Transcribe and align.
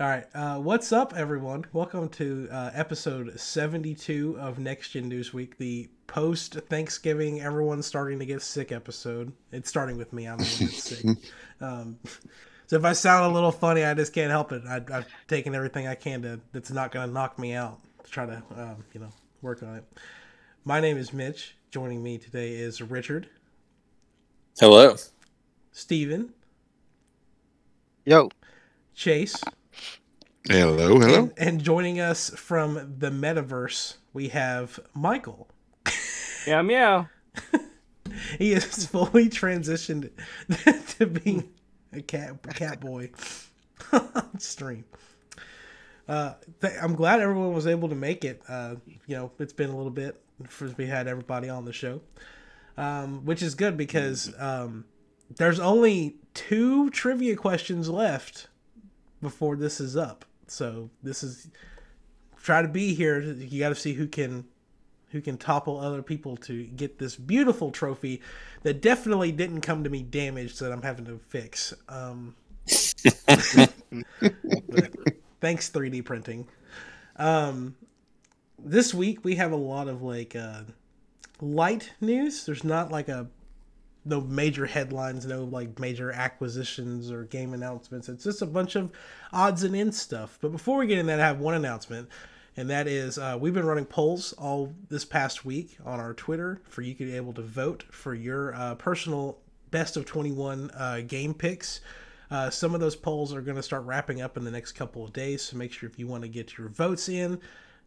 All 0.00 0.08
right. 0.08 0.24
Uh, 0.34 0.56
what's 0.56 0.90
up, 0.90 1.12
everyone? 1.14 1.66
Welcome 1.74 2.08
to 2.10 2.48
uh, 2.50 2.70
episode 2.72 3.38
72 3.38 4.38
of 4.40 4.58
Next 4.58 4.90
Gen 4.90 5.06
News 5.06 5.34
Week, 5.34 5.58
the 5.58 5.90
post 6.06 6.54
Thanksgiving, 6.54 7.42
everyone's 7.42 7.84
starting 7.84 8.18
to 8.18 8.24
get 8.24 8.40
sick 8.40 8.72
episode. 8.72 9.34
It's 9.52 9.68
starting 9.68 9.98
with 9.98 10.14
me. 10.14 10.26
I'm 10.26 10.38
the 10.38 10.44
one 10.44 10.58
that's 10.60 10.82
sick. 10.82 11.06
Um, 11.60 11.98
so 12.66 12.76
if 12.76 12.84
I 12.84 12.92
sound 12.92 13.30
a 13.30 13.34
little 13.34 13.52
funny, 13.52 13.84
I 13.84 13.94
just 13.94 14.12
can't 14.12 14.30
help 14.30 14.50
it. 14.50 14.62
I, 14.66 14.80
have 14.92 15.06
taken 15.28 15.54
everything 15.54 15.86
I 15.86 15.94
can 15.94 16.22
to 16.22 16.40
that's 16.52 16.72
not 16.72 16.90
going 16.90 17.06
to 17.06 17.12
knock 17.12 17.38
me 17.38 17.52
out 17.52 17.78
to 18.02 18.10
try 18.10 18.26
to, 18.26 18.42
um, 18.56 18.84
you 18.92 19.00
know, 19.00 19.10
work 19.42 19.62
on 19.62 19.76
it. 19.76 19.84
My 20.64 20.80
name 20.80 20.96
is 20.96 21.12
Mitch. 21.12 21.54
Joining 21.70 22.02
me 22.02 22.18
today 22.18 22.54
is 22.54 22.82
Richard. 22.82 23.28
Hello. 24.58 24.96
Steven. 25.70 26.32
Yo. 28.04 28.30
Chase. 28.94 29.40
Hello, 30.48 30.98
hello. 30.98 31.14
And, 31.14 31.32
and, 31.36 31.62
joining 31.62 32.00
us 32.00 32.30
from 32.30 32.96
the 32.98 33.10
metaverse, 33.10 33.98
we 34.12 34.28
have 34.30 34.80
Michael. 34.92 35.48
Yeah, 36.44 36.62
meow. 36.62 37.08
he 38.38 38.52
is 38.52 38.86
fully 38.86 39.28
transitioned 39.28 40.10
to 40.98 41.06
being 41.06 41.52
a 41.92 42.02
cat 42.02 42.42
cat 42.54 42.80
boy 42.80 43.10
on 43.92 44.40
stream. 44.40 44.84
Uh, 46.08 46.34
th- 46.60 46.74
I'm 46.82 46.96
glad 46.96 47.20
everyone 47.20 47.54
was 47.54 47.68
able 47.68 47.88
to 47.88 47.94
make 47.94 48.24
it. 48.24 48.42
Uh, 48.48 48.74
you 49.06 49.14
know, 49.14 49.30
it's 49.38 49.52
been 49.52 49.70
a 49.70 49.76
little 49.76 49.92
bit 49.92 50.20
since 50.50 50.76
we 50.76 50.86
had 50.86 51.06
everybody 51.06 51.48
on 51.50 51.64
the 51.64 51.72
show, 51.72 52.00
um, 52.76 53.24
which 53.24 53.42
is 53.42 53.54
good 53.54 53.76
because 53.76 54.34
um, 54.40 54.86
there's 55.36 55.60
only 55.60 56.16
two 56.34 56.90
trivia 56.90 57.36
questions 57.36 57.88
left 57.88 58.48
before 59.20 59.54
this 59.54 59.80
is 59.80 59.96
up. 59.96 60.24
So 60.52 60.90
this 61.02 61.22
is 61.22 61.48
try 62.42 62.62
to 62.62 62.68
be 62.68 62.94
here. 62.94 63.20
You 63.20 63.58
got 63.58 63.70
to 63.70 63.74
see 63.74 63.94
who 63.94 64.06
can 64.06 64.44
who 65.10 65.20
can 65.20 65.36
topple 65.36 65.78
other 65.78 66.02
people 66.02 66.36
to 66.38 66.64
get 66.64 66.98
this 66.98 67.16
beautiful 67.16 67.70
trophy 67.70 68.22
that 68.62 68.80
definitely 68.80 69.30
didn't 69.30 69.60
come 69.60 69.84
to 69.84 69.90
me 69.90 70.02
damaged 70.02 70.58
that 70.60 70.72
I'm 70.72 70.80
having 70.80 71.04
to 71.04 71.20
fix. 71.28 71.74
Um, 71.88 72.34
thanks 75.40 75.70
3D 75.70 76.02
printing. 76.04 76.48
Um, 77.16 77.76
this 78.58 78.94
week 78.94 79.22
we 79.22 79.34
have 79.36 79.52
a 79.52 79.56
lot 79.56 79.88
of 79.88 80.02
like 80.02 80.34
uh, 80.34 80.62
light 81.42 81.92
news. 82.00 82.46
There's 82.46 82.64
not 82.64 82.90
like 82.90 83.08
a 83.08 83.26
no 84.04 84.20
major 84.20 84.66
headlines, 84.66 85.26
no 85.26 85.44
like 85.44 85.78
major 85.78 86.10
acquisitions 86.10 87.10
or 87.10 87.24
game 87.24 87.54
announcements. 87.54 88.08
It's 88.08 88.24
just 88.24 88.42
a 88.42 88.46
bunch 88.46 88.76
of 88.76 88.92
odds 89.32 89.62
and 89.62 89.76
ends 89.76 90.00
stuff. 90.00 90.38
But 90.40 90.52
before 90.52 90.78
we 90.78 90.86
get 90.86 90.98
in 90.98 91.06
that, 91.06 91.20
I 91.20 91.26
have 91.26 91.40
one 91.40 91.54
announcement, 91.54 92.08
and 92.56 92.68
that 92.70 92.88
is 92.88 93.18
uh, 93.18 93.38
we've 93.40 93.54
been 93.54 93.66
running 93.66 93.84
polls 93.84 94.32
all 94.34 94.72
this 94.88 95.04
past 95.04 95.44
week 95.44 95.76
on 95.84 96.00
our 96.00 96.14
Twitter 96.14 96.60
for 96.68 96.82
you 96.82 96.94
to 96.94 97.04
be 97.04 97.16
able 97.16 97.32
to 97.34 97.42
vote 97.42 97.84
for 97.90 98.14
your 98.14 98.54
uh, 98.54 98.74
personal 98.74 99.38
best 99.70 99.96
of 99.96 100.04
21 100.04 100.70
uh, 100.70 101.00
game 101.06 101.34
picks. 101.34 101.80
Uh, 102.30 102.48
some 102.48 102.74
of 102.74 102.80
those 102.80 102.96
polls 102.96 103.34
are 103.34 103.42
going 103.42 103.56
to 103.56 103.62
start 103.62 103.84
wrapping 103.84 104.22
up 104.22 104.36
in 104.38 104.44
the 104.44 104.50
next 104.50 104.72
couple 104.72 105.04
of 105.04 105.12
days, 105.12 105.42
so 105.42 105.56
make 105.56 105.72
sure 105.72 105.88
if 105.88 105.98
you 105.98 106.06
want 106.06 106.22
to 106.22 106.28
get 106.28 106.56
your 106.56 106.68
votes 106.68 107.08
in, 107.08 107.38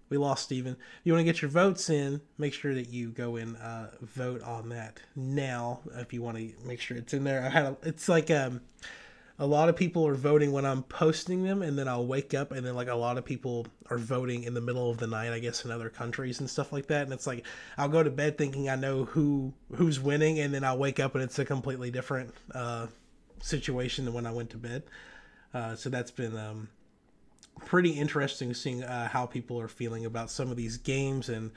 we 0.09 0.17
lost 0.17 0.44
Steven. 0.44 0.73
If 0.73 1.02
you 1.03 1.14
want 1.14 1.25
to 1.25 1.31
get 1.31 1.42
your 1.42 1.52
votes 1.52 1.89
in, 1.89 2.22
make 2.38 2.53
sure 2.53 2.73
that 2.73 2.89
you 2.89 3.09
go 3.09 3.36
and 3.38 3.58
uh, 3.58 3.88
vote 4.02 4.42
on 4.44 4.70
that 4.70 5.00
now. 5.16 5.81
If 5.95 6.14
you 6.14 6.22
want 6.22 6.38
to 6.38 6.52
make 6.66 6.80
sure 6.80 6.98
it's 6.98 7.14
in 7.14 7.23
there, 7.23 7.44
I 7.44 7.50
had 7.50 7.66
a, 7.66 7.78
it's 7.84 8.08
like 8.08 8.30
um, 8.30 8.61
a 9.38 9.45
lot 9.45 9.67
of 9.67 9.76
people 9.76 10.08
are 10.08 10.16
voting 10.16 10.52
when 10.52 10.66
I'm 10.66 10.83
posting 10.83 11.44
them, 11.44 11.61
and 11.61 11.77
then 11.77 11.88
I'll 11.88 12.05
wake 12.05 12.33
up, 12.33 12.52
and 12.52 12.65
then 12.65 12.76
like 12.76 12.88
a 12.88 12.95
lot 12.95 13.17
of 13.17 13.26
people 13.26 13.67
are 13.89 13.98
voting 13.98 14.44
in 14.44 14.54
the 14.54 14.61
middle 14.61 14.89
of 14.89 14.98
the 14.98 15.08
night, 15.08 15.33
I 15.33 15.39
guess, 15.39 15.65
in 15.65 15.71
other 15.71 15.89
countries 15.89 16.39
and 16.39 16.49
stuff 16.49 16.71
like 16.71 16.88
that. 16.88 17.04
And 17.04 17.14
it's 17.14 17.27
like 17.27 17.45
I'll 17.77 17.89
go 17.89 18.04
to 18.04 18.10
bed 18.10 18.38
thinking 18.38 18.70
I 18.70 18.76
know 18.76 19.05
who 19.05 19.54
who's 19.73 19.99
winning, 19.99 20.39
and 20.39 20.54
then 20.54 20.64
I'll 20.64 20.77
wake 20.77 20.99
up 20.99 21.15
and 21.15 21.23
it's 21.23 21.39
a 21.39 21.45
completely 21.45 21.92
different 21.92 22.33
uh, 22.54 22.88
situation 23.42 24.05
than 24.05 24.14
when 24.14 24.26
I 24.26 24.32
went 24.32 24.52
to 24.52 24.58
bed. 24.58 24.83
Uh, 25.54 25.76
so 25.76 25.89
that's 25.89 26.11
been 26.11 26.38
um, 26.38 26.70
pretty 27.64 27.92
interesting 27.92 28.54
seeing 28.54 28.83
uh, 28.83 29.08
how 29.08 29.26
people 29.26 29.60
are 29.60 29.67
feeling 29.67 30.05
about 30.05 30.30
some 30.30 30.52
of 30.52 30.58
these 30.58 30.77
games 30.77 31.30
and 31.30 31.52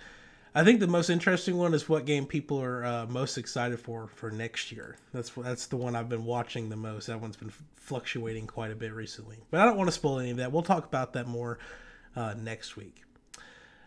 I 0.54 0.64
think 0.64 0.80
the 0.80 0.86
most 0.86 1.10
interesting 1.10 1.56
one 1.56 1.74
is 1.74 1.88
what 1.88 2.04
game 2.04 2.26
people 2.26 2.60
are 2.60 2.84
uh, 2.84 3.06
most 3.06 3.38
excited 3.38 3.78
for 3.78 4.08
for 4.08 4.30
next 4.30 4.72
year. 4.72 4.96
That's 5.12 5.30
that's 5.30 5.66
the 5.66 5.76
one 5.76 5.94
I've 5.94 6.08
been 6.08 6.24
watching 6.24 6.68
the 6.68 6.76
most. 6.76 7.06
That 7.06 7.20
one's 7.20 7.36
been 7.36 7.52
fluctuating 7.76 8.46
quite 8.46 8.70
a 8.70 8.74
bit 8.74 8.92
recently. 8.92 9.36
But 9.50 9.60
I 9.60 9.66
don't 9.66 9.76
want 9.76 9.88
to 9.88 9.92
spoil 9.92 10.18
any 10.18 10.30
of 10.30 10.38
that. 10.38 10.50
We'll 10.50 10.62
talk 10.62 10.84
about 10.84 11.12
that 11.12 11.26
more 11.26 11.58
uh, 12.16 12.34
next 12.36 12.76
week. 12.76 13.02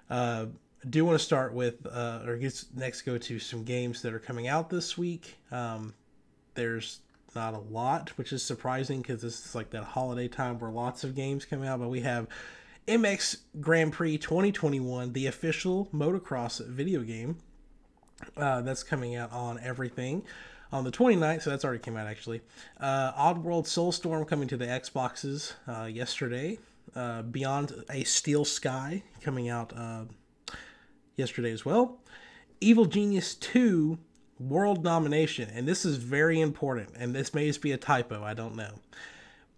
Uh, 0.09 0.45
I 0.83 0.87
do 0.87 1.05
want 1.05 1.19
to 1.19 1.23
start 1.23 1.53
with, 1.53 1.85
uh, 1.85 2.21
or 2.25 2.39
next 2.75 3.01
go 3.03 3.17
to 3.17 3.39
some 3.39 3.63
games 3.63 4.01
that 4.01 4.13
are 4.13 4.19
coming 4.19 4.47
out 4.47 4.69
this 4.69 4.97
week. 4.97 5.37
Um, 5.51 5.93
there's 6.55 7.01
not 7.35 7.53
a 7.53 7.59
lot, 7.59 8.09
which 8.17 8.33
is 8.33 8.43
surprising 8.43 9.01
because 9.01 9.21
this 9.21 9.45
is 9.45 9.55
like 9.55 9.69
that 9.71 9.83
holiday 9.83 10.27
time 10.27 10.59
where 10.59 10.71
lots 10.71 11.03
of 11.03 11.15
games 11.15 11.45
come 11.45 11.63
out. 11.63 11.79
But 11.79 11.89
we 11.89 12.01
have 12.01 12.27
MX 12.87 13.37
Grand 13.59 13.93
Prix 13.93 14.17
2021, 14.17 15.13
the 15.13 15.27
official 15.27 15.87
motocross 15.93 16.65
video 16.65 17.01
game 17.01 17.37
uh, 18.37 18.61
that's 18.61 18.83
coming 18.83 19.15
out 19.15 19.31
on 19.31 19.59
everything 19.61 20.23
on 20.71 20.83
the 20.83 20.91
29th. 20.91 21.43
So 21.43 21.49
that's 21.49 21.65
already 21.65 21.81
came 21.81 21.97
out 21.97 22.07
actually. 22.07 22.41
Uh, 22.79 23.11
Oddworld 23.13 23.65
Soulstorm 23.65 24.27
coming 24.27 24.47
to 24.47 24.57
the 24.57 24.65
Xboxes 24.65 25.53
uh, 25.67 25.85
yesterday. 25.85 26.59
Uh, 26.95 27.21
Beyond 27.21 27.85
a 27.89 28.03
Steel 28.03 28.43
Sky 28.43 29.03
coming 29.21 29.47
out 29.47 29.73
uh, 29.75 30.03
yesterday 31.15 31.51
as 31.51 31.63
well. 31.63 31.99
Evil 32.59 32.85
Genius 32.85 33.35
2 33.35 33.97
World 34.49 34.83
Domination, 34.83 35.49
and 35.53 35.67
this 35.67 35.85
is 35.85 35.97
very 35.97 36.39
important, 36.39 36.89
and 36.97 37.13
this 37.13 37.33
may 37.33 37.47
just 37.47 37.61
be 37.61 37.71
a 37.71 37.77
typo, 37.77 38.23
I 38.23 38.33
don't 38.33 38.55
know. 38.55 38.73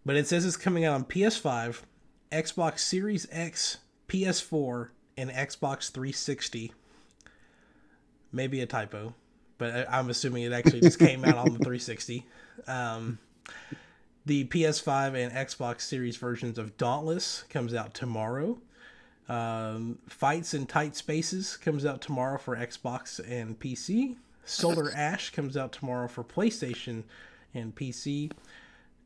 But 0.06 0.18
it 0.18 0.28
says 0.28 0.46
it's 0.46 0.58
coming 0.58 0.84
out 0.84 0.94
on 0.94 1.06
PS5, 1.06 1.82
Xbox 2.32 2.80
Series 2.80 3.28
X, 3.32 3.78
PS4, 4.08 4.90
and 5.18 5.30
Xbox 5.30 5.90
360. 5.92 6.74
Maybe 8.32 8.62
a 8.62 8.66
typo, 8.66 9.14
but 9.58 9.88
I'm 9.90 10.10
assuming 10.10 10.44
it 10.44 10.52
actually 10.52 10.82
just 10.82 11.00
came 11.00 11.24
out 11.24 11.38
on 11.38 11.46
the 11.46 11.60
360. 11.60 12.26
Um, 12.68 13.20
the 14.26 14.46
PS5 14.46 15.16
and 15.16 15.32
Xbox 15.32 15.82
Series 15.82 16.18
versions 16.18 16.58
of 16.58 16.78
Dauntless 16.78 17.44
comes 17.50 17.74
out 17.74 17.94
tomorrow. 17.94 18.58
Um, 19.30 20.00
Fights 20.08 20.54
in 20.54 20.66
Tight 20.66 20.96
Spaces 20.96 21.56
comes 21.56 21.86
out 21.86 22.02
tomorrow 22.02 22.38
for 22.38 22.58
Xbox 22.58 23.20
and 23.30 23.58
PC. 23.58 24.18
Solar 24.46 24.92
Ash 24.92 25.30
comes 25.30 25.56
out 25.56 25.72
tomorrow 25.72 26.08
for 26.08 26.24
PlayStation 26.24 27.04
and 27.54 27.74
PC. 27.76 28.32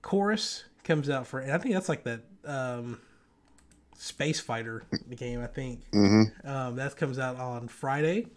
Chorus 0.02 0.66
comes 0.84 1.09
out 1.09 1.28
for, 1.28 1.40
and 1.40 1.52
I 1.52 1.58
think 1.58 1.74
that's 1.74 1.90
like 1.90 2.03
that 2.03 2.22
um, 2.46 3.00
Space 3.96 4.40
Fighter 4.40 4.84
game. 5.16 5.42
I 5.42 5.48
think 5.48 5.90
mm-hmm. 5.92 6.48
um, 6.48 6.75
that 6.78 6.96
comes 6.96 7.20
out 7.20 7.38
on 7.38 7.68
Friday 7.68 8.28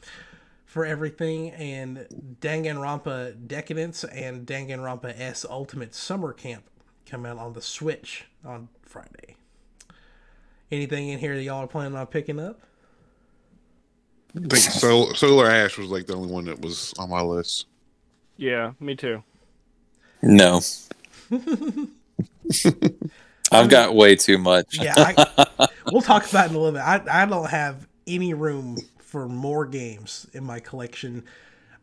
for 0.64 0.84
everything, 0.84 1.50
and 1.50 2.06
Danganronpa 2.40 3.46
Decadence 3.46 4.04
and 4.04 4.46
Danganronpa 4.46 5.18
S 5.18 5.44
Ultimate 5.48 5.94
Summer 5.94 6.32
Camp 6.32 6.64
come 7.06 7.26
out 7.26 7.38
on 7.38 7.52
the 7.54 7.62
Switch 7.62 8.26
on 8.44 8.68
Friday. 8.82 9.36
Anything 10.70 11.08
in 11.08 11.18
here 11.18 11.34
that 11.34 11.42
y'all 11.42 11.64
are 11.64 11.66
planning 11.66 11.96
on 11.96 12.06
picking 12.06 12.38
up? 12.38 12.60
I 14.36 14.40
think 14.40 14.56
Sol- 14.56 15.14
Solar 15.14 15.50
Ash 15.50 15.76
was 15.76 15.88
like 15.88 16.06
the 16.06 16.14
only 16.14 16.32
one 16.32 16.44
that 16.44 16.60
was 16.60 16.94
on 16.98 17.10
my 17.10 17.20
list. 17.20 17.66
Yeah, 18.36 18.72
me 18.80 18.94
too. 18.94 19.22
No. 20.22 20.60
I've 23.52 23.68
got 23.68 23.94
way 23.94 24.16
too 24.16 24.38
much. 24.38 24.78
yeah, 24.80 24.94
I, 24.96 25.66
we'll 25.92 26.02
talk 26.02 26.28
about 26.28 26.46
it 26.46 26.50
in 26.50 26.56
a 26.56 26.58
little 26.58 26.72
bit. 26.72 26.82
I, 26.82 27.22
I 27.22 27.26
don't 27.26 27.50
have 27.50 27.88
any 28.06 28.34
room 28.34 28.78
for 28.98 29.28
more 29.28 29.66
games 29.66 30.26
in 30.32 30.44
my 30.44 30.60
collection. 30.60 31.24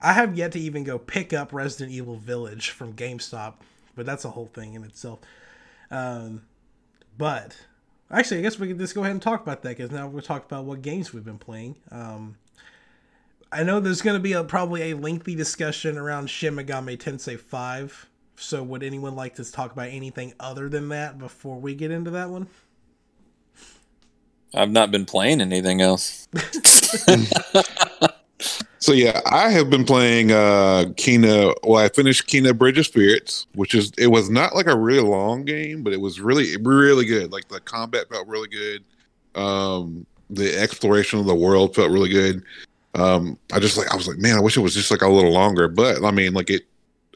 I 0.02 0.14
have 0.14 0.38
yet 0.38 0.54
to 0.54 0.60
even 0.60 0.84
go 0.84 0.98
pick 0.98 1.34
up 1.34 1.52
Resident 1.52 1.92
Evil 1.92 2.16
Village 2.16 2.70
from 2.70 2.94
GameStop, 2.94 3.56
but 3.96 4.06
that's 4.06 4.24
a 4.26 4.30
whole 4.30 4.46
thing 4.48 4.76
in 4.76 4.84
itself. 4.84 5.20
Um, 5.92 6.44
but 7.18 7.58
Actually, 8.10 8.40
I 8.40 8.42
guess 8.42 8.58
we 8.58 8.68
could 8.68 8.80
just 8.80 8.96
go 8.96 9.02
ahead 9.02 9.12
and 9.12 9.22
talk 9.22 9.42
about 9.42 9.62
that 9.64 9.78
because 9.78 9.92
now 9.92 10.08
we'll 10.08 10.22
talk 10.22 10.46
about 10.46 10.64
what 10.66 10.82
games 10.82 11.14
we've 11.14 11.26
been 11.26 11.38
playing. 11.38 11.76
Um, 11.92 12.38
I 13.52 13.64
know 13.64 13.80
there's 13.80 14.02
going 14.02 14.16
to 14.16 14.22
be 14.22 14.34
a, 14.34 14.44
probably 14.44 14.92
a 14.92 14.96
lengthy 14.96 15.36
discussion 15.36 15.98
around 15.98 16.30
Shin 16.30 16.56
Megami 16.56 16.98
Tensei 16.98 17.40
5. 17.40 18.08
So, 18.38 18.64
would 18.64 18.84
anyone 18.84 19.16
like 19.16 19.36
to 19.36 19.52
talk 19.52 19.72
about 19.72 19.88
anything 19.88 20.34
other 20.40 20.70
than 20.70 20.90
that 20.90 21.18
before 21.18 21.60
we 21.60 21.74
get 21.76 21.92
into 21.92 22.12
that 22.12 22.30
one? 22.30 22.48
I've 24.54 24.72
not 24.72 24.92
been 24.92 25.06
playing 25.06 25.42
anything 25.42 25.82
else. 25.82 26.28
So 28.88 28.94
yeah, 28.94 29.20
I 29.26 29.50
have 29.50 29.70
been 29.70 29.84
playing 29.84 30.32
uh 30.32 30.86
Kena. 30.96 31.54
Well, 31.64 31.84
I 31.84 31.90
finished 31.90 32.26
Kena 32.26 32.58
Bridge 32.58 32.78
of 32.78 32.86
Spirits, 32.86 33.46
which 33.54 33.76
is 33.76 33.92
it 33.98 34.08
was 34.08 34.30
not 34.30 34.56
like 34.56 34.68
a 34.68 34.78
really 34.78 35.02
long 35.02 35.44
game, 35.44 35.84
but 35.84 35.92
it 35.92 36.00
was 36.00 36.22
really 36.22 36.56
really 36.56 37.04
good. 37.04 37.34
Like 37.34 37.50
the 37.50 37.60
combat 37.60 38.08
felt 38.08 38.26
really 38.30 38.48
good. 38.48 38.86
Um, 39.36 40.06
the 40.30 40.58
exploration 40.58 41.20
of 41.20 41.26
the 41.26 41.36
world 41.36 41.76
felt 41.76 41.92
really 41.92 42.08
good. 42.08 42.42
Um, 42.96 43.38
I 43.52 43.60
just 43.60 43.78
like 43.78 43.92
I 43.92 43.98
was 43.98 44.08
like, 44.08 44.20
man, 44.20 44.38
I 44.38 44.40
wish 44.40 44.56
it 44.56 44.62
was 44.62 44.74
just 44.74 44.90
like 44.90 45.02
a 45.02 45.10
little 45.10 45.34
longer. 45.34 45.68
But 45.68 46.02
I 46.06 46.12
mean, 46.12 46.34
like 46.34 46.50
it 46.50 46.62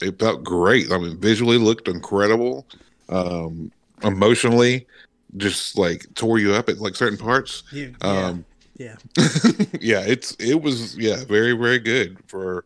it 0.01 0.19
felt 0.19 0.43
great. 0.43 0.91
I 0.91 0.97
mean, 0.97 1.17
visually 1.21 1.57
looked 1.57 1.87
incredible. 1.87 2.67
Um, 3.07 3.71
emotionally, 4.03 4.87
just 5.37 5.77
like 5.77 6.05
tore 6.15 6.37
you 6.37 6.53
up 6.53 6.67
at 6.67 6.79
like 6.79 6.95
certain 6.95 7.17
parts. 7.17 7.63
You, 7.71 7.95
yeah. 8.01 8.25
Um, 8.25 8.45
yeah. 8.81 8.95
yeah, 9.81 10.03
it's 10.05 10.35
it 10.39 10.61
was 10.61 10.97
yeah 10.97 11.23
very 11.25 11.53
very 11.53 11.79
good 11.79 12.17
for 12.27 12.65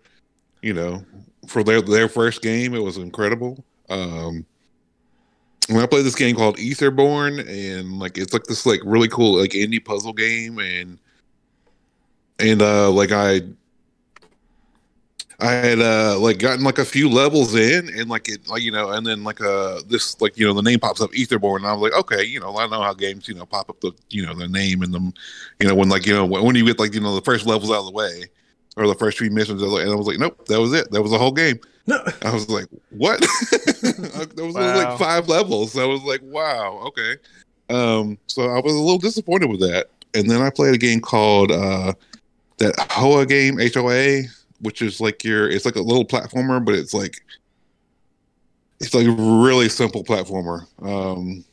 you 0.61 0.73
know 0.73 1.03
for 1.47 1.63
their 1.63 1.81
their 1.81 2.07
first 2.07 2.41
game. 2.41 2.73
It 2.73 2.83
was 2.83 2.97
incredible. 2.97 3.63
Um, 3.89 4.45
when 5.69 5.81
I 5.81 5.87
played 5.87 6.05
this 6.05 6.15
game 6.15 6.35
called 6.35 6.57
Etherborn, 6.57 7.39
and 7.39 7.99
like 7.99 8.17
it's 8.17 8.33
like 8.33 8.43
this 8.43 8.65
like 8.65 8.81
really 8.83 9.07
cool 9.07 9.39
like 9.39 9.51
indie 9.51 9.83
puzzle 9.83 10.13
game, 10.13 10.59
and 10.59 10.99
and 12.39 12.61
uh 12.61 12.89
like 12.91 13.11
I 13.11 13.41
I 15.39 15.51
had 15.51 15.79
uh 15.79 16.17
like 16.19 16.39
gotten 16.39 16.63
like 16.63 16.77
a 16.77 16.85
few 16.85 17.09
levels 17.09 17.55
in 17.55 17.89
and 17.89 18.09
like 18.09 18.29
it 18.29 18.47
like 18.47 18.61
you 18.61 18.71
know 18.71 18.91
and 18.91 19.05
then 19.05 19.23
like 19.23 19.41
uh 19.41 19.81
this 19.87 20.19
like 20.21 20.37
you 20.37 20.45
know 20.47 20.53
the 20.53 20.61
name 20.61 20.79
pops 20.79 21.01
up 21.01 21.11
Etherborn 21.11 21.57
and 21.57 21.67
I 21.67 21.73
was 21.73 21.81
like 21.81 21.99
okay 22.01 22.23
you 22.23 22.39
know 22.39 22.57
I 22.57 22.67
know 22.67 22.81
how 22.81 22.93
games 22.93 23.27
you 23.27 23.35
know 23.35 23.45
pop 23.45 23.69
up 23.69 23.79
the 23.81 23.91
you 24.09 24.25
know 24.25 24.33
the 24.33 24.47
name 24.47 24.81
and 24.81 24.93
them 24.93 25.13
you 25.59 25.67
know 25.67 25.75
when 25.75 25.89
like 25.89 26.05
you 26.05 26.13
know 26.13 26.25
when, 26.25 26.43
when 26.43 26.55
you 26.55 26.65
get 26.65 26.79
like 26.79 26.93
you 26.93 27.01
know 27.01 27.15
the 27.15 27.21
first 27.21 27.45
levels 27.45 27.69
out 27.69 27.79
of 27.79 27.85
the 27.85 27.91
way 27.91 28.23
or 28.77 28.87
the 28.87 28.95
first 28.95 29.17
few 29.17 29.29
missions 29.29 29.61
and 29.61 29.71
I 29.91 29.95
was 29.95 30.07
like 30.07 30.19
nope 30.19 30.45
that 30.47 30.59
was 30.59 30.73
it. 30.73 30.89
That 30.91 31.01
was 31.01 31.11
the 31.11 31.17
whole 31.17 31.31
game. 31.33 31.59
No. 31.87 31.99
I 32.23 32.33
was 32.33 32.49
like 32.49 32.67
what? 32.91 33.19
That 33.81 34.33
was 34.37 34.55
Wow. 34.55 34.75
like 34.77 34.97
five 34.97 35.27
levels. 35.27 35.77
I 35.77 35.85
was 35.85 36.01
like 36.03 36.21
wow 36.23 36.81
okay. 36.87 37.17
Um 37.69 38.17
so 38.27 38.43
I 38.49 38.59
was 38.61 38.73
a 38.73 38.79
little 38.79 38.97
disappointed 38.99 39.49
with 39.49 39.59
that. 39.59 39.87
And 40.13 40.29
then 40.29 40.41
I 40.41 40.49
played 40.49 40.73
a 40.73 40.77
game 40.77 41.01
called 41.01 41.51
uh 41.51 41.93
that 42.57 42.73
Hoa 42.91 43.25
game 43.25 43.57
HOA 43.59 44.21
which 44.61 44.81
is 44.81 44.99
like 45.01 45.23
your 45.23 45.49
it's 45.49 45.65
like 45.65 45.75
a 45.75 45.81
little 45.81 46.05
platformer 46.05 46.63
but 46.63 46.75
it's 46.75 46.93
like 46.93 47.21
it's 48.79 48.93
like 48.93 49.07
a 49.07 49.11
really 49.11 49.69
simple 49.69 50.03
platformer 50.03 50.65
um 50.81 51.43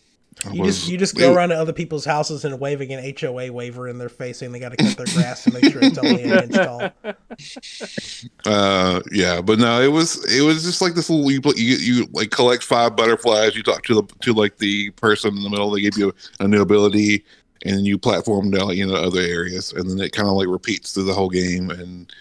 You 0.52 0.62
was- 0.62 0.78
just 0.78 0.88
you 0.90 0.99
just 0.99 1.14
go 1.14 1.31
it- 1.31 1.37
around 1.37 1.50
to 1.50 1.56
other 1.56 1.72
people's 1.72 2.04
houses 2.04 2.44
and 2.44 2.58
waving 2.58 2.93
an 2.93 3.14
HOA 3.20 3.52
waiver 3.52 3.87
in 3.88 3.99
their 3.99 4.08
face 4.08 4.38
saying 4.38 4.50
they 4.52 4.58
got 4.58 4.70
to 4.70 4.76
cut 4.76 4.96
their 4.96 5.06
grass 5.14 5.44
to 5.44 5.52
make 5.52 5.64
sure 5.70 5.82
it's 5.84 5.99
only 5.99 6.22
an 6.25 6.44
inch 6.44 6.54
tall. 6.54 6.90
uh 8.46 9.00
yeah 9.12 9.40
but 9.40 9.58
no 9.58 9.81
it 9.81 9.90
was 9.93 10.25
it 10.37 10.43
was 10.43 10.62
just 10.62 10.81
like 10.82 10.94
this 10.94 11.08
little 11.10 11.31
you, 11.31 11.40
you 11.56 11.76
you 11.76 12.06
like 12.12 12.31
collect 12.31 12.62
five 12.64 12.96
butterflies 12.96 13.54
you 13.54 13.62
talk 13.62 13.82
to 13.84 13.94
the 13.94 14.02
to 14.20 14.32
like 14.32 14.56
the 14.58 14.90
person 14.93 15.37
in 15.37 15.43
the 15.43 15.50
middle 15.50 15.70
they 15.70 15.81
give 15.81 15.96
you 15.96 16.12
a 16.40 16.49
new 16.49 16.60
ability 16.62 17.25
and 17.64 17.76
then 17.76 17.84
you 17.84 17.96
platform 17.99 18.50
down 18.50 18.76
you 18.76 18.87
know 18.87 18.94
other 18.94 19.20
areas 19.20 19.72
and 19.72 19.88
then 19.88 20.00
it 20.00 20.12
kind 20.12 20.28
of 20.28 20.34
like 20.34 20.49
repeats 20.49 20.93
through 20.93 21.04
the 21.04 21.14
whole 21.14 21.31
game 21.31 21.70
and 21.70 22.12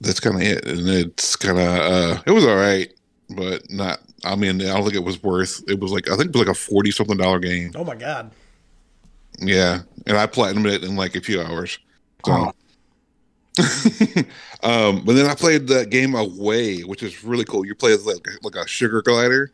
that's 0.00 0.20
kind 0.20 0.36
of 0.36 0.42
it 0.42 0.64
and 0.66 0.88
it's 0.88 1.36
kind 1.36 1.58
of 1.58 1.66
uh 1.66 2.22
it 2.26 2.30
was 2.30 2.44
all 2.44 2.56
right 2.56 2.92
but 3.30 3.68
not 3.70 4.00
i 4.24 4.34
mean 4.36 4.60
i 4.60 4.66
don't 4.66 4.82
think 4.82 4.94
it 4.94 5.04
was 5.04 5.22
worth 5.22 5.62
it 5.68 5.78
was 5.80 5.90
like 5.92 6.08
i 6.08 6.16
think 6.16 6.28
it 6.28 6.34
was 6.36 6.46
like 6.46 6.54
a 6.56 6.58
40 6.58 6.90
something 6.90 7.16
dollar 7.16 7.38
game 7.38 7.72
Oh 7.74 7.84
my 7.84 7.96
god. 7.96 8.30
yeah 9.40 9.80
and 10.06 10.16
i 10.16 10.26
platinumed 10.26 10.70
it 10.72 10.84
in 10.84 10.96
like 10.96 11.16
a 11.16 11.20
few 11.20 11.40
hours 11.42 11.78
so 12.24 12.32
Oh. 12.32 12.52
um, 14.62 15.04
but 15.04 15.14
then 15.14 15.26
I 15.26 15.34
played 15.34 15.66
that 15.68 15.90
game 15.90 16.14
Away, 16.14 16.82
which 16.82 17.02
is 17.02 17.24
really 17.24 17.44
cool. 17.44 17.66
You 17.66 17.74
play 17.74 17.92
as 17.92 18.06
like 18.06 18.24
like 18.44 18.54
a 18.54 18.66
sugar 18.68 19.02
glider, 19.02 19.50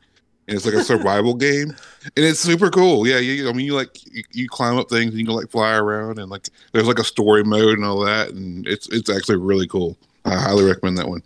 and 0.46 0.54
it's 0.56 0.66
like 0.66 0.74
a 0.74 0.84
survival 0.92 1.34
game, 1.34 1.70
and 1.70 2.24
it's 2.24 2.40
super 2.40 2.68
cool. 2.68 3.06
Yeah, 3.06 3.18
you, 3.18 3.48
I 3.48 3.52
mean, 3.54 3.64
you 3.64 3.74
like 3.74 4.04
you, 4.12 4.22
you 4.32 4.48
climb 4.48 4.76
up 4.76 4.90
things 4.90 5.12
and 5.12 5.18
you 5.18 5.24
can 5.24 5.34
like 5.34 5.50
fly 5.50 5.74
around, 5.76 6.18
and 6.18 6.30
like 6.30 6.48
there's 6.72 6.86
like 6.86 6.98
a 6.98 7.04
story 7.04 7.44
mode 7.44 7.78
and 7.78 7.84
all 7.86 8.00
that, 8.00 8.30
and 8.30 8.66
it's 8.66 8.88
it's 8.90 9.08
actually 9.08 9.36
really 9.36 9.66
cool. 9.66 9.96
I 10.24 10.34
highly 10.36 10.64
recommend 10.64 10.98
that 10.98 11.08
one. 11.08 11.22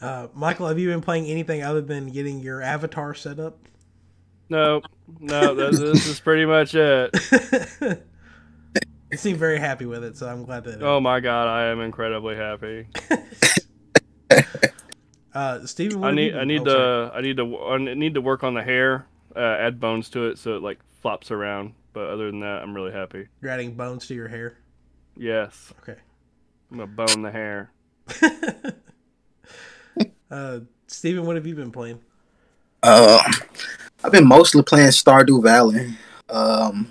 Uh, 0.00 0.28
Michael, 0.32 0.66
have 0.68 0.78
you 0.78 0.88
been 0.88 1.02
playing 1.02 1.26
anything 1.26 1.62
other 1.62 1.82
than 1.82 2.08
getting 2.10 2.40
your 2.40 2.62
avatar 2.62 3.12
set 3.14 3.38
up? 3.38 3.58
No, 4.48 4.80
no, 5.20 5.54
that, 5.54 5.72
this 5.72 6.06
is 6.06 6.18
pretty 6.20 6.46
much 6.46 6.74
it. 6.74 7.14
you 9.10 9.16
seem 9.18 9.36
very 9.36 9.58
happy 9.58 9.84
with 9.84 10.02
it, 10.02 10.16
so 10.16 10.26
I'm 10.26 10.44
glad 10.44 10.64
that. 10.64 10.82
Oh 10.82 11.00
my 11.00 11.20
god, 11.20 11.48
I 11.48 11.66
am 11.66 11.80
incredibly 11.80 12.34
happy. 12.36 12.86
Uh, 15.32 15.64
Steven, 15.64 16.00
what 16.00 16.08
I 16.10 16.14
need, 16.14 16.32
you 16.32 16.36
I 16.36 16.38
been- 16.40 16.48
need 16.48 16.60
oh, 16.62 16.64
sorry. 16.64 17.10
to, 17.10 17.16
I 17.16 17.20
need 17.20 17.36
to, 17.36 17.58
I 17.90 17.94
need 17.94 18.14
to 18.14 18.20
work 18.20 18.42
on 18.42 18.54
the 18.54 18.64
hair, 18.64 19.06
uh, 19.36 19.38
add 19.38 19.78
bones 19.78 20.08
to 20.10 20.26
it 20.26 20.38
so 20.38 20.56
it 20.56 20.62
like 20.62 20.80
flops 21.02 21.30
around. 21.30 21.74
But 21.92 22.08
other 22.10 22.28
than 22.32 22.40
that, 22.40 22.62
I'm 22.62 22.74
really 22.74 22.90
happy. 22.90 23.28
You're 23.40 23.52
adding 23.52 23.74
bones 23.74 24.08
to 24.08 24.14
your 24.14 24.26
hair. 24.26 24.58
Yes, 25.16 25.72
Okay. 25.82 26.00
I'm 26.70 26.78
gonna 26.78 26.86
bone 26.86 27.22
the 27.22 27.30
hair. 27.30 27.70
uh, 30.30 30.60
Steven, 30.86 31.24
what 31.24 31.36
have 31.36 31.46
you 31.46 31.54
been 31.54 31.72
playing? 31.72 32.00
Uh, 32.82 33.20
I've 34.04 34.12
been 34.12 34.26
mostly 34.26 34.62
playing 34.62 34.88
Stardew 34.88 35.42
Valley. 35.42 35.94
Um, 36.28 36.88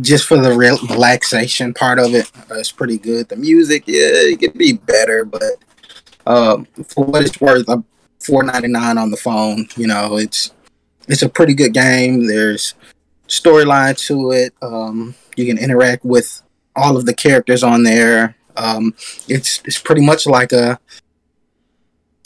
just 0.00 0.26
for 0.26 0.36
the 0.36 0.52
relaxation 0.52 1.72
part 1.72 1.98
of 1.98 2.14
it, 2.14 2.30
uh, 2.50 2.56
it's 2.56 2.72
pretty 2.72 2.98
good. 2.98 3.28
The 3.28 3.36
music, 3.36 3.84
yeah, 3.86 4.00
it 4.02 4.40
could 4.40 4.54
be 4.54 4.74
better, 4.74 5.24
but 5.24 5.54
um, 6.26 6.66
for 6.88 7.04
what 7.04 7.22
it's 7.22 7.40
worth, 7.40 7.68
I'm 7.68 7.84
four 8.18 8.42
ninety 8.42 8.68
nine 8.68 8.98
on 8.98 9.10
the 9.10 9.16
phone. 9.16 9.68
You 9.76 9.86
know, 9.86 10.16
it's 10.16 10.52
it's 11.08 11.22
a 11.22 11.28
pretty 11.28 11.54
good 11.54 11.72
game. 11.72 12.26
There's 12.26 12.74
storyline 13.28 13.96
to 14.06 14.32
it. 14.32 14.54
Um, 14.60 15.14
you 15.36 15.46
can 15.46 15.56
interact 15.56 16.04
with 16.04 16.42
all 16.76 16.96
of 16.96 17.06
the 17.06 17.14
characters 17.14 17.62
on 17.62 17.82
there. 17.82 18.36
Um, 18.56 18.94
it's 19.28 19.60
it's 19.64 19.78
pretty 19.78 20.04
much 20.04 20.26
like 20.26 20.52
a 20.52 20.78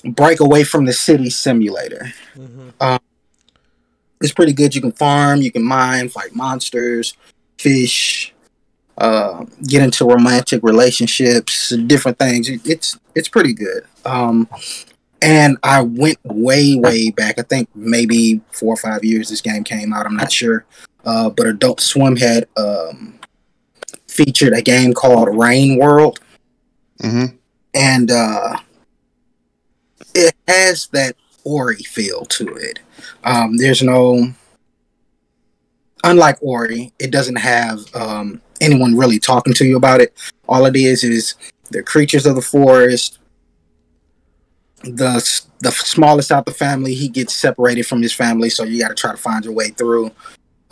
break 0.05 0.41
away 0.41 0.65
from 0.65 0.85
the 0.87 0.93
city 0.93 1.31
simulator. 1.31 2.13
hmm 2.35 2.71
It's 4.23 4.33
pretty 4.33 4.53
good. 4.53 4.75
You 4.75 4.81
can 4.83 4.93
farm, 4.93 5.41
you 5.41 5.51
can 5.51 5.65
mine, 5.65 6.09
fight 6.11 6.35
monsters, 6.35 7.15
fish, 7.59 8.35
uh, 8.99 9.45
get 9.67 9.83
into 9.83 10.05
romantic 10.05 10.63
relationships, 10.63 11.71
different 11.87 12.19
things. 12.19 12.49
It- 12.49 12.61
It's 12.65 12.99
it's 13.15 13.29
pretty 13.29 13.53
good. 13.55 13.85
Um, 14.05 14.47
and 15.23 15.59
I 15.63 15.83
went 15.83 16.19
way 16.25 16.77
way 16.77 17.11
back. 17.11 17.39
I 17.39 17.43
think 17.43 17.69
maybe 17.75 18.41
four 18.53 18.73
or 18.75 18.77
five 18.77 19.05
years 19.05 19.29
this 19.31 19.41
game 19.41 19.65
came 19.65 19.93
out. 19.93 20.07
I'm 20.07 20.17
not 20.17 20.33
sure. 20.33 20.65
Uh, 21.05 21.31
but 21.31 21.47
Adult 21.47 21.81
Swim 21.81 22.17
had 22.17 22.47
um, 22.59 23.19
featured 24.25 24.53
a 24.53 24.63
game 24.63 24.93
called 24.93 25.29
Rain 25.37 25.79
World. 25.79 26.21
Mm-hmm. 27.03 27.37
and 27.73 28.11
uh, 28.11 28.59
it 30.15 30.35
has 30.47 30.89
that 30.89 31.17
Ori 31.45 31.77
feel 31.77 32.27
to 32.27 32.55
it. 32.55 32.81
Um, 33.25 33.57
there's 33.57 33.83
no, 33.83 34.35
unlike 36.05 36.37
Ori, 36.43 36.93
it 36.99 37.11
doesn't 37.11 37.37
have 37.37 37.81
um, 37.95 38.43
anyone 38.61 38.99
really 38.99 39.19
talking 39.19 39.55
to 39.55 39.65
you 39.65 39.79
about 39.79 40.03
it. 40.03 40.13
All 40.47 40.67
it 40.67 40.77
is 40.77 41.03
is 41.05 41.37
the 41.71 41.83
creatures 41.83 42.27
of 42.27 42.35
the 42.35 42.43
forest. 42.43 43.19
The 44.83 45.43
the 45.61 45.71
smallest 45.71 46.33
out 46.33 46.47
the 46.47 46.53
family, 46.53 46.95
he 46.95 47.09
gets 47.09 47.35
separated 47.35 47.87
from 47.87 48.03
his 48.03 48.13
family, 48.13 48.51
so 48.51 48.65
you 48.65 48.81
got 48.81 48.89
to 48.89 48.95
try 48.95 49.13
to 49.13 49.17
find 49.17 49.45
your 49.45 49.55
way 49.55 49.69
through. 49.69 50.11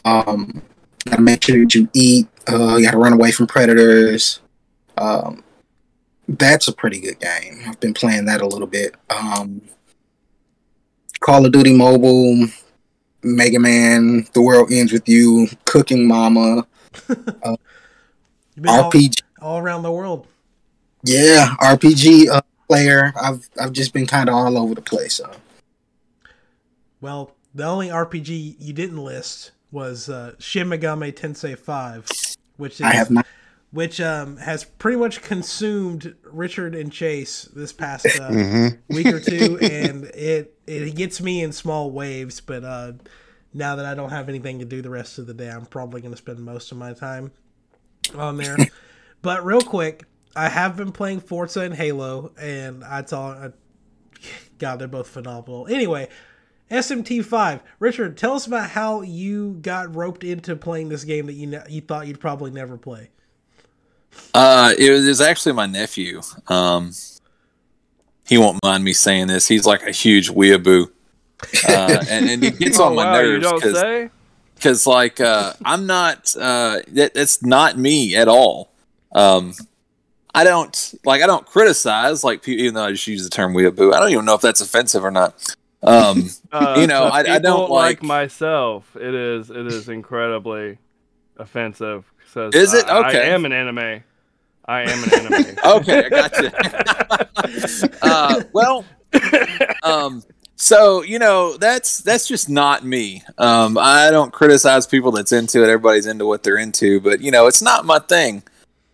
Um, 0.05 0.63
got 1.07 1.17
to 1.17 1.23
make 1.23 1.45
sure 1.45 1.59
that 1.59 1.75
you 1.75 1.89
eat. 1.95 2.27
Uh, 2.49 2.77
you 2.77 2.85
got 2.85 2.93
to 2.93 2.99
run 2.99 3.13
away 3.13 3.31
from 3.31 3.47
predators. 3.47 4.41
Um, 4.97 5.43
that's 6.29 6.69
a 6.69 6.73
pretty 6.73 7.01
good 7.01 7.19
game. 7.21 7.63
I've 7.67 7.81
been 7.81 7.95
playing 7.95 8.27
that 8.27 8.41
a 8.41 8.47
little 8.47 8.67
bit. 8.67 8.95
Um, 9.11 9.63
Call 11.21 11.45
of 11.45 11.53
Duty 11.53 11.75
Mobile, 11.77 12.47
Mega 13.23 13.59
Man, 13.59 14.27
The 14.33 14.43
World 14.43 14.71
Ends 14.73 14.93
with 14.93 15.09
You, 15.09 15.49
Cooking 15.65 16.07
Mama, 16.07 16.67
You've 18.59 18.65
been 18.65 18.69
all, 18.69 18.91
RPG. 18.91 19.23
all 19.41 19.59
around 19.59 19.83
the 19.83 19.93
world. 19.93 20.27
Yeah, 21.05 21.55
RPG 21.61 22.29
uh, 22.29 22.41
player. 22.69 23.13
I've 23.21 23.49
I've 23.61 23.73
just 23.73 23.93
been 23.93 24.07
kind 24.07 24.29
of 24.29 24.35
all 24.35 24.59
over 24.59 24.75
the 24.75 24.83
place. 24.83 25.15
So. 25.15 25.31
Well, 27.01 27.37
the 27.55 27.65
only 27.65 27.89
RPG 27.89 28.57
you 28.59 28.73
didn't 28.73 28.99
list 28.99 29.53
was 29.71 30.09
uh, 30.09 30.35
Shin 30.39 30.69
Megami 30.69 31.13
Tensei 31.13 31.57
5, 31.57 32.07
which 32.59 32.75
is 32.75 32.83
I 32.83 32.93
have 32.93 33.11
not. 33.11 33.27
which 33.71 34.01
um, 34.01 34.37
has 34.37 34.65
pretty 34.65 34.99
much 34.99 35.23
consumed 35.23 36.15
Richard 36.23 36.75
and 36.75 36.93
Chase 36.93 37.49
this 37.55 37.73
past 37.73 38.05
uh, 38.07 38.29
Mm-hmm. 38.31 38.95
week 38.95 39.07
or 39.07 39.21
two, 39.21 39.59
and 39.63 40.05
it 40.07 40.55
it 40.67 40.95
gets 40.95 41.21
me 41.23 41.43
in 41.43 41.53
small 41.53 41.91
waves. 41.91 42.41
But 42.43 42.65
uh, 42.65 42.93
now 43.55 43.77
that 43.77 43.87
I 43.87 43.95
don't 43.95 44.11
have 44.11 44.29
anything 44.29 44.59
to 44.59 44.65
do 44.67 44.83
the 44.83 44.91
rest 44.91 45.19
of 45.19 45.27
the 45.27 45.35
day, 45.35 45.49
I'm 45.49 45.65
probably 45.67 46.01
going 46.03 46.13
to 46.13 46.19
spend 46.19 46.41
most 46.41 46.71
of 46.73 46.79
my 46.79 46.93
time 46.93 47.33
on 48.15 48.37
there. 48.37 48.57
But 49.21 49.45
real 49.45 49.61
quick, 49.63 50.05
I 50.37 50.49
have 50.49 50.77
been 50.77 50.93
playing 50.93 51.21
Forza 51.23 51.63
and 51.63 51.75
Halo, 51.75 52.31
and 52.41 52.85
I 52.85 53.03
thought, 53.03 53.53
God, 54.59 54.79
they're 54.79 54.87
both 54.87 55.09
phenomenal. 55.09 55.67
Anyway, 55.67 56.09
SMT5. 56.71 57.61
Richard, 57.79 58.17
tell 58.17 58.35
us 58.35 58.47
about 58.47 58.71
how 58.71 59.03
you 59.03 59.55
got 59.63 59.95
roped 59.95 60.25
into 60.25 60.55
playing 60.57 60.89
this 60.89 61.05
game 61.05 61.27
that 61.27 61.33
you 61.35 61.47
ne- 61.47 61.63
you 61.69 61.81
thought 61.81 62.07
you'd 62.07 62.21
probably 62.21 62.51
never 62.51 62.77
play. 62.77 63.11
Uh, 64.35 64.73
it 64.79 64.91
was, 64.91 65.05
it 65.05 65.09
was 65.09 65.21
actually 65.21 65.53
my 65.53 65.67
nephew. 65.67 66.21
Um, 66.49 66.93
he 68.27 68.37
won't 68.37 68.63
mind 68.63 68.85
me 68.85 68.93
saying 68.93 69.29
this. 69.29 69.49
He's 69.49 69.65
like 69.65 69.83
a 69.87 69.91
huge 69.91 70.31
weeaboo. 70.31 70.91
Uh, 71.69 72.05
and, 72.11 72.29
and 72.29 72.43
he 72.43 72.51
gets 72.51 72.79
on 72.79 72.93
Oh, 72.93 72.95
my 72.97 73.05
wow, 73.05 73.23
nerves 73.23 73.53
because 73.53 74.11
because 74.55 74.87
like 74.87 75.21
uh, 75.21 75.53
I'm 75.65 75.87
not 75.87 76.35
uh, 76.37 76.81
that, 76.89 77.15
that's 77.15 77.43
not 77.43 77.79
me 77.79 78.17
at 78.17 78.29
all. 78.29 78.71
Um, 79.13 79.55
I 80.35 80.45
don't 80.45 80.95
like 81.05 81.23
I 81.23 81.27
don't 81.27 81.47
criticize 81.47 82.23
like 82.23 82.47
even 82.47 82.75
though 82.75 82.85
I 82.85 82.91
just 82.91 83.07
use 83.07 83.25
the 83.25 83.31
term 83.31 83.55
weeaboo. 83.55 83.95
I 83.95 84.01
don't 84.01 84.11
even 84.11 84.25
know 84.25 84.35
if 84.35 84.41
that's 84.41 84.61
offensive 84.61 85.05
or 85.05 85.11
not. 85.11 85.57
Um, 85.83 86.29
Uh, 86.53 86.77
You 86.81 86.87
know, 86.87 87.05
I- 87.05 87.35
I 87.35 87.39
don't 87.39 87.71
like 87.71 87.99
like- 87.99 88.03
myself. 88.03 88.97
It 88.97 89.15
is 89.15 89.51
it 89.51 89.67
is 89.67 89.89
incredibly 89.89 90.79
offensive. 91.39 92.05
Says, 92.33 92.55
Is 92.55 92.75
it? 92.75 92.87
I- 92.87 93.09
Okay. 93.09 93.19
I 93.31 93.35
am 93.35 93.45
an 93.45 93.53
anime. 93.53 94.03
I 94.67 94.83
am 94.83 95.05
an 95.05 95.15
anime. 95.15 95.57
okay, 95.65 96.05
I 96.05 96.09
got 96.09 96.43
you. 96.43 97.89
uh, 98.03 98.43
well, 98.53 98.85
um, 99.83 100.23
so 100.57 101.03
you 101.03 101.19
know 101.19 101.57
that's 101.57 101.99
that's 102.01 102.27
just 102.29 102.49
not 102.51 102.85
me. 102.85 103.23
Um, 103.39 103.79
I 103.79 104.11
don't 104.11 104.33
criticize 104.33 104.87
people 104.87 105.11
that's 105.13 105.33
into 105.33 105.61
it. 105.63 105.65
Everybody's 105.69 106.05
into 106.07 106.27
what 106.27 106.43
they're 106.43 106.59
into, 106.59 107.01
but 107.01 107.21
you 107.23 107.31
know 107.31 107.47
it's 107.47 107.63
not 107.63 107.87
my 107.87 107.99
thing. 107.99 108.43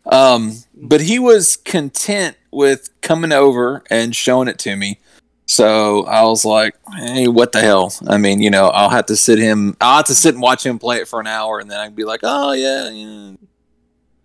Um, 0.07 0.53
but 0.77 1.01
he 1.01 1.19
was 1.19 1.57
content 1.57 2.37
with 2.53 2.91
coming 3.01 3.33
over 3.33 3.83
and 3.91 4.15
showing 4.15 4.47
it 4.49 4.59
to 4.61 4.77
me. 4.77 5.01
So 5.47 6.05
I 6.05 6.23
was 6.25 6.45
like, 6.45 6.75
"Hey, 6.97 7.29
what 7.29 7.53
the 7.53 7.61
hell?" 7.61 7.93
I 8.09 8.17
mean, 8.17 8.41
you 8.41 8.51
know, 8.51 8.69
I'll 8.69 8.89
have 8.89 9.07
to 9.07 9.17
sit 9.17 9.39
him. 9.39 9.77
I'll 9.81 9.97
have 9.97 10.07
to 10.07 10.15
sit 10.15 10.35
and 10.35 10.43
watch 10.43 10.65
him 10.65 10.79
play 10.79 10.99
it 10.99 11.09
for 11.09 11.21
an 11.21 11.27
hour, 11.27 11.59
and 11.59 11.71
then 11.71 11.79
I'd 11.79 11.95
be 11.95 12.05
like, 12.05 12.21
"Oh 12.23 12.53
yeah, 12.53 12.89
yeah 12.91 13.33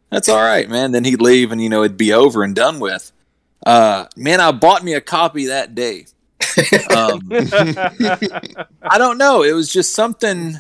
that's 0.10 0.30
all 0.30 0.42
right, 0.42 0.70
man." 0.70 0.92
Then 0.92 1.04
he'd 1.04 1.22
leave, 1.22 1.52
and 1.52 1.62
you 1.62 1.70
know, 1.70 1.84
it'd 1.84 1.98
be 1.98 2.14
over 2.14 2.44
and 2.44 2.56
done 2.56 2.80
with. 2.80 3.12
Uh, 3.66 4.06
man, 4.16 4.40
I 4.40 4.52
bought 4.52 4.84
me 4.84 4.94
a 4.94 5.02
copy 5.02 5.48
that 5.48 5.76
day. 5.76 6.06
Um, 6.96 7.30
I 8.82 8.98
don't 8.98 9.18
know. 9.18 9.44
It 9.44 9.54
was 9.54 9.72
just 9.72 9.94
something. 9.94 10.56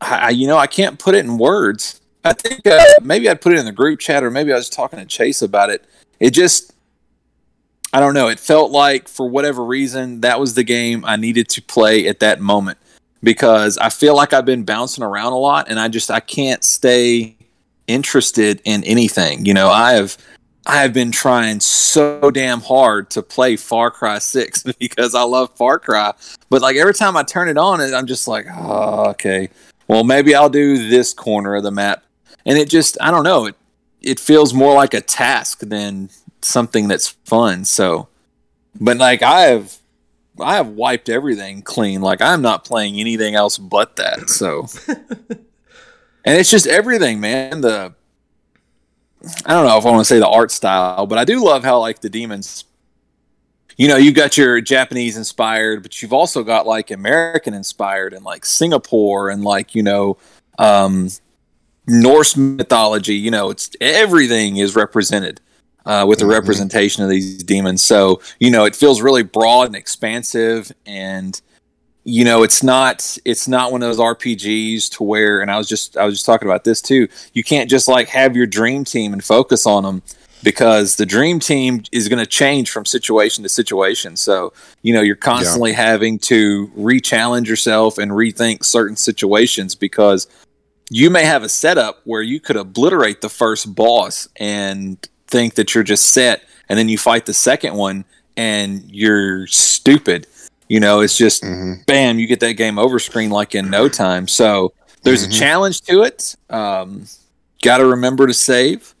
I, 0.00 0.30
you 0.30 0.46
know, 0.46 0.58
I 0.58 0.66
can't 0.66 0.98
put 0.98 1.14
it 1.14 1.24
in 1.24 1.38
words. 1.38 2.00
I 2.24 2.32
think 2.32 2.66
uh, 2.66 2.82
maybe 3.02 3.28
I'd 3.28 3.40
put 3.40 3.52
it 3.52 3.58
in 3.58 3.64
the 3.64 3.72
group 3.72 4.00
chat, 4.00 4.22
or 4.22 4.30
maybe 4.30 4.52
I 4.52 4.56
was 4.56 4.70
talking 4.70 4.98
to 4.98 5.04
Chase 5.04 5.42
about 5.42 5.70
it. 5.70 5.84
It 6.20 6.30
just, 6.30 6.73
I 7.94 8.00
don't 8.00 8.12
know. 8.12 8.26
It 8.26 8.40
felt 8.40 8.72
like 8.72 9.06
for 9.06 9.28
whatever 9.28 9.64
reason 9.64 10.22
that 10.22 10.40
was 10.40 10.54
the 10.54 10.64
game 10.64 11.04
I 11.04 11.14
needed 11.14 11.48
to 11.50 11.62
play 11.62 12.08
at 12.08 12.18
that 12.18 12.40
moment 12.40 12.76
because 13.22 13.78
I 13.78 13.88
feel 13.88 14.16
like 14.16 14.32
I've 14.32 14.44
been 14.44 14.64
bouncing 14.64 15.04
around 15.04 15.32
a 15.32 15.38
lot, 15.38 15.68
and 15.70 15.78
I 15.78 15.86
just 15.86 16.10
I 16.10 16.18
can't 16.18 16.64
stay 16.64 17.36
interested 17.86 18.60
in 18.64 18.82
anything. 18.82 19.46
You 19.46 19.54
know, 19.54 19.68
I 19.68 19.92
have 19.92 20.18
I 20.66 20.82
have 20.82 20.92
been 20.92 21.12
trying 21.12 21.60
so 21.60 22.32
damn 22.32 22.60
hard 22.62 23.10
to 23.10 23.22
play 23.22 23.54
Far 23.54 23.92
Cry 23.92 24.18
6 24.18 24.62
because 24.80 25.14
I 25.14 25.22
love 25.22 25.56
Far 25.56 25.78
Cry. 25.78 26.14
But 26.50 26.62
like 26.62 26.74
every 26.74 26.94
time 26.94 27.16
I 27.16 27.22
turn 27.22 27.48
it 27.48 27.56
on, 27.56 27.80
I'm 27.80 28.06
just 28.06 28.26
like, 28.26 28.46
oh, 28.52 29.10
okay. 29.10 29.50
Well, 29.86 30.02
maybe 30.02 30.34
I'll 30.34 30.50
do 30.50 30.88
this 30.88 31.12
corner 31.12 31.54
of 31.54 31.62
the 31.62 31.70
map. 31.70 32.02
And 32.44 32.58
it 32.58 32.68
just, 32.68 32.98
I 33.00 33.12
don't 33.12 33.22
know, 33.22 33.46
it 33.46 33.54
it 34.02 34.18
feels 34.18 34.52
more 34.52 34.74
like 34.74 34.94
a 34.94 35.00
task 35.00 35.60
than 35.60 36.10
something 36.44 36.88
that's 36.88 37.08
fun. 37.24 37.64
So, 37.64 38.08
but 38.80 38.96
like 38.98 39.22
I 39.22 39.42
have 39.42 39.78
I 40.40 40.56
have 40.56 40.68
wiped 40.68 41.08
everything 41.08 41.62
clean. 41.62 42.00
Like 42.00 42.20
I'm 42.20 42.42
not 42.42 42.64
playing 42.64 42.98
anything 42.98 43.34
else 43.34 43.58
but 43.58 43.96
that. 43.96 44.28
So, 44.30 44.66
and 44.88 46.38
it's 46.38 46.50
just 46.50 46.66
everything, 46.66 47.20
man. 47.20 47.60
The 47.60 47.94
I 49.46 49.52
don't 49.52 49.66
know 49.66 49.78
if 49.78 49.86
I 49.86 49.90
want 49.90 50.00
to 50.00 50.04
say 50.04 50.18
the 50.18 50.28
art 50.28 50.50
style, 50.50 51.06
but 51.06 51.18
I 51.18 51.24
do 51.24 51.44
love 51.44 51.64
how 51.64 51.80
like 51.80 52.00
the 52.00 52.10
demons. 52.10 52.64
You 53.76 53.88
know, 53.88 53.96
you've 53.96 54.14
got 54.14 54.36
your 54.36 54.60
Japanese 54.60 55.16
inspired, 55.16 55.82
but 55.82 56.00
you've 56.00 56.12
also 56.12 56.44
got 56.44 56.64
like 56.64 56.92
American 56.92 57.54
inspired 57.54 58.12
and 58.12 58.24
like 58.24 58.44
Singapore 58.44 59.30
and 59.30 59.42
like 59.42 59.74
you 59.74 59.82
know 59.82 60.16
um, 60.58 61.08
Norse 61.86 62.36
mythology. 62.36 63.16
You 63.16 63.30
know, 63.30 63.50
it's 63.50 63.70
everything 63.80 64.56
is 64.56 64.76
represented 64.76 65.40
uh, 65.86 66.04
with 66.08 66.18
the 66.18 66.24
Mhm. 66.24 66.30
representation 66.32 67.02
of 67.02 67.10
these 67.10 67.42
demons. 67.42 67.82
So 67.82 68.20
you 68.40 68.50
know, 68.50 68.64
it 68.64 68.74
feels 68.76 69.02
really 69.02 69.22
broad 69.22 69.66
and 69.66 69.76
expansive, 69.76 70.72
and 70.86 71.40
you 72.04 72.24
know, 72.24 72.42
it's 72.42 72.62
not 72.62 73.16
it's 73.24 73.48
not 73.48 73.72
one 73.72 73.82
of 73.82 73.88
those 73.88 73.98
RPGs 73.98 74.88
to 74.90 75.02
where. 75.02 75.40
And 75.40 75.50
I 75.50 75.56
was 75.56 75.68
just 75.68 75.96
I 75.96 76.04
was 76.04 76.14
just 76.14 76.26
talking 76.26 76.48
about 76.48 76.64
this 76.64 76.80
too. 76.82 77.08
You 77.32 77.42
can't 77.42 77.70
just 77.70 77.88
like 77.88 78.08
have 78.08 78.36
your 78.36 78.46
dream 78.46 78.84
team 78.84 79.12
and 79.12 79.24
focus 79.24 79.66
on 79.66 79.84
them 79.84 80.02
because 80.42 80.96
the 80.96 81.06
dream 81.06 81.40
team 81.40 81.82
is 81.92 82.08
going 82.08 82.18
to 82.18 82.26
change 82.26 82.70
from 82.70 82.84
situation 82.84 83.42
to 83.42 83.48
situation. 83.48 84.14
So, 84.16 84.52
you 84.82 84.92
know, 84.92 85.00
you're 85.00 85.16
constantly 85.16 85.72
having 85.72 86.18
to 86.18 86.70
re-challenge 86.76 87.48
yourself 87.48 87.96
and 87.96 88.10
rethink 88.10 88.62
certain 88.62 88.96
situations 88.96 89.74
because 89.74 90.26
you 90.90 91.08
may 91.08 91.24
have 91.24 91.42
a 91.42 91.48
setup 91.48 92.02
where 92.04 92.20
you 92.20 92.38
could 92.40 92.56
obliterate 92.56 93.22
the 93.22 93.30
first 93.30 93.74
boss 93.74 94.28
and 94.36 94.98
think 95.34 95.54
that 95.54 95.74
you're 95.74 95.82
just 95.84 96.10
set 96.10 96.42
and 96.68 96.78
then 96.78 96.88
you 96.88 96.96
fight 96.96 97.26
the 97.26 97.34
second 97.34 97.74
one 97.74 98.04
and 98.36 98.84
you're 98.88 99.48
stupid. 99.48 100.28
You 100.68 100.78
know, 100.78 101.00
it's 101.00 101.16
just 101.18 101.42
Mhm. 101.42 101.84
bam, 101.86 102.18
you 102.20 102.26
get 102.28 102.38
that 102.40 102.54
game 102.54 102.78
over 102.78 103.00
screen 103.00 103.30
like 103.30 103.54
in 103.56 103.68
no 103.68 103.88
time. 103.88 104.28
So 104.28 104.72
there's 105.02 105.26
Mhm. 105.26 105.30
a 105.30 105.38
challenge 105.38 105.80
to 105.82 106.02
it. 106.02 106.36
Um, 106.50 107.06
Got 107.62 107.78
to 107.78 107.86
remember 107.86 108.26
to 108.26 108.34
save. 108.34 108.94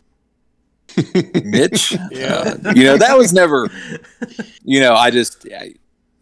Mitch, 1.44 1.92
Yeah. 2.10 2.56
uh, 2.64 2.72
you 2.74 2.84
know 2.84 2.96
that 2.96 3.16
was 3.18 3.32
never. 3.32 3.68
You 4.64 4.80
know, 4.80 4.94
I 4.94 5.10
just 5.10 5.46
I, 5.54 5.74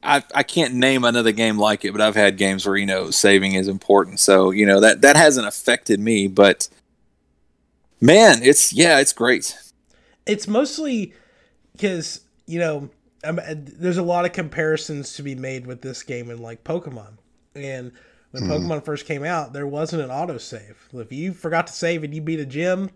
I 0.03 0.23
I 0.35 0.43
can't 0.43 0.75
name 0.75 1.05
another 1.05 1.31
game 1.33 1.57
like 1.59 1.85
it, 1.85 1.93
but 1.93 2.01
I've 2.01 2.17
had 2.17 2.37
games 2.37 2.67
where 2.67 2.77
you 2.77 2.87
know 2.87 3.11
saving 3.11 3.55
is 3.55 3.69
important. 3.69 4.19
So 4.19 4.51
you 4.51 4.67
know 4.67 4.81
that 4.81 5.03
that 5.03 5.15
hasn't 5.17 5.47
affected 5.47 6.01
me, 6.01 6.27
but 6.27 6.69
man, 8.01 8.43
it's 8.43 8.73
yeah, 8.73 8.99
it's 8.99 9.13
great. 9.13 9.55
It's 10.27 10.47
mostly 10.47 11.15
because 11.73 12.21
you 12.47 12.59
know 12.59 12.91
um, 13.25 13.39
uh, 13.39 13.55
there's 13.57 13.99
a 13.99 14.03
lot 14.03 14.25
of 14.25 14.33
comparisons 14.33 15.15
to 15.15 15.23
be 15.23 15.35
made 15.35 15.67
with 15.67 15.83
this 15.83 16.03
game 16.03 16.31
and 16.31 16.41
like 16.41 16.65
Pokemon. 16.65 17.19
And 17.55 17.93
when 18.31 18.45
Pokemon 18.45 18.85
first 18.85 19.07
came 19.07 19.25
out, 19.25 19.53
there 19.53 19.67
wasn't 19.67 20.03
an 20.03 20.09
autosave. 20.09 20.77
If 20.95 21.13
you 21.13 21.35
forgot 21.35 21.67
to 21.67 21.73
save 21.73 22.03
and 22.03 22.15
you 22.15 22.23
beat 22.23 22.41
a 22.41 22.47
gym, 22.47 22.91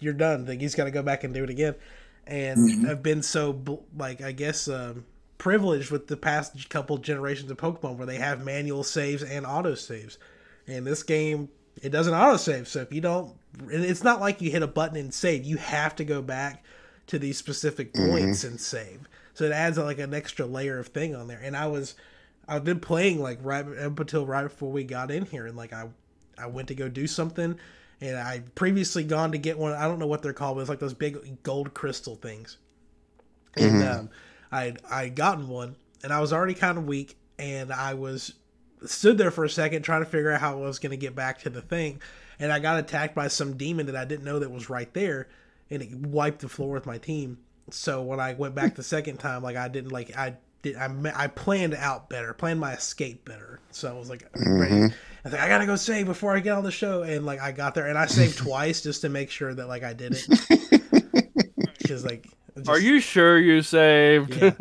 you're 0.00 0.12
done. 0.12 0.46
Like 0.46 0.60
he's 0.60 0.74
got 0.74 0.84
to 0.84 0.90
go 0.90 1.02
back 1.02 1.24
and 1.24 1.32
do 1.32 1.44
it 1.44 1.50
again. 1.50 1.76
And 2.26 2.88
I've 2.88 3.02
been 3.02 3.22
so 3.22 3.84
like 3.96 4.20
I 4.20 4.32
guess 4.32 4.68
um, 4.68 5.06
privileged 5.38 5.90
with 5.90 6.08
the 6.08 6.16
past 6.16 6.68
couple 6.68 6.98
generations 6.98 7.50
of 7.50 7.56
Pokemon 7.56 7.96
where 7.96 8.06
they 8.06 8.16
have 8.16 8.44
manual 8.44 8.82
saves 8.82 9.22
and 9.22 9.46
autosaves. 9.46 10.18
And 10.66 10.86
this 10.86 11.02
game, 11.02 11.48
it 11.80 11.90
doesn't 11.90 12.12
autosave. 12.12 12.66
So 12.66 12.80
if 12.80 12.92
you 12.92 13.00
don't, 13.00 13.34
and 13.58 13.84
it's 13.84 14.04
not 14.04 14.20
like 14.20 14.40
you 14.40 14.50
hit 14.50 14.62
a 14.62 14.66
button 14.66 14.96
and 14.96 15.12
save. 15.12 15.44
You 15.44 15.56
have 15.56 15.96
to 15.96 16.04
go 16.04 16.22
back 16.22 16.64
to 17.08 17.18
these 17.18 17.38
specific 17.38 17.94
points 17.94 18.44
and 18.44 18.60
save. 18.60 19.08
So 19.34 19.44
it 19.44 19.52
adds 19.52 19.78
like 19.78 19.98
an 19.98 20.14
extra 20.14 20.46
layer 20.46 20.78
of 20.78 20.88
thing 20.88 21.14
on 21.14 21.28
there. 21.28 21.40
And 21.42 21.56
I 21.56 21.68
was, 21.68 21.94
I've 22.46 22.64
been 22.64 22.80
playing 22.80 23.22
like 23.22 23.38
right 23.42 23.64
up 23.78 24.00
until 24.00 24.26
right 24.26 24.42
before 24.42 24.70
we 24.70 24.84
got 24.84 25.10
in 25.10 25.24
here, 25.24 25.46
and 25.46 25.56
like 25.56 25.72
I, 25.72 25.88
I 26.36 26.46
went 26.46 26.68
to 26.68 26.74
go 26.74 26.88
do 26.88 27.06
something, 27.06 27.58
and 28.00 28.16
I 28.16 28.42
previously 28.54 29.04
gone 29.04 29.32
to 29.32 29.38
get 29.38 29.58
one. 29.58 29.72
I 29.72 29.86
don't 29.88 29.98
know 29.98 30.06
what 30.06 30.22
they're 30.22 30.32
called, 30.32 30.56
but 30.56 30.62
it's 30.62 30.70
like 30.70 30.78
those 30.78 30.94
big 30.94 31.42
gold 31.42 31.74
crystal 31.74 32.16
things. 32.16 32.58
And 33.56 33.82
um, 33.82 34.10
I 34.52 34.74
I 34.90 35.08
gotten 35.08 35.48
one, 35.48 35.76
and 36.02 36.12
I 36.12 36.20
was 36.20 36.32
already 36.32 36.54
kind 36.54 36.78
of 36.78 36.86
weak, 36.86 37.16
and 37.38 37.72
I 37.72 37.94
was 37.94 38.34
stood 38.86 39.18
there 39.18 39.30
for 39.30 39.44
a 39.44 39.50
second 39.50 39.82
trying 39.82 40.04
to 40.04 40.10
figure 40.10 40.30
out 40.30 40.40
how 40.40 40.52
I 40.52 40.60
was 40.60 40.78
going 40.78 40.90
to 40.90 40.96
get 40.96 41.14
back 41.14 41.40
to 41.40 41.50
the 41.50 41.62
thing, 41.62 42.00
and 42.38 42.52
I 42.52 42.58
got 42.58 42.78
attacked 42.78 43.14
by 43.14 43.28
some 43.28 43.56
demon 43.56 43.86
that 43.86 43.96
I 43.96 44.04
didn't 44.04 44.24
know 44.24 44.38
that 44.38 44.50
was 44.50 44.68
right 44.70 44.92
there, 44.94 45.28
and 45.70 45.82
it 45.82 45.94
wiped 45.94 46.40
the 46.40 46.48
floor 46.48 46.70
with 46.72 46.86
my 46.86 46.98
team. 46.98 47.38
So 47.70 48.02
when 48.02 48.20
I 48.20 48.34
went 48.34 48.54
back 48.54 48.74
the 48.74 48.82
second 48.96 49.18
time, 49.18 49.42
like 49.42 49.56
I 49.56 49.68
didn't 49.68 49.92
like 49.92 50.16
I 50.16 50.36
did 50.62 50.76
I 50.76 50.88
ma- 50.88 51.12
I 51.14 51.26
planned 51.28 51.74
out 51.74 52.08
better, 52.08 52.32
planned 52.34 52.60
my 52.60 52.72
escape 52.74 53.24
better. 53.24 53.60
So 53.70 53.88
I 53.94 53.98
was 53.98 54.08
like 54.10 54.24
ready. 54.34 54.72
Mm-hmm. 54.74 54.84
I 54.84 54.92
was 55.24 55.32
like 55.32 55.42
I 55.42 55.48
gotta 55.48 55.66
go 55.66 55.76
save 55.76 56.06
before 56.06 56.34
I 56.36 56.40
get 56.40 56.52
on 56.56 56.64
the 56.64 56.70
show, 56.70 57.02
and 57.02 57.24
like 57.26 57.40
I 57.40 57.52
got 57.52 57.74
there 57.74 57.86
and 57.86 57.96
I 57.98 58.06
saved 58.06 58.38
twice 58.38 58.80
just 58.82 59.02
to 59.02 59.08
make 59.08 59.30
sure 59.30 59.52
that 59.54 59.68
like 59.68 59.82
I 59.84 59.92
did 59.92 60.12
it. 60.28 61.38
Because 61.78 62.04
like 62.04 62.28
just- 62.56 62.68
Are 62.68 62.78
you 62.80 63.00
sure 63.00 63.38
you 63.38 63.62
saved? 63.62 64.34
yeah. 64.34 64.52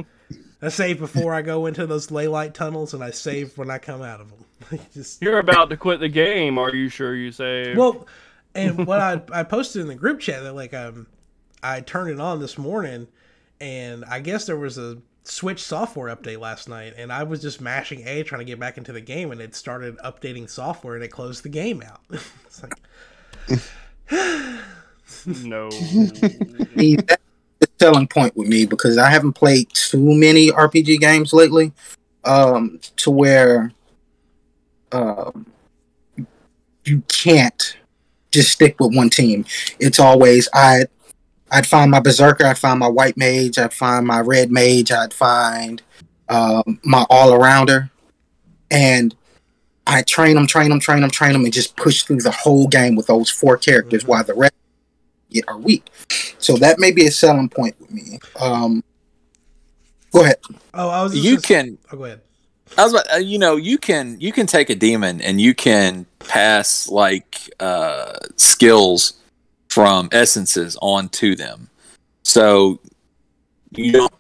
I 0.62 0.70
save 0.70 0.98
before 0.98 1.34
I 1.36 1.44
go 1.44 1.68
into 1.68 1.86
those 1.86 2.10
ley 2.10 2.28
light 2.28 2.54
tunnels, 2.56 2.94
and 2.96 3.04
I 3.04 3.12
save 3.12 3.58
when 3.60 3.70
I 3.70 3.78
come 3.78 4.02
out 4.02 4.20
of 4.22 4.30
them. 4.32 4.44
Just 4.94 5.22
You're 5.22 5.40
about 5.40 5.70
to 5.70 5.78
quit 5.78 6.00
the 6.00 6.10
game. 6.10 6.58
Are 6.58 6.74
you 6.74 6.90
sure 6.90 7.16
you 7.16 7.32
saved? 7.32 7.78
well, 7.78 8.08
And 8.56 8.86
what 8.86 9.00
I 9.00 9.22
I 9.32 9.44
posted 9.44 9.82
in 9.82 9.88
the 9.88 9.96
group 9.96 10.20
chat 10.20 10.44
that 10.44 10.54
like 10.54 10.74
um 10.74 11.08
I 11.64 11.82
turned 11.82 12.12
it 12.12 12.20
on 12.20 12.40
this 12.40 12.58
morning, 12.58 13.08
and 13.60 14.06
I 14.06 14.20
guess 14.20 14.46
there 14.46 14.58
was 14.58 14.78
a 14.78 14.98
Switch 15.24 15.62
software 15.62 16.16
update 16.16 16.40
last 16.40 16.70
night, 16.70 16.94
and 16.98 17.12
I 17.12 17.24
was 17.24 17.42
just 17.42 17.60
mashing 17.60 18.08
A 18.08 18.24
trying 18.24 18.40
to 18.40 18.46
get 18.46 18.60
back 18.60 18.78
into 18.78 18.94
the 18.94 19.02
game, 19.02 19.32
and 19.32 19.42
it 19.42 19.56
started 19.56 19.98
updating 19.98 20.50
software, 20.50 20.96
and 20.96 21.04
it 21.04 21.10
closed 21.10 21.44
the 21.44 21.50
game 21.50 21.84
out. 21.84 22.02
it's 22.46 22.64
like 22.64 22.74
No. 25.44 25.70
See, 25.70 26.96
that's 26.96 27.24
the 27.60 27.68
selling 27.80 28.08
point 28.08 28.38
with 28.38 28.48
me 28.48 28.66
because 28.66 28.98
I 28.98 29.10
haven't 29.10 29.34
played 29.34 29.68
too 29.74 30.16
many 30.16 30.50
RPG 30.52 31.00
games 31.00 31.34
lately, 31.34 31.74
um, 32.24 32.80
to 32.98 33.12
where 33.12 33.72
um, 34.92 35.46
you 36.86 37.04
can't 37.08 37.78
just 38.32 38.52
stick 38.52 38.80
with 38.80 38.96
one 38.96 39.10
team. 39.10 39.46
It's 39.80 40.00
always 40.00 40.48
I. 40.54 40.86
I'd 41.50 41.66
find 41.66 41.90
my 41.90 42.02
berserker, 42.02 42.46
I'd 42.46 42.58
find 42.58 42.78
my 42.78 42.90
white 42.90 43.16
mage, 43.16 43.58
I'd 43.58 43.72
find 43.74 44.06
my 44.06 44.20
red 44.20 44.52
mage, 44.52 44.92
I'd 44.92 45.14
find 45.14 45.82
um, 46.28 46.78
my 46.84 47.06
all 47.10 47.32
arounder, 47.32 47.90
and 48.70 49.16
I 49.86 50.02
train 50.02 50.36
them, 50.36 50.46
train 50.46 50.70
them, 50.70 50.82
train 50.82 51.00
them, 51.00 51.10
train 51.10 51.32
them, 51.32 51.46
and 51.46 51.54
just 51.54 51.78
push 51.78 52.04
through 52.04 52.20
the 52.20 52.32
whole 52.32 52.68
game 52.68 52.98
with 52.98 53.08
those 53.08 53.30
four 53.30 53.56
characters, 53.56 54.04
Mhm. 54.04 54.08
while 54.10 54.24
the 54.26 54.34
rest 54.34 54.54
get 55.32 55.46
are 55.48 55.58
weak. 55.58 55.90
So 56.38 56.58
that 56.58 56.80
may 56.80 56.92
be 56.92 57.08
a 57.08 57.12
selling 57.12 57.48
point 57.48 57.80
with 57.80 57.92
me. 57.92 58.20
Um, 58.38 58.84
go 60.12 60.24
ahead. 60.24 60.40
oh 60.74 60.90
I 60.90 61.02
was 61.04 61.16
You 61.16 61.36
gonna- 61.38 61.42
can 61.42 61.78
oh 61.94 61.98
go 61.98 62.04
ahead 62.06 62.22
I 62.78 62.84
was 62.84 62.94
about, 62.94 63.12
uh, 63.14 63.18
you 63.18 63.40
know, 63.40 63.56
you 63.56 63.78
can 63.78 64.20
you 64.20 64.32
can 64.32 64.48
take 64.48 64.70
a 64.70 64.76
demon 64.76 65.22
and 65.22 65.40
you 65.40 65.54
can 65.54 66.06
pass 66.20 66.90
like 66.90 67.50
uh, 67.60 68.14
skills 68.36 69.14
from 69.70 70.10
essences 70.12 70.78
onto 70.82 71.36
them. 71.36 71.70
So 72.24 72.80
you 73.72 73.92
don't. 73.92 74.14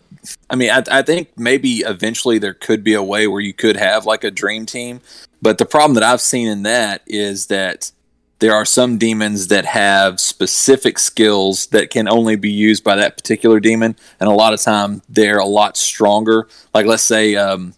I 0.49 0.55
mean, 0.55 0.71
I, 0.71 0.83
I 0.91 1.01
think 1.03 1.29
maybe 1.37 1.77
eventually 1.79 2.37
there 2.37 2.53
could 2.53 2.83
be 2.83 2.93
a 2.93 3.03
way 3.03 3.27
where 3.27 3.41
you 3.41 3.53
could 3.53 3.77
have 3.77 4.05
like 4.05 4.23
a 4.23 4.31
dream 4.31 4.65
team, 4.65 5.01
but 5.41 5.57
the 5.57 5.65
problem 5.65 5.93
that 5.95 6.03
I've 6.03 6.21
seen 6.21 6.47
in 6.47 6.63
that 6.63 7.01
is 7.07 7.47
that 7.47 7.91
there 8.39 8.53
are 8.53 8.65
some 8.65 8.97
demons 8.97 9.47
that 9.47 9.65
have 9.65 10.19
specific 10.19 10.99
skills 10.99 11.67
that 11.67 11.89
can 11.89 12.07
only 12.07 12.35
be 12.35 12.51
used 12.51 12.83
by 12.83 12.95
that 12.95 13.17
particular 13.17 13.59
demon, 13.59 13.95
and 14.19 14.29
a 14.29 14.33
lot 14.33 14.53
of 14.53 14.61
time 14.61 15.01
they're 15.09 15.39
a 15.39 15.45
lot 15.45 15.77
stronger. 15.77 16.47
Like 16.73 16.85
let's 16.85 17.03
say. 17.03 17.35
Um, 17.35 17.73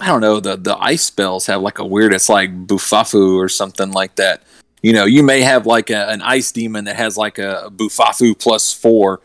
I 0.00 0.06
don't 0.08 0.20
know, 0.20 0.40
the 0.40 0.56
the 0.56 0.76
ice 0.78 1.04
spells 1.04 1.46
have 1.46 1.62
like 1.62 1.78
a 1.78 1.84
weird 1.84 2.12
it's 2.12 2.28
like 2.28 2.66
Bufafu 2.66 3.36
or 3.36 3.48
something 3.48 3.92
like 3.92 4.16
that. 4.16 4.42
You 4.82 4.92
know, 4.92 5.04
you 5.04 5.22
may 5.22 5.40
have 5.40 5.66
like 5.66 5.90
a, 5.90 6.08
an 6.10 6.20
ice 6.20 6.52
demon 6.52 6.84
that 6.84 6.96
has 6.96 7.16
like 7.16 7.38
a, 7.38 7.70
Bufafu 7.74 8.38
plus 8.38 8.72
four. 8.72 9.20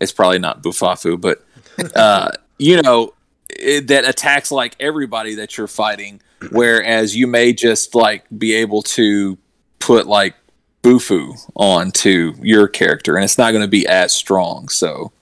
It's 0.00 0.12
probably 0.12 0.38
not 0.38 0.62
Bufafu, 0.62 1.20
but 1.20 1.44
uh, 1.94 2.32
you 2.58 2.82
know, 2.82 3.14
it, 3.50 3.88
that 3.88 4.04
attacks 4.04 4.50
like 4.50 4.74
everybody 4.80 5.34
that 5.36 5.56
you're 5.56 5.68
fighting. 5.68 6.20
Whereas 6.50 7.16
you 7.16 7.26
may 7.26 7.52
just 7.52 7.94
like 7.94 8.24
be 8.36 8.54
able 8.54 8.82
to 8.82 9.38
put 9.78 10.06
like 10.06 10.34
Bufu 10.82 11.36
onto 11.54 12.34
your 12.42 12.68
character, 12.68 13.16
and 13.16 13.24
it's 13.24 13.38
not 13.38 13.52
going 13.52 13.62
to 13.62 13.68
be 13.68 13.86
as 13.86 14.12
strong. 14.12 14.68
So 14.68 15.12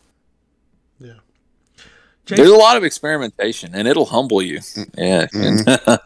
there's 2.26 2.50
a 2.50 2.56
lot 2.56 2.76
of 2.76 2.84
experimentation, 2.84 3.74
and 3.74 3.86
it'll 3.86 4.06
humble 4.06 4.42
you. 4.42 4.60
Yeah. 4.96 5.26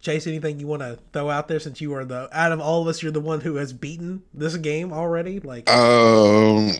Chase, 0.00 0.26
anything 0.26 0.60
you 0.60 0.68
want 0.68 0.82
to 0.82 0.98
throw 1.12 1.30
out 1.30 1.48
there 1.48 1.58
since 1.58 1.80
you 1.80 1.92
are 1.94 2.04
the 2.04 2.28
out 2.32 2.52
of 2.52 2.60
all 2.60 2.82
of 2.82 2.88
us, 2.88 3.02
you're 3.02 3.10
the 3.10 3.20
one 3.20 3.40
who 3.40 3.56
has 3.56 3.72
beaten 3.72 4.22
this 4.32 4.56
game 4.56 4.92
already? 4.92 5.40
Like, 5.40 5.68
Um, 5.68 6.74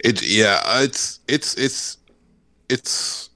it 0.00 0.22
yeah, 0.22 0.60
it's 0.82 1.20
it's 1.28 1.56
it's 1.56 1.98
it's 2.68 3.30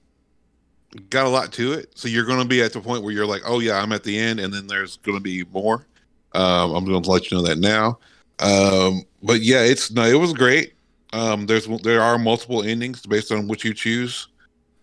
got 1.10 1.26
a 1.26 1.30
lot 1.30 1.52
to 1.54 1.72
it. 1.72 1.90
So 1.94 2.08
you're 2.08 2.26
going 2.26 2.40
to 2.40 2.44
be 2.44 2.62
at 2.62 2.72
the 2.72 2.80
point 2.80 3.02
where 3.02 3.12
you're 3.12 3.26
like, 3.26 3.42
oh 3.46 3.60
yeah, 3.60 3.80
I'm 3.80 3.92
at 3.92 4.02
the 4.02 4.18
end, 4.18 4.40
and 4.40 4.52
then 4.52 4.66
there's 4.66 4.98
going 4.98 5.16
to 5.16 5.22
be 5.22 5.44
more. 5.52 5.86
Um, 6.34 6.74
I'm 6.74 6.84
going 6.84 7.02
to 7.02 7.10
let 7.10 7.30
you 7.30 7.38
know 7.38 7.44
that 7.44 7.58
now. 7.58 7.98
Um, 8.40 9.02
but 9.22 9.40
yeah, 9.40 9.62
it's 9.62 9.90
no, 9.90 10.04
it 10.04 10.18
was 10.18 10.32
great. 10.32 10.74
Um, 11.12 11.46
there's 11.46 11.66
there 11.82 12.02
are 12.02 12.18
multiple 12.18 12.62
endings 12.62 13.04
based 13.06 13.32
on 13.32 13.48
what 13.48 13.64
you 13.64 13.72
choose. 13.74 14.28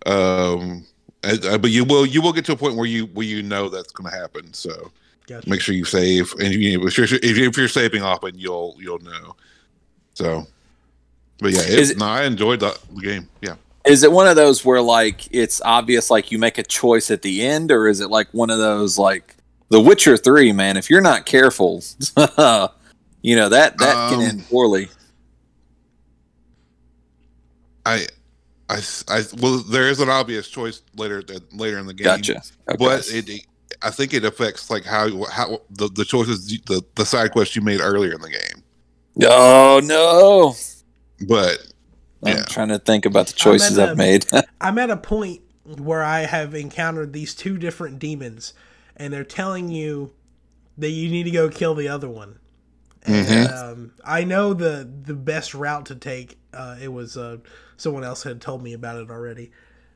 Um, 0.06 0.86
and- 1.24 1.62
but 1.62 1.72
you 1.72 1.84
will 1.84 2.06
you 2.06 2.22
will 2.22 2.34
get 2.34 2.46
to 2.46 2.54
a 2.54 2.56
point 2.56 2.76
where 2.76 2.86
you 2.86 3.06
where 3.08 3.26
you 3.26 3.42
know 3.44 3.70
that's 3.70 3.92
going 3.92 4.10
to 4.12 4.16
happen. 4.18 4.54
So 4.54 4.92
gotcha. 5.28 5.50
make 5.50 5.62
sure 5.62 5.74
you 5.76 5.86
save, 5.86 6.32
and 6.40 6.54
you, 6.54 6.86
if 6.88 6.98
you're 6.98 7.06
if 7.06 7.38
you're, 7.38 7.50
if 7.50 7.58
you're 7.58 7.68
saving 7.68 8.02
often, 8.04 8.38
you'll 8.38 8.76
you'll 8.80 9.00
know. 9.00 9.36
So, 10.14 10.46
but 11.40 11.52
yeah, 11.52 11.60
Is 11.62 11.90
it, 11.92 11.96
it- 11.96 12.00
no, 12.00 12.06
I 12.06 12.24
enjoyed 12.24 12.60
the, 12.60 12.78
the 12.94 13.02
game. 13.02 13.28
Yeah, 13.42 13.56
Is 13.86 14.04
it 14.04 14.12
one 14.12 14.28
of 14.28 14.36
those 14.36 14.64
where 14.64 14.82
like 14.82 15.28
it's 15.32 15.62
obvious 15.64 16.10
like 16.12 16.32
you 16.32 16.38
make 16.40 16.58
a 16.58 16.64
choice 16.64 17.10
at 17.12 17.22
the 17.22 17.42
end, 17.46 17.72
or 17.72 17.88
is 17.88 18.00
it 18.02 18.10
like 18.10 18.28
one 18.32 18.50
of 18.50 18.58
those 18.60 18.98
like 19.00 19.36
The 19.70 19.80
Witcher 19.82 20.18
Three? 20.18 20.52
Man, 20.54 20.78
if 20.78 20.90
you're 20.90 21.02
not 21.02 21.26
careful, 21.26 21.84
you 23.22 23.36
know 23.36 23.50
that 23.50 23.78
that 23.80 23.96
Um, 23.96 24.14
can 24.14 24.22
end 24.22 24.46
poorly. 24.50 24.90
I, 27.86 28.08
I, 28.70 28.82
I 29.08 29.24
well, 29.40 29.60
there 29.60 29.90
is 29.90 30.00
an 30.00 30.10
obvious 30.10 30.48
choice 30.50 30.82
later 30.96 31.22
that 31.24 31.54
later 31.54 31.78
in 31.78 31.86
the 31.86 31.94
game. 31.94 32.06
Gotcha. 32.06 32.42
Okay. 32.70 32.78
But 32.78 33.08
it, 33.10 33.30
it- 33.30 33.46
I 33.82 33.90
think 33.90 34.14
it 34.14 34.24
affects 34.24 34.70
like 34.70 34.86
how 34.86 35.26
how 35.26 35.60
the 35.70 35.90
the 35.90 36.06
choices 36.06 36.48
the 36.66 36.82
the 36.96 37.06
side 37.06 37.32
quests 37.32 37.56
you 37.56 37.62
made 37.62 37.82
earlier 37.82 38.14
in 38.14 38.22
the 38.22 38.30
game. 38.30 38.64
oh 39.24 39.82
no, 39.84 40.56
But 41.28 41.60
I'm 42.24 42.38
Yeah. 42.38 42.44
trying 42.46 42.70
to 42.70 42.80
think 42.80 43.06
about 43.06 43.28
the 43.28 43.34
choices 43.34 43.78
at 43.78 43.90
I've 43.90 43.96
a- 43.96 43.98
made. 43.98 44.26
I'm 44.62 44.78
at 44.78 44.90
a 44.90 44.98
point 44.98 45.42
where 45.64 46.04
I 46.04 46.22
have 46.22 46.54
encountered 46.56 47.12
these 47.12 47.34
two 47.36 47.58
different 47.58 48.00
demons, 48.00 48.54
and 48.96 49.12
they're 49.12 49.24
telling 49.24 49.70
you 49.70 50.14
that 50.78 50.92
you 50.92 51.10
need 51.10 51.24
to 51.24 51.32
go 51.32 51.50
kill 51.50 51.76
the 51.76 51.88
other 51.90 52.10
one. 52.10 52.40
And 53.04 53.48
um, 53.52 53.92
I 54.06 54.24
know 54.24 54.54
the 54.54 54.90
the 55.04 55.14
best 55.16 55.54
route 55.54 55.86
to 55.88 55.96
take. 55.96 56.38
Uh, 56.56 56.78
it 56.82 56.88
was 56.92 57.18
uh, 57.18 57.38
someone 57.78 58.04
else 58.04 58.24
had 58.24 58.42
told 58.42 58.64
me 58.64 58.74
about 58.74 58.98
it 58.98 59.10
already, 59.12 59.52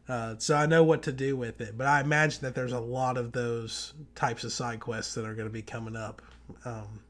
uh, 0.08 0.36
so 0.38 0.56
I 0.56 0.65
know 0.65 0.84
what 0.84 1.02
to 1.04 1.12
do 1.12 1.36
with 1.38 1.62
it. 1.62 1.78
But 1.78 1.88
I 1.88 2.02
imagine 2.02 2.41
that 2.41 2.56
there's 2.56 2.74
a 2.74 2.80
lot 2.80 3.17
of 3.17 3.32
those 3.32 3.93
types 4.15 4.43
of 4.43 4.52
side 4.52 4.80
quests 4.80 5.13
that 5.15 5.26
are 5.26 5.34
going 5.36 5.48
to 5.48 5.54
be 5.54 5.62
coming 5.62 5.95
up. 5.95 6.22
Um, 6.65 7.02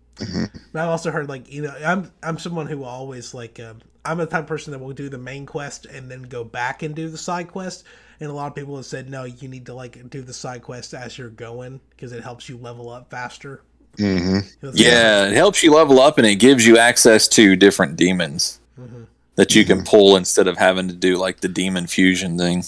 But 0.73 0.83
I've 0.83 0.89
also 0.89 1.11
heard 1.11 1.29
like 1.29 1.51
you 1.51 1.61
know 1.63 1.73
I'm 1.85 2.11
I'm 2.21 2.37
someone 2.37 2.67
who 2.67 2.83
always 2.83 3.33
like 3.33 3.59
um, 3.59 3.79
I'm 4.05 4.17
the 4.17 4.25
type 4.25 4.41
of 4.41 4.47
person 4.47 4.71
that 4.73 4.79
will 4.79 4.93
do 4.93 5.09
the 5.09 5.17
main 5.17 5.45
quest 5.45 5.85
and 5.85 6.11
then 6.11 6.23
go 6.23 6.43
back 6.43 6.83
and 6.83 6.93
do 6.95 7.09
the 7.09 7.17
side 7.17 7.47
quest. 7.47 7.85
And 8.19 8.29
a 8.29 8.33
lot 8.33 8.47
of 8.47 8.55
people 8.55 8.75
have 8.75 8.85
said 8.85 9.09
no, 9.09 9.23
you 9.23 9.47
need 9.47 9.65
to 9.67 9.73
like 9.73 10.09
do 10.09 10.21
the 10.21 10.33
side 10.33 10.61
quest 10.61 10.93
as 10.93 11.17
you're 11.17 11.29
going 11.29 11.79
because 11.91 12.11
it 12.11 12.21
helps 12.23 12.49
you 12.49 12.57
level 12.57 12.89
up 12.89 13.09
faster. 13.09 13.61
mhm. 13.97 14.45
yeah, 14.73 15.27
it 15.27 15.33
helps 15.33 15.63
you 15.63 15.73
level 15.73 15.99
up, 15.99 16.17
and 16.17 16.27
it 16.27 16.35
gives 16.35 16.65
you 16.67 16.77
access 16.77 17.27
to 17.29 17.55
different 17.55 17.95
demons 17.95 18.59
Mhm. 18.79 19.07
That 19.39 19.55
you 19.55 19.63
can 19.63 19.77
mm-hmm. 19.77 19.85
pull 19.85 20.17
instead 20.17 20.49
of 20.49 20.57
having 20.57 20.89
to 20.89 20.93
do 20.93 21.15
like 21.15 21.39
the 21.39 21.47
demon 21.47 21.87
fusion 21.87 22.37
thing. 22.37 22.61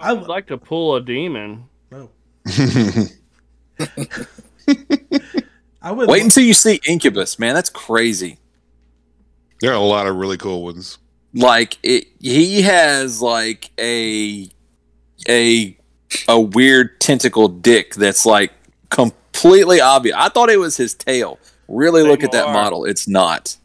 I 0.00 0.12
would 0.12 0.28
like 0.28 0.46
to 0.46 0.56
pull 0.56 0.94
a 0.94 1.00
demon. 1.00 1.64
Oh, 1.90 2.08
I 5.82 5.90
would 5.90 6.08
Wait 6.08 6.22
until 6.22 6.44
you 6.44 6.54
see 6.54 6.78
Incubus, 6.86 7.40
man. 7.40 7.56
That's 7.56 7.70
crazy. 7.70 8.38
there 9.60 9.72
are 9.72 9.74
a 9.74 9.80
lot 9.80 10.06
of 10.06 10.14
really 10.14 10.36
cool 10.36 10.62
ones. 10.62 10.98
like 11.34 11.76
it, 11.82 12.06
he 12.20 12.62
has 12.62 13.20
like 13.20 13.72
a 13.80 14.48
a 15.28 15.76
a 16.28 16.40
weird 16.40 17.00
tentacle 17.00 17.48
dick 17.48 17.96
that's 17.96 18.24
like 18.24 18.52
completely 18.90 19.80
obvious. 19.80 20.14
I 20.16 20.28
thought 20.28 20.50
it 20.50 20.60
was 20.60 20.76
his 20.76 20.94
tail. 20.94 21.40
Really 21.66 22.02
Say 22.02 22.08
look 22.08 22.22
at 22.22 22.30
that 22.30 22.52
model. 22.52 22.84
It's 22.84 23.08
not. 23.08 23.56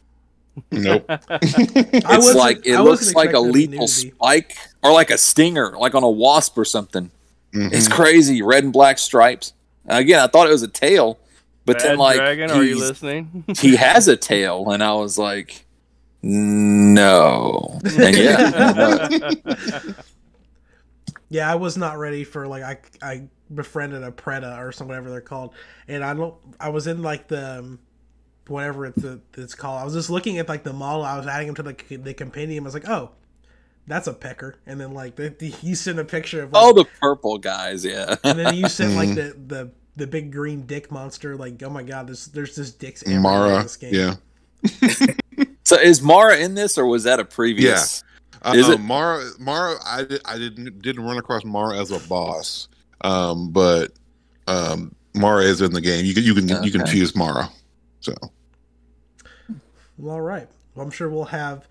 Nope. 0.72 1.06
It's 1.10 2.36
like 2.36 2.66
it 2.66 2.76
I 2.76 2.82
looks 2.82 3.14
like 3.14 3.34
a 3.34 3.42
expecting 3.42 3.44
there 3.44 3.52
to 3.52 3.54
be 3.54 3.68
lethal 3.68 3.88
spike 3.88 4.58
or 4.84 4.92
like 4.92 5.10
a 5.10 5.18
stinger, 5.18 5.78
like 5.78 5.96
on 5.96 6.04
a 6.04 6.10
wasp 6.10 6.58
or 6.58 6.66
something. 6.66 7.12
Mhm. 7.54 7.74
It's 7.74 7.88
crazy. 7.88 8.42
Red 8.42 8.64
and 8.64 8.74
black 8.74 8.98
stripes. 8.98 9.54
Again, 9.88 10.20
I 10.20 10.28
thought 10.28 10.48
it 10.48 10.52
was 10.52 10.64
a 10.64 10.68
tail, 10.68 11.20
but 11.66 11.78
Bad 11.78 11.84
then 11.86 11.98
like 11.98 12.18
Dragon, 12.18 12.52
are 12.52 12.64
you 12.64 12.80
listening? 12.80 13.44
he 13.60 13.76
has 13.76 14.08
a 14.08 14.16
tail, 14.16 14.72
and 14.72 14.84
I 14.84 14.94
was 14.94 15.18
like, 15.18 15.66
no. 16.22 17.80
And 17.84 18.16
yeah, 18.18 19.32
Yeah, 21.30 21.50
I 21.50 21.56
was 21.56 21.78
not 21.78 21.98
ready 21.98 22.26
for 22.26 22.46
like 22.46 22.62
I 22.64 22.78
I 23.02 23.24
befriended 23.56 24.04
a 24.04 24.12
Preda 24.12 24.60
or 24.60 24.74
some 24.74 24.88
whatever 24.88 25.10
they're 25.10 25.22
called, 25.22 25.54
and 25.88 26.04
I 26.04 26.14
don't. 26.14 26.36
I 26.60 26.70
was 26.70 26.88
in 26.88 27.02
like 27.02 27.30
the 27.30 27.60
um, 27.60 27.80
whatever 28.52 28.86
it's 28.86 29.04
it's 29.36 29.56
called. 29.56 29.82
I 29.82 29.86
was 29.86 29.94
just 29.94 30.10
looking 30.10 30.38
at 30.38 30.48
like 30.48 30.64
the 30.64 30.74
model. 30.74 31.04
I 31.04 31.18
was 31.18 31.28
adding 31.28 31.48
him 31.48 31.56
to 31.56 31.64
the 31.64 31.98
the 31.98 32.14
compendium. 32.14 32.64
I 32.64 32.68
was 32.68 32.74
like, 32.74 32.88
oh, 32.88 33.12
that's 33.88 34.08
a 34.08 34.14
pecker. 34.14 34.58
And 34.66 34.80
then 34.80 34.94
like 34.94 35.16
the, 35.16 35.30
the, 35.30 35.54
you 35.62 35.76
sent 35.76 36.00
a 36.00 36.06
picture 36.06 36.44
of 36.44 36.54
like, 36.54 36.64
oh, 36.64 36.74
the 36.74 36.86
purple 37.00 37.38
guys, 37.38 37.84
yeah. 37.84 38.16
and 38.24 38.38
then 38.38 38.56
you 38.56 38.68
sent 38.70 38.96
like 38.96 39.10
the 39.16 39.36
the 39.48 39.72
the 39.96 40.08
big 40.08 40.32
green 40.32 40.66
dick 40.66 40.92
monster. 40.92 41.36
Like, 41.36 41.62
oh 41.64 41.70
my 41.70 41.84
god, 41.84 42.08
there's 42.08 42.28
there's 42.28 42.56
this 42.56 42.72
dicks 42.72 43.04
everywhere 43.04 43.18
in 43.18 43.24
Mara. 43.24 43.64
this 43.64 43.78
game. 43.78 43.94
Yeah. 43.94 45.06
So 45.72 45.80
is 45.80 46.02
Mara 46.02 46.38
in 46.38 46.56
this, 46.56 46.78
or 46.78 46.86
was 46.86 47.04
that 47.04 47.22
a 47.22 47.24
previous? 47.24 48.04
Uh, 48.42 48.54
Is 48.56 48.68
uh, 48.68 48.74
it- 48.74 48.82
Mara? 48.82 49.24
Mara, 49.40 49.78
I, 49.86 50.04
did, 50.04 50.22
I 50.26 50.38
didn't 50.38 50.82
didn't 50.82 51.06
run 51.06 51.18
across 51.18 51.46
Mara 51.46 51.80
as 51.80 51.92
a 51.92 52.00
boss, 52.10 52.68
um, 53.06 53.52
but 53.52 53.94
um, 54.48 54.94
Mara 55.14 55.44
is 55.44 55.62
in 55.62 55.72
the 55.72 55.80
game. 55.80 56.06
You 56.06 56.14
can 56.14 56.24
you 56.24 56.34
can 56.34 56.64
you 56.64 56.72
can 56.72 56.86
choose 56.86 57.16
Mara. 57.16 57.50
So 58.02 58.14
Well, 59.98 60.16
all 60.16 60.22
right. 60.22 60.48
Well, 60.76 60.86
I'm 60.86 60.92
sure 60.92 61.10
we'll 61.10 61.26
have 61.26 61.68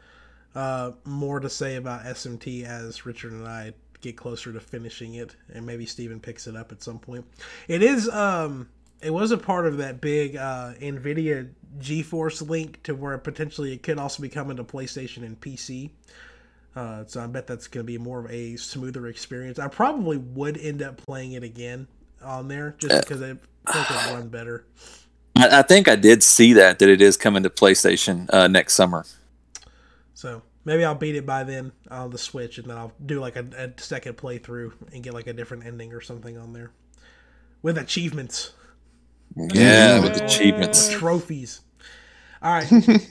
uh, 0.54 0.92
more 1.04 1.40
to 1.40 1.48
say 1.50 1.76
about 1.76 2.04
SMT 2.04 2.64
as 2.64 3.06
Richard 3.06 3.32
and 3.32 3.46
I 3.46 3.72
get 4.00 4.16
closer 4.16 4.52
to 4.52 4.60
finishing 4.60 5.14
it, 5.14 5.36
and 5.52 5.66
maybe 5.66 5.86
Steven 5.86 6.20
picks 6.20 6.46
it 6.46 6.56
up 6.56 6.72
at 6.72 6.82
some 6.82 6.98
point. 6.98 7.24
It 7.68 7.82
is. 7.82 8.08
Um, 8.08 8.68
it 9.02 9.12
was 9.12 9.30
a 9.30 9.38
part 9.38 9.66
of 9.66 9.78
that 9.78 10.00
big 10.00 10.36
uh, 10.36 10.74
Nvidia 10.80 11.48
GeForce 11.78 12.46
link 12.46 12.82
to 12.82 12.94
where 12.94 13.16
potentially 13.16 13.72
it 13.72 13.82
could 13.82 13.98
also 13.98 14.22
be 14.22 14.28
coming 14.28 14.58
to 14.58 14.64
PlayStation 14.64 15.24
and 15.24 15.40
PC. 15.40 15.90
Uh, 16.76 17.04
so 17.06 17.22
I 17.22 17.26
bet 17.26 17.46
that's 17.46 17.66
going 17.66 17.84
to 17.84 17.90
be 17.90 17.98
more 17.98 18.20
of 18.20 18.30
a 18.30 18.56
smoother 18.56 19.06
experience. 19.06 19.58
I 19.58 19.68
probably 19.68 20.18
would 20.18 20.58
end 20.58 20.82
up 20.82 20.98
playing 20.98 21.32
it 21.32 21.42
again 21.42 21.88
on 22.22 22.48
there 22.48 22.74
just 22.78 22.94
Uh, 22.94 23.00
because 23.00 23.22
I 23.22 23.26
think 23.28 23.90
it 23.90 23.90
would 23.90 24.14
run 24.14 24.28
better. 24.28 24.64
I, 25.40 25.60
I 25.60 25.62
think 25.62 25.88
I 25.88 25.96
did 25.96 26.22
see 26.22 26.52
that 26.54 26.78
that 26.78 26.88
it 26.88 27.00
is 27.00 27.16
coming 27.16 27.42
to 27.42 27.50
PlayStation 27.50 28.28
uh, 28.32 28.48
next 28.48 28.74
summer. 28.74 29.04
So 30.14 30.42
maybe 30.64 30.84
I'll 30.84 30.94
beat 30.94 31.16
it 31.16 31.26
by 31.26 31.44
then 31.44 31.72
on 31.90 32.10
the 32.10 32.18
Switch, 32.18 32.58
and 32.58 32.68
then 32.68 32.76
I'll 32.76 32.92
do 33.04 33.20
like 33.20 33.36
a, 33.36 33.46
a 33.56 33.80
second 33.80 34.16
playthrough 34.16 34.72
and 34.92 35.02
get 35.02 35.14
like 35.14 35.26
a 35.26 35.32
different 35.32 35.64
ending 35.66 35.92
or 35.92 36.00
something 36.00 36.36
on 36.36 36.52
there 36.52 36.70
with 37.62 37.78
achievements, 37.78 38.52
Yeah, 39.36 40.00
with 40.00 40.16
Yeah. 40.16 40.24
achievements. 40.24 40.90
trophies. 40.90 41.60
All 42.42 42.52
right, 42.52 42.70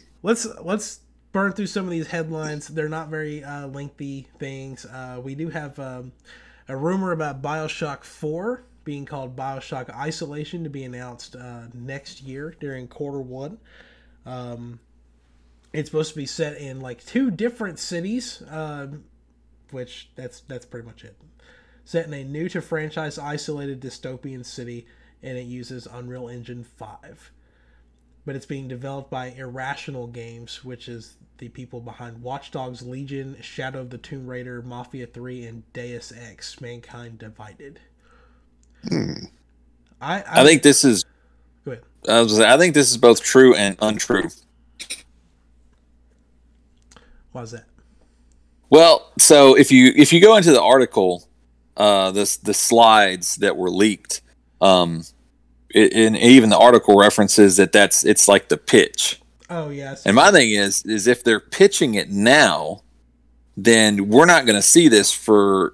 let's 0.24 0.48
let's 0.62 1.00
burn 1.32 1.52
through 1.54 1.68
some 1.68 1.86
of 1.86 1.92
these 1.92 2.08
headlines. 2.08 2.68
They're 2.68 2.90
not 2.90 3.10
very 3.10 3.44
uh, 3.44 3.68
lengthy 3.68 4.28
things. 4.40 4.86
Uh, 4.86 5.22
we 5.24 5.36
do 5.36 5.50
have 5.50 5.78
um, 5.80 6.12
a 6.68 6.76
rumor 6.76 7.12
about 7.12 7.42
Bioshock 7.42 8.04
Four 8.04 8.64
being 8.84 9.06
called 9.06 9.36
Bioshock 9.36 9.90
Isolation 9.96 10.64
to 10.64 10.70
be 10.70 10.84
announced 10.84 11.36
uh, 11.36 11.64
next 11.74 12.22
year 12.22 12.56
during 12.60 12.88
quarter 12.88 13.20
one. 13.20 13.58
Um, 14.26 14.80
it's 15.74 15.90
supposed 15.90 16.12
to 16.14 16.18
be 16.18 16.26
set 16.26 16.58
in 16.58 16.80
like 16.80 17.06
two 17.06 17.32
different 17.32 17.80
cities, 17.80 18.42
um, 18.50 19.04
which 19.72 20.10
that's 20.16 20.42
that's 20.42 20.66
pretty 20.66 20.88
much 20.88 21.04
it. 21.04 21.16
Set 21.86 22.06
in 22.06 22.14
a 22.14 22.24
new 22.24 22.50
to 22.50 22.62
franchise 22.62 23.18
isolated 23.18 23.82
dystopian 23.82 24.46
city, 24.46 24.88
and 25.22 25.38
it 25.38 25.46
uses 25.46 25.88
Unreal 25.88 26.28
Engine 26.28 26.64
five. 26.64 27.32
But 28.26 28.36
it's 28.36 28.46
being 28.46 28.68
developed 28.68 29.10
by 29.10 29.28
Irrational 29.28 30.08
Games, 30.08 30.64
which 30.64 30.88
is 30.88 31.16
the 31.38 31.50
people 31.50 31.80
behind 31.80 32.22
Watch 32.22 32.52
Dogs 32.52 32.82
Legion, 32.82 33.38
Shadow 33.42 33.82
of 33.82 33.90
the 33.90 33.98
Tomb 33.98 34.28
Raider, 34.28 34.62
Mafia 34.62 35.08
3, 35.08 35.46
and 35.46 35.74
Deus 35.74 36.12
Ex: 36.12 36.60
Mankind 36.62 37.18
Divided. 37.18 37.80
Hmm. 38.88 39.14
I 40.02 40.24
I 40.28 40.46
think 40.46 40.64
this 40.64 40.84
is. 40.84 41.06
Go 41.66 41.72
ahead. 41.72 41.84
I, 42.08 42.22
was, 42.22 42.40
I 42.40 42.58
think 42.58 42.74
this 42.74 42.90
is 42.90 42.98
both 42.98 43.22
true 43.22 43.54
and 43.56 43.78
untrue. 43.82 44.30
Why 47.32 47.44
is 47.44 47.52
that? 47.52 47.66
Well, 48.70 49.12
so 49.18 49.56
if 49.56 49.72
you 49.72 49.92
if 49.96 50.14
you 50.14 50.22
go 50.22 50.38
into 50.38 50.52
the 50.52 50.62
article, 50.62 51.28
uh, 51.78 52.12
this 52.12 52.38
the 52.38 52.54
slides 52.54 53.36
that 53.38 53.58
were 53.58 53.70
leaked, 53.70 54.22
um, 54.62 55.04
it, 55.70 55.94
and 55.94 56.16
even 56.18 56.50
the 56.50 56.58
article 56.58 56.98
references 56.98 57.58
that 57.58 57.72
that's 57.72 58.06
it's 58.06 58.28
like 58.28 58.50
the 58.50 58.58
pitch. 58.58 59.22
Oh 59.50 59.70
yes. 59.70 60.06
And 60.06 60.16
my 60.16 60.32
thing 60.32 60.52
is, 60.52 60.84
is 60.86 61.08
if 61.08 61.24
they're 61.24 61.40
pitching 61.40 61.96
it 61.96 62.10
now, 62.12 62.84
then 63.58 64.10
we're 64.10 64.26
not 64.26 64.46
going 64.46 64.56
to 64.56 64.62
see 64.62 64.88
this 64.88 65.12
for 65.12 65.74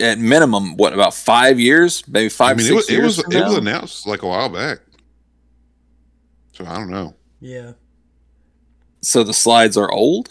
at 0.00 0.18
minimum 0.18 0.76
what 0.76 0.92
about 0.94 1.14
five 1.14 1.58
years, 1.60 2.06
maybe 2.08 2.28
five. 2.28 2.46
I 2.46 2.48
five 2.50 2.56
mean, 2.58 2.66
it 2.66 2.68
six 2.68 2.76
was 2.76 2.88
it 2.88 2.92
years. 2.92 3.04
was 3.16 3.24
from 3.24 3.32
it 3.32 3.44
was 3.44 3.54
announced 3.56 4.06
like 4.06 4.22
a 4.22 4.26
while 4.28 4.48
back. 4.48 4.78
So 6.52 6.64
I 6.66 6.74
don't 6.76 6.90
know. 6.90 7.14
yeah, 7.40 7.72
so 9.00 9.22
the 9.22 9.34
slides 9.34 9.76
are 9.76 9.90
old. 9.92 10.30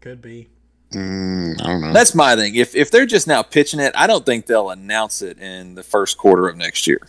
could 0.00 0.20
be. 0.20 0.48
Mm, 0.92 1.60
I 1.62 1.66
don't 1.66 1.80
know. 1.82 1.92
That's 1.92 2.14
my 2.16 2.34
thing. 2.34 2.56
If 2.56 2.74
if 2.74 2.90
they're 2.90 3.06
just 3.06 3.28
now 3.28 3.42
pitching 3.42 3.78
it, 3.78 3.92
I 3.96 4.06
don't 4.08 4.26
think 4.26 4.46
they'll 4.46 4.70
announce 4.70 5.22
it 5.22 5.38
in 5.38 5.76
the 5.76 5.84
first 5.84 6.18
quarter 6.18 6.48
of 6.48 6.56
next 6.56 6.86
year. 6.88 7.00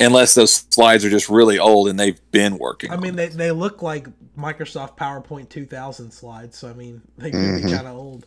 Unless 0.00 0.34
those 0.34 0.54
slides 0.70 1.04
are 1.04 1.10
just 1.10 1.28
really 1.28 1.58
old 1.58 1.88
and 1.88 1.98
they've 1.98 2.20
been 2.30 2.56
working. 2.58 2.92
I 2.92 2.94
on 2.94 3.00
mean, 3.00 3.14
it. 3.18 3.30
they, 3.32 3.46
they 3.46 3.50
look 3.50 3.82
like 3.82 4.06
Microsoft 4.38 4.96
PowerPoint 4.96 5.48
2000 5.48 6.12
slides, 6.12 6.56
so 6.56 6.70
I 6.70 6.72
mean, 6.74 7.02
they 7.16 7.32
could 7.32 7.40
be 7.62 7.62
Mhm. 7.68 7.74
kind 7.74 7.88
of 7.88 7.96
old. 7.96 8.24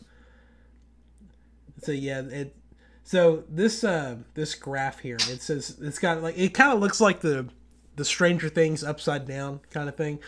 So 1.82 1.92
yeah, 1.92 2.20
it. 2.20 2.56
So 3.04 3.44
this 3.48 3.82
uh 3.82 4.18
this 4.34 4.54
graph 4.54 5.00
here, 5.00 5.16
it 5.16 5.42
says 5.42 5.76
it's 5.80 5.98
got 5.98 6.22
like 6.22 6.38
it 6.38 6.54
kind 6.54 6.72
of 6.72 6.80
looks 6.80 7.00
like 7.00 7.20
the 7.20 7.48
the 7.96 8.04
Stranger 8.04 8.48
Things 8.48 8.84
upside 8.84 9.26
down 9.26 9.60
kind 9.70 9.88
of 9.88 9.96
thing. 9.96 10.20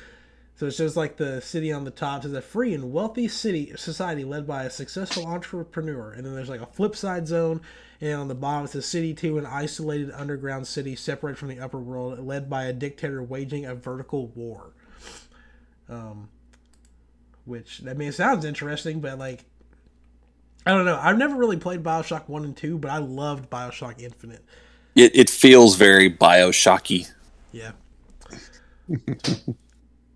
So 0.57 0.67
it's 0.67 0.77
just 0.77 0.97
like 0.97 1.17
the 1.17 1.40
city 1.40 1.73
on 1.73 1.85
the 1.85 1.90
top 1.90 2.23
says 2.23 2.33
a 2.33 2.40
free 2.40 2.75
and 2.75 2.93
wealthy 2.93 3.27
city 3.27 3.73
society 3.77 4.25
led 4.25 4.47
by 4.47 4.64
a 4.64 4.71
successful 4.71 5.27
entrepreneur, 5.27 6.12
and 6.12 6.25
then 6.25 6.35
there's 6.35 6.49
like 6.49 6.61
a 6.61 6.67
flip 6.67 6.95
side 6.95 7.27
zone, 7.27 7.61
and 8.01 8.21
on 8.21 8.29
the 8.29 8.37
bottom 8.37 8.64
it 8.64 8.75
a 8.77 8.83
city 8.83 9.14
two, 9.14 9.37
an 9.37 9.47
isolated 9.47 10.12
underground 10.12 10.67
city 10.67 10.95
separated 10.95 11.38
from 11.38 11.49
the 11.49 11.59
upper 11.59 11.79
world, 11.79 12.21
led 12.21 12.49
by 12.49 12.64
a 12.64 12.73
dictator 12.73 13.23
waging 13.23 13.64
a 13.64 13.75
vertical 13.75 14.29
war. 14.29 14.75
Um, 15.88 16.29
which 17.45 17.83
I 17.88 17.95
mean, 17.95 18.09
it 18.09 18.14
sounds 18.14 18.45
interesting, 18.45 19.01
but 19.01 19.19
like, 19.19 19.45
I 20.66 20.70
don't 20.72 20.85
know. 20.85 20.98
I've 21.00 21.18
never 21.18 21.37
really 21.37 21.59
played 21.59 21.83
Bioshock 21.83 22.29
one 22.29 22.44
and 22.44 22.57
two, 22.57 22.79
but 22.79 22.90
I 22.90 22.98
loved 22.98 23.50
Bioshock 23.50 24.00
Infinite. 24.00 24.44
it, 24.94 25.14
it 25.14 25.31
feels 25.31 25.77
very 25.77 26.11
Bioshocky. 26.11 27.11
Yeah. 27.53 27.72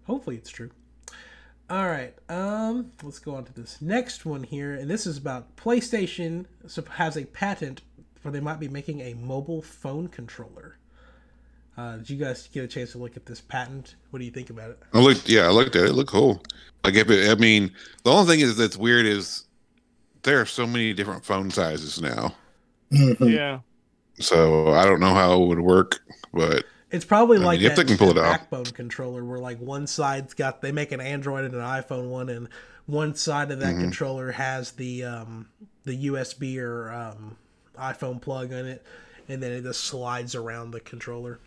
Hopefully 0.06 0.36
it's 0.36 0.50
true. 0.50 0.70
All 1.70 1.86
right. 1.86 2.14
Um, 2.30 2.92
let's 3.02 3.18
go 3.18 3.34
on 3.34 3.44
to 3.44 3.52
this 3.52 3.82
next 3.82 4.24
one 4.24 4.42
here, 4.42 4.74
and 4.74 4.90
this 4.90 5.06
is 5.06 5.18
about 5.18 5.54
PlayStation 5.56 6.46
sup- 6.66 6.88
has 6.88 7.16
a 7.16 7.26
patent 7.26 7.82
where 8.22 8.32
they 8.32 8.40
might 8.40 8.58
be 8.58 8.68
making 8.68 9.00
a 9.02 9.12
mobile 9.14 9.60
phone 9.60 10.08
controller. 10.08 10.78
Uh, 11.76 11.98
did 11.98 12.10
you 12.10 12.16
guys 12.16 12.48
get 12.52 12.64
a 12.64 12.66
chance 12.66 12.92
to 12.92 12.98
look 12.98 13.16
at 13.16 13.26
this 13.26 13.40
patent? 13.40 13.96
What 14.10 14.18
do 14.18 14.24
you 14.24 14.30
think 14.30 14.48
about 14.50 14.70
it? 14.70 14.78
I 14.94 14.98
looked. 14.98 15.28
Yeah, 15.28 15.42
I 15.42 15.50
looked 15.50 15.76
at 15.76 15.84
it. 15.84 15.90
It 15.90 15.92
looked 15.92 16.10
cool. 16.10 16.42
Like 16.82 16.94
if 16.94 17.10
it, 17.10 17.30
I 17.30 17.34
mean, 17.34 17.70
the 18.02 18.10
only 18.10 18.26
thing 18.32 18.40
is 18.40 18.56
that's 18.56 18.76
weird 18.76 19.06
is 19.06 19.44
there 20.22 20.40
are 20.40 20.46
so 20.46 20.66
many 20.66 20.92
different 20.92 21.24
phone 21.24 21.50
sizes 21.50 22.00
now. 22.00 22.34
Mhm. 22.92 23.16
Yeah. 23.20 23.60
So 24.20 24.72
I 24.72 24.84
don't 24.84 25.00
know 25.00 25.14
how 25.14 25.40
it 25.42 25.46
would 25.46 25.60
work, 25.60 26.00
but 26.32 26.64
It's 26.90 27.04
probably 27.04 27.38
I 27.38 27.40
mean, 27.40 27.46
like 27.46 27.60
if 27.62 27.74
that, 27.74 27.76
they 27.76 27.84
can 27.84 27.98
pull 27.98 28.12
that 28.14 28.16
it 28.16 28.18
off. 28.18 28.40
backbone 28.40 28.72
controller 28.72 29.24
where 29.24 29.38
like 29.38 29.58
one 29.60 29.86
side's 29.86 30.34
got 30.34 30.62
they 30.62 30.72
make 30.72 30.92
an 30.92 31.00
Android 31.00 31.44
and 31.44 31.54
an 31.54 31.60
iPhone 31.60 32.08
one, 32.08 32.28
and 32.28 32.48
one 32.86 33.14
side 33.14 33.50
of 33.50 33.60
that 33.60 33.76
Mhm. 33.76 33.80
controller 33.80 34.32
has 34.32 34.72
the 34.72 35.04
um, 35.04 35.48
the 35.84 35.94
USB 36.06 36.58
or 36.58 36.90
um, 36.92 37.36
iPhone 37.78 38.20
plug 38.20 38.52
in 38.52 38.66
it, 38.66 38.84
and 39.28 39.42
then 39.42 39.52
it 39.52 39.62
just 39.62 39.82
slides 39.84 40.34
around 40.34 40.70
the 40.70 40.80
controller. 40.80 41.38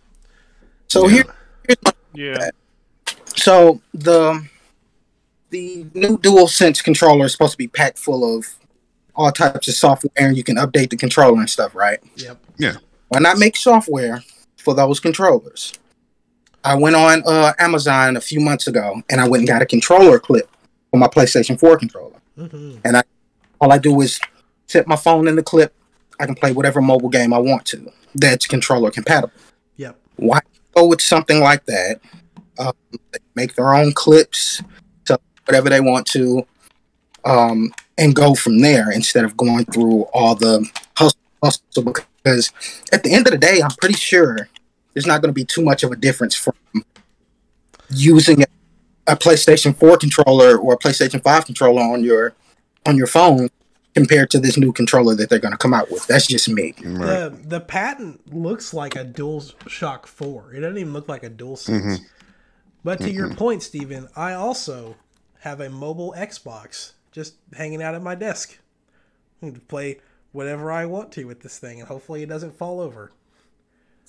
So 0.88 1.08
Yeah. 1.08 1.10
here, 1.10 1.24
Yeah. 2.14 2.50
so 3.36 3.82
the 3.94 4.46
the 5.52 5.86
new 5.94 6.18
DualSense 6.18 6.84
controller 6.84 7.26
is 7.26 7.34
supposed 7.34 7.52
to 7.52 7.58
be 7.58 7.68
packed 7.68 8.00
full 8.00 8.38
of 8.38 8.48
all 9.14 9.32
types 9.32 9.68
of 9.68 9.76
software, 9.76 10.12
and 10.16 10.36
you 10.36 10.44
can 10.44 10.56
update 10.56 10.90
the 10.90 10.98
controller 10.98 11.40
and 11.40 11.50
stuff, 11.50 11.76
right? 11.76 12.00
Yep. 12.16 12.38
Yeah. 12.58 12.76
Why 13.10 13.20
not 13.20 13.38
make 13.38 13.56
software 13.56 14.24
for 14.58 14.74
those 14.74 15.00
controllers? 15.00 15.74
I 16.64 16.76
went 16.76 16.96
on 16.96 17.24
uh, 17.26 17.54
Amazon 17.60 18.16
a 18.18 18.22
few 18.22 18.40
months 18.40 18.68
ago, 18.68 19.02
and 19.10 19.20
I 19.20 19.28
went 19.28 19.42
and 19.42 19.48
got 19.48 19.62
a 19.62 19.66
controller 19.66 20.20
clip 20.20 20.50
for 20.90 20.98
my 20.98 21.08
PlayStation 21.08 21.60
4 21.60 21.78
controller. 21.78 22.22
hmm 22.36 22.78
All 23.60 23.72
I 23.72 23.78
do 23.78 24.00
is 24.02 24.20
set 24.68 24.88
my 24.88 24.96
phone 24.96 25.28
in 25.28 25.36
the 25.36 25.44
clip. 25.44 25.74
I 26.20 26.26
can 26.26 26.36
play 26.36 26.54
whatever 26.54 26.82
mobile 26.82 27.10
game 27.10 27.34
I 27.34 27.40
want 27.40 27.66
to. 27.68 27.92
That's 28.16 28.48
controller 28.48 28.92
compatible. 28.92 29.34
Yep. 29.78 29.98
Why 30.18 30.40
go 30.76 30.86
with 30.86 31.02
something 31.02 31.40
like 31.42 31.66
that? 31.66 32.00
Um, 32.60 32.74
they 32.92 33.20
make 33.36 33.56
their 33.56 33.74
own 33.74 33.92
clips, 33.94 34.58
so 34.58 34.66
whatever 35.46 35.70
they 35.70 35.82
want 35.82 36.06
to, 36.08 36.46
um, 37.26 37.74
and 37.98 38.16
go 38.16 38.34
from 38.36 38.60
there 38.60 38.92
instead 38.92 39.24
of 39.26 39.38
going 39.38 39.66
through 39.66 40.04
all 40.14 40.36
the 40.36 40.68
hustle. 40.96 41.20
hustle 41.44 41.94
because 42.24 42.52
at 42.92 43.04
the 43.04 43.14
end 43.14 43.28
of 43.28 43.32
the 43.32 43.38
day, 43.38 43.62
I'm 43.64 43.72
pretty 43.72 43.96
sure 43.96 44.50
there's 44.94 45.08
not 45.08 45.22
going 45.22 45.30
to 45.30 45.34
be 45.34 45.46
too 45.46 45.64
much 45.64 45.84
of 45.84 45.92
a 45.92 45.96
difference 45.96 46.36
from 46.36 46.54
using 47.90 48.44
a 49.08 49.16
PlayStation 49.16 49.76
4 49.76 49.98
controller 49.98 50.58
or 50.58 50.74
a 50.74 50.78
PlayStation 50.78 51.22
5 51.22 51.46
controller 51.46 51.82
on 51.82 52.04
your 52.04 52.34
on 52.86 52.98
your 52.98 53.08
phone 53.08 53.50
compared 53.94 54.30
to 54.32 54.40
this 54.40 54.58
new 54.58 54.72
controller 54.72 55.16
that 55.16 55.30
they're 55.30 55.40
going 55.40 55.52
to 55.52 55.58
come 55.58 55.74
out 55.74 55.92
with. 55.92 56.08
That's 56.08 56.28
just 56.28 56.50
me. 56.50 56.74
Right. 56.84 57.06
The 57.06 57.40
the 57.44 57.60
patent 57.60 58.34
looks 58.34 58.74
like 58.74 58.96
a 58.96 59.04
Dual 59.04 59.44
Shock 59.68 60.08
Four. 60.08 60.54
It 60.54 60.62
doesn't 60.62 60.78
even 60.78 60.94
look 60.94 61.10
like 61.10 61.24
a 61.24 61.30
Dual 61.30 61.58
Sense. 61.58 62.02
But 62.84 63.00
to 63.02 63.12
your 63.12 63.34
point, 63.36 63.62
Steven, 63.62 64.08
I 64.16 64.34
also 64.34 64.96
have 65.42 65.60
a 65.60 65.70
mobile 65.70 66.14
Xbox 66.16 66.94
just 67.12 67.36
hanging 67.56 67.82
out 67.82 67.96
at 67.96 68.02
my 68.02 68.16
desk. 68.16 68.60
I 69.42 69.48
can 69.48 69.60
play 69.62 70.00
whatever 70.32 70.72
I 70.72 70.86
want 70.86 71.12
to 71.14 71.26
with 71.26 71.42
this 71.42 71.58
thing, 71.58 71.80
and 71.80 71.88
hopefully 71.88 72.22
it 72.22 72.30
doesn't 72.30 72.56
fall 72.56 72.80
over. 72.80 73.12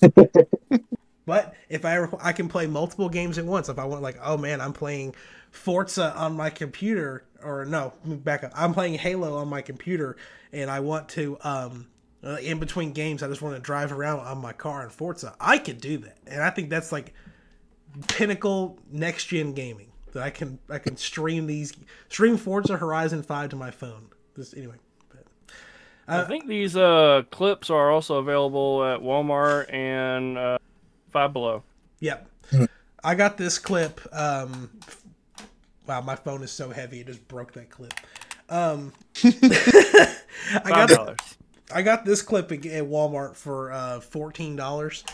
but 1.27 1.55
if 1.71 1.85
I 1.87 1.97
ever, 1.97 2.17
I 2.21 2.33
can 2.33 2.49
play 2.49 2.67
multiple 2.67 3.09
games 3.09 3.39
at 3.39 3.47
once. 3.47 3.71
If 3.71 3.79
I 3.79 3.87
want, 3.87 4.03
like, 4.03 4.19
oh 4.23 4.37
man, 4.37 4.61
I'm 4.61 4.75
playing 4.75 5.15
Forza 5.51 6.15
on 6.15 6.35
my 6.35 6.51
computer, 6.51 7.25
or 7.43 7.65
no, 7.65 7.95
back 8.05 8.45
up. 8.45 8.53
I'm 8.55 8.75
playing 8.75 8.95
Halo 8.95 9.37
on 9.39 9.49
my 9.49 9.63
computer, 9.63 10.19
and 10.53 10.71
I 10.71 10.81
want 10.81 11.09
to, 11.11 11.39
um, 11.43 11.87
uh, 12.23 12.37
in 12.43 12.59
between 12.59 12.93
games, 12.93 13.23
I 13.23 13.29
just 13.29 13.41
want 13.41 13.57
to 13.57 13.61
drive 13.61 13.91
around 13.91 14.21
on 14.21 14.39
my 14.39 14.53
car 14.53 14.85
in 14.85 14.91
Forza. 14.91 15.35
I 15.41 15.57
could 15.57 15.81
do 15.81 15.97
that, 15.99 16.19
and 16.27 16.43
I 16.43 16.51
think 16.51 16.69
that's 16.69 16.93
like 16.93 17.15
pinnacle 18.09 18.79
next 18.91 19.27
gen 19.27 19.55
gaming. 19.55 19.92
That 20.13 20.23
I 20.23 20.31
can 20.31 20.59
I 20.69 20.79
can 20.79 20.97
stream 20.97 21.47
these 21.47 21.73
stream 22.09 22.37
Forza 22.37 22.77
Horizon 22.77 23.23
Five 23.23 23.51
to 23.51 23.57
my 23.57 23.71
phone. 23.71 24.09
This 24.37 24.55
anyway. 24.55 24.77
But, 25.09 25.25
I 26.07 26.25
think 26.25 26.47
these 26.47 26.77
uh, 26.77 27.23
clips 27.31 27.71
are 27.71 27.91
also 27.91 28.17
available 28.17 28.85
at 28.85 29.01
Walmart 29.01 29.73
and 29.73 30.37
uh, 30.37 30.59
Five 31.11 31.33
Below. 31.33 31.63
Yep. 32.01 32.29
I 33.05 33.15
got 33.15 33.37
this 33.37 33.59
clip. 33.59 34.01
Um, 34.13 34.71
wow, 35.87 36.01
my 36.01 36.17
phone 36.17 36.43
is 36.43 36.53
so 36.53 36.71
heavy 36.71 37.01
it 37.01 37.07
just 37.07 37.27
broke 37.29 37.53
that 37.53 37.71
clip. 37.71 37.95
Um, 38.49 38.93
I 39.25 39.31
Five 40.63 40.69
got 40.69 40.89
dollars. 40.89 41.19
I 41.75 41.83
got 41.83 42.05
this 42.05 42.23
clip 42.23 42.53
at 42.53 42.67
at 42.67 42.85
Walmart 42.85 43.35
for 43.35 43.73
uh, 43.73 44.01
fourteen 44.01 44.57
dollars, 44.57 45.05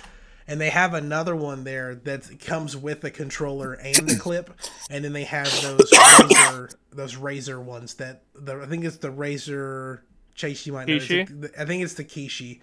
and 0.48 0.61
they 0.61 0.70
have 0.70 0.94
another 0.94 1.37
one 1.37 1.62
there 1.62 1.94
that 1.94 2.40
comes 2.40 2.76
with 2.76 3.02
the 3.02 3.11
controller 3.11 3.74
and 3.74 3.94
the 4.08 4.16
clip, 4.18 4.50
and 4.90 5.04
then 5.04 5.12
they 5.12 5.24
have 5.24 5.46
those 5.62 5.90
Razer 5.90 6.74
those 6.90 7.14
Razer 7.14 7.62
ones 7.62 7.94
that 7.94 8.22
the 8.34 8.61
I 8.61 8.66
think 8.66 8.84
it's 8.84 8.96
the 8.96 9.12
Razer 9.12 10.00
chase 10.34 10.66
you 10.66 10.72
might 10.72 10.88
know. 10.88 10.96
I 10.96 11.64
think 11.64 11.84
it's 11.84 11.94
the 11.94 12.04
Kishi. 12.04 12.61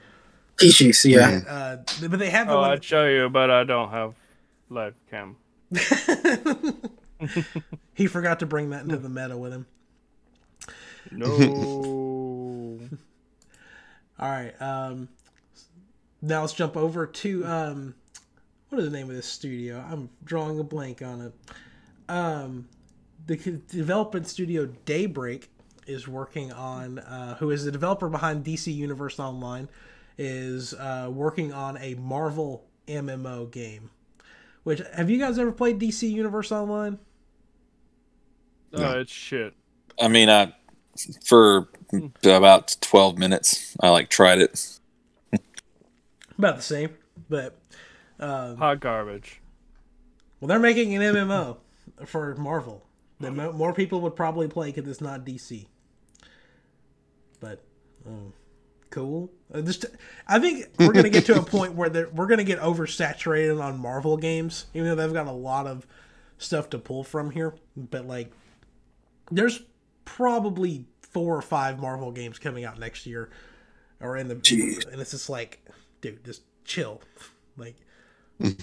Kishis, 0.57 1.05
yeah. 1.05 1.41
Uh, 1.47 1.77
but 2.07 2.17
they 2.19 2.29
have 2.29 2.47
the 2.47 2.53
Oh, 2.53 2.61
one. 2.61 2.71
I'd 2.71 2.83
show 2.83 3.05
you, 3.07 3.29
but 3.29 3.51
I 3.51 3.63
don't 3.63 3.91
have 3.91 4.15
live 4.69 4.95
cam. 5.09 5.35
he 7.93 8.07
forgot 8.07 8.39
to 8.39 8.45
bring 8.45 8.69
that 8.71 8.83
into 8.83 8.97
the 8.97 9.09
meta 9.09 9.37
with 9.37 9.51
him. 9.53 9.65
No. 11.11 11.27
All 14.19 14.29
right. 14.29 14.53
Um, 14.61 15.09
now 16.25 16.41
let's 16.41 16.53
jump 16.53 16.75
over 16.75 17.05
to 17.05 17.45
um, 17.45 17.95
what 18.69 18.79
is 18.79 18.85
the 18.85 18.97
name 18.97 19.09
of 19.09 19.15
this 19.15 19.27
studio? 19.27 19.83
I'm 19.89 20.09
drawing 20.23 20.59
a 20.59 20.63
blank 20.63 21.01
on 21.01 21.21
it. 21.21 21.33
Um, 22.09 22.67
the 23.27 23.37
development 23.37 24.27
studio 24.27 24.67
Daybreak 24.85 25.49
is 25.87 26.07
working 26.07 26.51
on, 26.51 26.99
uh, 26.99 27.35
who 27.37 27.51
is 27.51 27.65
the 27.65 27.71
developer 27.71 28.09
behind 28.09 28.43
DC 28.43 28.73
Universe 28.73 29.19
Online, 29.19 29.69
is 30.17 30.73
uh, 30.73 31.09
working 31.11 31.53
on 31.53 31.77
a 31.77 31.95
Marvel 31.95 32.65
MMO 32.87 33.49
game. 33.51 33.91
Which 34.63 34.81
have 34.93 35.09
you 35.09 35.19
guys 35.19 35.37
ever 35.37 35.51
played 35.51 35.79
DC 35.79 36.09
Universe 36.09 36.51
Online? 36.51 36.97
Oh, 38.73 38.99
it's 38.99 39.11
shit. 39.11 39.53
I 40.01 40.07
mean, 40.07 40.29
I 40.29 40.53
for 41.23 41.69
about 42.23 42.75
twelve 42.81 43.17
minutes, 43.17 43.77
I 43.79 43.89
like 43.89 44.09
tried 44.09 44.39
it. 44.39 44.74
About 46.37 46.57
the 46.57 46.61
same, 46.61 46.89
but 47.29 47.57
um, 48.19 48.57
Hot 48.57 48.79
garbage. 48.79 49.41
Well, 50.39 50.47
they're 50.47 50.59
making 50.59 50.93
an 50.95 51.01
MMO 51.01 51.57
for 52.05 52.35
Marvel 52.35 52.85
that 53.19 53.31
mo- 53.31 53.53
more 53.53 53.73
people 53.73 54.01
would 54.01 54.15
probably 54.15 54.47
play 54.47 54.71
because 54.71 54.89
it's 54.89 55.01
not 55.01 55.25
DC. 55.25 55.67
But 57.39 57.63
um, 58.05 58.33
cool. 58.89 59.31
Uh, 59.53 59.61
just, 59.61 59.85
I 60.27 60.39
think 60.39 60.65
we're 60.79 60.91
gonna 60.91 61.09
get 61.09 61.25
to 61.27 61.39
a 61.39 61.43
point 61.45 61.73
where 61.73 62.09
we're 62.13 62.27
gonna 62.27 62.43
get 62.43 62.59
oversaturated 62.59 63.61
on 63.61 63.79
Marvel 63.79 64.17
games, 64.17 64.65
even 64.73 64.89
though 64.89 64.95
they've 64.95 65.13
got 65.13 65.27
a 65.27 65.31
lot 65.31 65.67
of 65.67 65.87
stuff 66.37 66.69
to 66.71 66.77
pull 66.77 67.03
from 67.03 67.31
here. 67.31 67.55
But 67.77 68.05
like, 68.05 68.31
there's 69.31 69.61
probably 70.03 70.85
four 71.01 71.35
or 71.35 71.41
five 71.41 71.79
Marvel 71.79 72.11
games 72.11 72.39
coming 72.39 72.65
out 72.65 72.79
next 72.79 73.05
year, 73.05 73.29
or 74.01 74.17
in 74.17 74.27
the, 74.27 74.35
Jeez. 74.35 74.85
and 74.91 75.01
it's 75.01 75.11
just 75.11 75.29
like, 75.29 75.65
dude, 76.05 76.23
just 76.23 76.43
chill. 76.63 77.01
Like, 77.57 77.75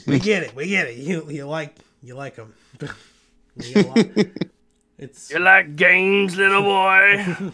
we 0.07 0.19
get 0.19 0.43
it, 0.43 0.55
we 0.55 0.69
get 0.69 0.87
it. 0.87 0.97
You 0.97 1.29
you 1.31 1.47
like 1.47 1.77
you 2.03 2.15
like 2.15 2.37
them. 2.37 2.55
it's 4.99 5.31
You 5.31 5.39
like 5.41 5.77
games, 5.77 6.37
little 6.37 6.63
boy? 6.63 7.53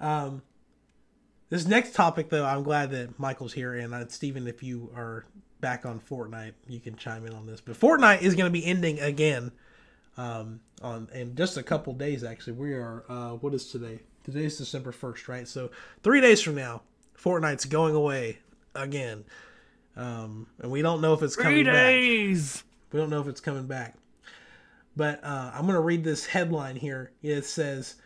um. 0.00 0.42
This 1.50 1.66
next 1.66 1.94
topic, 1.94 2.30
though, 2.30 2.46
I'm 2.46 2.62
glad 2.62 2.92
that 2.92 3.18
Michael's 3.18 3.52
here, 3.52 3.74
and 3.74 3.92
uh, 3.92 4.08
Steven, 4.08 4.48
if 4.48 4.62
you 4.62 4.90
are 4.96 5.26
back 5.60 5.84
on 5.84 6.00
Fortnite, 6.00 6.54
you 6.66 6.80
can 6.80 6.96
chime 6.96 7.26
in 7.26 7.34
on 7.34 7.44
this. 7.44 7.60
But 7.60 7.78
Fortnite 7.78 8.22
is 8.22 8.34
going 8.34 8.46
to 8.46 8.50
be 8.50 8.64
ending 8.64 8.98
again, 9.00 9.52
um, 10.16 10.60
on 10.80 11.08
in 11.12 11.36
just 11.36 11.58
a 11.58 11.62
couple 11.62 11.92
days. 11.92 12.24
Actually, 12.24 12.54
we 12.54 12.72
are. 12.72 13.04
Uh, 13.06 13.32
what 13.32 13.52
is 13.52 13.66
today? 13.66 14.00
Today's 14.24 14.56
December 14.56 14.92
first, 14.92 15.28
right? 15.28 15.46
So 15.46 15.70
three 16.02 16.22
days 16.22 16.40
from 16.40 16.54
now, 16.54 16.80
Fortnite's 17.22 17.64
going 17.64 17.94
away 17.94 18.38
again, 18.74 19.24
um, 19.96 20.46
and 20.60 20.70
we 20.70 20.82
don't 20.82 21.00
know 21.00 21.14
if 21.14 21.22
it's 21.22 21.34
Three 21.34 21.44
coming 21.44 21.64
back. 21.64 21.74
We 22.92 22.98
don't 22.98 23.10
know 23.10 23.20
if 23.20 23.28
it's 23.28 23.40
coming 23.40 23.66
back. 23.66 23.94
But 24.96 25.24
uh, 25.24 25.52
I'm 25.54 25.62
going 25.62 25.74
to 25.74 25.80
read 25.80 26.04
this 26.04 26.26
headline 26.26 26.76
here. 26.76 27.12
It 27.22 27.44
says 27.44 27.96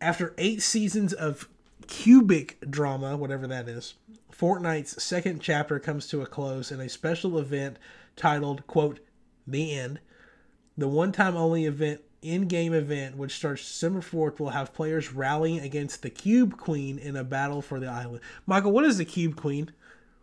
After 0.00 0.34
eight 0.38 0.62
seasons 0.62 1.12
of 1.12 1.48
cubic 1.86 2.58
drama, 2.70 3.16
whatever 3.16 3.46
that 3.46 3.68
is, 3.68 3.94
Fortnite's 4.32 5.02
second 5.02 5.40
chapter 5.40 5.78
comes 5.78 6.06
to 6.08 6.22
a 6.22 6.26
close 6.26 6.72
in 6.72 6.80
a 6.80 6.88
special 6.88 7.38
event 7.38 7.76
titled, 8.16 8.66
quote, 8.66 9.00
The 9.46 9.74
End. 9.74 10.00
The 10.78 10.88
one 10.88 11.12
time 11.12 11.36
only 11.36 11.66
event, 11.66 12.00
in 12.22 12.48
game 12.48 12.74
event, 12.74 13.16
which 13.16 13.36
starts 13.36 13.62
December 13.62 14.00
4th, 14.00 14.38
will 14.38 14.50
have 14.50 14.74
players 14.74 15.12
rallying 15.12 15.60
against 15.60 16.02
the 16.02 16.10
Cube 16.10 16.56
Queen 16.56 16.98
in 16.98 17.16
a 17.16 17.24
battle 17.24 17.62
for 17.62 17.80
the 17.80 17.86
island. 17.86 18.20
Michael, 18.46 18.72
what 18.72 18.84
is 18.84 18.98
the 18.98 19.04
Cube 19.04 19.36
Queen? 19.36 19.70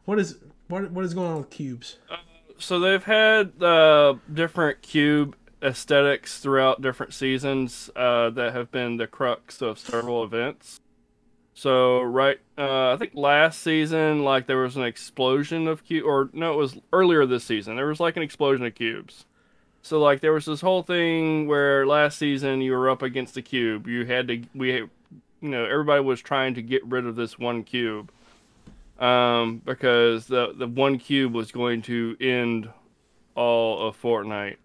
What 0.05 0.19
is 0.19 0.37
what, 0.67 0.91
what 0.91 1.05
is 1.05 1.13
going 1.13 1.31
on 1.31 1.37
with 1.37 1.49
cubes? 1.49 1.97
So 2.59 2.79
they've 2.79 3.03
had 3.03 3.61
uh, 3.61 4.15
different 4.33 4.81
cube 4.81 5.35
aesthetics 5.61 6.39
throughout 6.39 6.81
different 6.81 7.13
seasons 7.13 7.89
uh, 7.95 8.29
that 8.31 8.53
have 8.53 8.71
been 8.71 8.97
the 8.97 9.07
crux 9.07 9.61
of 9.61 9.79
several 9.79 10.23
events. 10.23 10.79
So 11.53 12.01
right, 12.01 12.39
uh, 12.57 12.93
I 12.93 12.97
think 12.97 13.13
last 13.15 13.61
season, 13.61 14.23
like 14.23 14.45
there 14.45 14.57
was 14.57 14.75
an 14.75 14.83
explosion 14.83 15.67
of 15.67 15.83
cube, 15.83 16.05
or 16.05 16.29
no, 16.31 16.53
it 16.53 16.57
was 16.57 16.77
earlier 16.93 17.25
this 17.25 17.43
season. 17.43 17.75
There 17.75 17.87
was 17.87 17.99
like 17.99 18.15
an 18.15 18.23
explosion 18.23 18.65
of 18.65 18.75
cubes. 18.75 19.25
So 19.87 20.01
like 20.01 20.19
there 20.19 20.33
was 20.33 20.43
this 20.43 20.59
whole 20.59 20.83
thing 20.83 21.47
where 21.47 21.87
last 21.87 22.17
season 22.17 22.59
you 22.59 22.73
were 22.73 22.89
up 22.89 23.01
against 23.01 23.35
the 23.35 23.41
cube. 23.41 23.87
You 23.87 24.05
had 24.05 24.27
to 24.27 24.43
we, 24.53 24.73
you 24.73 24.89
know, 25.39 25.63
everybody 25.63 26.01
was 26.01 26.21
trying 26.21 26.55
to 26.55 26.61
get 26.61 26.85
rid 26.85 27.05
of 27.05 27.15
this 27.15 27.39
one 27.39 27.63
cube, 27.63 28.11
um, 28.99 29.61
because 29.63 30.27
the 30.27 30.53
the 30.53 30.67
one 30.67 30.97
cube 30.97 31.33
was 31.33 31.53
going 31.53 31.83
to 31.83 32.17
end 32.19 32.69
all 33.33 33.87
of 33.87 34.01
Fortnite. 34.01 34.57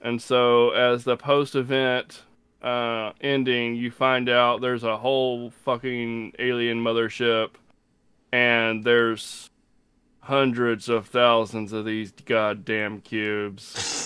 And 0.00 0.22
so 0.22 0.70
as 0.70 1.02
the 1.02 1.16
post 1.16 1.56
event 1.56 2.22
uh, 2.62 3.14
ending, 3.20 3.74
you 3.74 3.90
find 3.90 4.28
out 4.28 4.60
there's 4.60 4.84
a 4.84 4.96
whole 4.96 5.50
fucking 5.50 6.34
alien 6.38 6.84
mothership, 6.84 7.50
and 8.30 8.84
there's 8.84 9.50
hundreds 10.20 10.88
of 10.88 11.08
thousands 11.08 11.72
of 11.72 11.84
these 11.84 12.12
goddamn 12.12 13.00
cubes. 13.00 14.04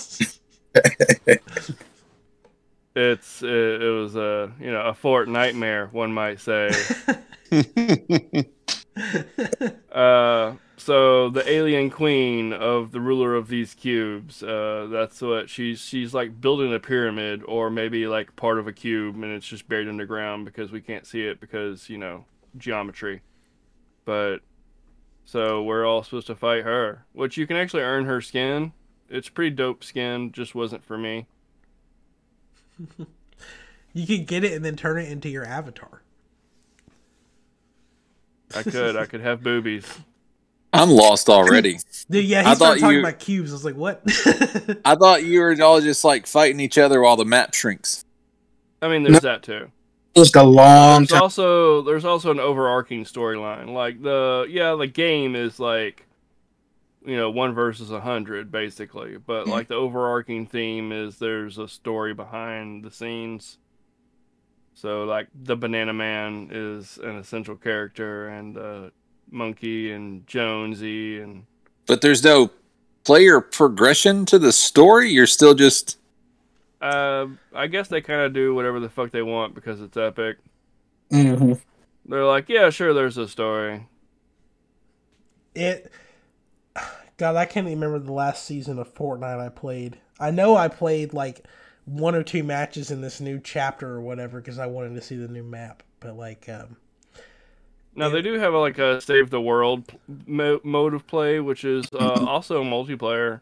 it's 2.95 3.41
it, 3.43 3.81
it 3.81 3.89
was 3.89 4.15
a 4.15 4.51
you 4.59 4.71
know 4.71 4.81
a 4.81 4.93
Fort 4.93 5.27
nightmare, 5.27 5.87
one 5.91 6.13
might 6.13 6.39
say. 6.39 6.71
Uh, 9.91 10.55
so 10.77 11.29
the 11.29 11.47
alien 11.49 11.89
queen 11.89 12.53
of 12.53 12.91
the 12.91 12.99
ruler 12.99 13.35
of 13.35 13.47
these 13.47 13.73
cubes, 13.73 14.41
uh, 14.41 14.87
that's 14.89 15.21
what 15.21 15.49
she's 15.49 15.79
she's 15.81 16.13
like 16.13 16.41
building 16.41 16.73
a 16.73 16.79
pyramid 16.79 17.43
or 17.45 17.69
maybe 17.69 18.07
like 18.07 18.35
part 18.35 18.57
of 18.57 18.67
a 18.67 18.73
cube 18.73 19.15
and 19.15 19.25
it's 19.25 19.45
just 19.45 19.67
buried 19.67 19.87
underground 19.87 20.45
because 20.45 20.71
we 20.71 20.81
can't 20.81 21.05
see 21.05 21.21
it 21.23 21.39
because, 21.39 21.89
you 21.89 21.97
know, 21.97 22.25
geometry. 22.57 23.21
But 24.05 24.39
so 25.25 25.61
we're 25.63 25.85
all 25.85 26.03
supposed 26.03 26.27
to 26.27 26.35
fight 26.35 26.63
her, 26.63 27.05
which 27.13 27.37
you 27.37 27.45
can 27.45 27.57
actually 27.57 27.83
earn 27.83 28.05
her 28.05 28.21
skin. 28.21 28.73
It's 29.11 29.29
pretty 29.29 29.55
dope 29.55 29.83
skin, 29.83 30.31
just 30.31 30.55
wasn't 30.55 30.83
for 30.83 30.97
me. 30.97 31.27
You 33.93 34.07
could 34.07 34.25
get 34.25 34.45
it 34.45 34.53
and 34.53 34.63
then 34.63 34.77
turn 34.77 34.97
it 34.99 35.11
into 35.11 35.27
your 35.27 35.45
avatar. 35.45 36.01
I 38.55 38.63
could. 38.63 38.95
I 38.95 39.05
could 39.05 39.19
have 39.21 39.43
boobies. 39.43 39.85
I'm 40.73 40.89
lost 40.89 41.27
already. 41.27 41.79
Dude, 42.09 42.23
yeah, 42.25 42.43
he 42.43 42.47
I 42.47 42.53
started 42.53 42.79
thought 42.79 42.85
talking 42.85 42.95
you- 42.99 43.05
about 43.05 43.19
cubes. 43.19 43.51
I 43.51 43.53
was 43.53 43.65
like, 43.65 43.75
what? 43.75 44.01
I 44.85 44.95
thought 44.95 45.25
you 45.25 45.41
were 45.41 45.55
all 45.61 45.81
just 45.81 46.05
like 46.05 46.25
fighting 46.25 46.61
each 46.61 46.77
other 46.77 47.01
while 47.01 47.17
the 47.17 47.25
map 47.25 47.53
shrinks. 47.53 48.05
I 48.81 48.87
mean, 48.87 49.03
there's 49.03 49.19
that 49.19 49.43
too. 49.43 49.69
Just 50.15 50.37
a 50.37 50.43
long 50.43 51.01
There's 51.01 51.09
time. 51.09 51.21
also 51.23 51.81
there's 51.81 52.05
also 52.05 52.31
an 52.31 52.39
overarching 52.39 53.03
storyline. 53.03 53.73
Like 53.73 54.01
the 54.01 54.45
yeah, 54.49 54.75
the 54.75 54.87
game 54.87 55.35
is 55.35 55.59
like 55.59 56.05
you 57.05 57.17
know 57.17 57.29
one 57.31 57.53
versus 57.53 57.91
a 57.91 58.01
hundred 58.01 58.51
basically, 58.51 59.17
but 59.17 59.47
like 59.47 59.67
the 59.67 59.75
overarching 59.75 60.45
theme 60.45 60.91
is 60.91 61.17
there's 61.17 61.57
a 61.57 61.67
story 61.67 62.13
behind 62.13 62.83
the 62.83 62.91
scenes. 62.91 63.57
So 64.73 65.03
like 65.03 65.27
the 65.33 65.55
Banana 65.55 65.93
Man 65.93 66.49
is 66.51 66.97
an 66.97 67.17
essential 67.17 67.55
character, 67.55 68.27
and 68.29 68.57
uh, 68.57 68.89
Monkey 69.29 69.91
and 69.91 70.25
Jonesy 70.27 71.19
and 71.19 71.45
But 71.87 72.01
there's 72.01 72.23
no 72.23 72.51
player 73.03 73.41
progression 73.41 74.25
to 74.27 74.39
the 74.39 74.51
story. 74.51 75.11
You're 75.11 75.27
still 75.27 75.53
just 75.53 75.97
uh, 76.81 77.27
I 77.53 77.67
guess 77.67 77.87
they 77.87 78.01
kind 78.01 78.21
of 78.21 78.33
do 78.33 78.55
whatever 78.55 78.79
the 78.79 78.89
fuck 78.89 79.11
they 79.11 79.21
want 79.21 79.53
because 79.53 79.81
it's 79.81 79.97
epic. 79.97 80.37
hmm 81.11 81.53
They're 82.05 82.25
like, 82.25 82.49
yeah, 82.49 82.69
sure, 82.69 82.93
there's 82.93 83.17
a 83.17 83.27
story. 83.27 83.87
it. 85.55 85.91
God, 87.21 87.35
I 87.35 87.45
can't 87.45 87.67
even 87.67 87.79
remember 87.79 88.03
the 88.03 88.11
last 88.13 88.45
season 88.45 88.79
of 88.79 88.91
Fortnite 88.95 89.39
I 89.39 89.49
played. 89.49 89.99
I 90.19 90.31
know 90.31 90.55
I 90.55 90.67
played 90.69 91.13
like 91.13 91.45
one 91.85 92.15
or 92.15 92.23
two 92.23 92.41
matches 92.43 92.89
in 92.89 93.01
this 93.01 93.21
new 93.21 93.39
chapter 93.39 93.87
or 93.91 94.01
whatever 94.01 94.41
because 94.41 94.57
I 94.57 94.65
wanted 94.65 94.95
to 94.95 95.03
see 95.03 95.17
the 95.17 95.27
new 95.27 95.43
map. 95.43 95.83
But 95.99 96.17
like, 96.17 96.49
um, 96.49 96.77
Now 97.95 98.07
Yeah. 98.07 98.13
they 98.13 98.21
do 98.23 98.39
have 98.39 98.55
a, 98.55 98.57
like 98.57 98.79
a 98.79 98.99
save 99.01 99.29
the 99.29 99.39
world 99.39 99.91
mo- 100.25 100.61
mode 100.63 100.95
of 100.95 101.05
play, 101.05 101.39
which 101.39 101.63
is 101.63 101.85
uh, 101.93 102.25
also 102.27 102.63
multiplayer. 102.63 103.41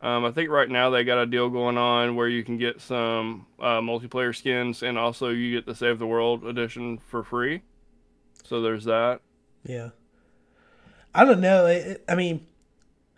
Um, 0.00 0.24
I 0.24 0.30
think 0.30 0.48
right 0.48 0.70
now 0.70 0.88
they 0.88 1.04
got 1.04 1.18
a 1.18 1.26
deal 1.26 1.50
going 1.50 1.76
on 1.76 2.16
where 2.16 2.28
you 2.28 2.44
can 2.44 2.56
get 2.56 2.80
some 2.80 3.44
uh, 3.60 3.80
multiplayer 3.82 4.34
skins, 4.34 4.82
and 4.82 4.96
also 4.96 5.28
you 5.28 5.54
get 5.54 5.66
the 5.66 5.74
save 5.74 5.98
the 5.98 6.06
world 6.06 6.46
edition 6.46 6.96
for 6.96 7.22
free. 7.22 7.60
So 8.42 8.62
there's 8.62 8.84
that. 8.84 9.20
Yeah. 9.64 9.90
I 11.14 11.26
don't 11.26 11.40
know. 11.42 11.66
It, 11.66 11.86
it- 11.86 12.04
I 12.08 12.14
mean, 12.14 12.46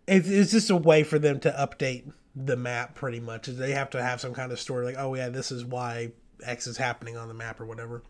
it, 0.08 0.26
it's 0.26 0.50
just 0.50 0.70
a 0.70 0.76
way 0.76 1.02
for 1.04 1.18
them 1.18 1.38
to 1.40 1.50
update 1.50 2.10
the 2.34 2.56
map 2.56 2.94
pretty 2.94 3.20
much. 3.20 3.46
They 3.46 3.72
have 3.72 3.90
to 3.90 4.02
have 4.02 4.20
some 4.20 4.34
kind 4.34 4.52
of 4.52 4.60
story 4.60 4.84
like, 4.84 4.96
oh, 4.98 5.14
yeah, 5.14 5.28
this 5.28 5.50
is 5.52 5.64
why 5.64 6.12
X 6.44 6.66
is 6.66 6.76
happening 6.76 7.16
on 7.16 7.28
the 7.28 7.34
map 7.34 7.60
or 7.60 7.66
whatever. 7.66 8.02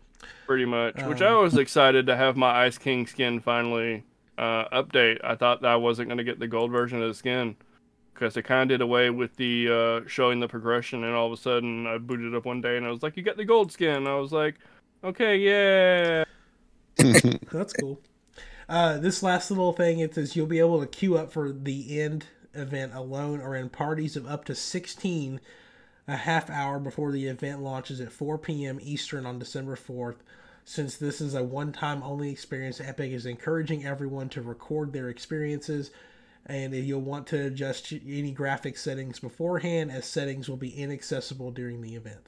pretty 0.45 0.65
much. 0.65 1.01
Which 1.03 1.21
I 1.21 1.31
Um, 1.31 1.43
was 1.43 1.57
excited 1.57 2.05
to 2.07 2.15
have 2.15 2.35
my 2.35 2.65
Ice 2.65 2.77
King 2.77 3.07
skin 3.07 3.39
finally 3.39 4.03
uh, 4.37 4.65
update. 4.69 5.19
I 5.23 5.35
thought 5.35 5.61
that 5.61 5.71
I 5.71 5.75
wasn't 5.77 6.09
going 6.09 6.17
to 6.17 6.23
get 6.23 6.39
the 6.39 6.47
gold 6.47 6.71
version 6.71 7.01
of 7.01 7.07
the 7.07 7.13
skin 7.13 7.55
because 8.13 8.33
they 8.33 8.41
kind 8.41 8.63
of 8.69 8.77
did 8.79 8.81
away 8.83 9.09
with 9.09 9.35
the 9.37 9.69
uh, 10.03 10.07
showing 10.07 10.41
the 10.41 10.47
progression, 10.47 11.05
and 11.05 11.15
all 11.15 11.27
of 11.27 11.31
a 11.31 11.37
sudden 11.41 11.87
I 11.87 11.97
booted 11.97 12.35
up 12.35 12.45
one 12.45 12.59
day 12.59 12.75
and 12.75 12.85
I 12.85 12.89
was 12.89 13.01
like, 13.01 13.15
"You 13.15 13.23
got 13.23 13.37
the 13.37 13.45
gold 13.45 13.71
skin." 13.71 14.07
I 14.07 14.15
was 14.15 14.33
like, 14.33 14.55
"Okay, 15.05 15.37
yeah." 15.37 16.25
That's 17.51 17.71
cool. 17.73 18.01
Uh, 18.69 18.99
this 18.99 19.23
last 19.23 19.49
little 19.49 19.73
thing 19.73 19.97
it 19.97 20.13
says 20.13 20.35
you'll 20.35 20.45
be 20.45 20.59
able 20.59 20.79
to 20.79 20.85
queue 20.85 21.17
up 21.17 21.33
for 21.33 21.51
the 21.51 21.99
end 21.99 22.27
event 22.53 22.93
alone 22.93 23.41
or 23.41 23.55
in 23.55 23.67
parties 23.67 24.15
of 24.15 24.27
up 24.27 24.45
to 24.45 24.53
16 24.53 25.41
a 26.07 26.15
half 26.15 26.51
hour 26.51 26.79
before 26.79 27.11
the 27.11 27.25
event 27.25 27.61
launches 27.63 27.99
at 27.99 28.11
4 28.11 28.37
p.m. 28.37 28.79
Eastern 28.81 29.25
on 29.25 29.39
December 29.39 29.75
4th. 29.75 30.17
Since 30.65 30.97
this 30.97 31.19
is 31.19 31.33
a 31.33 31.43
one 31.43 31.71
time 31.71 32.03
only 32.03 32.31
experience, 32.31 32.79
Epic 32.79 33.11
is 33.11 33.25
encouraging 33.25 33.85
everyone 33.85 34.29
to 34.29 34.41
record 34.41 34.93
their 34.93 35.09
experiences. 35.09 35.89
And 36.45 36.73
you'll 36.73 37.01
want 37.01 37.27
to 37.27 37.47
adjust 37.47 37.91
any 37.91 38.31
graphic 38.31 38.77
settings 38.77 39.19
beforehand, 39.19 39.91
as 39.91 40.05
settings 40.05 40.47
will 40.47 40.57
be 40.57 40.69
inaccessible 40.69 41.51
during 41.51 41.81
the 41.81 41.95
event. 41.95 42.21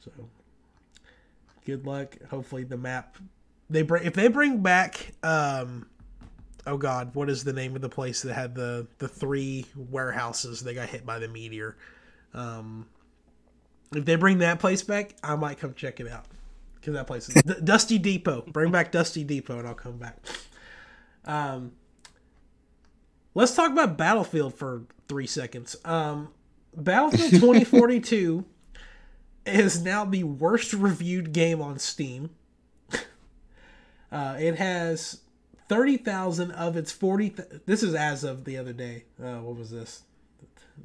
So, 0.00 0.10
good 1.64 1.86
luck. 1.86 2.16
Hopefully, 2.30 2.64
the 2.64 2.76
map 2.76 3.16
they 3.70 3.82
bring 3.82 4.04
if 4.04 4.14
they 4.14 4.28
bring 4.28 4.62
back 4.62 5.12
um 5.22 5.86
oh 6.66 6.76
god 6.76 7.14
what 7.14 7.28
is 7.30 7.44
the 7.44 7.52
name 7.52 7.74
of 7.74 7.82
the 7.82 7.88
place 7.88 8.22
that 8.22 8.34
had 8.34 8.54
the 8.54 8.86
the 8.98 9.08
three 9.08 9.66
warehouses 9.76 10.60
that 10.60 10.74
got 10.74 10.88
hit 10.88 11.04
by 11.06 11.18
the 11.18 11.28
meteor? 11.28 11.76
Um 12.34 12.86
if 13.94 14.04
they 14.04 14.16
bring 14.16 14.38
that 14.38 14.58
place 14.58 14.82
back 14.82 15.14
i 15.22 15.34
might 15.36 15.58
come 15.58 15.74
check 15.74 16.00
it 16.00 16.08
out. 16.08 16.24
Because 16.74 16.94
that 16.94 17.06
place 17.06 17.28
is 17.28 17.40
D- 17.42 17.54
dusty 17.62 17.98
depot. 17.98 18.42
Bring 18.48 18.72
back 18.72 18.90
dusty 18.90 19.22
depot 19.24 19.58
and 19.58 19.68
i'll 19.68 19.74
come 19.74 19.98
back. 19.98 20.18
Um 21.24 21.72
let's 23.34 23.54
talk 23.54 23.70
about 23.70 23.96
battlefield 23.96 24.54
for 24.54 24.82
three 25.08 25.26
seconds. 25.26 25.76
Um 25.84 26.28
battlefield 26.76 27.30
2042 27.40 28.44
is 29.44 29.82
now 29.82 30.04
the 30.04 30.24
worst 30.24 30.72
reviewed 30.72 31.32
game 31.32 31.60
on 31.60 31.78
steam 31.78 32.30
uh, 34.12 34.36
it 34.38 34.56
has 34.56 35.20
30,000 35.68 36.52
of 36.52 36.76
its 36.76 36.92
40. 36.92 37.30
Th- 37.30 37.48
this 37.66 37.82
is 37.82 37.94
as 37.94 38.24
of 38.24 38.44
the 38.44 38.58
other 38.58 38.74
day. 38.74 39.04
Uh, 39.22 39.38
what 39.38 39.56
was 39.56 39.70
this? 39.70 40.02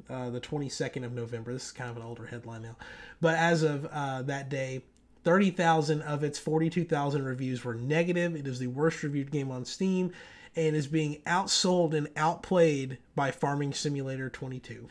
Uh, 0.08 0.30
the 0.30 0.40
22nd 0.40 1.04
of 1.04 1.12
November. 1.12 1.52
This 1.52 1.66
is 1.66 1.72
kind 1.72 1.90
of 1.90 1.96
an 1.98 2.02
older 2.02 2.26
headline 2.26 2.62
now. 2.62 2.76
But 3.20 3.36
as 3.36 3.62
of 3.62 3.86
uh, 3.92 4.22
that 4.22 4.48
day, 4.48 4.82
30,000 5.24 6.00
of 6.02 6.24
its 6.24 6.38
42,000 6.38 7.24
reviews 7.24 7.64
were 7.64 7.74
negative. 7.74 8.34
It 8.34 8.46
is 8.46 8.58
the 8.58 8.68
worst 8.68 9.02
reviewed 9.02 9.30
game 9.30 9.50
on 9.50 9.64
Steam 9.66 10.12
and 10.56 10.74
is 10.74 10.86
being 10.86 11.20
outsold 11.26 11.94
and 11.94 12.08
outplayed 12.16 12.98
by 13.14 13.30
Farming 13.30 13.74
Simulator 13.74 14.30
22. 14.30 14.88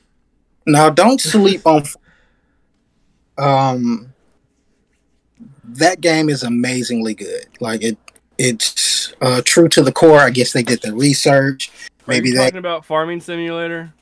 Now, 0.68 0.90
don't 0.90 1.20
sleep 1.20 1.66
on. 1.66 1.84
Um, 3.40 4.16
that 5.64 6.02
game 6.02 6.28
is 6.28 6.42
amazingly 6.42 7.14
good. 7.14 7.46
Like 7.60 7.84
it, 7.84 7.96
it's 8.38 9.14
uh, 9.22 9.42
true 9.46 9.68
to 9.70 9.82
the 9.82 9.92
core. 9.92 10.20
I 10.20 10.30
guess 10.30 10.54
they 10.54 10.64
did 10.64 10.82
the 10.82 10.94
research. 10.94 11.70
Are 11.70 11.74
Maybe 12.08 12.30
you 12.30 12.36
that. 12.36 12.46
talking 12.46 12.58
about 12.60 12.86
Farming 12.86 13.22
Simulator? 13.22 13.94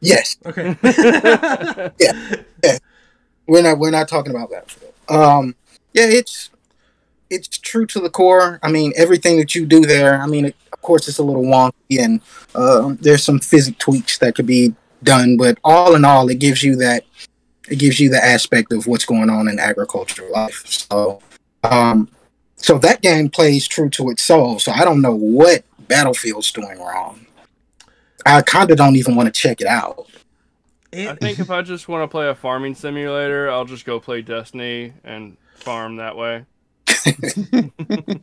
Yes, 0.00 0.36
Okay. 0.44 0.76
Yeah. 1.98 2.78
We're 3.46 3.62
not. 3.62 3.78
We're 3.78 3.90
not 3.90 4.08
talking 4.08 4.34
about 4.34 4.50
that. 4.50 4.74
Um, 5.14 5.54
yeah, 5.92 6.06
it's 6.06 6.50
it's 7.30 7.48
true 7.48 7.84
to 7.86 8.00
the 8.00 8.08
core. 8.10 8.58
I 8.62 8.70
mean, 8.70 8.92
everything 8.96 9.36
that 9.38 9.54
you 9.54 9.66
do 9.66 9.80
there. 9.80 10.20
I 10.20 10.26
mean, 10.26 10.46
it, 10.46 10.56
of 10.72 10.80
course, 10.80 11.08
it's 11.08 11.18
a 11.18 11.22
little 11.22 11.42
wonky, 11.44 11.98
and 12.00 12.20
uh, 12.54 12.94
there's 13.00 13.22
some 13.22 13.38
physic 13.40 13.76
tweaks 13.78 14.18
that 14.18 14.34
could 14.34 14.46
be 14.46 14.74
done. 15.02 15.36
But 15.36 15.58
all 15.62 15.94
in 15.94 16.04
all, 16.06 16.28
it 16.30 16.38
gives 16.38 16.62
you 16.62 16.76
that. 16.76 17.04
It 17.68 17.78
gives 17.78 17.98
you 18.00 18.08
the 18.10 18.22
aspect 18.22 18.72
of 18.72 18.86
what's 18.86 19.04
going 19.06 19.30
on 19.30 19.48
in 19.48 19.58
agricultural 19.58 20.30
life. 20.32 20.64
So, 20.66 21.20
um, 21.64 22.10
so 22.64 22.78
that 22.78 23.02
game 23.02 23.28
plays 23.28 23.68
true 23.68 23.90
to 23.90 24.08
its 24.08 24.22
soul. 24.22 24.58
So 24.58 24.72
I 24.72 24.86
don't 24.86 25.02
know 25.02 25.14
what 25.14 25.64
Battlefield's 25.86 26.50
doing 26.50 26.78
wrong. 26.78 27.26
I 28.24 28.40
kind 28.40 28.70
of 28.70 28.78
don't 28.78 28.96
even 28.96 29.16
want 29.16 29.26
to 29.26 29.38
check 29.38 29.60
it 29.60 29.66
out. 29.66 30.06
It- 30.90 31.08
I 31.08 31.14
think 31.16 31.38
if 31.40 31.50
I 31.50 31.60
just 31.72 31.88
want 31.88 32.04
to 32.04 32.08
play 32.08 32.26
a 32.26 32.34
farming 32.34 32.74
simulator, 32.74 33.50
I'll 33.50 33.66
just 33.66 33.84
go 33.84 34.00
play 34.00 34.22
Destiny 34.22 34.94
and 35.04 35.36
farm 35.56 35.96
that 35.96 36.16
way. 36.16 36.46
it, 36.88 38.20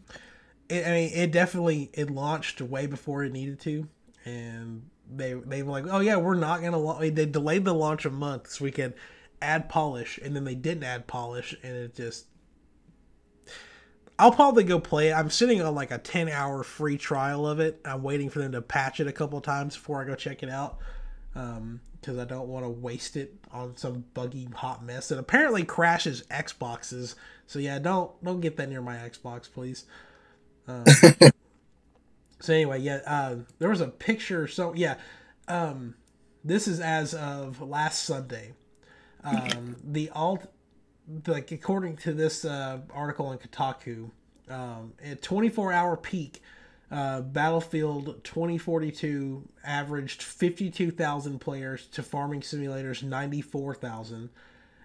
I 0.87 0.91
mean, 0.91 1.11
it 1.13 1.31
definitely 1.31 1.91
it 1.93 2.09
launched 2.09 2.61
way 2.61 2.87
before 2.87 3.23
it 3.23 3.31
needed 3.31 3.59
to, 3.61 3.87
and 4.25 4.89
they 5.13 5.33
they 5.33 5.61
were 5.61 5.71
like, 5.71 5.85
oh 5.87 5.99
yeah, 5.99 6.15
we're 6.15 6.33
not 6.33 6.61
gonna. 6.63 6.79
La-. 6.79 6.97
They 6.99 7.27
delayed 7.27 7.65
the 7.65 7.73
launch 7.75 8.05
a 8.05 8.09
month 8.09 8.49
so 8.49 8.63
we 8.63 8.71
could 8.71 8.95
add 9.39 9.69
polish, 9.69 10.17
and 10.23 10.35
then 10.35 10.45
they 10.45 10.55
didn't 10.55 10.83
add 10.83 11.05
polish, 11.05 11.55
and 11.61 11.75
it 11.75 11.95
just. 11.95 12.25
I'll 14.21 14.31
probably 14.31 14.63
go 14.63 14.79
play 14.79 15.09
it. 15.09 15.13
I'm 15.13 15.31
sitting 15.31 15.63
on 15.63 15.73
like 15.73 15.89
a 15.89 15.97
10 15.97 16.29
hour 16.29 16.63
free 16.63 16.95
trial 16.95 17.47
of 17.47 17.59
it. 17.59 17.81
I'm 17.83 18.03
waiting 18.03 18.29
for 18.29 18.37
them 18.37 18.51
to 18.51 18.61
patch 18.61 18.99
it 18.99 19.07
a 19.07 19.11
couple 19.11 19.41
times 19.41 19.75
before 19.75 19.99
I 19.99 20.05
go 20.05 20.13
check 20.13 20.43
it 20.43 20.49
out. 20.49 20.77
Um, 21.33 21.81
because 21.99 22.17
I 22.17 22.25
don't 22.25 22.47
want 22.47 22.65
to 22.65 22.69
waste 22.69 23.17
it 23.17 23.33
on 23.51 23.77
some 23.77 24.05
buggy 24.13 24.47
hot 24.55 24.83
mess 24.83 25.09
that 25.09 25.17
apparently 25.17 25.63
crashes 25.63 26.23
Xboxes. 26.29 27.15
So 27.47 27.59
yeah, 27.59 27.79
don't 27.79 28.11
don't 28.23 28.41
get 28.41 28.57
that 28.57 28.69
near 28.69 28.81
my 28.81 28.95
Xbox, 28.95 29.51
please. 29.51 29.85
Um, 30.67 30.83
so 32.39 32.53
anyway, 32.53 32.79
yeah, 32.79 32.99
uh, 33.05 33.35
there 33.59 33.69
was 33.69 33.81
a 33.81 33.87
picture. 33.87 34.47
So 34.47 34.73
yeah, 34.75 34.95
um, 35.47 35.95
this 36.43 36.67
is 36.67 36.79
as 36.79 37.13
of 37.13 37.61
last 37.61 38.03
Sunday. 38.03 38.53
Um, 39.23 39.75
the 39.83 40.09
alt, 40.09 40.51
like 41.27 41.51
according 41.51 41.97
to 41.97 42.13
this 42.13 42.45
uh, 42.45 42.79
article 42.91 43.31
in 43.31 43.37
Kotaku, 43.37 44.09
um, 44.51 44.93
at 45.03 45.21
24 45.21 45.71
hour 45.71 45.97
peak, 45.97 46.41
uh, 46.91 47.21
Battlefield 47.21 48.23
2042 48.23 49.47
averaged 49.63 50.21
52,000 50.21 51.39
players 51.39 51.87
to 51.87 52.03
Farming 52.03 52.41
Simulator's 52.41 53.01
94,000. 53.01 54.29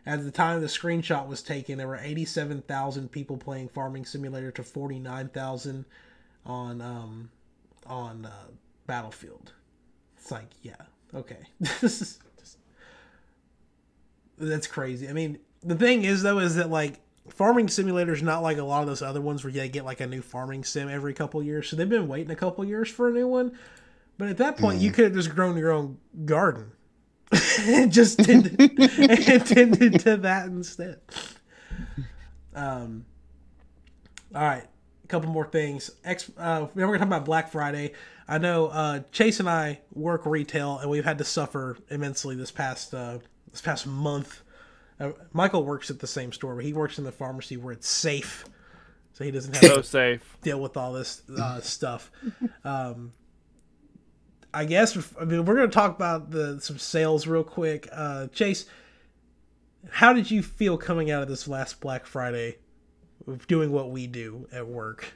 At 0.06 0.22
the 0.22 0.30
time 0.30 0.60
the 0.60 0.68
screenshot 0.68 1.26
was 1.26 1.42
taken, 1.42 1.78
there 1.78 1.88
were 1.88 1.98
87,000 2.00 3.10
people 3.10 3.36
playing 3.36 3.68
Farming 3.68 4.04
Simulator 4.04 4.52
to 4.52 4.62
49,000 4.62 5.84
on 6.44 6.80
um, 6.80 7.30
on 7.86 8.26
uh, 8.26 8.46
Battlefield. 8.86 9.52
It's 10.16 10.30
like, 10.30 10.50
yeah, 10.62 10.76
okay, 11.12 11.38
this 11.60 11.82
is 11.82 12.18
just, 12.38 12.58
that's 14.38 14.68
crazy. 14.68 15.08
I 15.08 15.12
mean, 15.12 15.38
the 15.62 15.74
thing 15.74 16.04
is 16.04 16.22
though, 16.22 16.38
is 16.38 16.54
that 16.54 16.70
like 16.70 17.00
Farming 17.30 17.68
Simulator 17.68 18.12
is 18.12 18.22
not 18.22 18.42
like 18.42 18.58
a 18.58 18.64
lot 18.64 18.80
of 18.82 18.86
those 18.86 19.02
other 19.02 19.20
ones 19.20 19.44
where 19.44 19.52
you 19.52 19.66
get 19.68 19.84
like 19.84 20.00
a 20.00 20.06
new 20.06 20.22
farming 20.22 20.64
sim 20.64 20.88
every 20.88 21.14
couple 21.14 21.42
years. 21.42 21.68
So 21.68 21.76
they've 21.76 21.88
been 21.88 22.08
waiting 22.08 22.30
a 22.30 22.36
couple 22.36 22.64
years 22.64 22.88
for 22.88 23.08
a 23.08 23.12
new 23.12 23.26
one. 23.26 23.58
But 24.18 24.28
at 24.28 24.38
that 24.38 24.56
point, 24.56 24.80
you 24.80 24.92
could 24.92 25.04
have 25.04 25.14
just 25.14 25.34
grown 25.34 25.56
your 25.56 25.70
own 25.70 25.98
garden 26.24 26.72
and 27.60 27.92
just 27.92 28.18
tended, 28.18 28.58
and 28.58 29.46
tended 29.46 30.00
to 30.00 30.16
that 30.18 30.46
instead. 30.46 31.00
Um. 32.54 33.04
All 34.34 34.42
right, 34.42 34.64
a 35.04 35.06
couple 35.06 35.30
more 35.30 35.46
things. 35.46 35.90
Ex, 36.04 36.30
uh, 36.36 36.66
we're 36.74 36.86
gonna 36.86 36.98
talk 36.98 37.06
about 37.06 37.24
Black 37.24 37.50
Friday. 37.52 37.92
I 38.28 38.38
know 38.38 38.66
uh, 38.66 39.00
Chase 39.12 39.40
and 39.40 39.48
I 39.48 39.80
work 39.92 40.26
retail, 40.26 40.78
and 40.78 40.90
we've 40.90 41.04
had 41.04 41.18
to 41.18 41.24
suffer 41.24 41.76
immensely 41.90 42.34
this 42.34 42.50
past 42.50 42.92
uh, 42.92 43.18
this 43.50 43.60
past 43.60 43.86
month. 43.86 44.42
Uh, 44.98 45.12
Michael 45.32 45.64
works 45.64 45.90
at 45.90 45.98
the 45.98 46.06
same 46.06 46.32
store, 46.32 46.54
but 46.54 46.64
he 46.64 46.72
works 46.72 46.98
in 46.98 47.04
the 47.04 47.12
pharmacy 47.12 47.56
where 47.56 47.72
it's 47.72 47.88
safe, 47.88 48.44
so 49.12 49.24
he 49.24 49.30
doesn't 49.30 49.54
have 49.54 49.64
So 49.64 49.76
to 49.76 49.82
safe. 49.82 50.36
deal 50.42 50.60
with 50.60 50.76
all 50.76 50.92
this 50.92 51.22
uh, 51.38 51.60
stuff. 51.60 52.10
Um, 52.64 53.12
I 54.54 54.64
guess 54.64 54.96
I 55.20 55.24
mean 55.26 55.44
we're 55.44 55.56
going 55.56 55.68
to 55.68 55.74
talk 55.74 55.94
about 55.94 56.30
the 56.30 56.60
some 56.60 56.78
sales 56.78 57.26
real 57.26 57.44
quick. 57.44 57.88
Uh, 57.92 58.28
Chase, 58.28 58.64
how 59.90 60.14
did 60.14 60.30
you 60.30 60.42
feel 60.42 60.78
coming 60.78 61.10
out 61.10 61.22
of 61.22 61.28
this 61.28 61.46
last 61.46 61.80
Black 61.80 62.06
Friday, 62.06 62.56
of 63.26 63.46
doing 63.46 63.70
what 63.72 63.90
we 63.90 64.06
do 64.06 64.48
at 64.50 64.66
work? 64.66 65.12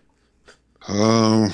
Um, 0.88 1.52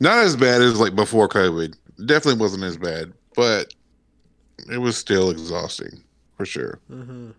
not 0.00 0.18
as 0.18 0.36
bad 0.36 0.60
as 0.60 0.78
like 0.78 0.94
before 0.94 1.28
COVID. 1.28 1.74
Definitely 2.04 2.40
wasn't 2.40 2.64
as 2.64 2.76
bad, 2.76 3.12
but 3.34 3.72
it 4.70 4.78
was 4.78 4.96
still 4.96 5.30
exhausting 5.30 6.04
for 6.36 6.46
sure. 6.46 6.80
Mm-hmm. 6.90 7.30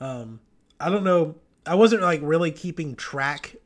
Um, 0.00 0.40
I 0.78 0.88
don't 0.90 1.04
know. 1.04 1.36
I 1.66 1.74
wasn't 1.74 2.02
like 2.02 2.20
really 2.22 2.50
keeping 2.50 2.96
track 2.96 3.56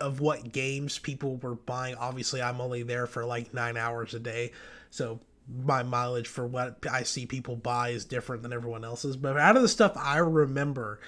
of 0.00 0.20
what 0.20 0.52
games 0.52 0.98
people 0.98 1.36
were 1.36 1.54
buying. 1.54 1.94
Obviously, 1.96 2.42
I'm 2.42 2.60
only 2.60 2.82
there 2.82 3.06
for 3.06 3.24
like 3.24 3.54
nine 3.54 3.76
hours 3.76 4.14
a 4.14 4.20
day, 4.20 4.52
so 4.90 5.20
my 5.64 5.82
mileage 5.82 6.28
for 6.28 6.46
what 6.46 6.76
I 6.90 7.02
see 7.02 7.26
people 7.26 7.56
buy 7.56 7.90
is 7.90 8.04
different 8.04 8.42
than 8.42 8.52
everyone 8.52 8.84
else's. 8.84 9.16
But 9.16 9.38
out 9.38 9.56
of 9.56 9.62
the 9.62 9.68
stuff 9.68 9.92
I 9.96 10.18
remember, 10.18 11.00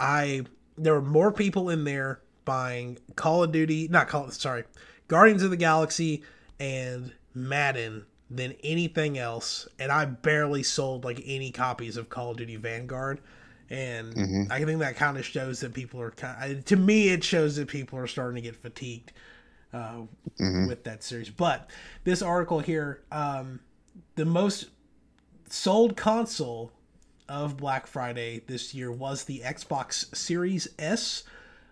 I 0.00 0.44
there 0.78 0.94
were 0.94 1.02
more 1.02 1.30
people 1.30 1.68
in 1.68 1.84
there 1.84 2.20
buying 2.44 2.98
Call 3.16 3.42
of 3.42 3.52
Duty, 3.52 3.88
not 3.88 4.08
Call, 4.08 4.30
sorry, 4.30 4.64
Guardians 5.08 5.42
of 5.42 5.50
the 5.50 5.56
Galaxy 5.56 6.22
and 6.58 7.12
Madden 7.34 8.06
than 8.36 8.54
anything 8.64 9.18
else, 9.18 9.68
and 9.78 9.92
I 9.92 10.06
barely 10.06 10.62
sold 10.62 11.04
like 11.04 11.22
any 11.24 11.50
copies 11.50 11.96
of 11.96 12.08
Call 12.08 12.30
of 12.30 12.38
Duty 12.38 12.56
Vanguard. 12.56 13.20
And 13.68 14.14
Mhm. 14.14 14.50
I 14.50 14.64
think 14.64 14.80
that 14.80 14.96
kind 14.96 15.16
of 15.16 15.24
shows 15.24 15.60
that 15.60 15.72
people 15.72 16.00
are 16.00 16.10
kind. 16.10 16.64
To 16.66 16.76
me, 16.76 17.08
it 17.08 17.24
shows 17.24 17.56
that 17.56 17.68
people 17.68 17.98
are 17.98 18.06
starting 18.06 18.36
to 18.36 18.40
get 18.42 18.56
fatigued 18.56 19.12
uh, 19.72 20.02
Mhm. 20.38 20.68
with 20.68 20.84
that 20.84 21.02
series. 21.02 21.30
But 21.30 21.70
this 22.04 22.20
article 22.20 22.60
here, 22.60 23.00
um, 23.10 23.60
the 24.16 24.26
most 24.26 24.66
sold 25.48 25.96
console 25.96 26.72
of 27.26 27.56
Black 27.56 27.86
Friday 27.86 28.42
this 28.46 28.74
year 28.74 28.92
was 28.92 29.24
the 29.24 29.40
Xbox 29.40 30.14
Series 30.14 30.68
S, 30.78 31.22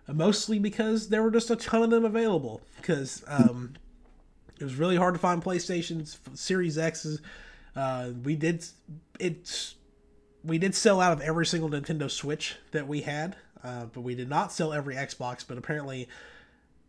mostly 0.08 0.58
because 0.58 1.08
there 1.10 1.22
were 1.22 1.30
just 1.30 1.50
a 1.50 1.56
ton 1.56 1.82
of 1.82 1.90
them 1.90 2.06
available. 2.06 2.62
Because 2.76 3.22
um, 3.26 3.74
it 4.60 4.64
was 4.64 4.76
really 4.76 4.96
hard 4.96 5.14
to 5.14 5.20
find 5.20 5.42
PlayStation's 5.42 6.18
Series 6.34 6.76
X's. 6.76 7.20
Uh, 7.74 8.10
we 8.22 8.36
did 8.36 8.64
it's 9.18 9.74
we 10.44 10.58
did 10.58 10.74
sell 10.74 11.00
out 11.00 11.12
of 11.12 11.20
every 11.20 11.46
single 11.46 11.70
Nintendo 11.70 12.10
Switch 12.10 12.56
that 12.72 12.86
we 12.86 13.02
had, 13.02 13.36
uh, 13.64 13.86
but 13.86 14.02
we 14.02 14.14
did 14.14 14.28
not 14.28 14.52
sell 14.52 14.72
every 14.72 14.94
Xbox. 14.94 15.44
But 15.46 15.58
apparently, 15.58 16.08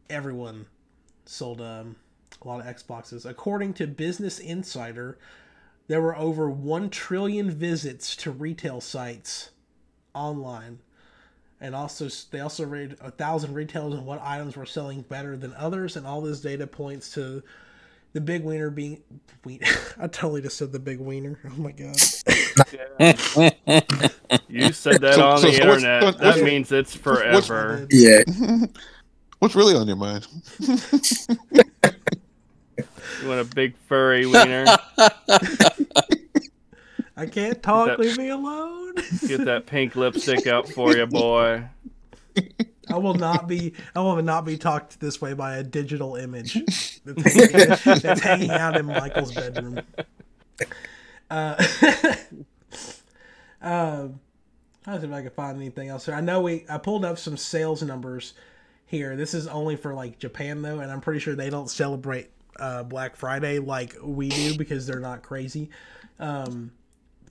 everyone 0.09 0.67
sold 1.25 1.61
um, 1.61 1.95
a 2.41 2.47
lot 2.47 2.59
of 2.59 2.65
Xboxes. 2.65 3.25
According 3.25 3.73
to 3.75 3.87
Business 3.87 4.39
Insider, 4.39 5.17
there 5.87 6.01
were 6.01 6.15
over 6.17 6.49
1 6.49 6.89
trillion 6.89 7.51
visits 7.51 8.15
to 8.17 8.31
retail 8.31 8.81
sites 8.81 9.51
online. 10.13 10.79
And 11.61 11.75
also, 11.75 12.07
they 12.31 12.39
also 12.39 12.65
rated 12.65 12.97
a 13.01 13.11
thousand 13.11 13.53
retailers 13.53 13.93
on 13.93 14.03
what 14.05 14.19
items 14.23 14.57
were 14.57 14.65
selling 14.65 15.01
better 15.03 15.37
than 15.37 15.53
others, 15.53 15.95
and 15.95 16.07
all 16.07 16.19
this 16.19 16.41
data 16.41 16.65
points 16.65 17.13
to 17.13 17.43
the 18.13 18.21
big 18.21 18.43
wiener 18.43 18.71
being. 18.71 19.03
We, 19.45 19.59
I 19.99 20.07
totally 20.07 20.41
just 20.41 20.57
said 20.57 20.71
the 20.71 20.79
big 20.79 20.99
wiener. 20.99 21.37
Oh 21.45 21.61
my 21.61 21.71
god! 21.71 21.95
You 24.49 24.71
said 24.73 25.01
that 25.01 25.15
So- 25.15 25.29
on 25.29 25.37
so- 25.39 25.47
the 25.47 25.53
so 25.53 25.61
internet. 25.63 26.03
what's- 26.03 26.19
that 26.19 26.43
means 26.43 26.71
it's 26.71 26.95
what's- 26.95 27.47
forever. 27.47 27.87
Yeah. 27.91 28.23
What's 29.39 29.55
really 29.55 29.75
on 29.75 29.87
your 29.87 29.95
mind? 29.95 30.27
You 30.59 30.77
want 33.27 33.39
a 33.39 33.47
big 33.55 33.75
furry 33.87 34.25
wiener? 34.25 34.65
I 37.21 37.27
can't 37.27 37.61
talk. 37.61 37.87
That- 37.87 37.99
Leave 37.99 38.17
me 38.17 38.29
alone. 38.29 38.95
Get 39.27 39.45
that 39.45 39.67
pink 39.67 39.95
lipstick 39.95 40.47
out 40.47 40.67
for 40.67 40.97
you, 40.97 41.05
boy. 41.05 41.65
I 42.89 42.97
will 42.97 43.13
not 43.13 43.47
be. 43.47 43.73
I 43.95 43.99
will 43.99 44.21
not 44.23 44.43
be 44.43 44.57
talked 44.57 44.99
this 44.99 45.21
way 45.21 45.33
by 45.33 45.57
a 45.57 45.63
digital 45.63 46.15
image 46.15 46.55
that's 47.05 47.33
hanging, 47.83 48.01
that's 48.01 48.21
hanging 48.21 48.49
out 48.49 48.75
in 48.75 48.87
Michael's 48.87 49.33
bedroom. 49.33 49.81
Uh, 51.29 51.55
um, 53.61 54.19
I 54.87 54.91
don't 54.91 55.01
see 55.01 55.07
if 55.07 55.13
I 55.13 55.21
can 55.21 55.29
find 55.29 55.57
anything 55.57 55.89
else 55.89 56.07
here. 56.07 56.15
I 56.15 56.21
know 56.21 56.41
we. 56.41 56.65
I 56.67 56.79
pulled 56.79 57.05
up 57.05 57.19
some 57.19 57.37
sales 57.37 57.83
numbers 57.83 58.33
here. 58.87 59.15
This 59.15 59.35
is 59.35 59.45
only 59.47 59.75
for 59.75 59.93
like 59.93 60.17
Japan 60.17 60.63
though, 60.63 60.79
and 60.79 60.91
I'm 60.91 61.01
pretty 61.01 61.19
sure 61.19 61.35
they 61.35 61.51
don't 61.51 61.69
celebrate 61.69 62.31
uh, 62.59 62.81
Black 62.83 63.15
Friday 63.15 63.59
like 63.59 63.95
we 64.01 64.29
do 64.29 64.57
because 64.57 64.87
they're 64.87 64.99
not 64.99 65.21
crazy. 65.21 65.69
Um, 66.19 66.71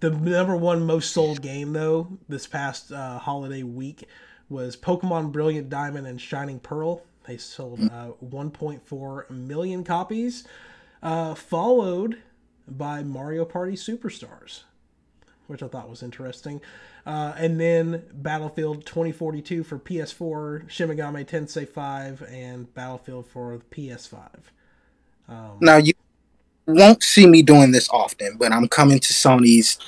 the 0.01 0.11
number 0.11 0.57
one 0.57 0.85
most 0.85 1.13
sold 1.13 1.43
game 1.43 1.73
though 1.73 2.19
this 2.29 2.47
past 2.47 2.93
uh, 2.93 3.19
holiday 3.19 3.63
week 3.63 4.07
was 4.49 4.77
Pokemon 4.77 5.33
Brilliant 5.33 5.69
Diamond 5.69 6.07
and 6.07 6.21
Shining 6.21 6.59
Pearl. 6.59 7.03
They 7.27 7.37
sold 7.37 7.81
uh, 7.81 8.13
1.4 8.25 9.31
million 9.31 9.85
copies, 9.85 10.47
uh, 11.03 11.35
followed 11.35 12.19
by 12.67 13.03
Mario 13.03 13.45
Party 13.45 13.75
Superstars, 13.75 14.63
which 15.47 15.63
I 15.63 15.69
thought 15.69 15.89
was 15.89 16.03
interesting. 16.03 16.61
Uh, 17.07 17.35
and 17.37 17.61
then 17.61 18.05
Battlefield 18.13 18.85
2042 18.85 19.63
for 19.63 19.79
PS4, 19.79 20.69
Shin 20.69 20.89
Megami 20.89 21.25
Tensei 21.27 21.69
5, 21.69 22.23
and 22.23 22.73
Battlefield 22.75 23.27
for 23.27 23.59
the 23.59 23.65
PS5. 23.65 24.29
Um, 25.29 25.59
Now 25.61 25.77
you 25.77 25.93
won't 26.73 27.03
see 27.03 27.27
me 27.27 27.43
doing 27.43 27.73
this 27.73 27.89
often, 27.91 28.37
but 28.39 28.53
I'm 28.53 28.69
coming 28.69 28.99
to 28.99 29.13
Sony's 29.13 29.79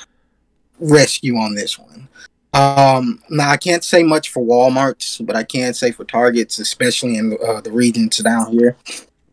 rescue 0.78 1.36
on 1.36 1.54
this 1.54 1.78
one. 1.78 2.08
Um, 2.54 3.22
now 3.30 3.50
I 3.50 3.56
can't 3.56 3.82
say 3.82 4.02
much 4.02 4.30
for 4.30 4.44
Walmart's, 4.44 5.18
but 5.18 5.36
I 5.36 5.42
can 5.42 5.72
say 5.72 5.90
for 5.90 6.04
Targets, 6.04 6.58
especially 6.58 7.16
in 7.16 7.38
uh, 7.46 7.60
the 7.60 7.72
regions 7.72 8.18
down 8.18 8.52
here. 8.52 8.76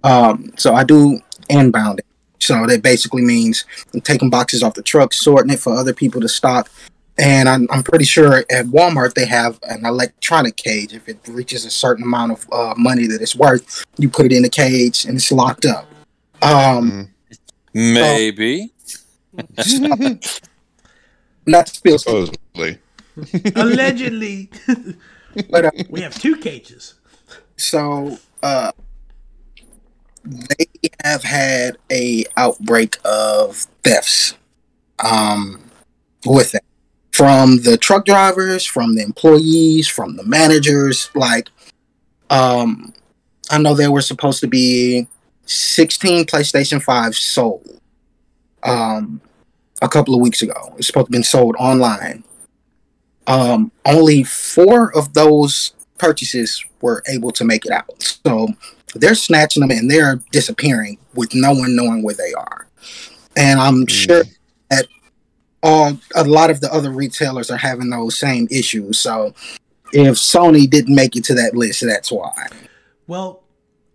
Um, 0.04 0.54
so 0.58 0.74
I 0.74 0.84
do 0.84 1.20
inbound. 1.50 2.02
So 2.40 2.66
that 2.66 2.82
basically 2.82 3.22
means 3.22 3.66
I'm 3.94 4.00
taking 4.02 4.30
boxes 4.30 4.64
off 4.64 4.74
the 4.74 4.82
truck, 4.82 5.12
sorting 5.14 5.52
it 5.52 5.60
for 5.60 5.74
other 5.74 5.94
people 5.94 6.22
to 6.22 6.30
stock. 6.30 6.70
And 7.18 7.50
I'm, 7.50 7.68
I'm 7.70 7.84
pretty 7.84 8.06
sure 8.06 8.46
at 8.50 8.68
Walmart 8.68 9.14
they 9.14 9.26
have 9.26 9.60
an 9.64 9.86
electronic 9.86 10.56
cage. 10.56 10.94
If 10.94 11.10
it 11.10 11.20
reaches 11.28 11.66
a 11.66 11.70
certain 11.70 12.06
amount 12.06 12.32
of 12.32 12.48
uh, 12.54 12.74
money 12.78 13.08
that 13.08 13.22
it's 13.22 13.36
worth, 13.36 13.84
you 13.98 14.10
put 14.10 14.28
it 14.28 14.32
in 14.32 14.44
the 14.44 14.50
cage 14.50 15.04
and 15.04 15.18
it's 15.18 15.30
locked 15.30 15.66
up. 15.66 15.86
Um, 16.42 17.10
Maybe. 17.74 18.72
not 21.46 21.68
to 21.68 21.76
spill, 21.76 21.98
Supposedly. 21.98 22.80
allegedly, 23.56 24.50
but 25.50 25.66
uh, 25.66 25.72
we 25.90 26.02
have 26.02 26.20
two 26.20 26.38
cages. 26.38 26.96
so 27.58 28.18
uh, 28.42 28.72
they 30.24 30.66
have 31.04 31.24
had 31.24 31.78
a 31.92 32.24
outbreak 32.38 32.98
of 33.04 33.58
thefts 33.84 34.36
um, 35.04 35.62
with 36.26 36.56
it 36.56 36.64
from 37.12 37.62
the 37.64 37.78
truck 37.78 38.06
drivers, 38.06 38.66
from 38.66 38.96
the 38.96 39.04
employees, 39.04 39.88
from 39.88 40.16
the 40.16 40.24
managers. 40.24 41.10
Like, 41.16 41.50
um, 42.30 42.94
I 43.52 43.58
know 43.58 43.74
there 43.74 43.92
were 43.92 44.02
supposed 44.02 44.40
to 44.42 44.48
be 44.48 45.08
16 45.50 46.26
PlayStation 46.26 46.82
5 46.82 47.16
sold. 47.16 47.80
Um, 48.64 49.22
a 49.82 49.88
couple 49.90 50.14
of 50.14 50.22
weeks 50.22 50.42
ago. 50.42 50.74
It's 50.78 50.88
supposed 50.88 51.08
to 51.08 51.10
have 51.10 51.12
been 51.12 51.24
sold 51.24 51.56
online. 51.58 52.24
Um, 53.28 53.72
only 53.86 54.24
four 54.24 54.96
of 54.98 55.14
those 55.14 55.74
purchases 55.98 56.64
were 56.82 57.04
able 57.08 57.32
to 57.32 57.46
make 57.46 57.66
it 57.66 57.72
out. 57.72 58.18
So 58.26 58.50
they're 58.96 59.16
snatching 59.16 59.62
them 59.62 59.72
and 59.72 59.90
they're 59.90 60.22
disappearing 60.32 60.98
with 61.14 61.34
no 61.34 61.54
one 61.54 61.76
knowing 61.76 62.04
where 62.04 62.16
they 62.16 62.34
are. 62.34 62.68
And 63.38 63.60
I'm 63.60 63.86
Mm. 63.86 63.90
sure 63.90 64.24
that 64.70 64.88
all 65.62 65.98
a 66.16 66.24
lot 66.24 66.50
of 66.50 66.62
the 66.62 66.74
other 66.74 66.92
retailers 66.92 67.52
are 67.52 67.58
having 67.58 67.90
those 67.90 68.18
same 68.18 68.48
issues. 68.50 69.00
So 69.00 69.34
if 69.94 70.16
Sony 70.16 70.70
didn't 70.70 70.96
make 70.96 71.16
it 71.16 71.24
to 71.26 71.34
that 71.36 71.56
list, 71.56 71.86
that's 71.86 72.12
why. 72.12 72.48
Well, 73.08 73.39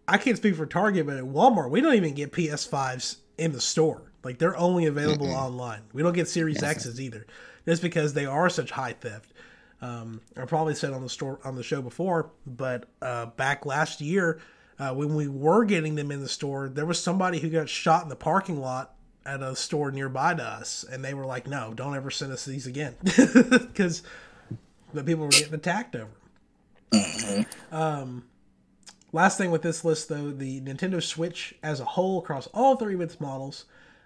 I 0.07 0.19
can't 0.19 0.37
speak 0.37 0.57
for 0.57 0.67
Target, 0.67 1.07
but 1.07 1.17
at 1.17 1.25
Walmart, 1.25 1.71
we 1.71 1.81
don't 1.81 1.95
even 1.95 2.15
get 2.15 2.33
PS5s 2.33 3.17
in 3.39 3.53
the 3.53 3.61
store. 3.61 4.13
Like 4.23 4.39
they're 4.39 4.57
only 4.57 4.87
available 4.87 5.33
online. 5.33 5.83
We 5.93 6.03
don't 6.03 6.13
get 6.15 6.29
Series 6.29 6.63
X's 6.63 7.01
either. 7.01 7.27
Just 7.67 7.83
because 7.83 8.13
they 8.13 8.27
are 8.27 8.51
such 8.51 8.71
high 8.71 8.93
theft. 8.93 9.33
Um, 9.81 10.21
I 10.37 10.45
probably 10.45 10.75
said 10.75 10.93
on 10.93 11.03
the 11.03 11.09
store 11.09 11.41
on 11.45 11.57
the 11.57 11.63
show 11.63 11.83
before, 11.83 12.31
but 12.47 12.89
uh, 13.03 13.27
back 13.27 13.67
last 13.67 14.01
year 14.01 14.41
uh, 14.79 14.95
when 14.95 15.15
we 15.15 15.29
were 15.29 15.65
getting 15.65 15.95
them 15.95 16.11
in 16.11 16.21
the 16.21 16.29
store, 16.29 16.69
there 16.69 16.87
was 16.87 17.03
somebody 17.03 17.39
who 17.39 17.49
got 17.49 17.69
shot 17.69 18.03
in 18.03 18.09
the 18.09 18.17
parking 18.17 18.61
lot 18.61 18.95
at 19.27 19.43
a 19.43 19.55
store 19.57 19.91
nearby 19.91 20.35
to 20.35 20.43
us, 20.43 20.85
and 20.91 21.05
they 21.05 21.15
were 21.15 21.25
like, 21.25 21.47
"No, 21.47 21.73
don't 21.75 21.95
ever 21.95 22.11
send 22.11 22.33
us 22.33 22.45
these 22.45 22.67
again," 22.67 22.95
because 23.03 24.03
the 24.93 25.05
people 25.05 25.25
were 25.25 25.31
getting 25.31 25.55
attacked 25.55 25.97
over. 25.97 26.11
'em. 26.93 27.47
Um, 27.73 28.25
last 29.15 29.39
thing 29.39 29.51
with 29.51 29.63
this 29.63 29.85
list, 29.85 30.09
though, 30.09 30.31
the 30.31 30.61
Nintendo 30.61 31.03
Switch 31.03 31.55
as 31.63 31.81
a 31.81 31.85
whole 31.85 32.19
across 32.19 32.49
all 32.49 32.77
three 32.77 32.95
of 32.95 33.01
its 33.01 33.21
models 33.21 33.65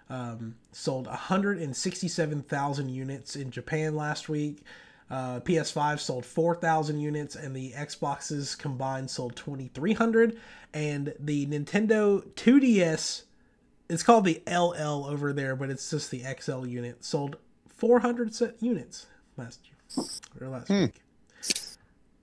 um, 0.09 0.55
sold 0.71 1.07
167,000 1.07 2.89
units 2.89 3.35
in 3.35 3.51
Japan 3.51 3.95
last 3.95 4.29
week. 4.29 4.63
Uh, 5.09 5.39
PS5 5.39 5.99
sold 5.99 6.25
4,000 6.25 6.99
units, 6.99 7.35
and 7.35 7.55
the 7.55 7.71
Xboxes 7.71 8.55
combined 8.57 9.09
sold 9.09 9.35
2,300. 9.35 10.39
And 10.73 11.15
the 11.19 11.47
Nintendo 11.47 12.23
2DS, 12.33 13.23
it's 13.89 14.03
called 14.03 14.25
the 14.25 14.43
LL 14.47 15.05
over 15.07 15.33
there, 15.33 15.55
but 15.55 15.71
it's 15.71 15.89
just 15.89 16.11
the 16.11 16.23
XL 16.39 16.67
unit, 16.67 17.03
sold 17.03 17.37
400 17.75 18.35
se- 18.35 18.53
units 18.59 19.07
last 19.37 19.61
year 19.65 20.05
or 20.39 20.47
last 20.49 20.69
week. 20.69 21.01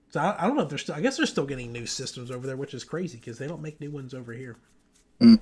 So 0.09 0.19
I, 0.19 0.43
I 0.43 0.47
don't 0.47 0.55
know 0.55 0.63
if 0.63 0.69
they're 0.69 0.77
still. 0.77 0.95
I 0.95 1.01
guess 1.01 1.17
they're 1.17 1.25
still 1.25 1.45
getting 1.45 1.71
new 1.71 1.85
systems 1.85 2.31
over 2.31 2.47
there, 2.47 2.55
which 2.55 2.73
is 2.73 2.83
crazy 2.83 3.17
because 3.17 3.37
they 3.37 3.47
don't 3.47 3.61
make 3.61 3.79
new 3.81 3.91
ones 3.91 4.13
over 4.13 4.33
here. 4.33 4.57
All 5.21 5.37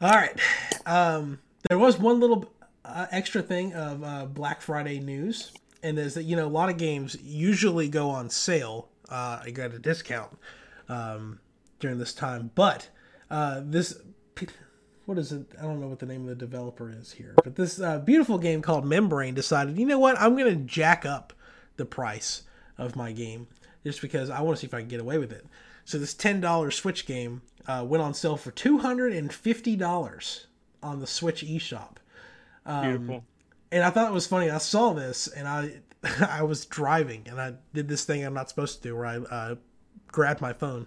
right. 0.00 0.38
Um, 0.86 1.40
there 1.68 1.78
was 1.78 1.98
one 1.98 2.20
little 2.20 2.50
uh, 2.84 3.06
extra 3.10 3.42
thing 3.42 3.74
of 3.74 4.02
uh, 4.04 4.26
Black 4.26 4.62
Friday 4.62 5.00
news, 5.00 5.52
and 5.82 5.98
is 5.98 6.14
that 6.14 6.22
you 6.22 6.36
know 6.36 6.46
a 6.46 6.48
lot 6.48 6.68
of 6.68 6.78
games 6.78 7.16
usually 7.22 7.88
go 7.88 8.08
on 8.10 8.30
sale, 8.30 8.88
uh, 9.08 9.40
I 9.42 9.50
got 9.50 9.74
a 9.74 9.78
discount 9.78 10.38
um, 10.88 11.40
during 11.78 11.98
this 11.98 12.14
time, 12.14 12.50
but 12.54 12.88
uh, 13.30 13.60
this. 13.64 13.98
What 15.06 15.18
is 15.18 15.30
it? 15.30 15.46
I 15.56 15.62
don't 15.62 15.80
know 15.80 15.86
what 15.86 16.00
the 16.00 16.06
name 16.06 16.22
of 16.22 16.26
the 16.26 16.34
developer 16.34 16.90
is 16.90 17.12
here, 17.12 17.34
but 17.44 17.54
this 17.54 17.80
uh, 17.80 18.00
beautiful 18.00 18.38
game 18.38 18.60
called 18.60 18.84
Membrane 18.84 19.34
decided, 19.34 19.78
you 19.78 19.86
know 19.86 20.00
what? 20.00 20.20
I'm 20.20 20.36
going 20.36 20.52
to 20.52 20.64
jack 20.64 21.06
up 21.06 21.32
the 21.76 21.84
price 21.84 22.42
of 22.78 22.96
my 22.96 23.12
game 23.12 23.46
just 23.84 24.00
because 24.00 24.30
I 24.30 24.40
want 24.40 24.56
to 24.56 24.60
see 24.60 24.66
if 24.66 24.74
I 24.74 24.80
can 24.80 24.88
get 24.88 25.00
away 25.00 25.18
with 25.18 25.32
it. 25.32 25.46
So 25.84 25.98
this 25.98 26.14
ten 26.14 26.40
dollars 26.40 26.74
Switch 26.74 27.06
game 27.06 27.42
uh, 27.66 27.84
went 27.86 28.02
on 28.02 28.14
sale 28.14 28.36
for 28.36 28.50
two 28.50 28.78
hundred 28.78 29.12
and 29.12 29.32
fifty 29.32 29.76
dollars 29.76 30.46
on 30.82 31.00
the 31.00 31.06
Switch 31.06 31.44
eShop, 31.44 31.96
Beautiful. 32.66 33.24
and 33.72 33.82
I 33.82 33.90
thought 33.90 34.10
it 34.10 34.14
was 34.14 34.26
funny. 34.26 34.50
I 34.50 34.58
saw 34.58 34.92
this 34.92 35.26
and 35.28 35.46
I 35.46 35.80
I 36.28 36.42
was 36.42 36.66
driving 36.66 37.24
and 37.28 37.40
I 37.40 37.54
did 37.72 37.88
this 37.88 38.04
thing 38.04 38.24
I'm 38.24 38.34
not 38.34 38.48
supposed 38.48 38.82
to 38.82 38.88
do 38.88 38.96
where 38.96 39.06
I 39.06 39.16
uh, 39.18 39.54
grabbed 40.08 40.40
my 40.40 40.52
phone 40.52 40.86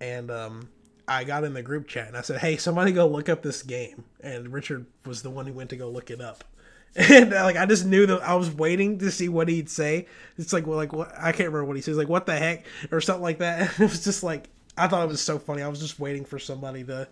and 0.00 0.30
um, 0.30 0.68
I 1.06 1.24
got 1.24 1.44
in 1.44 1.54
the 1.54 1.62
group 1.62 1.88
chat 1.88 2.08
and 2.08 2.16
I 2.16 2.20
said, 2.22 2.40
"Hey, 2.40 2.56
somebody 2.56 2.92
go 2.92 3.06
look 3.06 3.28
up 3.28 3.42
this 3.42 3.62
game." 3.62 4.04
And 4.20 4.52
Richard 4.52 4.86
was 5.04 5.22
the 5.22 5.30
one 5.30 5.46
who 5.46 5.52
went 5.52 5.70
to 5.70 5.76
go 5.76 5.90
look 5.90 6.10
it 6.10 6.20
up. 6.20 6.44
And 6.96 7.30
like 7.30 7.56
I 7.56 7.66
just 7.66 7.86
knew 7.86 8.06
that 8.06 8.22
I 8.22 8.34
was 8.34 8.50
waiting 8.50 8.98
to 8.98 9.10
see 9.10 9.28
what 9.28 9.48
he'd 9.48 9.70
say. 9.70 10.06
It's 10.36 10.52
like 10.52 10.66
well, 10.66 10.76
like 10.76 10.92
what 10.92 11.12
I 11.16 11.32
can't 11.32 11.48
remember 11.50 11.64
what 11.66 11.76
he 11.76 11.82
says, 11.82 11.96
like 11.96 12.08
what 12.08 12.26
the 12.26 12.36
heck 12.36 12.66
or 12.90 13.00
something 13.00 13.22
like 13.22 13.38
that. 13.38 13.60
And 13.78 13.80
it 13.88 13.90
was 13.90 14.02
just 14.04 14.22
like 14.22 14.48
I 14.76 14.88
thought 14.88 15.04
it 15.04 15.08
was 15.08 15.20
so 15.20 15.38
funny. 15.38 15.62
I 15.62 15.68
was 15.68 15.80
just 15.80 16.00
waiting 16.00 16.24
for 16.24 16.38
somebody 16.38 16.82
to 16.84 17.06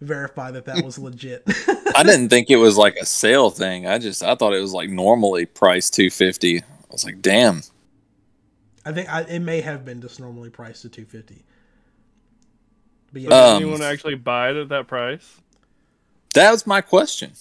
verify 0.00 0.50
that 0.50 0.64
that 0.64 0.84
was 0.84 0.98
legit. 0.98 1.44
I 1.94 2.02
didn't 2.02 2.30
think 2.30 2.50
it 2.50 2.56
was 2.56 2.76
like 2.76 2.96
a 2.96 3.06
sale 3.06 3.50
thing. 3.50 3.86
I 3.86 3.98
just 3.98 4.22
I 4.22 4.34
thought 4.34 4.54
it 4.54 4.60
was 4.60 4.72
like 4.72 4.90
normally 4.90 5.46
priced 5.46 5.94
two 5.94 6.10
fifty. 6.10 6.58
I 6.60 6.64
was 6.90 7.04
like, 7.04 7.22
damn. 7.22 7.62
I 8.84 8.92
think 8.92 9.08
I, 9.08 9.22
it 9.22 9.40
may 9.40 9.60
have 9.60 9.84
been 9.84 10.00
just 10.00 10.18
normally 10.18 10.50
priced 10.50 10.84
at 10.84 10.92
two 10.92 11.04
fifty. 11.04 11.44
But 13.12 13.22
yeah, 13.22 13.28
Does 13.28 13.50
Um, 13.56 13.62
anyone 13.62 13.82
actually 13.82 14.14
buy 14.16 14.50
it 14.50 14.56
at 14.56 14.68
that 14.70 14.86
price? 14.88 15.36
That 16.34 16.50
was 16.50 16.66
my 16.66 16.80
question. 16.80 17.32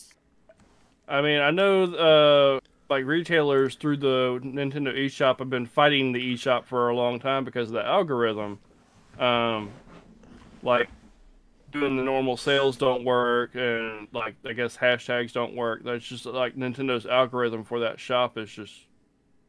I 1.10 1.22
mean, 1.22 1.41
I 1.41 1.49
know 1.49 1.84
uh, 1.84 2.60
like 2.89 3.05
retailers 3.05 3.76
through 3.76 3.97
the 3.97 4.39
Nintendo 4.43 4.95
eShop 4.95 5.39
have 5.39 5.49
been 5.49 5.66
fighting 5.66 6.12
the 6.12 6.36
eShop 6.36 6.66
for 6.66 6.89
a 6.89 6.95
long 6.95 7.20
time 7.20 7.43
because 7.43 7.70
of 7.70 7.74
the 7.74 7.86
algorithm. 7.86 8.60
Um, 9.18 9.72
like 10.62 10.89
doing 11.72 11.97
the 11.97 12.03
normal 12.03 12.38
sales 12.38 12.78
don't 12.78 13.03
work, 13.03 13.55
and 13.55 14.07
like 14.14 14.36
I 14.45 14.53
guess 14.53 14.78
hashtags 14.78 15.34
don't 15.34 15.55
work. 15.55 15.84
That's 15.84 16.05
just 16.05 16.28
like 16.28 16.55
Nintendo's 16.55 17.07
algorithm 17.07 17.64
for 17.64 17.80
that 17.80 17.99
shop 17.99 18.38
is 18.38 18.51
just 18.51 18.74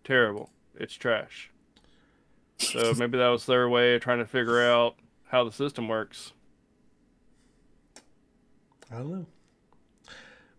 terrible. 0.03 0.51
It's 0.75 0.95
trash. 0.95 1.51
So 2.59 2.95
maybe 2.99 3.19
that 3.19 3.29
was 3.29 3.45
their 3.45 3.69
way 3.69 3.97
of 3.97 4.03
trying 4.03 4.19
to 4.19 4.27
figure 4.27 4.63
out 4.63 4.97
how 5.29 5.45
the 5.45 5.53
system 5.53 5.89
works. 5.89 6.33
I 8.91 8.97
don't 8.97 9.11
know. 9.11 9.27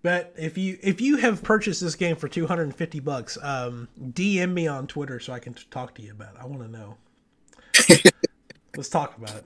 But 0.04 0.34
if 0.38 0.58
you 0.58 0.80
if 0.82 1.00
you 1.00 1.18
have 1.18 1.44
purchased 1.44 1.82
this 1.82 1.96
game 1.96 2.16
for 2.16 2.28
two 2.28 2.48
hundred 2.48 2.64
and 2.64 2.76
fifty 2.76 3.00
bucks, 3.00 3.38
um, 3.42 3.88
DM 4.00 4.54
me 4.54 4.68
on 4.68 4.88
Twitter 4.88 5.20
so 5.20 5.32
I 5.32 5.40
can 5.40 5.54
t- 5.54 5.64
talk 5.70 5.94
to 5.96 6.02
you 6.02 6.12
about 6.12 6.36
it. 6.36 6.42
I 6.42 6.46
want 6.48 6.64
to 6.64 6.68
know. 6.68 6.98
Let's 8.76 8.90
talk 8.90 9.18
about 9.18 9.36
it. 9.36 9.46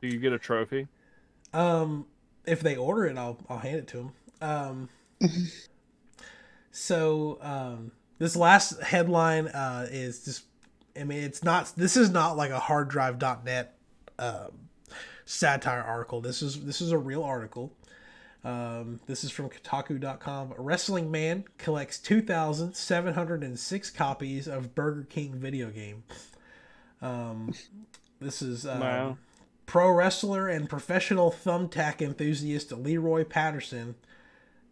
Do 0.00 0.08
you 0.08 0.18
get 0.18 0.32
a 0.32 0.38
trophy? 0.38 0.88
Um, 1.52 2.06
if 2.46 2.60
they 2.60 2.76
order 2.76 3.04
it, 3.06 3.18
I'll 3.18 3.38
I'll 3.50 3.58
hand 3.58 3.76
it 3.76 3.86
to 3.88 3.96
them. 3.98 4.12
Um, 4.40 4.88
so 6.70 7.38
um, 7.42 7.92
this 8.18 8.36
last 8.36 8.80
headline 8.82 9.48
uh, 9.48 9.88
is 9.90 10.24
just. 10.24 10.44
I 10.98 11.04
mean, 11.04 11.22
it's 11.22 11.44
not. 11.44 11.72
This 11.76 11.96
is 11.96 12.10
not 12.10 12.36
like 12.36 12.50
a 12.50 12.58
harddrive.net 12.58 13.76
um, 14.18 14.50
satire 15.24 15.82
article. 15.82 16.20
This 16.20 16.42
is 16.42 16.64
this 16.64 16.80
is 16.80 16.92
a 16.92 16.98
real 16.98 17.22
article. 17.22 17.72
Um, 18.42 19.00
this 19.06 19.22
is 19.24 19.30
from 19.30 19.50
Kotaku.com. 19.50 20.54
A 20.56 20.60
wrestling 20.62 21.10
man 21.10 21.44
collects 21.58 21.98
2,706 21.98 23.90
copies 23.90 24.48
of 24.48 24.74
Burger 24.74 25.04
King 25.04 25.34
video 25.34 25.70
game. 25.70 26.04
Um, 27.02 27.52
this 28.20 28.40
is 28.42 28.66
um, 28.66 28.80
Wow. 28.80 29.18
pro 29.66 29.90
wrestler 29.90 30.48
and 30.48 30.68
professional 30.68 31.30
thumbtack 31.30 32.00
enthusiast 32.00 32.72
Leroy 32.72 33.24
Patterson 33.24 33.94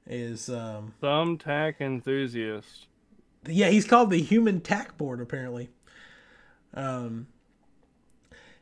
is 0.06 0.48
um, 0.48 0.94
Thumbtack 1.02 1.74
enthusiast. 1.80 2.86
yeah 3.46 3.68
he's 3.68 3.84
called 3.86 4.10
the 4.10 4.20
human 4.22 4.60
tack 4.60 4.96
board 4.98 5.20
apparently 5.20 5.68
um 6.74 7.26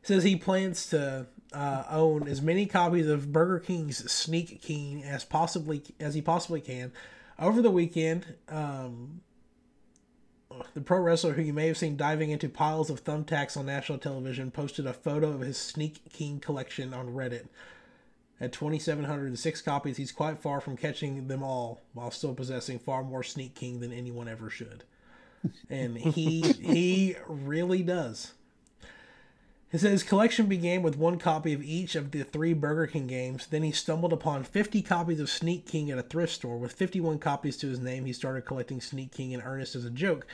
says 0.02 0.22
he 0.24 0.36
plans 0.36 0.86
to 0.88 1.26
uh, 1.56 1.84
own 1.90 2.28
as 2.28 2.42
many 2.42 2.66
copies 2.66 3.08
of 3.08 3.32
burger 3.32 3.58
king's 3.58 4.10
sneak 4.10 4.60
king 4.60 5.02
as 5.02 5.24
possibly 5.24 5.82
as 5.98 6.14
he 6.14 6.20
possibly 6.20 6.60
can 6.60 6.92
over 7.38 7.62
the 7.62 7.70
weekend 7.70 8.34
um 8.48 9.20
the 10.74 10.80
pro 10.80 11.00
wrestler 11.00 11.32
who 11.32 11.42
you 11.42 11.52
may 11.52 11.66
have 11.66 11.76
seen 11.76 11.96
diving 11.96 12.30
into 12.30 12.48
piles 12.48 12.90
of 12.90 13.04
thumbtacks 13.04 13.56
on 13.56 13.66
national 13.66 13.98
television 13.98 14.50
posted 14.50 14.86
a 14.86 14.92
photo 14.92 15.30
of 15.30 15.40
his 15.40 15.58
sneak 15.58 16.00
king 16.12 16.38
collection 16.38 16.94
on 16.94 17.08
reddit 17.08 17.46
at 18.40 18.52
2,706 18.52 19.62
copies, 19.62 19.96
he's 19.96 20.12
quite 20.12 20.42
far 20.42 20.60
from 20.60 20.76
catching 20.76 21.26
them 21.28 21.42
all 21.42 21.80
while 21.94 22.10
still 22.10 22.34
possessing 22.34 22.78
far 22.78 23.02
more 23.02 23.22
Sneak 23.22 23.54
King 23.54 23.80
than 23.80 23.92
anyone 23.92 24.28
ever 24.28 24.50
should. 24.50 24.84
And 25.70 25.96
he 25.96 26.42
he 26.60 27.16
really 27.28 27.82
does. 27.82 28.32
He 29.72 29.78
says 29.78 29.90
his 29.90 30.02
collection 30.04 30.46
began 30.46 30.82
with 30.82 30.96
one 30.96 31.18
copy 31.18 31.52
of 31.52 31.62
each 31.62 31.96
of 31.96 32.12
the 32.12 32.22
three 32.22 32.52
Burger 32.52 32.86
King 32.86 33.08
games. 33.08 33.46
Then 33.48 33.64
he 33.64 33.72
stumbled 33.72 34.12
upon 34.12 34.44
50 34.44 34.80
copies 34.82 35.18
of 35.18 35.28
Sneak 35.28 35.66
King 35.66 35.90
at 35.90 35.98
a 35.98 36.02
thrift 36.02 36.32
store. 36.32 36.56
With 36.56 36.72
51 36.72 37.18
copies 37.18 37.56
to 37.58 37.68
his 37.68 37.80
name, 37.80 38.04
he 38.04 38.12
started 38.12 38.46
collecting 38.46 38.80
Sneak 38.80 39.10
King 39.12 39.32
in 39.32 39.42
earnest 39.42 39.74
as 39.74 39.84
a 39.84 39.90
joke. 39.90 40.26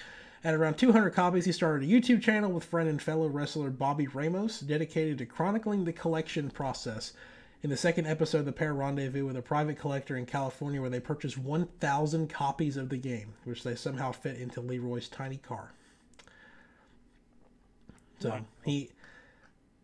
At 0.45 0.55
around 0.55 0.75
200 0.75 1.11
copies, 1.11 1.47
he 1.47 1.53
started 1.53 1.89
a 1.89 1.91
YouTube 1.91 2.21
channel 2.21 2.51
with 2.51 2.65
friend 2.65 2.89
and 2.89 3.01
fellow 3.01 3.29
wrestler 3.29 3.71
Bobby 3.71 4.07
Ramos, 4.07 4.61
dedicated 4.61 5.19
to 5.19 5.27
chronicling 5.27 5.85
the 5.85 5.93
collection 5.93 6.51
process. 6.51 7.13
In 7.63 7.71
the 7.71 7.77
second 7.77 8.07
episode, 8.07 8.45
the 8.45 8.53
pair 8.53 8.75
rendezvous 8.75 9.25
with 9.25 9.37
a 9.37 9.43
private 9.43 9.79
collector 9.79 10.17
in 10.17 10.27
California 10.27 10.81
where 10.81 10.91
they 10.91 11.01
purchase 11.01 11.39
1,000 11.39 12.29
copies 12.29 12.77
of 12.77 12.89
the 12.89 12.97
game, 12.97 13.35
which 13.45 13.63
they 13.63 13.77
somehow 13.77 14.11
fit 14.11 14.37
into 14.37 14.61
Leroy's 14.61 15.09
tiny 15.09 15.37
car. 15.37 15.71
So 18.19 18.45
he 18.65 18.91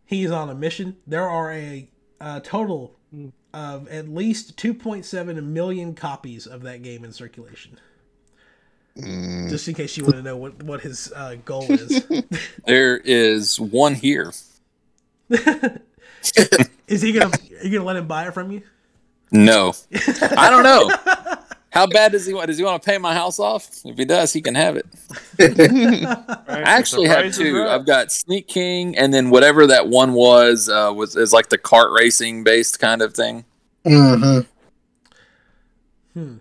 he's 0.09 0.31
on 0.31 0.49
a 0.49 0.55
mission. 0.55 0.97
There 1.07 1.29
are 1.29 1.53
a, 1.53 1.89
a 2.21 2.41
total 2.41 2.97
of 3.53 3.87
at 3.89 4.09
least 4.09 4.57
2.7 4.57 5.45
million 5.45 5.95
copies 5.95 6.47
of 6.47 6.63
that 6.63 6.83
game 6.83 7.05
in 7.05 7.13
circulation. 7.13 7.79
Mm, 8.97 9.49
Just 9.51 9.69
in 9.69 9.75
case 9.75 9.97
you 9.97 10.03
want 10.05 10.17
to 10.17 10.23
know 10.23 10.37
what 10.37 10.61
what 10.65 10.81
his 10.81 11.13
uh, 11.15 11.37
goal 11.45 11.71
is. 11.71 12.05
There 12.67 12.97
is 12.97 13.61
one 13.61 13.95
here. 13.95 14.33
is 15.31 17.03
he 17.03 17.13
gonna 17.13 17.31
are 17.31 17.65
you 17.65 17.71
gonna 17.71 17.85
let 17.85 17.97
him 17.97 18.09
buy 18.09 18.27
it 18.27 18.35
from 18.35 18.51
you? 18.51 18.63
No, 19.31 19.75
I 19.93 20.51
don't 20.51 20.65
know. 20.65 20.91
How 21.71 21.87
bad 21.87 22.13
does 22.13 22.25
he 22.25 22.33
want? 22.33 22.47
Does 22.47 22.57
he 22.57 22.65
want 22.65 22.83
to 22.83 22.87
pay 22.87 22.97
my 22.97 23.15
house 23.15 23.39
off? 23.39 23.69
If 23.85 23.99
he 23.99 24.05
does, 24.05 24.33
he 24.33 24.41
can 24.41 24.55
have 24.55 24.77
it. 24.77 24.87
I 26.49 26.63
actually 26.63 27.09
have 27.09 27.35
two. 27.35 27.63
I've 27.63 27.85
got 27.85 28.11
Sneak 28.11 28.49
King, 28.49 28.97
and 28.97 29.13
then 29.13 29.29
whatever 29.29 29.67
that 29.67 29.89
one 29.89 30.15
was 30.15 30.69
uh, 30.69 30.93
was 30.95 31.15
is 31.15 31.33
like 31.33 31.51
the 31.51 31.59
kart 31.59 31.95
racing 31.95 32.43
based 32.43 32.81
kind 32.81 33.03
of 33.03 33.15
thing. 33.15 33.45
Mm-hmm. 33.85 34.41
Hmm. 36.19 36.37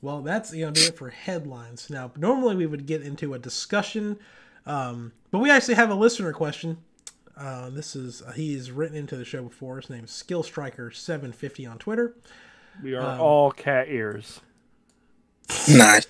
Well, 0.00 0.20
that's 0.20 0.52
gonna 0.52 0.72
be 0.72 0.80
it 0.80 0.96
for 0.96 1.10
headlines. 1.10 1.88
Now, 1.90 2.12
normally 2.16 2.56
we 2.56 2.66
would 2.66 2.86
get 2.86 3.02
into 3.02 3.34
a 3.34 3.38
discussion, 3.38 4.18
um, 4.66 5.12
but 5.30 5.38
we 5.38 5.50
actually 5.50 5.74
have 5.74 5.90
a 5.90 5.94
listener 5.94 6.32
question. 6.32 6.78
Uh, 7.36 7.70
this 7.70 7.96
is 7.96 8.22
uh, 8.22 8.32
he's 8.32 8.70
written 8.70 8.96
into 8.96 9.16
the 9.16 9.24
show 9.24 9.42
before. 9.42 9.80
His 9.80 9.88
name 9.88 10.04
is 10.04 10.10
Skill 10.10 10.42
Striker 10.42 10.90
seven 10.90 11.32
fifty 11.32 11.64
on 11.64 11.78
Twitter. 11.78 12.14
We 12.82 12.94
are 12.94 13.02
Um, 13.02 13.20
all 13.20 13.50
cat 13.50 13.88
ears. 13.88 14.40
Nice. 15.68 16.06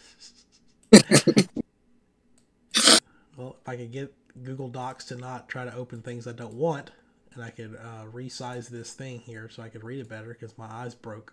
Well, 3.36 3.56
if 3.60 3.68
I 3.68 3.76
could 3.76 3.92
get 3.92 4.12
Google 4.42 4.68
Docs 4.68 5.04
to 5.06 5.16
not 5.16 5.48
try 5.48 5.64
to 5.64 5.74
open 5.74 6.02
things 6.02 6.26
I 6.26 6.32
don't 6.32 6.54
want, 6.54 6.90
and 7.34 7.42
I 7.42 7.50
could 7.50 7.76
uh, 7.76 8.04
resize 8.12 8.68
this 8.68 8.92
thing 8.92 9.20
here 9.20 9.48
so 9.48 9.62
I 9.62 9.68
could 9.68 9.84
read 9.84 10.00
it 10.00 10.08
better 10.08 10.28
because 10.28 10.58
my 10.58 10.66
eyes 10.66 10.94
broke. 10.94 11.32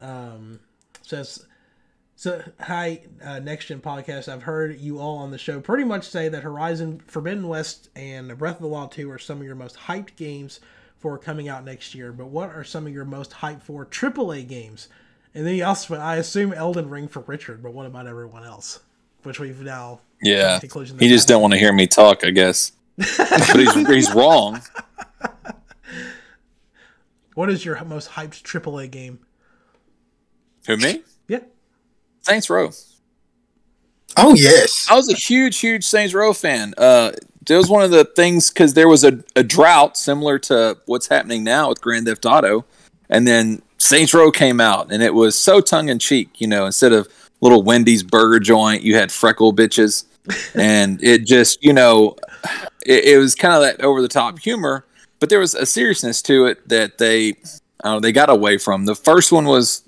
Um, 0.00 0.60
says, 1.02 1.44
so 2.16 2.42
hi, 2.60 3.02
uh, 3.22 3.38
Next 3.40 3.66
Gen 3.66 3.80
Podcast. 3.80 4.32
I've 4.32 4.44
heard 4.44 4.80
you 4.80 4.98
all 4.98 5.18
on 5.18 5.30
the 5.30 5.38
show 5.38 5.60
pretty 5.60 5.84
much 5.84 6.08
say 6.08 6.28
that 6.30 6.42
Horizon 6.42 7.00
Forbidden 7.06 7.48
West 7.48 7.90
and 7.94 8.36
Breath 8.38 8.56
of 8.56 8.62
the 8.62 8.68
Wild 8.68 8.92
2 8.92 9.10
are 9.10 9.18
some 9.18 9.38
of 9.38 9.44
your 9.44 9.54
most 9.56 9.76
hyped 9.76 10.16
games 10.16 10.58
for 10.98 11.16
coming 11.18 11.48
out 11.48 11.64
next 11.64 11.94
year. 11.94 12.12
But 12.12 12.26
what 12.26 12.50
are 12.50 12.64
some 12.64 12.86
of 12.86 12.92
your 12.92 13.04
most 13.04 13.30
hyped 13.30 13.62
for 13.62 13.86
AAA 13.86 14.46
games? 14.48 14.88
And 15.34 15.46
then 15.46 15.54
he 15.54 15.62
also, 15.62 15.94
I 15.96 16.16
assume 16.16 16.52
Elden 16.52 16.88
Ring 16.90 17.06
for 17.08 17.20
Richard, 17.20 17.62
but 17.62 17.72
what 17.72 17.86
about 17.86 18.06
everyone 18.06 18.44
else? 18.44 18.80
Which 19.22 19.38
we've 19.38 19.60
now 19.60 20.00
Yeah, 20.22 20.58
conclusion 20.58 20.98
he 20.98 21.08
just 21.08 21.26
that- 21.26 21.34
don't 21.34 21.42
want 21.42 21.52
to 21.52 21.58
hear 21.58 21.72
me 21.72 21.86
talk, 21.86 22.24
I 22.24 22.30
guess. 22.30 22.72
but 22.96 23.56
he's 23.56 23.86
he's 23.86 24.12
wrong. 24.14 24.60
What 27.34 27.50
is 27.50 27.64
your 27.64 27.82
most 27.84 28.10
hyped 28.10 28.42
AAA 28.42 28.90
game? 28.90 29.20
Who 30.66 30.76
me? 30.76 31.02
Yeah. 31.28 31.40
Saints 32.22 32.50
Row. 32.50 32.70
Oh 34.16 34.34
yes. 34.34 34.88
I 34.90 34.94
was 34.96 35.08
a 35.08 35.14
huge, 35.14 35.58
huge 35.58 35.84
Saints 35.84 36.12
Row 36.14 36.32
fan. 36.32 36.74
Uh, 36.76 37.12
it 37.54 37.58
was 37.58 37.68
one 37.68 37.82
of 37.82 37.90
the 37.90 38.04
things 38.04 38.50
because 38.50 38.74
there 38.74 38.88
was 38.88 39.04
a, 39.04 39.22
a 39.36 39.42
drought 39.42 39.96
similar 39.96 40.38
to 40.40 40.78
what's 40.86 41.08
happening 41.08 41.44
now 41.44 41.68
with 41.68 41.80
Grand 41.80 42.06
Theft 42.06 42.26
Auto, 42.26 42.64
and 43.08 43.26
then 43.26 43.62
Saints 43.78 44.12
Row 44.12 44.30
came 44.30 44.60
out, 44.60 44.92
and 44.92 45.02
it 45.02 45.14
was 45.14 45.38
so 45.38 45.60
tongue 45.60 45.88
in 45.88 45.98
cheek. 45.98 46.40
You 46.40 46.46
know, 46.46 46.66
instead 46.66 46.92
of 46.92 47.08
little 47.40 47.62
Wendy's 47.62 48.02
burger 48.02 48.40
joint, 48.40 48.82
you 48.82 48.96
had 48.96 49.12
freckle 49.12 49.52
bitches, 49.52 50.04
and 50.54 51.02
it 51.02 51.26
just, 51.26 51.62
you 51.62 51.72
know, 51.72 52.16
it, 52.84 53.04
it 53.04 53.18
was 53.18 53.34
kind 53.34 53.54
of 53.54 53.62
that 53.62 53.84
over 53.84 54.02
the 54.02 54.08
top 54.08 54.38
humor, 54.38 54.84
but 55.20 55.28
there 55.28 55.40
was 55.40 55.54
a 55.54 55.66
seriousness 55.66 56.22
to 56.22 56.46
it 56.46 56.68
that 56.68 56.98
they, 56.98 57.28
I 57.28 57.34
don't 57.84 57.92
know, 57.94 58.00
they 58.00 58.12
got 58.12 58.30
away 58.30 58.58
from. 58.58 58.84
The 58.84 58.94
first 58.94 59.32
one 59.32 59.46
was 59.46 59.82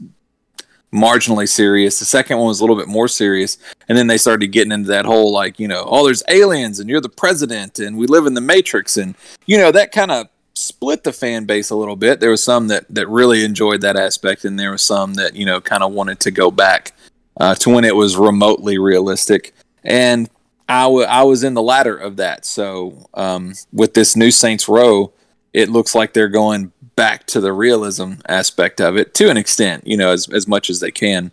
marginally 0.93 1.49
serious. 1.49 1.99
The 1.99 2.05
second 2.05 2.39
one 2.39 2.49
was 2.49 2.61
a 2.61 2.63
little 2.63 2.77
bit 2.77 2.89
more 2.89 3.09
serious. 3.09 3.59
And 3.89 3.97
then 3.97 4.07
they 4.07 4.19
started 4.19 4.49
getting 4.49 4.73
into 4.73 4.89
that 4.89 5.05
whole 5.05 5.33
like, 5.33 5.61
you 5.61 5.69
know, 5.69 5.85
oh, 5.87 6.05
there's 6.05 6.23
aliens 6.29 6.81
and 6.81 6.89
you're 6.89 7.01
the 7.01 7.09
president 7.09 7.79
and 7.79 7.97
we 7.97 8.07
live 8.07 8.27
in 8.27 8.35
the 8.35 8.41
matrix 8.41 8.97
and 8.97 9.15
you 9.47 9.57
know, 9.57 9.71
that 9.73 9.93
kind 9.93 10.11
of 10.11 10.29
split 10.55 11.05
the 11.05 11.13
fan 11.13 11.45
base 11.45 11.71
a 11.71 11.77
little 11.77 11.97
bit. 11.97 12.21
There 12.21 12.31
was 12.31 12.43
some 12.43 12.69
that 12.69 12.87
that 12.91 13.09
really 13.09 13.45
enjoyed 13.45 13.81
that 13.83 13.97
aspect 13.97 14.45
and 14.45 14.59
there 14.59 14.73
was 14.73 14.83
some 14.83 15.15
that, 15.15 15.35
you 15.37 15.45
know, 15.45 15.61
kind 15.61 15.83
of 15.83 15.93
wanted 15.93 16.21
to 16.21 16.31
go 16.31 16.51
back 16.51 16.93
uh, 17.39 17.55
to 17.57 17.71
when 17.71 17.85
it 17.85 17.95
was 17.95 18.17
remotely 18.17 18.79
realistic. 18.79 19.55
And 19.85 20.29
I, 20.69 20.83
w- 20.85 21.07
I 21.07 21.23
was 21.23 21.43
in 21.43 21.55
the 21.55 21.63
latter 21.63 21.97
of 21.97 22.17
that. 22.17 22.45
So 22.45 23.09
um, 23.15 23.55
with 23.73 23.95
this 23.95 24.15
new 24.15 24.31
Saints 24.31 24.69
Row, 24.69 25.13
it 25.53 25.69
looks 25.69 25.95
like 25.95 26.13
they're 26.13 26.29
going 26.29 26.73
back 27.01 27.25
to 27.25 27.41
the 27.41 27.51
realism 27.51 28.13
aspect 28.29 28.79
of 28.79 28.95
it 28.95 29.15
to 29.15 29.31
an 29.31 29.39
extent, 29.39 29.87
you 29.87 29.97
know, 29.97 30.11
as, 30.11 30.29
as 30.29 30.47
much 30.47 30.69
as 30.69 30.81
they 30.81 30.91
can. 30.91 31.31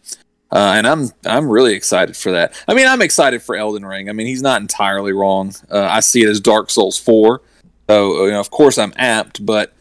Uh, 0.49 0.75
and 0.77 0.87
I'm 0.87 1.09
I'm 1.25 1.49
really 1.49 1.73
excited 1.73 2.15
for 2.15 2.31
that. 2.31 2.53
I 2.69 2.73
mean, 2.73 2.87
I'm 2.87 3.01
excited 3.01 3.41
for 3.41 3.53
Elden 3.53 3.85
Ring. 3.85 4.09
I 4.09 4.13
mean, 4.13 4.27
he's 4.27 4.41
not 4.41 4.61
entirely 4.61 5.11
wrong. 5.11 5.53
Uh, 5.69 5.81
I 5.81 5.99
see 5.99 6.23
it 6.23 6.29
as 6.29 6.39
Dark 6.39 6.69
Souls 6.69 6.97
four, 6.97 7.41
so 7.89 8.23
you 8.23 8.31
know, 8.31 8.39
of 8.39 8.49
course 8.49 8.77
I'm 8.77 8.93
apt, 8.95 9.45
but 9.45 9.73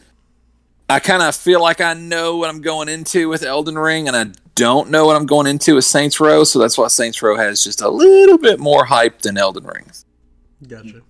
I 0.91 0.99
kind 0.99 1.23
of 1.23 1.37
feel 1.37 1.63
like 1.63 1.81
I 1.81 1.95
know 1.95 2.37
what 2.37 2.51
I'm 2.51 2.63
going 2.63 2.89
into 2.89 3.29
with 3.29 3.45
Elden 3.45 3.79
Ring, 3.79 4.09
and 4.09 4.17
I 4.17 4.37
don't 4.57 4.91
know 4.91 5.07
what 5.07 5.15
I'm 5.15 5.27
going 5.27 5.47
into 5.47 5.77
with 5.77 5.85
Saints 5.85 6.19
Row. 6.19 6.43
So 6.43 6.59
that's 6.59 6.77
why 6.77 6.89
Saints 6.89 7.23
Row 7.23 7.37
has 7.37 7.63
just 7.63 7.81
a 7.81 7.89
little 7.89 8.39
bit 8.39 8.59
more 8.59 8.87
hype 8.87 9.23
than 9.23 9.39
Elden 9.39 9.65
Ring. 9.65 9.89
Gotcha. 10.67 11.03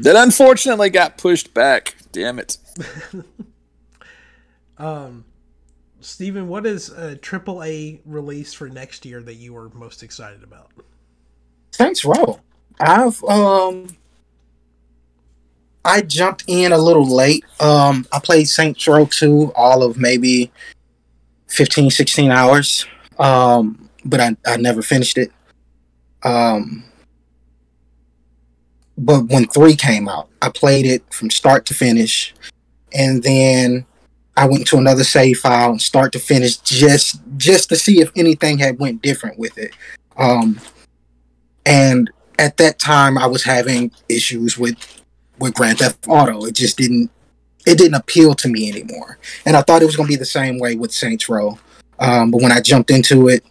That 0.00 0.16
unfortunately 0.16 0.90
got 0.90 1.16
pushed 1.16 1.54
back. 1.54 1.94
Damn 2.10 2.40
it. 2.40 2.56
Um, 4.80 5.24
Steven, 6.00 6.48
what 6.48 6.64
is 6.64 6.88
a 6.88 7.14
triple 7.16 7.62
A 7.62 8.00
release 8.06 8.54
for 8.54 8.68
next 8.68 9.04
year 9.04 9.22
that 9.22 9.34
you 9.34 9.54
are 9.56 9.68
most 9.74 10.02
excited 10.02 10.42
about? 10.42 10.70
Saints 11.72 12.04
Row. 12.04 12.40
I've 12.80 13.22
um 13.24 13.88
I 15.84 16.00
jumped 16.00 16.44
in 16.46 16.72
a 16.72 16.78
little 16.78 17.06
late. 17.06 17.44
Um 17.60 18.06
I 18.10 18.18
played 18.18 18.48
Saints 18.48 18.86
Row 18.88 19.04
2 19.04 19.52
all 19.54 19.82
of 19.82 19.98
maybe 19.98 20.50
15 21.48 21.90
16 21.90 22.30
hours. 22.30 22.86
Um 23.18 23.90
but 24.06 24.20
I 24.20 24.36
I 24.46 24.56
never 24.56 24.80
finished 24.80 25.18
it. 25.18 25.30
Um 26.22 26.84
but 28.96 29.24
when 29.28 29.46
3 29.46 29.76
came 29.76 30.08
out, 30.08 30.28
I 30.40 30.48
played 30.48 30.86
it 30.86 31.02
from 31.12 31.30
start 31.30 31.66
to 31.66 31.74
finish 31.74 32.34
and 32.94 33.22
then 33.22 33.86
I 34.36 34.46
went 34.46 34.66
to 34.68 34.76
another 34.76 35.04
save 35.04 35.38
file 35.38 35.70
and 35.70 35.82
start 35.82 36.12
to 36.12 36.18
finish 36.18 36.56
just 36.58 37.20
just 37.36 37.68
to 37.70 37.76
see 37.76 38.00
if 38.00 38.10
anything 38.16 38.58
had 38.58 38.78
went 38.78 39.02
different 39.02 39.38
with 39.38 39.56
it. 39.58 39.74
Um 40.16 40.60
and 41.66 42.10
at 42.38 42.56
that 42.56 42.78
time 42.78 43.18
I 43.18 43.26
was 43.26 43.44
having 43.44 43.92
issues 44.08 44.56
with 44.56 44.76
with 45.38 45.54
Grand 45.54 45.78
Theft 45.78 46.06
Auto. 46.08 46.44
It 46.44 46.54
just 46.54 46.78
didn't 46.78 47.10
it 47.66 47.76
didn't 47.76 47.94
appeal 47.94 48.34
to 48.34 48.48
me 48.48 48.70
anymore, 48.70 49.18
and 49.44 49.56
I 49.56 49.62
thought 49.62 49.82
it 49.82 49.86
was 49.86 49.96
going 49.96 50.06
to 50.06 50.12
be 50.12 50.16
the 50.16 50.24
same 50.24 50.58
way 50.58 50.76
with 50.76 50.92
Saints 50.92 51.28
Row. 51.28 51.58
Um, 51.98 52.30
but 52.30 52.40
when 52.40 52.52
I 52.52 52.60
jumped 52.60 52.90
into 52.90 53.28
it, 53.28 53.44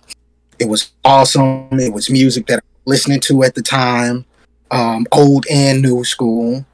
it 0.57 0.67
was 0.67 0.91
awesome. 1.05 1.67
It 1.73 1.93
was 1.93 2.09
music 2.09 2.47
that 2.47 2.57
I 2.57 2.65
was 2.85 2.97
listening 2.97 3.19
to 3.21 3.43
at 3.43 3.53
the 3.53 3.61
time, 3.61 4.25
um, 4.71 5.05
old 5.11 5.45
and 5.49 5.81
new 5.81 6.03
school, 6.03 6.65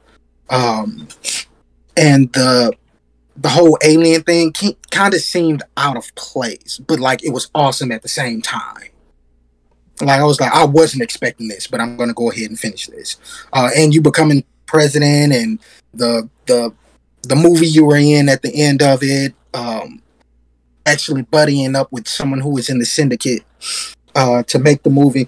um, 0.48 1.08
and 1.96 2.32
the 2.32 2.72
the 3.36 3.50
whole 3.50 3.78
alien 3.82 4.22
thing 4.22 4.52
kind 4.90 5.14
of 5.14 5.20
seemed 5.20 5.62
out 5.76 5.96
of 5.96 6.14
place, 6.14 6.78
but 6.78 6.98
like 7.00 7.24
it 7.24 7.30
was 7.30 7.50
awesome 7.54 7.92
at 7.92 8.02
the 8.02 8.08
same 8.08 8.42
time 8.42 8.90
like 10.00 10.20
I 10.20 10.24
was 10.24 10.40
like, 10.40 10.52
I 10.52 10.64
wasn't 10.64 11.02
expecting 11.02 11.48
this, 11.48 11.66
but 11.66 11.80
I'm 11.80 11.96
gonna 11.96 12.12
go 12.12 12.30
ahead 12.30 12.50
and 12.50 12.58
finish 12.58 12.86
this. 12.86 13.16
Uh, 13.52 13.70
and 13.76 13.94
you 13.94 14.00
becoming 14.02 14.44
president 14.66 15.32
and 15.32 15.58
the 15.94 16.28
the 16.46 16.72
the 17.22 17.36
movie 17.36 17.66
you 17.66 17.84
were 17.84 17.96
in 17.96 18.28
at 18.28 18.42
the 18.42 18.54
end 18.54 18.82
of 18.82 19.00
it, 19.02 19.34
um, 19.54 20.02
actually 20.84 21.22
buddying 21.22 21.74
up 21.74 21.90
with 21.92 22.06
someone 22.06 22.40
who 22.40 22.50
was 22.50 22.68
in 22.68 22.78
the 22.78 22.84
syndicate 22.84 23.42
uh, 24.14 24.42
to 24.44 24.58
make 24.58 24.82
the 24.82 24.90
movie. 24.90 25.26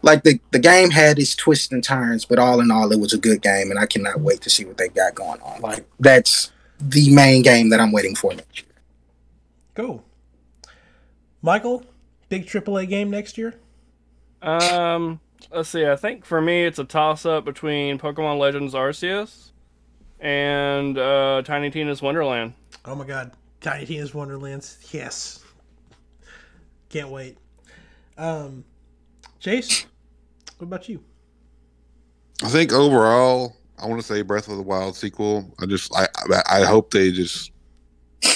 Like 0.00 0.22
the 0.24 0.40
the 0.50 0.58
game 0.58 0.90
had 0.90 1.18
its 1.18 1.36
twists 1.36 1.70
and 1.70 1.84
turns, 1.84 2.24
but 2.24 2.38
all 2.38 2.60
in 2.60 2.70
all, 2.70 2.90
it 2.92 2.98
was 2.98 3.12
a 3.12 3.18
good 3.18 3.42
game, 3.42 3.70
and 3.70 3.78
I 3.78 3.86
cannot 3.86 4.20
wait 4.20 4.40
to 4.42 4.50
see 4.50 4.64
what 4.64 4.78
they 4.78 4.88
got 4.88 5.14
going 5.14 5.40
on. 5.42 5.60
Like 5.60 5.84
that's 6.00 6.50
the 6.88 7.14
main 7.14 7.42
game 7.42 7.70
that 7.70 7.80
I'm 7.80 7.92
waiting 7.92 8.14
for 8.14 8.34
next 8.34 8.60
year. 8.62 8.68
Cool. 9.74 10.04
Michael, 11.40 11.84
big 12.28 12.46
AAA 12.46 12.88
game 12.88 13.10
next 13.10 13.38
year? 13.38 13.54
Um, 14.42 15.20
let's 15.50 15.68
see. 15.68 15.86
I 15.86 15.96
think 15.96 16.24
for 16.24 16.40
me, 16.40 16.64
it's 16.64 16.78
a 16.78 16.84
toss 16.84 17.24
up 17.24 17.44
between 17.44 17.98
Pokemon 17.98 18.38
Legends 18.38 18.74
Arceus 18.74 19.50
and 20.20 20.98
uh, 20.98 21.42
Tiny 21.44 21.70
Tina's 21.70 22.02
Wonderland. 22.02 22.54
Oh 22.84 22.94
my 22.94 23.04
god, 23.06 23.32
Tiny 23.60 23.86
Tina's 23.86 24.14
Wonderlands. 24.14 24.78
Yes, 24.92 25.44
can't 26.88 27.08
wait. 27.08 27.38
Um, 28.18 28.64
Chase, 29.40 29.86
what 30.58 30.66
about 30.66 30.88
you? 30.88 31.02
I 32.42 32.48
think 32.48 32.72
overall, 32.72 33.56
I 33.82 33.86
want 33.86 34.00
to 34.00 34.06
say 34.06 34.22
Breath 34.22 34.48
of 34.48 34.56
the 34.56 34.62
Wild 34.62 34.96
sequel. 34.96 35.52
I 35.60 35.66
just, 35.66 35.94
I, 35.94 36.06
I, 36.30 36.60
I 36.62 36.64
hope 36.64 36.92
they 36.92 37.10
just 37.10 37.52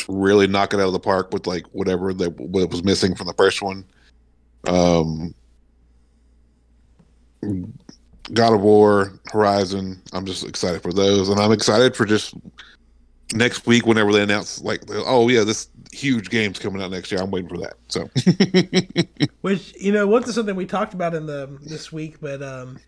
really 0.08 0.46
knock 0.46 0.74
it 0.74 0.80
out 0.80 0.86
of 0.86 0.92
the 0.92 1.00
park 1.00 1.32
with 1.32 1.46
like 1.46 1.64
whatever 1.68 2.12
that 2.12 2.30
what 2.38 2.70
was 2.70 2.82
missing 2.84 3.14
from 3.14 3.26
the 3.26 3.34
first 3.34 3.62
one. 3.62 3.84
Um, 4.66 5.34
God 8.32 8.52
of 8.52 8.60
War, 8.60 9.12
Horizon. 9.30 10.02
I'm 10.12 10.26
just 10.26 10.44
excited 10.44 10.82
for 10.82 10.92
those, 10.92 11.28
and 11.28 11.38
I'm 11.38 11.52
excited 11.52 11.94
for 11.94 12.04
just 12.04 12.34
next 13.32 13.66
week 13.66 13.86
whenever 13.86 14.12
they 14.12 14.22
announce 14.22 14.60
like, 14.62 14.82
oh 14.90 15.28
yeah, 15.28 15.44
this 15.44 15.68
huge 15.92 16.30
game's 16.30 16.58
coming 16.58 16.82
out 16.82 16.90
next 16.90 17.12
year. 17.12 17.20
I'm 17.20 17.30
waiting 17.30 17.48
for 17.48 17.58
that. 17.58 17.74
So, 17.88 18.08
Which 19.42 19.74
you 19.80 19.92
know 19.92 20.06
wasn't 20.06 20.34
something 20.34 20.56
we 20.56 20.66
talked 20.66 20.94
about 20.94 21.14
in 21.14 21.26
the 21.26 21.58
this 21.62 21.92
week, 21.92 22.20
but 22.20 22.42
um, 22.42 22.78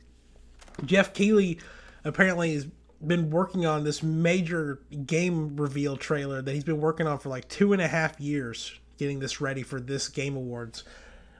Geoff 0.84 1.12
Keighley 1.12 1.60
apparently 2.04 2.54
has 2.54 2.66
been 3.04 3.30
working 3.30 3.64
on 3.64 3.84
this 3.84 4.02
major 4.02 4.80
game 5.06 5.56
reveal 5.56 5.96
trailer 5.96 6.42
that 6.42 6.52
he's 6.52 6.64
been 6.64 6.80
working 6.80 7.06
on 7.06 7.18
for 7.18 7.28
like 7.28 7.48
two 7.48 7.72
and 7.72 7.80
a 7.80 7.88
half 7.88 8.18
years, 8.20 8.78
getting 8.98 9.20
this 9.20 9.40
ready 9.40 9.62
for 9.62 9.80
this 9.80 10.08
Game 10.08 10.36
Awards 10.36 10.84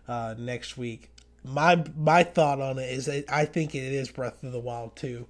uh, 0.07 0.35
next 0.39 0.77
week. 0.77 1.11
My 1.45 1.85
my 1.97 2.25
thought 2.25 2.61
on 2.61 2.79
it 2.79 2.91
is 2.91 3.07
that 3.07 3.25
I 3.31 3.45
think 3.45 3.75
it 3.75 3.93
is 3.93 4.11
Breath 4.11 4.43
of 4.43 4.53
the 4.53 4.61
Wild 4.61 4.97
2. 4.97 5.27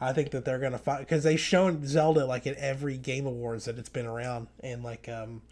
I 0.00 0.12
think 0.12 0.32
that 0.32 0.44
they're 0.44 0.58
gonna 0.58 0.78
find 0.78 1.00
because 1.00 1.22
they've 1.22 1.38
shown 1.38 1.86
Zelda 1.86 2.26
like 2.26 2.46
at 2.46 2.56
every 2.56 2.98
Game 2.98 3.26
Awards 3.26 3.66
that 3.66 3.78
it's 3.78 3.88
been 3.88 4.06
around, 4.06 4.48
and 4.60 4.82
like 4.82 5.08
um, 5.08 5.42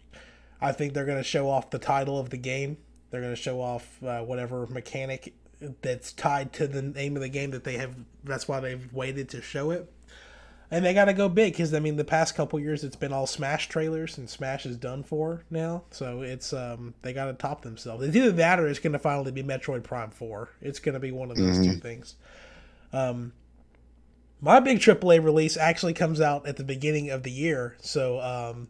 I 0.59 0.73
think 0.73 0.93
they're 0.93 1.05
gonna 1.05 1.23
show 1.23 1.49
off 1.49 1.69
the 1.69 1.79
title 1.79 2.19
of 2.19 2.29
the 2.29 2.37
game. 2.37 2.77
They're 3.09 3.21
gonna 3.21 3.35
show 3.35 3.61
off 3.61 4.01
uh, 4.03 4.21
whatever 4.21 4.67
mechanic 4.67 5.33
that's 5.81 6.13
tied 6.13 6.53
to 6.53 6.67
the 6.67 6.81
name 6.81 7.15
of 7.15 7.21
the 7.21 7.29
game 7.29 7.51
that 7.51 7.63
they 7.63 7.77
have. 7.77 7.95
That's 8.23 8.47
why 8.47 8.59
they've 8.59 8.91
waited 8.93 9.29
to 9.29 9.41
show 9.41 9.71
it. 9.71 9.91
And 10.73 10.85
they 10.85 10.93
got 10.93 11.05
to 11.05 11.13
go 11.13 11.27
big 11.27 11.51
because 11.51 11.73
I 11.73 11.79
mean 11.79 11.97
the 11.97 12.05
past 12.05 12.33
couple 12.33 12.57
years 12.57 12.85
it's 12.85 12.95
been 12.95 13.11
all 13.11 13.27
Smash 13.27 13.67
trailers 13.67 14.17
and 14.17 14.29
Smash 14.29 14.65
is 14.65 14.77
done 14.77 15.03
for 15.03 15.43
now. 15.49 15.83
So 15.91 16.21
it's 16.21 16.53
um 16.53 16.93
they 17.01 17.11
got 17.11 17.25
to 17.25 17.33
top 17.33 17.61
themselves. 17.61 18.05
It's 18.05 18.15
either 18.15 18.31
that 18.31 18.59
or 18.59 18.67
it's 18.67 18.79
going 18.79 18.93
to 18.93 18.99
finally 18.99 19.31
be 19.31 19.43
Metroid 19.43 19.83
Prime 19.83 20.11
Four. 20.11 20.49
It's 20.61 20.79
going 20.79 20.93
to 20.93 20.99
be 20.99 21.11
one 21.11 21.29
of 21.29 21.37
those 21.37 21.57
two 21.65 21.75
things. 21.75 22.15
Um, 22.93 23.33
my 24.39 24.59
big 24.59 24.79
AAA 24.79 25.23
release 25.23 25.55
actually 25.55 25.93
comes 25.93 26.19
out 26.19 26.47
at 26.47 26.57
the 26.57 26.63
beginning 26.63 27.09
of 27.09 27.23
the 27.23 27.31
year. 27.31 27.75
So 27.81 28.19
um, 28.21 28.69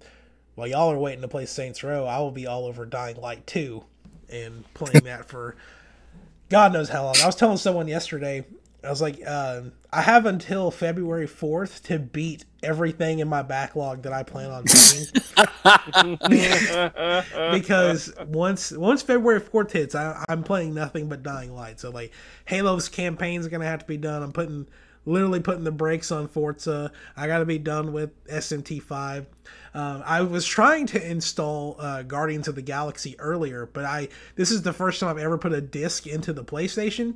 while 0.55 0.67
y'all 0.67 0.91
are 0.91 0.97
waiting 0.97 1.21
to 1.21 1.27
play 1.27 1.45
Saints 1.45 1.83
Row, 1.83 2.05
I 2.05 2.19
will 2.19 2.31
be 2.31 2.45
all 2.45 2.65
over 2.65 2.85
Dying 2.85 3.15
Light 3.15 3.45
two 3.47 3.85
and 4.29 4.65
playing 4.73 5.03
that 5.05 5.29
for 5.29 5.55
God 6.51 6.73
knows 6.73 6.89
how 6.89 7.05
long. 7.05 7.15
I 7.23 7.25
was 7.25 7.35
telling 7.35 7.55
someone 7.55 7.87
yesterday. 7.87 8.45
I 8.83 8.89
was 8.89 9.01
like, 9.01 9.21
uh, 9.25 9.61
I 9.93 10.01
have 10.01 10.25
until 10.25 10.69
February 10.69 11.27
4th 11.27 11.83
to 11.83 11.97
beat 11.97 12.43
everything 12.61 13.19
in 13.19 13.29
my 13.29 13.41
backlog 13.41 14.01
that 14.03 14.11
I 14.11 14.23
plan 14.23 14.51
on 14.51 14.65
doing. 14.65 15.05
because 17.53 18.13
once 18.27 18.71
once 18.71 19.01
February 19.01 19.39
4th 19.39 19.71
hits, 19.71 19.95
I, 19.95 20.25
I'm 20.27 20.43
playing 20.43 20.73
nothing 20.73 21.07
but 21.07 21.23
Dying 21.23 21.55
Light. 21.55 21.79
So 21.79 21.89
like 21.89 22.11
Halo's 22.43 22.89
campaign's 22.89 23.47
gonna 23.47 23.65
have 23.65 23.79
to 23.79 23.85
be 23.85 23.97
done. 23.97 24.21
I'm 24.21 24.33
putting 24.33 24.67
literally 25.05 25.39
putting 25.39 25.63
the 25.63 25.71
brakes 25.71 26.11
on 26.11 26.27
Forza. 26.27 26.91
I 27.17 27.27
got 27.27 27.39
to 27.39 27.45
be 27.45 27.57
done 27.57 27.93
with 27.93 28.11
SMT5. 28.25 29.25
Um, 29.73 30.03
I 30.05 30.21
was 30.21 30.45
trying 30.45 30.85
to 30.87 31.09
install 31.09 31.77
uh, 31.79 32.03
Guardians 32.03 32.47
of 32.47 32.55
the 32.55 32.61
Galaxy 32.61 33.15
earlier, 33.19 33.65
but 33.71 33.85
I 33.85 34.09
this 34.35 34.51
is 34.51 34.61
the 34.63 34.73
first 34.73 34.99
time 34.99 35.09
I've 35.09 35.17
ever 35.23 35.37
put 35.37 35.53
a 35.53 35.61
disc 35.61 36.05
into 36.07 36.33
the 36.33 36.43
PlayStation. 36.43 37.15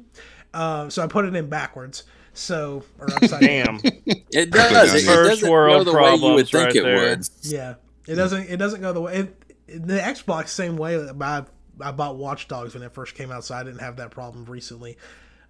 Uh, 0.54 0.90
so 0.90 1.04
I 1.04 1.08
put 1.08 1.26
it 1.26 1.36
in 1.36 1.50
backwards. 1.50 2.04
So 2.34 2.84
or 3.00 3.10
upside 3.14 3.42
down. 3.42 3.78
Damn. 3.78 3.92
It 4.32 4.52
does. 4.52 4.94
It, 4.94 5.04
it 5.04 5.06
First 5.06 5.30
doesn't 5.30 5.50
world 5.50 5.86
go 5.86 5.94
the 5.94 5.98
way 5.98 6.16
you 6.16 6.34
would 6.34 6.50
think 6.50 6.66
right 6.66 6.76
it 6.76 6.84
there. 6.84 7.10
would. 7.12 7.30
Yeah, 7.42 7.76
it 8.08 8.16
doesn't. 8.16 8.50
It 8.50 8.58
doesn't 8.58 8.82
go 8.82 8.92
the 8.92 9.02
way. 9.02 9.16
It, 9.20 9.44
it- 9.68 9.88
the 9.88 9.98
Xbox 9.98 10.50
same 10.50 10.76
way. 10.78 10.98
I 11.22 11.44
I 11.82 11.92
bought 11.92 12.18
Watch 12.18 12.48
Dogs 12.50 12.74
when 12.74 12.84
it 12.84 12.94
first 12.94 13.16
came 13.16 13.32
out, 13.32 13.46
so 13.46 13.56
I 13.56 13.64
didn't 13.64 13.80
have 13.80 13.96
that 13.98 14.12
problem 14.12 14.46
recently. 14.46 14.98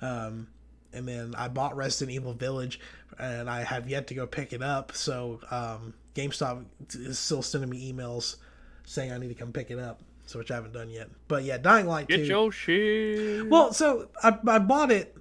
Um, 0.02 0.48
and 0.96 1.08
then 1.08 1.36
I 1.38 1.48
bought 1.48 1.76
Resident 1.76 2.16
Evil 2.16 2.34
Village, 2.34 2.80
and 3.20 3.50
I 3.50 3.64
have 3.64 3.89
yet 3.89 4.08
to 4.08 4.14
go 4.14 4.26
pick 4.26 4.54
it 4.54 4.62
up. 4.64 4.93
So 4.96 5.39
um, 5.52 5.93
GameStop 6.16 6.66
is 6.93 7.20
still 7.20 7.41
sending 7.41 7.70
me 7.70 7.91
emails 7.91 8.38
saying 8.86 9.12
I 9.12 9.18
need 9.18 9.28
to 9.30 9.34
come 9.36 9.52
pick 9.52 9.72
it 9.72 9.80
up. 9.80 10.00
So 10.28 10.39
which 10.39 10.50
I 10.50 10.56
haven't 10.56 10.74
done 10.74 10.89
yet. 10.89 11.10
But 11.28 11.43
yeah, 11.43 11.60
Dying 11.60 11.86
Light 11.86 12.08
Get 12.08 12.18
2. 12.18 12.24
your 12.24 12.52
shit. 12.52 13.48
Well, 13.48 13.74
so 13.74 14.10
I, 14.24 14.38
I 14.48 14.58
bought 14.58 14.91
it. 14.91 15.16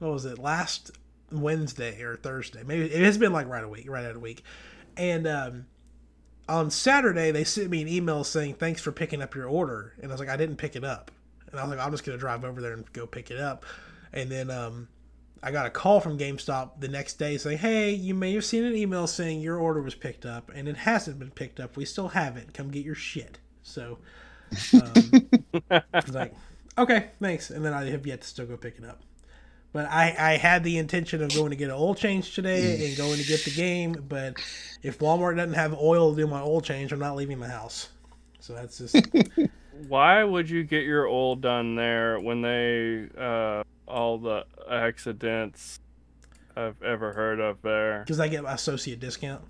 What 0.00 0.12
was 0.12 0.26
it 0.26 0.38
last 0.38 0.90
Wednesday 1.32 2.02
or 2.02 2.16
Thursday? 2.16 2.62
Maybe 2.62 2.84
it 2.84 3.02
has 3.02 3.16
been 3.16 3.32
like 3.32 3.48
right 3.48 3.64
a 3.64 3.68
week, 3.68 3.88
right 3.88 4.04
at 4.04 4.16
a 4.16 4.20
week. 4.20 4.42
And 4.98 5.26
um, 5.26 5.66
on 6.46 6.70
Saturday, 6.70 7.30
they 7.30 7.44
sent 7.44 7.70
me 7.70 7.80
an 7.80 7.88
email 7.88 8.24
saying 8.24 8.54
thanks 8.54 8.82
for 8.82 8.92
picking 8.92 9.22
up 9.22 9.34
your 9.34 9.46
order, 9.46 9.94
and 10.02 10.10
I 10.10 10.14
was 10.14 10.20
like, 10.20 10.28
I 10.28 10.36
didn't 10.36 10.56
pick 10.56 10.76
it 10.76 10.84
up, 10.84 11.10
and 11.50 11.58
I 11.60 11.62
was 11.62 11.70
like, 11.70 11.84
I'm 11.84 11.92
just 11.92 12.04
gonna 12.04 12.18
drive 12.18 12.44
over 12.44 12.60
there 12.60 12.72
and 12.72 12.92
go 12.92 13.06
pick 13.06 13.30
it 13.30 13.38
up. 13.38 13.64
And 14.12 14.28
then 14.30 14.50
um, 14.50 14.88
I 15.42 15.50
got 15.50 15.66
a 15.66 15.70
call 15.70 16.00
from 16.00 16.18
GameStop 16.18 16.80
the 16.80 16.88
next 16.88 17.14
day 17.14 17.38
saying, 17.38 17.58
Hey, 17.58 17.92
you 17.92 18.14
may 18.14 18.34
have 18.34 18.44
seen 18.44 18.64
an 18.64 18.76
email 18.76 19.06
saying 19.06 19.40
your 19.40 19.58
order 19.58 19.80
was 19.80 19.94
picked 19.94 20.26
up, 20.26 20.50
and 20.54 20.68
it 20.68 20.76
hasn't 20.76 21.18
been 21.18 21.30
picked 21.30 21.60
up. 21.60 21.76
We 21.76 21.84
still 21.84 22.08
have 22.08 22.36
it. 22.36 22.52
Come 22.52 22.70
get 22.70 22.84
your 22.84 22.94
shit. 22.94 23.38
So. 23.62 23.98
Um, 24.74 25.28
I 25.70 25.82
was 25.94 26.14
like, 26.14 26.34
okay, 26.76 27.10
thanks. 27.20 27.50
And 27.50 27.64
then 27.64 27.72
I 27.72 27.84
have 27.90 28.06
yet 28.06 28.22
to 28.22 28.28
still 28.28 28.46
go 28.46 28.56
pick 28.56 28.78
it 28.78 28.84
up. 28.84 29.00
But 29.72 29.86
I, 29.86 30.14
I 30.18 30.36
had 30.36 30.64
the 30.64 30.78
intention 30.78 31.22
of 31.22 31.32
going 31.32 31.50
to 31.50 31.56
get 31.56 31.66
an 31.66 31.76
oil 31.76 31.94
change 31.94 32.34
today 32.34 32.88
and 32.88 32.96
going 32.96 33.18
to 33.18 33.26
get 33.26 33.44
the 33.44 33.52
game. 33.52 34.04
But 34.08 34.34
if 34.82 34.98
Walmart 34.98 35.36
doesn't 35.36 35.54
have 35.54 35.74
oil 35.74 36.12
to 36.14 36.20
do 36.20 36.26
my 36.26 36.40
oil 36.40 36.60
change, 36.60 36.92
I'm 36.92 36.98
not 36.98 37.14
leaving 37.14 37.38
the 37.38 37.48
house. 37.48 37.88
So 38.40 38.54
that's 38.54 38.78
just 38.78 38.96
Why 39.88 40.24
would 40.24 40.50
you 40.50 40.64
get 40.64 40.84
your 40.84 41.06
oil 41.06 41.36
done 41.36 41.74
there 41.74 42.18
when 42.20 42.42
they 42.42 43.08
uh 43.18 43.62
all 43.86 44.18
the 44.18 44.44
accidents 44.70 45.78
I've 46.56 46.82
ever 46.82 47.12
heard 47.12 47.40
of 47.40 47.62
there? 47.62 48.00
because 48.00 48.20
I 48.20 48.28
get 48.28 48.42
my 48.42 48.54
associate 48.54 49.00
discount. 49.00 49.42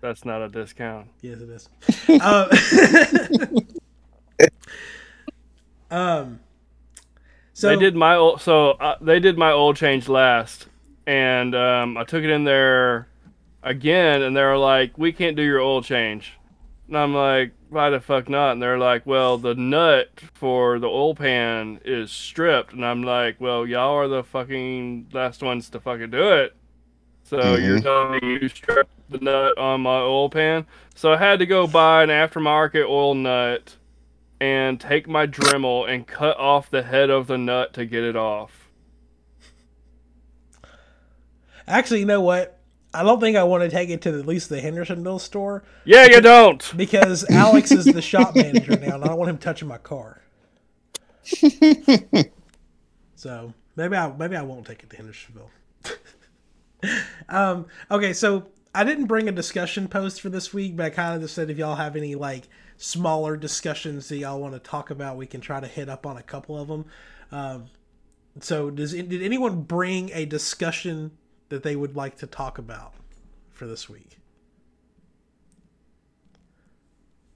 That's 0.00 0.24
not 0.24 0.42
a 0.42 0.48
discount. 0.48 1.08
Yes, 1.20 1.40
it 1.40 1.50
is. 1.50 1.68
um, 2.22 2.48
um, 5.98 6.40
so 7.52 7.68
they 7.68 7.76
did 7.76 7.94
my 7.94 8.16
old 8.16 8.40
so 8.40 8.70
uh, 8.70 8.96
they 9.00 9.20
did 9.20 9.36
my 9.36 9.52
old 9.52 9.76
change 9.76 10.08
last, 10.08 10.68
and 11.06 11.54
um, 11.54 11.96
I 11.96 12.04
took 12.04 12.24
it 12.24 12.30
in 12.30 12.44
there 12.44 13.09
again, 13.62 14.22
and 14.22 14.36
they're 14.36 14.58
like, 14.58 14.96
"We 14.98 15.12
can't 15.12 15.36
do 15.36 15.42
your 15.42 15.60
oil 15.60 15.82
change," 15.82 16.38
and 16.88 16.96
I'm 16.96 17.14
like, 17.14 17.52
"Why 17.68 17.90
the 17.90 18.00
fuck 18.00 18.28
not?" 18.28 18.52
And 18.52 18.62
they're 18.62 18.78
like, 18.78 19.06
"Well, 19.06 19.38
the 19.38 19.54
nut 19.54 20.10
for 20.34 20.78
the 20.78 20.88
oil 20.88 21.14
pan 21.14 21.80
is 21.84 22.10
stripped," 22.10 22.72
and 22.72 22.84
I'm 22.84 23.02
like, 23.02 23.40
"Well, 23.40 23.66
y'all 23.66 23.94
are 23.96 24.08
the 24.08 24.24
fucking 24.24 25.08
last 25.12 25.42
ones 25.42 25.68
to 25.70 25.80
fucking 25.80 26.10
do 26.10 26.32
it." 26.32 26.56
So 27.24 27.54
you're 27.54 27.78
mm-hmm. 27.78 27.82
telling 27.82 28.20
me 28.22 28.38
you 28.42 28.48
stripped 28.48 28.90
the 29.08 29.18
nut 29.18 29.56
on 29.56 29.82
my 29.82 30.00
oil 30.00 30.28
pan? 30.28 30.66
So 30.94 31.12
I 31.12 31.16
had 31.16 31.38
to 31.38 31.46
go 31.46 31.66
buy 31.66 32.02
an 32.02 32.08
aftermarket 32.08 32.84
oil 32.88 33.14
nut 33.14 33.76
and 34.40 34.80
take 34.80 35.06
my 35.06 35.26
Dremel 35.26 35.88
and 35.88 36.06
cut 36.06 36.36
off 36.38 36.70
the 36.70 36.82
head 36.82 37.10
of 37.10 37.26
the 37.26 37.38
nut 37.38 37.72
to 37.74 37.84
get 37.84 38.02
it 38.02 38.16
off. 38.16 38.68
actually, 41.68 42.00
you 42.00 42.06
know 42.06 42.20
what? 42.20 42.59
I 42.92 43.02
don't 43.02 43.20
think 43.20 43.36
I 43.36 43.44
want 43.44 43.62
to 43.62 43.70
take 43.70 43.88
it 43.88 44.02
to 44.02 44.18
at 44.18 44.26
least 44.26 44.48
the 44.48 44.60
Hendersonville 44.60 45.20
store 45.20 45.62
Yeah, 45.84 46.06
you 46.06 46.20
don't. 46.20 46.72
because 46.76 47.28
Alex 47.30 47.70
is 47.70 47.84
the 47.84 48.02
shop 48.02 48.34
manager 48.34 48.72
now, 48.72 48.96
and 48.96 49.04
I 49.04 49.08
don't 49.08 49.18
want 49.18 49.30
him 49.30 49.38
touching 49.38 49.68
my 49.68 49.78
car. 49.78 50.22
so 53.14 53.54
maybe 53.76 53.96
I 53.96 54.12
maybe 54.12 54.36
I 54.36 54.42
won't 54.42 54.66
take 54.66 54.82
it 54.82 54.90
to 54.90 54.96
Hendersonville. 54.96 55.50
um, 57.28 57.66
okay, 57.90 58.12
so 58.12 58.46
I 58.74 58.84
didn't 58.84 59.06
bring 59.06 59.28
a 59.28 59.32
discussion 59.32 59.86
post 59.88 60.20
for 60.20 60.28
this 60.28 60.52
week, 60.52 60.76
but 60.76 60.86
I 60.86 60.90
kind 60.90 61.14
of 61.14 61.22
just 61.22 61.34
said 61.34 61.50
if 61.50 61.58
y'all 61.58 61.76
have 61.76 61.96
any 61.96 62.14
like 62.14 62.48
smaller 62.76 63.36
discussions 63.36 64.08
that 64.08 64.16
y'all 64.16 64.40
want 64.40 64.54
to 64.54 64.60
talk 64.60 64.90
about, 64.90 65.16
we 65.16 65.26
can 65.26 65.40
try 65.40 65.60
to 65.60 65.66
hit 65.66 65.88
up 65.88 66.06
on 66.06 66.16
a 66.16 66.22
couple 66.22 66.58
of 66.58 66.68
them. 66.68 66.86
Um, 67.30 67.66
so 68.40 68.70
does 68.70 68.92
did 68.92 69.22
anyone 69.22 69.62
bring 69.62 70.10
a 70.12 70.24
discussion 70.24 71.12
that 71.50 71.62
they 71.62 71.76
would 71.76 71.94
like 71.94 72.16
to 72.18 72.26
talk 72.26 72.58
about 72.58 72.94
for 73.52 73.66
this 73.66 73.88
week? 73.88 74.16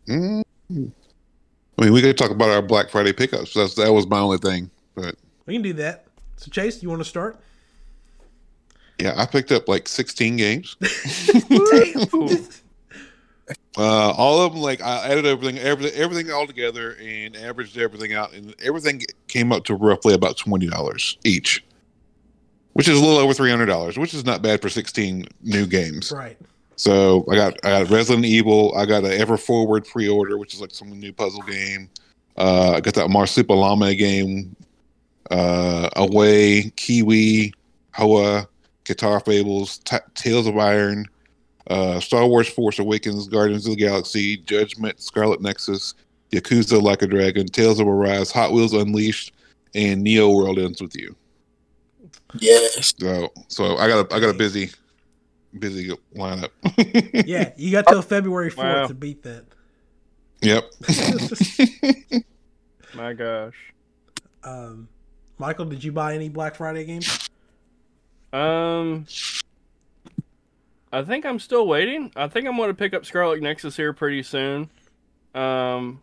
Mm. 0.08 0.42
I 0.70 1.82
mean, 1.82 1.92
we 1.92 2.00
could 2.00 2.16
talk 2.16 2.30
about 2.30 2.48
our 2.48 2.62
Black 2.62 2.90
Friday 2.90 3.12
pickups. 3.12 3.54
That's 3.54 3.74
that 3.74 3.92
was 3.92 4.06
my 4.06 4.18
only 4.18 4.38
thing. 4.38 4.70
But 4.94 5.16
We 5.46 5.54
can 5.54 5.62
do 5.62 5.72
that. 5.74 6.06
So 6.36 6.50
Chase, 6.50 6.82
you 6.82 6.88
want 6.88 7.00
to 7.00 7.08
start? 7.08 7.38
Yeah, 8.98 9.14
I 9.16 9.26
picked 9.26 9.52
up 9.52 9.68
like 9.68 9.88
16 9.88 10.36
games. 10.36 10.76
Uh, 13.76 14.10
all 14.12 14.40
of 14.40 14.52
them, 14.52 14.62
like 14.62 14.80
I 14.80 15.08
added 15.08 15.26
everything, 15.26 15.58
everything, 15.58 16.00
everything 16.00 16.30
all 16.30 16.46
together, 16.46 16.96
and 17.02 17.36
averaged 17.36 17.76
everything 17.76 18.14
out, 18.14 18.32
and 18.32 18.54
everything 18.62 19.02
came 19.26 19.52
up 19.52 19.64
to 19.64 19.74
roughly 19.74 20.14
about 20.14 20.38
twenty 20.38 20.66
dollars 20.66 21.18
each, 21.24 21.64
which 22.74 22.86
is 22.88 22.98
a 22.98 23.00
little 23.00 23.18
over 23.18 23.34
three 23.34 23.50
hundred 23.50 23.66
dollars, 23.66 23.98
which 23.98 24.14
is 24.14 24.24
not 24.24 24.42
bad 24.42 24.60
for 24.62 24.68
sixteen 24.68 25.26
new 25.42 25.66
games. 25.66 26.12
right. 26.12 26.36
So 26.76 27.24
I 27.30 27.36
got 27.36 27.54
I 27.64 27.82
got 27.82 27.90
Resident 27.90 28.24
Evil, 28.24 28.74
I 28.76 28.84
got 28.84 29.04
an 29.04 29.12
Ever 29.12 29.36
Forward 29.36 29.86
pre-order, 29.86 30.36
which 30.38 30.54
is 30.54 30.60
like 30.60 30.72
some 30.72 30.90
new 30.90 31.12
puzzle 31.12 31.42
game. 31.42 31.88
Uh, 32.36 32.72
I 32.72 32.80
got 32.80 32.94
that 32.94 33.06
Marsupilami 33.06 33.96
game, 33.96 34.56
uh, 35.30 35.88
Away, 35.94 36.72
Kiwi, 36.74 37.54
Hoa, 37.92 38.48
Kitaria 38.84 39.24
Fables, 39.24 39.78
T- 39.78 39.96
Tails 40.14 40.48
of 40.48 40.58
Iron, 40.58 41.06
uh, 41.70 42.00
Star 42.00 42.26
Wars 42.26 42.48
Force 42.48 42.80
Awakens, 42.80 43.28
Guardians 43.28 43.66
of 43.66 43.76
the 43.76 43.84
Galaxy, 43.84 44.38
Judgment, 44.38 45.00
Scarlet 45.00 45.40
Nexus, 45.40 45.94
Yakuza 46.32 46.82
Like 46.82 47.02
a 47.02 47.06
Dragon, 47.06 47.46
Tales 47.46 47.78
of 47.78 47.86
Arise, 47.86 48.32
Hot 48.32 48.52
Wheels 48.52 48.72
Unleashed, 48.72 49.32
and 49.76 50.02
Neo 50.02 50.28
World 50.30 50.58
Ends 50.58 50.82
with 50.82 50.96
You. 50.96 51.14
Yes. 52.38 52.94
So 52.98 53.32
so 53.48 53.76
I 53.76 53.88
got 53.88 54.10
a 54.10 54.14
I 54.14 54.20
got 54.20 54.30
a 54.30 54.34
busy 54.34 54.70
busy 55.58 55.90
lineup. 56.16 56.50
Yeah, 57.26 57.52
you 57.56 57.70
got 57.70 57.86
till 57.86 58.02
February 58.02 58.50
4th 58.50 58.56
Wow. 58.56 58.86
to 58.88 58.94
beat 58.94 59.22
that. 59.22 59.44
Yep. 60.42 60.64
My 62.94 63.12
gosh. 63.12 63.54
Um, 64.42 64.88
Michael, 65.38 65.64
did 65.66 65.82
you 65.82 65.92
buy 65.92 66.14
any 66.14 66.28
Black 66.28 66.54
Friday 66.56 66.84
games? 66.84 67.28
Um, 68.32 69.06
I 70.92 71.02
think 71.02 71.24
I'm 71.24 71.38
still 71.38 71.66
waiting. 71.66 72.12
I 72.14 72.28
think 72.28 72.46
I'm 72.46 72.56
going 72.56 72.68
to 72.68 72.74
pick 72.74 72.92
up 72.94 73.06
Scarlet 73.06 73.40
Nexus 73.40 73.76
here 73.76 73.92
pretty 73.92 74.22
soon. 74.22 74.70
Um, 75.34 76.00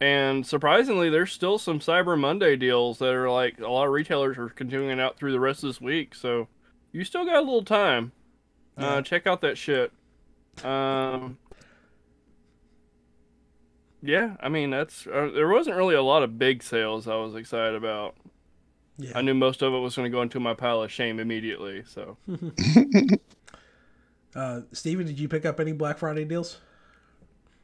and 0.00 0.46
surprisingly, 0.46 1.10
there's 1.10 1.32
still 1.32 1.58
some 1.58 1.78
Cyber 1.78 2.18
Monday 2.18 2.56
deals 2.56 2.98
that 2.98 3.12
are 3.12 3.30
like 3.30 3.60
a 3.60 3.68
lot 3.68 3.86
of 3.86 3.92
retailers 3.92 4.38
are 4.38 4.48
continuing 4.48 4.98
out 5.00 5.16
through 5.16 5.32
the 5.32 5.40
rest 5.40 5.62
of 5.62 5.68
this 5.68 5.80
week. 5.80 6.14
So 6.14 6.48
you 6.92 7.04
still 7.04 7.24
got 7.24 7.36
a 7.36 7.40
little 7.40 7.64
time. 7.64 8.12
Yeah. 8.78 8.86
Uh, 8.86 9.02
check 9.02 9.26
out 9.26 9.40
that 9.42 9.58
shit. 9.58 9.92
Um, 10.64 11.38
yeah, 14.02 14.36
I 14.40 14.48
mean 14.48 14.70
that's 14.70 15.06
uh, 15.06 15.30
there 15.34 15.48
wasn't 15.48 15.76
really 15.76 15.94
a 15.94 16.02
lot 16.02 16.22
of 16.22 16.38
big 16.38 16.62
sales 16.62 17.06
I 17.06 17.16
was 17.16 17.34
excited 17.34 17.74
about. 17.74 18.16
Yeah. 18.96 19.12
I 19.14 19.22
knew 19.22 19.34
most 19.34 19.62
of 19.62 19.72
it 19.72 19.78
was 19.78 19.96
going 19.96 20.10
to 20.10 20.14
go 20.14 20.22
into 20.22 20.40
my 20.40 20.54
pile 20.54 20.82
of 20.82 20.92
shame 20.92 21.18
immediately. 21.20 21.84
So. 21.86 22.16
Uh, 24.34 24.60
Steven, 24.72 25.06
did 25.06 25.18
you 25.18 25.28
pick 25.28 25.44
up 25.44 25.58
any 25.58 25.72
Black 25.72 25.98
Friday 25.98 26.24
deals? 26.24 26.58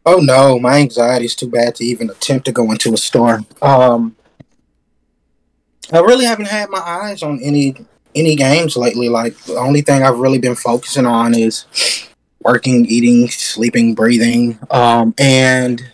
Oh 0.09 0.19
no, 0.19 0.61
my 0.61 0.79
anxiety 0.79 1.25
is 1.25 1.35
too 1.35 1.51
bad 1.51 1.75
to 1.75 1.85
even 1.85 2.09
attempt 2.11 2.45
to 2.47 2.53
go 2.53 2.71
into 2.71 2.95
a 2.95 2.97
store. 2.97 3.41
Um, 3.61 4.15
I 5.93 5.99
really 5.99 6.25
haven't 6.25 6.47
had 6.47 6.71
my 6.71 6.79
eyes 6.79 7.25
on 7.25 7.41
any 7.43 7.75
any 8.15 8.37
games 8.37 8.77
lately. 8.77 9.09
Like 9.09 9.37
the 9.45 9.57
only 9.57 9.83
thing 9.83 10.05
I've 10.05 10.21
really 10.21 10.39
been 10.39 10.55
focusing 10.55 11.07
on 11.07 11.35
is 11.35 11.67
working, 12.41 12.87
eating, 12.87 13.29
sleeping, 13.29 13.97
breathing, 13.97 14.61
um, 14.71 15.13
and 15.19 15.93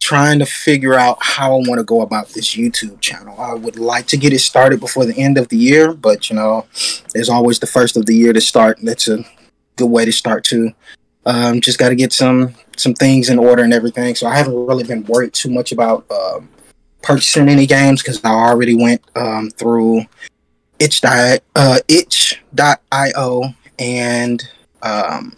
trying 0.00 0.38
to 0.38 0.46
figure 0.46 0.94
out 0.94 1.18
how 1.20 1.52
I 1.52 1.68
want 1.68 1.78
to 1.78 1.84
go 1.84 2.00
about 2.02 2.28
this 2.28 2.54
YouTube 2.54 3.00
channel. 3.00 3.40
I 3.40 3.54
would 3.54 3.76
like 3.76 4.06
to 4.08 4.16
get 4.16 4.32
it 4.32 4.38
started 4.38 4.78
before 4.78 5.04
the 5.04 5.16
end 5.16 5.36
of 5.36 5.48
the 5.48 5.56
year, 5.56 5.92
but 5.92 6.30
you 6.30 6.36
know, 6.36 6.66
there's 7.12 7.28
always 7.28 7.58
the 7.58 7.66
first 7.66 7.96
of 7.96 8.06
the 8.06 8.14
year 8.14 8.32
to 8.32 8.40
start. 8.40 8.78
That's 8.82 9.08
a 9.08 9.24
good 9.74 9.90
way 9.90 10.04
to 10.04 10.12
start 10.12 10.44
too. 10.44 10.74
Um, 11.24 11.60
just 11.60 11.78
got 11.78 11.90
to 11.90 11.94
get 11.94 12.12
some 12.12 12.54
some 12.76 12.94
things 12.94 13.28
in 13.28 13.38
order 13.38 13.62
and 13.62 13.72
everything. 13.72 14.14
So 14.14 14.26
I 14.26 14.36
haven't 14.36 14.66
really 14.66 14.84
been 14.84 15.04
worried 15.04 15.32
too 15.32 15.50
much 15.50 15.72
about 15.72 16.10
um, 16.10 16.48
purchasing 17.02 17.48
any 17.48 17.66
games 17.66 18.02
because 18.02 18.22
I 18.24 18.30
already 18.30 18.74
went 18.74 19.02
um, 19.16 19.50
through 19.50 20.02
itch 20.78 21.00
dot 21.00 21.40
uh, 21.54 21.78
itch.io 21.88 23.54
and 23.78 24.42
um, 24.82 25.36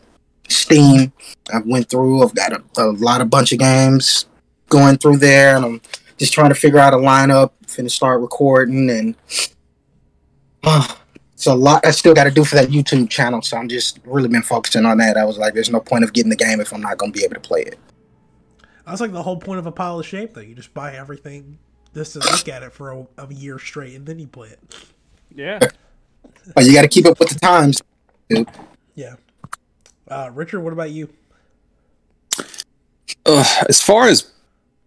Steam. 0.49 1.12
I 1.53 1.59
went 1.64 1.91
through. 1.91 2.22
I've 2.22 2.35
got 2.35 2.53
a, 2.53 2.62
a 2.78 2.93
lot 2.93 3.20
of 3.20 3.30
bunch 3.30 3.53
of 3.53 3.59
games 3.59 4.26
going 4.68 4.97
through 4.97 5.18
there, 5.18 5.57
and 5.57 5.64
I'm 5.64 5.80
just 6.18 6.32
trying 6.32 6.49
to 6.51 6.55
figure 6.55 6.78
out 6.78 6.95
a 6.95 6.99
lineup. 6.99 7.51
Finna 7.66 7.91
start 7.91 8.20
recording, 8.20 8.89
and 8.91 9.14
it's 11.35 11.47
a 11.47 11.55
lot 11.55 11.85
I 11.85 11.91
still 11.91 12.14
got 12.14 12.24
to 12.24 12.30
do 12.30 12.45
for 12.45 12.55
that 12.57 12.68
YouTube 12.68 13.11
channel. 13.11 13.43
So 13.43 13.57
I'm 13.57 13.68
just 13.68 13.99
really 14.05 14.28
been 14.28 14.43
focusing 14.43 14.87
on 14.87 14.99
that. 14.99 15.16
I 15.16 15.24
was 15.24 15.37
like, 15.37 15.55
there's 15.55 15.70
no 15.70 15.80
point 15.80 16.05
of 16.05 16.12
getting 16.12 16.30
the 16.30 16.37
game 16.37 16.61
if 16.61 16.72
I'm 16.72 16.80
not 16.80 16.97
going 16.99 17.12
to 17.12 17.18
be 17.18 17.24
able 17.24 17.35
to 17.35 17.41
play 17.41 17.62
it. 17.62 17.78
That's 18.87 19.01
like 19.01 19.12
the 19.12 19.22
whole 19.22 19.39
point 19.39 19.59
of 19.59 19.66
a 19.66 19.72
pile 19.72 19.99
of 19.99 20.07
shame, 20.07 20.28
though. 20.32 20.41
You 20.41 20.55
just 20.55 20.74
buy 20.74 20.95
everything 20.95 21.59
just 21.95 22.12
to 22.14 22.18
look 22.18 22.49
at 22.49 22.62
it 22.62 22.72
for 22.72 22.93
a, 22.93 23.07
a 23.18 23.32
year 23.32 23.59
straight, 23.59 23.95
and 23.95 24.07
then 24.07 24.18
you 24.18 24.26
play 24.26 24.49
it. 24.49 24.61
Yeah. 25.35 25.59
But 26.55 26.64
you 26.64 26.74
got 26.74 26.82
to 26.82 26.89
keep 26.89 27.07
up 27.07 27.18
with 27.18 27.30
the 27.30 27.39
times. 27.39 27.82
Yeah. 28.95 29.16
Uh, 30.07 30.30
Richard, 30.32 30.61
what 30.61 30.72
about 30.72 30.91
you? 30.91 31.09
Ugh, 33.26 33.66
as 33.68 33.80
far 33.80 34.07
as 34.07 34.30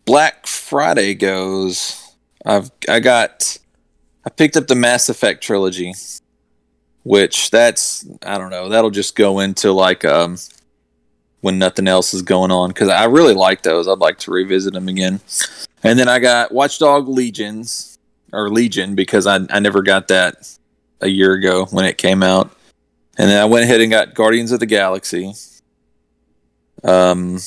Black 0.05 0.45
Friday 0.45 1.15
goes, 1.15 2.15
I've 2.45 2.71
I 2.87 2.99
got 2.99 3.57
I 4.25 4.29
picked 4.29 4.55
up 4.55 4.67
the 4.67 4.75
Mass 4.75 5.09
Effect 5.09 5.43
trilogy, 5.43 5.93
which 7.07 7.49
that's 7.51 8.05
I 8.25 8.37
don't 8.37 8.49
know 8.49 8.67
that'll 8.69 8.89
just 8.89 9.15
go 9.15 9.39
into 9.39 9.71
like 9.71 10.03
um 10.03 10.37
when 11.41 11.57
nothing 11.57 11.87
else 11.87 12.13
is 12.13 12.21
going 12.21 12.51
on 12.51 12.69
because 12.69 12.89
I 12.89 13.05
really 13.05 13.33
like 13.33 13.63
those. 13.63 13.87
I'd 13.87 13.99
like 13.99 14.17
to 14.19 14.31
revisit 14.31 14.73
them 14.73 14.87
again. 14.87 15.21
And 15.83 15.97
then 15.97 16.09
I 16.09 16.19
got 16.19 16.51
Watchdog 16.51 17.07
Legions 17.07 17.97
or 18.33 18.49
Legion 18.49 18.95
because 18.95 19.25
I 19.25 19.39
I 19.49 19.59
never 19.59 19.81
got 19.81 20.09
that 20.09 20.57
a 20.99 21.07
year 21.07 21.33
ago 21.33 21.65
when 21.71 21.85
it 21.85 21.97
came 21.97 22.23
out. 22.23 22.51
And 23.17 23.29
then 23.29 23.41
I 23.41 23.45
went 23.45 23.63
ahead 23.63 23.81
and 23.81 23.89
got 23.89 24.13
Guardians 24.13 24.51
of 24.51 24.59
the 24.59 24.65
Galaxy. 24.65 25.33
Um, 26.83 27.39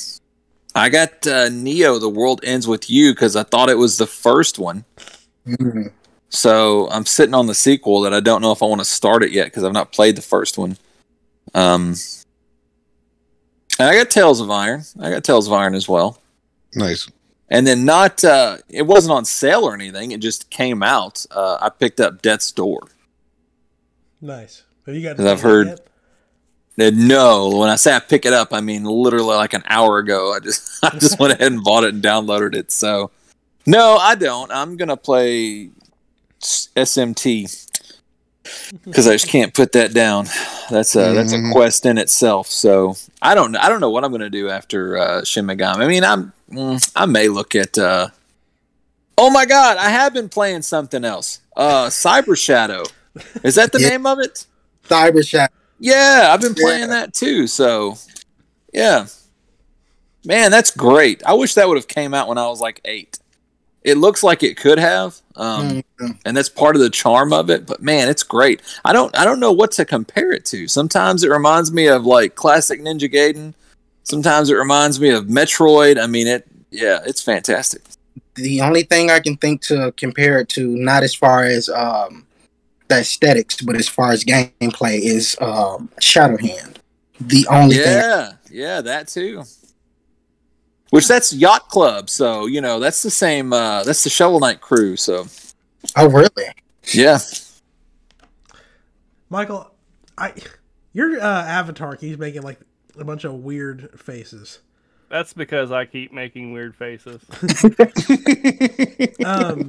I 0.75 0.89
got 0.89 1.27
uh, 1.27 1.49
Neo: 1.51 1.99
The 1.99 2.09
World 2.09 2.41
Ends 2.45 2.67
with 2.67 2.91
You 2.91 3.13
because 3.13 3.37
I 3.37 3.43
thought 3.43 3.69
it 3.69 3.79
was 3.79 3.99
the 3.99 4.07
first 4.07 4.59
one. 4.59 4.85
Mhm. 5.47 5.93
So 6.31 6.89
I'm 6.91 7.05
sitting 7.07 7.35
on 7.35 7.47
the 7.47 7.55
sequel 7.55 8.01
that 8.03 8.15
I 8.15 8.21
don't 8.21 8.41
know 8.41 8.53
if 8.53 8.63
I 8.63 8.67
want 8.67 8.81
to 8.81 8.85
start 8.85 9.23
it 9.23 9.33
yet 9.33 9.47
because 9.47 9.65
I've 9.65 9.73
not 9.73 9.93
played 9.93 10.17
the 10.17 10.23
first 10.23 10.57
one. 10.59 10.77
Um, 11.55 11.97
and 13.79 13.89
I 13.89 13.95
got 13.97 14.11
Tails 14.11 14.41
of 14.41 14.51
Iron. 14.51 14.83
I 15.01 15.11
got 15.11 15.25
Tails 15.25 15.47
of 15.47 15.53
Iron 15.53 15.75
as 15.75 15.89
well. 15.89 16.21
nice. 16.75 17.09
And 17.53 17.67
then 17.67 17.85
not 17.85 18.23
uh, 18.23 18.59
it 18.69 18.83
wasn't 18.87 19.13
on 19.13 19.25
sale 19.25 19.65
or 19.65 19.75
anything. 19.75 20.13
It 20.13 20.21
just 20.21 20.51
came 20.51 20.85
out. 20.85 21.27
Uh, 21.33 21.59
I 21.61 21.69
picked 21.69 21.99
up 21.99 22.23
Death's 22.23 22.53
Door. 22.53 22.83
Nice. 24.21 24.63
Have 24.87 24.95
you 24.95 25.03
got? 25.03 25.17
'Cause 25.17 25.27
I've 25.27 25.41
heard- 25.41 25.81
Uh, 26.79 26.91
No, 26.95 27.49
when 27.59 27.69
I 27.69 27.75
say 27.75 27.93
I 27.95 27.99
pick 27.99 28.25
it 28.25 28.33
up, 28.33 28.53
I 28.55 28.61
mean 28.61 28.85
literally 28.85 29.35
like 29.35 29.53
an 29.53 29.65
hour 29.67 29.99
ago. 29.99 30.33
I 30.33 30.39
just 30.39 30.71
I 30.85 30.91
just 30.97 31.19
went 31.19 31.33
ahead 31.33 31.51
and 31.51 31.65
bought 31.65 31.83
it 31.83 31.93
and 31.93 32.01
downloaded 32.03 32.55
it. 32.55 32.71
So 32.71 33.11
no, 33.67 33.97
I 33.97 34.15
don't. 34.15 34.53
I'm 34.53 34.77
gonna 34.77 34.97
play 34.97 35.65
s- 35.65 35.80
SMT 36.41 37.67
because 38.85 39.07
I 39.07 39.13
just 39.13 39.29
can't 39.29 39.53
put 39.55 39.73
that 39.73 39.93
down. 39.93 40.27
That's 40.71 40.95
a 40.97 41.13
that's 41.15 41.33
a 41.33 41.37
Mhm. 41.37 41.53
quest 41.53 41.85
in 41.87 41.99
itself. 41.99 42.47
So 42.49 42.97
I 43.23 43.35
don't 43.35 43.55
I 43.57 43.69
don't 43.69 43.81
know 43.81 43.91
what 43.91 44.05
I'm 44.05 44.11
gonna 44.13 44.31
do 44.31 44.49
after 44.49 44.97
uh, 44.99 45.25
Shin 45.25 45.47
Megami. 45.47 45.77
I 45.85 45.87
mean, 45.87 46.05
I'm 46.05 46.33
mm, 46.51 46.93
I 46.97 47.07
may 47.07 47.29
look 47.29 47.55
at. 47.55 47.77
Uh, 47.79 48.09
oh 49.19 49.31
my 49.31 49.45
God, 49.47 49.77
I 49.77 49.91
have 49.91 50.13
been 50.15 50.29
playing 50.29 50.63
something 50.63 51.05
else. 51.05 51.41
Uh, 51.57 51.87
Cyber 51.89 52.37
Shadow. 52.39 52.85
Is 53.43 53.55
that 53.57 53.73
the 53.73 53.81
Yeah. 53.81 53.91
name 53.91 54.07
of 54.07 54.19
it? 54.19 54.47
Cyber 54.89 55.27
Shadow. 55.27 55.53
Yeah, 55.79 56.29
I've 56.33 56.41
been 56.41 56.55
playing 56.55 56.81
Yeah. 56.81 56.87
that 56.89 57.15
too. 57.15 57.47
So, 57.47 57.99
yeah, 58.73 59.07
man, 60.25 60.51
that's 60.51 60.71
great. 60.71 61.23
I 61.25 61.35
wish 61.35 61.55
that 61.55 61.69
would 61.69 61.77
have 61.77 61.89
came 61.89 62.15
out 62.15 62.29
when 62.29 62.39
I 62.39 62.47
was 62.49 62.61
like 62.61 62.81
eight. 62.85 63.19
It 63.83 63.97
looks 63.97 64.23
like 64.23 64.43
it 64.43 64.57
could 64.59 64.79
have, 64.79 65.17
um, 65.37 65.83
Mhm. 65.99 66.19
and 66.27 66.37
that's 66.37 66.51
part 66.51 66.77
of 66.77 66.83
the 66.83 66.91
charm 66.91 67.33
of 67.33 67.49
it. 67.49 67.65
But 67.67 67.83
man, 67.83 68.09
it's 68.09 68.23
great. 68.23 68.61
I 68.85 68.93
don't, 68.93 69.17
I 69.17 69.25
don't 69.25 69.41
know 69.41 69.53
what 69.53 69.73
to 69.73 69.85
compare 69.87 70.33
it 70.33 70.45
to. 70.47 70.69
Sometimes 70.69 71.25
it 71.25 71.31
reminds 71.31 71.73
me 71.73 71.87
of 71.87 72.05
like 72.05 72.35
classic 72.35 72.83
Ninja 72.83 73.11
Gaiden. 73.13 73.55
Sometimes 74.05 74.51
it 74.51 74.55
reminds 74.57 75.01
me 75.01 75.09
of 75.11 75.27
Metroid. 75.27 75.99
I 75.99 76.07
mean, 76.07 76.27
it, 76.27 76.47
yeah, 76.71 77.01
it's 77.07 77.23
fantastic. 77.23 77.83
The 78.35 78.61
only 78.61 78.83
thing 78.83 79.11
I 79.11 79.21
can 79.21 79.37
think 79.37 79.63
to 79.63 79.93
compare 79.97 80.39
it 80.41 80.49
to, 80.51 80.67
not 80.67 81.03
as 81.03 81.15
far 81.15 81.45
as 81.45 81.69
um, 81.71 82.27
the 82.89 82.97
aesthetics, 82.99 83.61
but 83.63 83.77
as 83.77 83.89
far 83.89 84.13
as 84.13 84.25
gameplay, 84.25 85.01
is 85.01 85.37
um, 85.41 85.89
Shadowhand. 86.01 86.77
The 87.21 87.47
only 87.49 87.77
thing. 87.77 87.87
Yeah, 87.87 88.33
yeah, 88.51 88.81
that 88.83 89.09
too. 89.09 89.45
Which 90.91 91.07
that's 91.09 91.33
Yacht 91.33 91.69
Club, 91.69 92.11
so 92.11 92.47
you 92.47 92.61
know 92.61 92.81
that's 92.81 93.03
the 93.03 93.11
same. 93.11 93.53
uh 93.53 93.85
That's 93.85 94.03
the 94.05 94.11
Shovel 94.11 94.41
Knight 94.41 94.61
crew. 94.61 94.97
So 94.97 95.27
Oh, 95.97 96.09
really? 96.09 96.47
yeah, 96.93 97.19
Michael, 99.29 99.71
I 100.19 100.35
your 100.93 101.21
uh, 101.21 101.25
avatar 101.45 101.97
keeps 101.97 102.19
making 102.19 102.43
like 102.43 102.61
a 102.99 103.05
bunch 103.05 103.25
of 103.25 103.35
weird 103.35 103.99
faces. 103.99 104.61
That's 105.09 105.33
because 105.33 105.73
I 105.73 105.87
keep 105.87 106.13
making 106.13 106.53
weird 106.53 106.77
faces. 106.77 107.23
Um, 109.25 109.69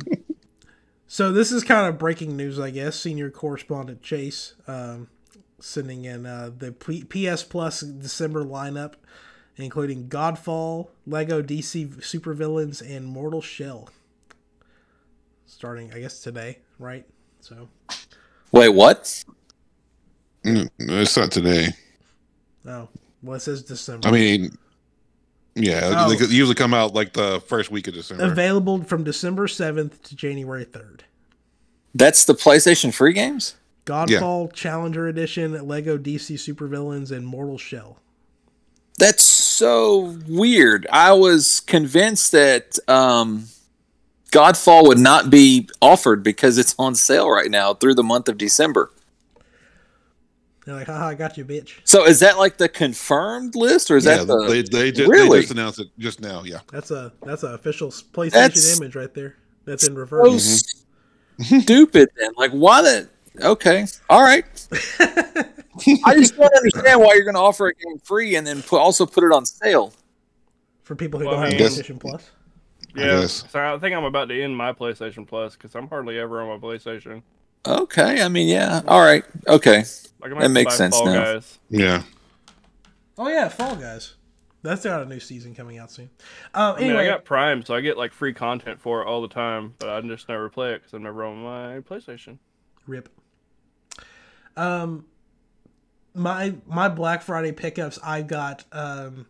so 1.08 1.32
this 1.32 1.52
is 1.52 1.64
kind 1.64 1.88
of 1.88 1.98
breaking 1.98 2.38
news, 2.38 2.60
I 2.60 2.70
guess. 2.70 2.96
Senior 2.96 3.30
correspondent 3.30 4.02
Chase 4.02 4.56
um, 4.68 5.08
sending 5.60 6.06
in 6.06 6.26
uh, 6.26 6.52
the 6.58 6.72
P- 6.72 7.04
PS 7.04 7.44
Plus 7.44 7.82
December 7.82 8.44
lineup, 8.46 8.94
including 9.62 10.08
Godfall, 10.08 10.88
Lego 11.06 11.42
DC 11.42 11.88
Supervillains, 12.02 12.82
and 12.82 13.06
Mortal 13.06 13.42
Shell. 13.42 13.90
Starting, 15.46 15.92
I 15.94 16.00
guess 16.00 16.20
today, 16.22 16.60
right? 16.80 17.06
So, 17.42 17.68
Wait, 18.52 18.70
what? 18.70 19.24
Mm, 20.46 20.70
it's 20.80 21.18
not 21.18 21.32
today. 21.32 21.68
oh, 22.68 22.88
well, 23.22 23.36
it 23.36 23.42
says 23.42 23.64
December. 23.64 24.08
I 24.08 24.12
mean, 24.12 24.58
yeah, 25.56 26.06
Oh. 26.06 26.14
they 26.14 26.26
usually 26.34 26.56
come 26.56 26.74
out 26.74 26.94
like 26.94 27.14
the 27.14 27.42
first 27.48 27.70
week 27.72 27.88
of 27.88 27.94
December. 27.94 28.24
available 28.24 28.84
from 28.84 29.04
December 29.04 29.48
seventh 29.48 30.02
to 30.04 30.16
January 30.16 30.64
third. 30.64 31.04
That's 31.94 32.24
the 32.26 32.34
PlayStation 32.34 32.94
free 32.94 33.14
games? 33.14 33.56
Godfall 33.86 34.54
Challenger 34.54 35.08
Edition, 35.08 35.68
Lego 35.68 35.98
DC 35.98 36.36
Supervillains, 36.36 37.12
and 37.12 37.26
Mortal 37.26 37.58
Shell. 37.58 38.00
That's 39.02 39.24
so 39.24 40.16
weird. 40.28 40.86
I 40.92 41.12
was 41.14 41.60
convinced 41.62 42.34
that 42.34 42.78
um, 42.88 43.46
Godfall 44.32 44.88
would 44.88 45.00
not 45.00 45.32
be 45.32 45.68
offered 45.82 46.22
because 46.22 46.60
it's 46.60 46.76
on 46.78 46.94
sale 46.94 47.28
right 47.28 47.50
now 47.50 47.74
through 47.74 47.96
the 47.96 48.04
month 48.04 48.30
of 48.30 48.38
December. 48.38 48.92
They're 50.68 50.76
like, 50.76 50.86
haha, 50.86 51.08
I 51.08 51.16
got 51.16 51.36
you, 51.36 51.46
bitch. 51.46 51.80
So 51.84 52.06
is 52.06 52.20
that 52.20 52.38
like 52.38 52.58
the 52.58 52.70
confirmed 52.70 53.56
list, 53.56 53.90
or 53.90 53.98
is 53.98 54.06
yeah, 54.06 54.18
that 54.18 54.28
the? 54.28 54.46
they 54.48 54.62
they 54.62 54.92
just, 54.92 55.10
Really? 55.10 55.40
they 55.40 55.42
just 55.42 55.52
announced 55.54 55.80
it 55.80 55.88
just 55.98 56.22
now. 56.22 56.44
Yeah, 56.44 56.60
That's 56.72 56.92
a 56.92 57.12
that's 57.24 57.42
an 57.42 57.56
official 57.56 57.90
PlayStation 57.90 58.32
That's- 58.34 58.80
image 58.80 58.96
right 58.96 59.12
there. 59.16 59.38
That's 59.66 59.88
in 59.88 59.96
so 59.96 60.00
reverse. 60.00 60.86
stupid 61.42 62.10
then. 62.20 62.34
Like 62.38 62.52
why 62.52 62.84
the? 62.84 63.10
Okay, 63.42 63.88
all 64.12 64.22
right. 64.22 64.46
I 66.06 66.16
just 66.16 66.36
don't 66.38 66.54
understand 66.56 67.00
why 67.02 67.14
you're 67.16 67.24
going 67.24 67.36
to 67.36 67.42
offer 67.42 67.68
a 67.68 67.74
game 67.74 67.98
free 68.00 68.36
and 68.36 68.46
then 68.46 68.62
put, 68.62 68.80
also 68.80 69.06
put 69.06 69.24
it 69.24 69.32
on 69.32 69.46
sale. 69.46 69.94
For 70.84 70.96
people 70.96 71.20
who 71.20 71.26
Well, 71.28 71.36
don't 71.36 71.44
I 71.46 71.50
have 71.52 71.60
mean- 71.60 71.68
PlayStation 71.70 72.00
Plus. 72.00 72.30
Yeah, 72.94 73.22
guess. 73.22 73.46
so 73.50 73.60
I 73.60 73.78
think 73.80 73.96
I'm 73.96 74.04
about 74.04 74.28
to 74.30 74.42
end 74.44 74.58
my 74.58 74.74
PlayStation 74.74 75.26
Plus 75.26 75.56
because 75.56 75.74
I'm 75.76 75.88
hardly 75.88 76.20
ever 76.20 76.42
on 76.42 76.50
my 76.50 76.68
PlayStation. 76.68 77.22
Okay, 77.66 78.22
I 78.22 78.28
mean, 78.28 78.50
yeah, 78.50 78.82
all 78.88 79.00
right, 79.02 79.24
okay. 79.48 79.78
Like, 79.78 79.86
I'm 80.24 80.30
That 80.32 80.36
gonna 80.42 80.50
makes 80.50 80.74
buy 80.74 80.78
sense 80.78 80.96
Fall 80.98 81.06
now. 81.06 81.24
Guys. 81.34 81.60
yeah. 81.70 82.04
Oh 83.18 83.30
yeah, 83.30 83.48
Fall 83.48 83.76
Guys. 83.78 84.16
That's 84.64 84.84
got 84.84 85.04
a 85.04 85.06
new 85.06 85.20
season 85.22 85.56
coming 85.56 85.78
out 85.78 85.90
soon. 85.90 86.10
Um, 86.54 86.76
I 86.76 86.80
mean, 86.80 86.90
anyway, 86.90 87.04
I 87.04 87.06
got 87.08 87.24
Prime, 87.24 87.64
so 87.64 87.74
I 87.76 87.82
get 87.82 87.98
like 87.98 88.12
free 88.12 88.34
content 88.34 88.82
for 88.82 89.02
it 89.02 89.06
all 89.08 89.22
the 89.22 89.28
time, 89.30 89.74
but 89.80 89.88
I 89.90 90.02
just 90.02 90.28
never 90.28 90.50
play 90.50 90.74
it 90.74 90.80
because 90.80 90.94
I'm 90.94 91.04
never 91.04 91.24
on 91.24 91.42
my 91.42 91.80
PlayStation. 91.80 92.40
rip. 92.88 93.08
Um, 94.58 95.06
my 96.14 96.56
my 96.68 96.90
Black 96.90 97.22
Friday 97.22 97.52
pickups. 97.52 98.00
I 98.04 98.22
got 98.22 98.64
um, 98.72 99.26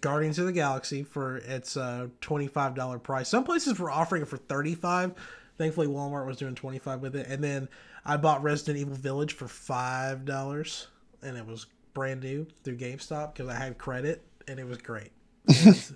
Guardians 0.00 0.38
of 0.38 0.46
the 0.46 0.52
Galaxy 0.52 1.02
for 1.02 1.38
its 1.38 1.76
uh 1.76 2.08
twenty 2.20 2.48
five 2.48 2.74
dollar 2.74 2.98
price. 2.98 3.28
Some 3.28 3.44
places 3.44 3.78
were 3.78 3.90
offering 3.90 4.22
it 4.22 4.28
for 4.28 4.36
thirty 4.36 4.74
five. 4.74 5.14
Thankfully, 5.58 5.86
Walmart 5.86 6.26
was 6.26 6.36
doing 6.36 6.54
twenty 6.54 6.78
five 6.78 7.00
with 7.00 7.16
it. 7.16 7.26
And 7.28 7.42
then 7.42 7.68
I 8.04 8.16
bought 8.16 8.42
Resident 8.42 8.78
Evil 8.78 8.96
Village 8.96 9.32
for 9.32 9.48
five 9.48 10.24
dollars, 10.24 10.88
and 11.22 11.36
it 11.36 11.46
was 11.46 11.66
brand 11.94 12.22
new 12.22 12.46
through 12.62 12.76
GameStop 12.76 13.32
because 13.32 13.48
I 13.48 13.54
had 13.54 13.78
credit, 13.78 14.24
and 14.48 14.58
it 14.58 14.66
was 14.66 14.78
great. 14.78 15.12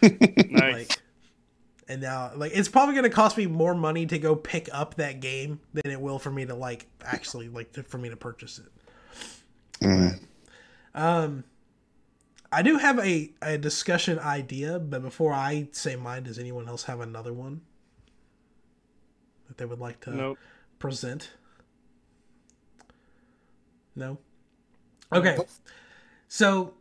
Nice. 0.00 0.52
like 0.52 0.98
and 1.88 2.00
now 2.00 2.30
like 2.36 2.52
it's 2.54 2.68
probably 2.68 2.94
going 2.94 3.04
to 3.04 3.10
cost 3.10 3.36
me 3.36 3.46
more 3.46 3.74
money 3.74 4.06
to 4.06 4.18
go 4.18 4.36
pick 4.36 4.68
up 4.72 4.94
that 4.94 5.20
game 5.20 5.60
than 5.72 5.90
it 5.90 6.00
will 6.00 6.18
for 6.20 6.30
me 6.30 6.46
to 6.46 6.54
like 6.54 6.86
actually 7.04 7.48
like 7.48 7.72
to, 7.72 7.82
for 7.82 7.98
me 7.98 8.08
to 8.08 8.16
purchase 8.16 8.58
it 8.58 8.70
Mm. 9.84 10.18
um 10.94 11.44
i 12.50 12.62
do 12.62 12.78
have 12.78 12.98
a, 12.98 13.32
a 13.42 13.58
discussion 13.58 14.18
idea 14.18 14.78
but 14.78 15.02
before 15.02 15.32
i 15.32 15.68
say 15.72 15.96
mine 15.96 16.24
does 16.24 16.38
anyone 16.38 16.68
else 16.68 16.84
have 16.84 17.00
another 17.00 17.32
one 17.32 17.60
that 19.48 19.58
they 19.58 19.64
would 19.64 19.80
like 19.80 20.00
to 20.02 20.14
nope. 20.14 20.38
present? 20.78 21.30
No? 23.96 24.18
Okay. 25.12 25.38
So 26.28 26.74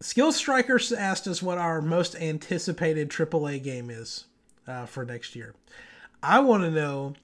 skill 0.00 0.32
strikers 0.32 0.92
asked 0.92 1.26
us 1.26 1.42
what 1.42 1.58
our 1.58 1.80
most 1.80 2.14
anticipated 2.16 3.08
aaa 3.10 3.62
game 3.62 3.90
is 3.90 4.26
uh, 4.66 4.86
for 4.86 5.04
next 5.04 5.34
year. 5.34 5.54
I 6.22 6.40
want 6.40 6.64
to 6.64 6.70
know 6.70 7.14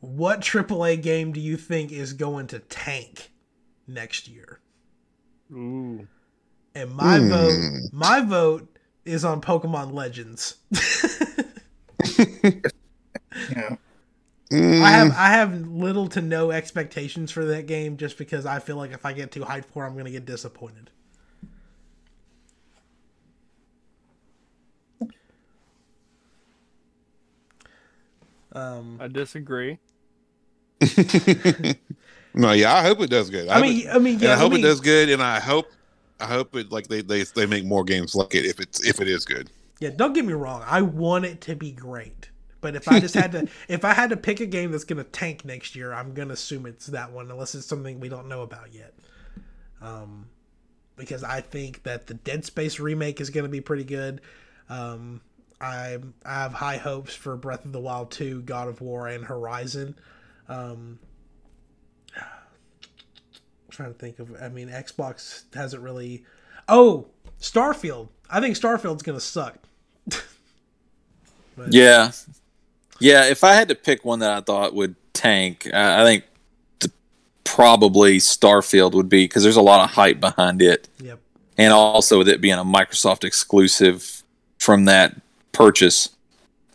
what 0.00 0.40
aaa 0.40 1.02
game 1.02 1.32
do 1.32 1.40
you 1.40 1.56
think 1.56 1.92
is 1.92 2.12
going 2.14 2.46
to 2.48 2.60
tank 2.60 3.30
next 3.86 4.28
year 4.28 4.59
Ooh. 5.52 6.08
and 6.74 6.92
my 6.92 7.18
Hmm. 7.18 7.20
vote 7.20 7.66
my 7.90 8.20
vote 8.20 8.76
is 9.04 9.24
on 9.24 9.40
pokemon 9.40 9.92
legends 9.92 10.56
Yeah. 13.48 13.76
Mm, 14.52 14.60
I 14.78 14.90
have 14.90 15.10
I 15.12 15.28
have 15.30 15.66
little 15.68 16.08
to 16.08 16.20
no 16.20 16.50
expectations 16.50 17.30
for 17.30 17.44
that 17.46 17.66
game 17.66 17.96
just 17.96 18.16
because 18.18 18.44
I 18.46 18.58
feel 18.58 18.76
like 18.76 18.92
if 18.92 19.04
I 19.04 19.12
get 19.12 19.30
too 19.30 19.42
hyped 19.42 19.66
for 19.66 19.84
it, 19.84 19.88
I'm 19.88 19.96
gonna 19.96 20.10
get 20.10 20.24
disappointed. 20.26 20.90
Um, 28.52 28.98
I 29.00 29.08
disagree. 29.08 29.78
no, 32.34 32.52
yeah, 32.52 32.74
I 32.74 32.82
hope 32.82 33.00
it 33.00 33.10
does 33.10 33.30
good. 33.30 33.48
I 33.48 33.60
mean, 33.60 33.88
I 33.88 33.98
mean, 33.98 34.18
yeah, 34.18 34.32
I 34.32 34.36
hope 34.36 34.52
let 34.52 34.60
it 34.60 34.62
does 34.62 34.80
good, 34.80 35.08
and 35.08 35.22
I 35.22 35.40
hope, 35.40 35.70
I 36.20 36.26
hope 36.26 36.54
it 36.54 36.70
like 36.70 36.88
they 36.88 37.02
they 37.02 37.22
they 37.22 37.46
make 37.46 37.64
more 37.64 37.84
games 37.84 38.14
like 38.14 38.34
it 38.34 38.44
if 38.44 38.60
it's 38.60 38.84
if 38.86 39.00
it 39.00 39.08
is 39.08 39.24
good. 39.24 39.50
Yeah, 39.80 39.90
don't 39.90 40.12
get 40.12 40.24
me 40.24 40.34
wrong. 40.34 40.62
I 40.66 40.82
want 40.82 41.24
it 41.24 41.40
to 41.42 41.56
be 41.56 41.72
great, 41.72 42.30
but 42.60 42.76
if 42.76 42.86
I 42.88 43.00
just 43.00 43.14
had 43.14 43.32
to, 43.32 43.48
if 43.68 43.84
I 43.84 43.94
had 43.94 44.10
to 44.10 44.16
pick 44.16 44.40
a 44.40 44.46
game 44.46 44.70
that's 44.70 44.84
gonna 44.84 45.04
tank 45.04 45.44
next 45.44 45.74
year, 45.74 45.92
I'm 45.92 46.14
gonna 46.14 46.34
assume 46.34 46.66
it's 46.66 46.86
that 46.86 47.12
one, 47.12 47.30
unless 47.30 47.54
it's 47.54 47.66
something 47.66 47.98
we 47.98 48.08
don't 48.08 48.28
know 48.28 48.42
about 48.42 48.72
yet. 48.72 48.94
Um, 49.80 50.28
because 50.96 51.24
I 51.24 51.40
think 51.40 51.82
that 51.84 52.06
the 52.06 52.14
Dead 52.14 52.44
Space 52.44 52.78
remake 52.78 53.20
is 53.20 53.30
gonna 53.30 53.48
be 53.48 53.60
pretty 53.60 53.84
good. 53.84 54.20
Um, 54.68 55.22
I 55.60 55.98
I 56.24 56.34
have 56.42 56.52
high 56.52 56.76
hopes 56.76 57.14
for 57.14 57.36
Breath 57.36 57.64
of 57.64 57.72
the 57.72 57.80
Wild 57.80 58.10
2, 58.12 58.42
God 58.42 58.68
of 58.68 58.80
War, 58.80 59.08
and 59.08 59.24
Horizon. 59.24 59.96
Um, 60.48 60.98
trying 63.70 63.92
to 63.92 63.98
think 63.98 64.18
of. 64.18 64.30
I 64.40 64.48
mean, 64.48 64.68
Xbox 64.68 65.42
hasn't 65.54 65.82
really. 65.82 66.24
Oh, 66.68 67.06
Starfield. 67.40 68.08
I 68.30 68.40
think 68.40 68.56
Starfield's 68.56 69.02
gonna 69.02 69.20
suck. 69.20 69.58
But- 70.06 70.18
Yeah, 71.72 72.12
yeah. 73.00 73.24
If 73.26 73.44
I 73.44 73.54
had 73.54 73.68
to 73.68 73.74
pick 73.74 74.04
one 74.04 74.20
that 74.20 74.30
I 74.30 74.40
thought 74.40 74.74
would 74.74 74.94
tank, 75.12 75.68
I 75.74 76.02
I 76.02 76.04
think 76.04 76.24
th- 76.78 76.92
probably 77.44 78.18
Starfield 78.18 78.92
would 78.92 79.08
be 79.08 79.24
because 79.24 79.42
there's 79.42 79.56
a 79.56 79.62
lot 79.62 79.82
of 79.84 79.90
hype 79.90 80.20
behind 80.20 80.62
it, 80.62 80.88
Yep. 81.02 81.18
and 81.58 81.72
also 81.72 82.18
with 82.18 82.28
it 82.28 82.40
being 82.40 82.54
a 82.58 82.64
Microsoft 82.64 83.24
exclusive 83.24 84.22
from 84.58 84.84
that 84.86 85.16
purchase, 85.52 86.10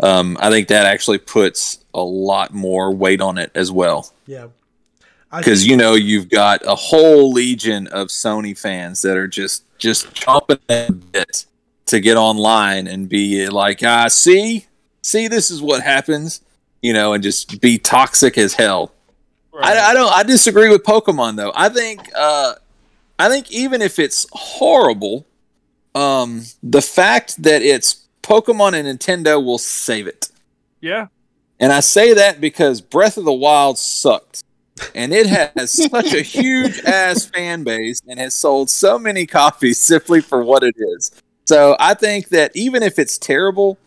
um, 0.01 0.37
I 0.41 0.49
think 0.49 0.67
that 0.67 0.85
actually 0.85 1.17
puts 1.19 1.79
a 1.93 2.03
lot 2.03 2.53
more 2.53 2.93
weight 2.93 3.21
on 3.21 3.37
it 3.37 3.51
as 3.55 3.71
well. 3.71 4.11
Yeah. 4.27 4.47
Because 5.37 5.65
you 5.65 5.75
know 5.77 5.93
you've 5.93 6.29
got 6.29 6.61
a 6.65 6.75
whole 6.75 7.31
legion 7.31 7.87
of 7.87 8.07
Sony 8.07 8.57
fans 8.57 9.01
that 9.01 9.17
are 9.17 9.27
just 9.27 9.63
just 9.77 10.13
chomping 10.13 10.59
at 10.69 11.11
bit 11.11 11.45
to 11.87 11.99
get 11.99 12.17
online 12.17 12.87
and 12.87 13.07
be 13.07 13.47
like, 13.47 13.83
ah, 13.83 14.07
see, 14.07 14.65
see, 15.01 15.27
this 15.27 15.51
is 15.51 15.61
what 15.61 15.83
happens, 15.83 16.41
you 16.81 16.93
know, 16.93 17.13
and 17.13 17.23
just 17.23 17.61
be 17.61 17.77
toxic 17.77 18.37
as 18.37 18.53
hell. 18.53 18.91
Right. 19.53 19.77
I, 19.77 19.91
I 19.91 19.93
don't. 19.93 20.11
I 20.11 20.23
disagree 20.23 20.69
with 20.69 20.83
Pokemon 20.83 21.37
though. 21.37 21.51
I 21.55 21.69
think. 21.69 22.09
Uh, 22.15 22.55
I 23.17 23.29
think 23.29 23.49
even 23.51 23.81
if 23.81 23.97
it's 23.97 24.27
horrible, 24.33 25.25
um, 25.93 26.43
the 26.61 26.81
fact 26.81 27.41
that 27.43 27.61
it's 27.61 28.05
Pokemon 28.21 28.73
and 28.73 28.99
Nintendo 28.99 29.43
will 29.43 29.57
save 29.57 30.07
it. 30.07 30.29
yeah. 30.81 31.07
And 31.57 31.71
I 31.71 31.79
say 31.79 32.13
that 32.13 32.41
because 32.41 32.81
Breath 32.81 33.15
of 33.15 33.23
the 33.23 33.31
Wild 33.31 33.77
sucked. 33.77 34.43
And 34.93 35.13
it 35.13 35.25
has 35.27 35.71
such 35.71 36.13
a 36.13 36.21
huge 36.21 36.79
ass 36.83 37.25
fan 37.25 37.63
base 37.63 38.01
and 38.07 38.19
has 38.19 38.33
sold 38.33 38.69
so 38.69 38.99
many 38.99 39.25
copies 39.25 39.79
simply 39.79 40.21
for 40.21 40.43
what 40.43 40.63
it 40.63 40.75
is. 40.77 41.11
So 41.45 41.77
I 41.79 41.93
think 41.93 42.29
that 42.29 42.51
even 42.55 42.83
if 42.83 42.99
it's 42.99 43.17
terrible, 43.17 43.77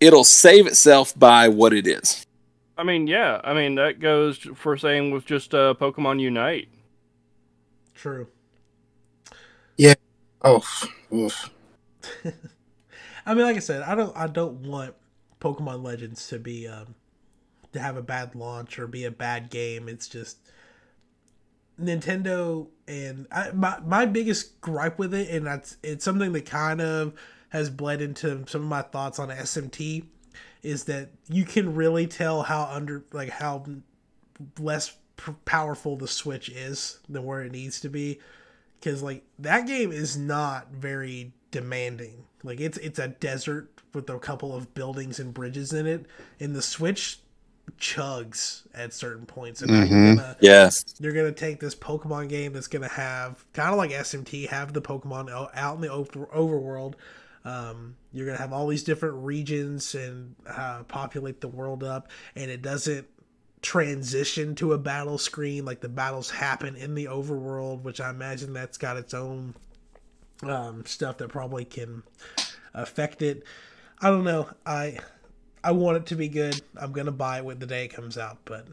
it'll 0.00 0.24
save 0.24 0.66
itself 0.66 1.16
by 1.18 1.48
what 1.48 1.72
it 1.72 1.86
is. 1.86 2.26
I 2.76 2.82
mean, 2.82 3.06
yeah. 3.06 3.40
I 3.44 3.54
mean, 3.54 3.76
that 3.76 4.00
goes 4.00 4.38
for 4.38 4.76
saying 4.76 5.10
with 5.10 5.24
just 5.24 5.54
uh, 5.54 5.74
Pokemon 5.78 6.20
Unite. 6.20 6.68
True. 7.94 8.26
Yeah. 9.76 9.94
Oh, 10.42 10.62
oof. 11.12 11.50
I 13.26 13.34
mean, 13.34 13.44
like 13.44 13.56
I 13.56 13.60
said, 13.60 13.82
I 13.82 13.94
don't 13.94 14.16
I 14.16 14.26
don't 14.26 14.66
want 14.66 14.94
Pokemon 15.40 15.82
Legends 15.82 16.28
to 16.28 16.38
be 16.38 16.68
um 16.68 16.94
to 17.76 17.82
have 17.82 17.96
a 17.96 18.02
bad 18.02 18.34
launch 18.34 18.78
or 18.78 18.86
be 18.86 19.04
a 19.04 19.10
bad 19.10 19.50
game. 19.50 19.88
It's 19.88 20.08
just 20.08 20.38
Nintendo 21.80 22.66
and 22.88 23.26
I, 23.30 23.50
my 23.52 23.78
my 23.84 24.06
biggest 24.06 24.60
gripe 24.60 24.98
with 24.98 25.14
it, 25.14 25.28
and 25.30 25.46
that's 25.46 25.76
it's 25.82 26.04
something 26.04 26.32
that 26.32 26.46
kind 26.46 26.80
of 26.80 27.14
has 27.50 27.70
bled 27.70 28.00
into 28.00 28.44
some 28.46 28.62
of 28.62 28.68
my 28.68 28.82
thoughts 28.82 29.18
on 29.18 29.28
SMT, 29.28 30.04
is 30.62 30.84
that 30.84 31.10
you 31.28 31.44
can 31.44 31.74
really 31.74 32.06
tell 32.06 32.42
how 32.42 32.64
under 32.64 33.04
like 33.12 33.30
how 33.30 33.64
less 34.58 34.96
p- 35.16 35.32
powerful 35.44 35.96
the 35.96 36.08
Switch 36.08 36.48
is 36.48 37.00
than 37.08 37.24
where 37.24 37.42
it 37.42 37.52
needs 37.52 37.80
to 37.80 37.88
be, 37.88 38.20
because 38.80 39.02
like 39.02 39.24
that 39.38 39.66
game 39.66 39.92
is 39.92 40.16
not 40.16 40.68
very 40.72 41.32
demanding. 41.50 42.24
Like 42.42 42.60
it's 42.60 42.78
it's 42.78 42.98
a 42.98 43.08
desert 43.08 43.70
with 43.92 44.08
a 44.08 44.18
couple 44.18 44.54
of 44.54 44.74
buildings 44.74 45.18
and 45.18 45.34
bridges 45.34 45.72
in 45.72 45.86
it, 45.86 46.06
and 46.40 46.54
the 46.54 46.62
Switch 46.62 47.20
chugs 47.78 48.62
at 48.74 48.92
certain 48.92 49.26
points. 49.26 49.62
And 49.62 49.70
now 49.70 49.78
you're 49.84 49.86
Mhm. 49.88 50.16
gonna 50.16 50.36
Yes. 50.40 50.84
you're 50.98 51.12
gonna 51.12 51.32
take 51.32 51.60
this 51.60 51.74
Pokemon 51.74 52.28
game 52.28 52.52
that's 52.52 52.68
gonna 52.68 52.88
have 52.88 53.44
kind 53.52 53.70
of 53.70 53.76
like 53.76 53.90
SMT, 53.92 54.46
have 54.46 54.72
the 54.72 54.82
Pokemon 54.82 55.30
out 55.54 55.74
in 55.76 55.80
the 55.82 55.90
over- 55.90 56.26
overworld. 56.26 56.94
Um, 57.44 57.96
you're 58.12 58.26
gonna 58.26 58.38
have 58.38 58.52
all 58.52 58.66
these 58.66 58.82
different 58.82 59.16
regions 59.24 59.94
and 59.94 60.34
uh, 60.48 60.82
populate 60.84 61.40
the 61.40 61.48
world 61.48 61.84
up, 61.84 62.08
and 62.34 62.50
it 62.50 62.60
doesn't 62.62 63.06
transition 63.62 64.54
to 64.54 64.72
a 64.72 64.78
battle 64.78 65.18
screen 65.18 65.64
like 65.64 65.80
the 65.80 65.88
battles 65.88 66.30
happen 66.30 66.76
in 66.76 66.94
the 66.94 67.06
overworld, 67.06 67.82
which 67.82 68.00
I 68.00 68.10
imagine 68.10 68.52
that's 68.52 68.78
got 68.78 68.96
its 68.96 69.14
own 69.14 69.54
um, 70.42 70.84
stuff 70.86 71.18
that 71.18 71.28
probably 71.28 71.64
can 71.64 72.02
affect 72.74 73.22
it. 73.22 73.42
I 74.00 74.10
don't 74.10 74.24
know. 74.24 74.48
I 74.66 74.98
I 75.66 75.72
want 75.72 75.96
it 75.96 76.06
to 76.06 76.14
be 76.14 76.28
good. 76.28 76.60
I'm 76.76 76.92
gonna 76.92 77.10
buy 77.10 77.38
it 77.38 77.44
when 77.44 77.58
the 77.58 77.66
day 77.66 77.86
it 77.86 77.88
comes 77.88 78.16
out, 78.16 78.38
but 78.44 78.68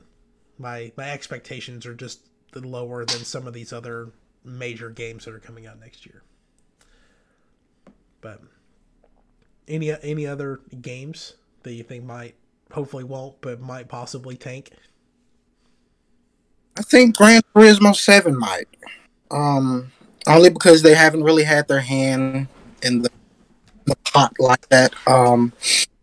my 0.59 0.91
my 0.95 1.09
expectations 1.09 1.87
are 1.87 1.95
just 1.95 2.19
lower 2.53 3.03
than 3.03 3.25
some 3.25 3.47
of 3.47 3.53
these 3.55 3.73
other 3.73 4.11
major 4.45 4.91
games 4.91 5.25
that 5.25 5.33
are 5.33 5.39
coming 5.39 5.65
out 5.65 5.79
next 5.79 6.05
year. 6.05 6.21
But 8.21 8.41
any 9.67 9.91
any 10.03 10.27
other 10.27 10.59
games 10.83 11.33
that 11.63 11.73
you 11.73 11.81
think 11.81 12.03
might 12.03 12.35
hopefully 12.71 13.03
won't 13.03 13.41
but 13.41 13.59
might 13.59 13.87
possibly 13.87 14.37
tank? 14.37 14.69
I 16.77 16.83
think 16.83 17.17
Gran 17.17 17.41
Turismo 17.55 17.95
Seven 17.95 18.37
might. 18.37 18.67
Um, 19.31 19.91
only 20.27 20.51
because 20.51 20.83
they 20.83 20.93
haven't 20.93 21.23
really 21.23 21.43
had 21.43 21.67
their 21.67 21.79
hand 21.79 22.49
in 22.83 23.01
the, 23.01 23.09
the 23.85 23.95
pot 24.03 24.35
like 24.37 24.69
that. 24.69 24.93
Um, 25.07 25.53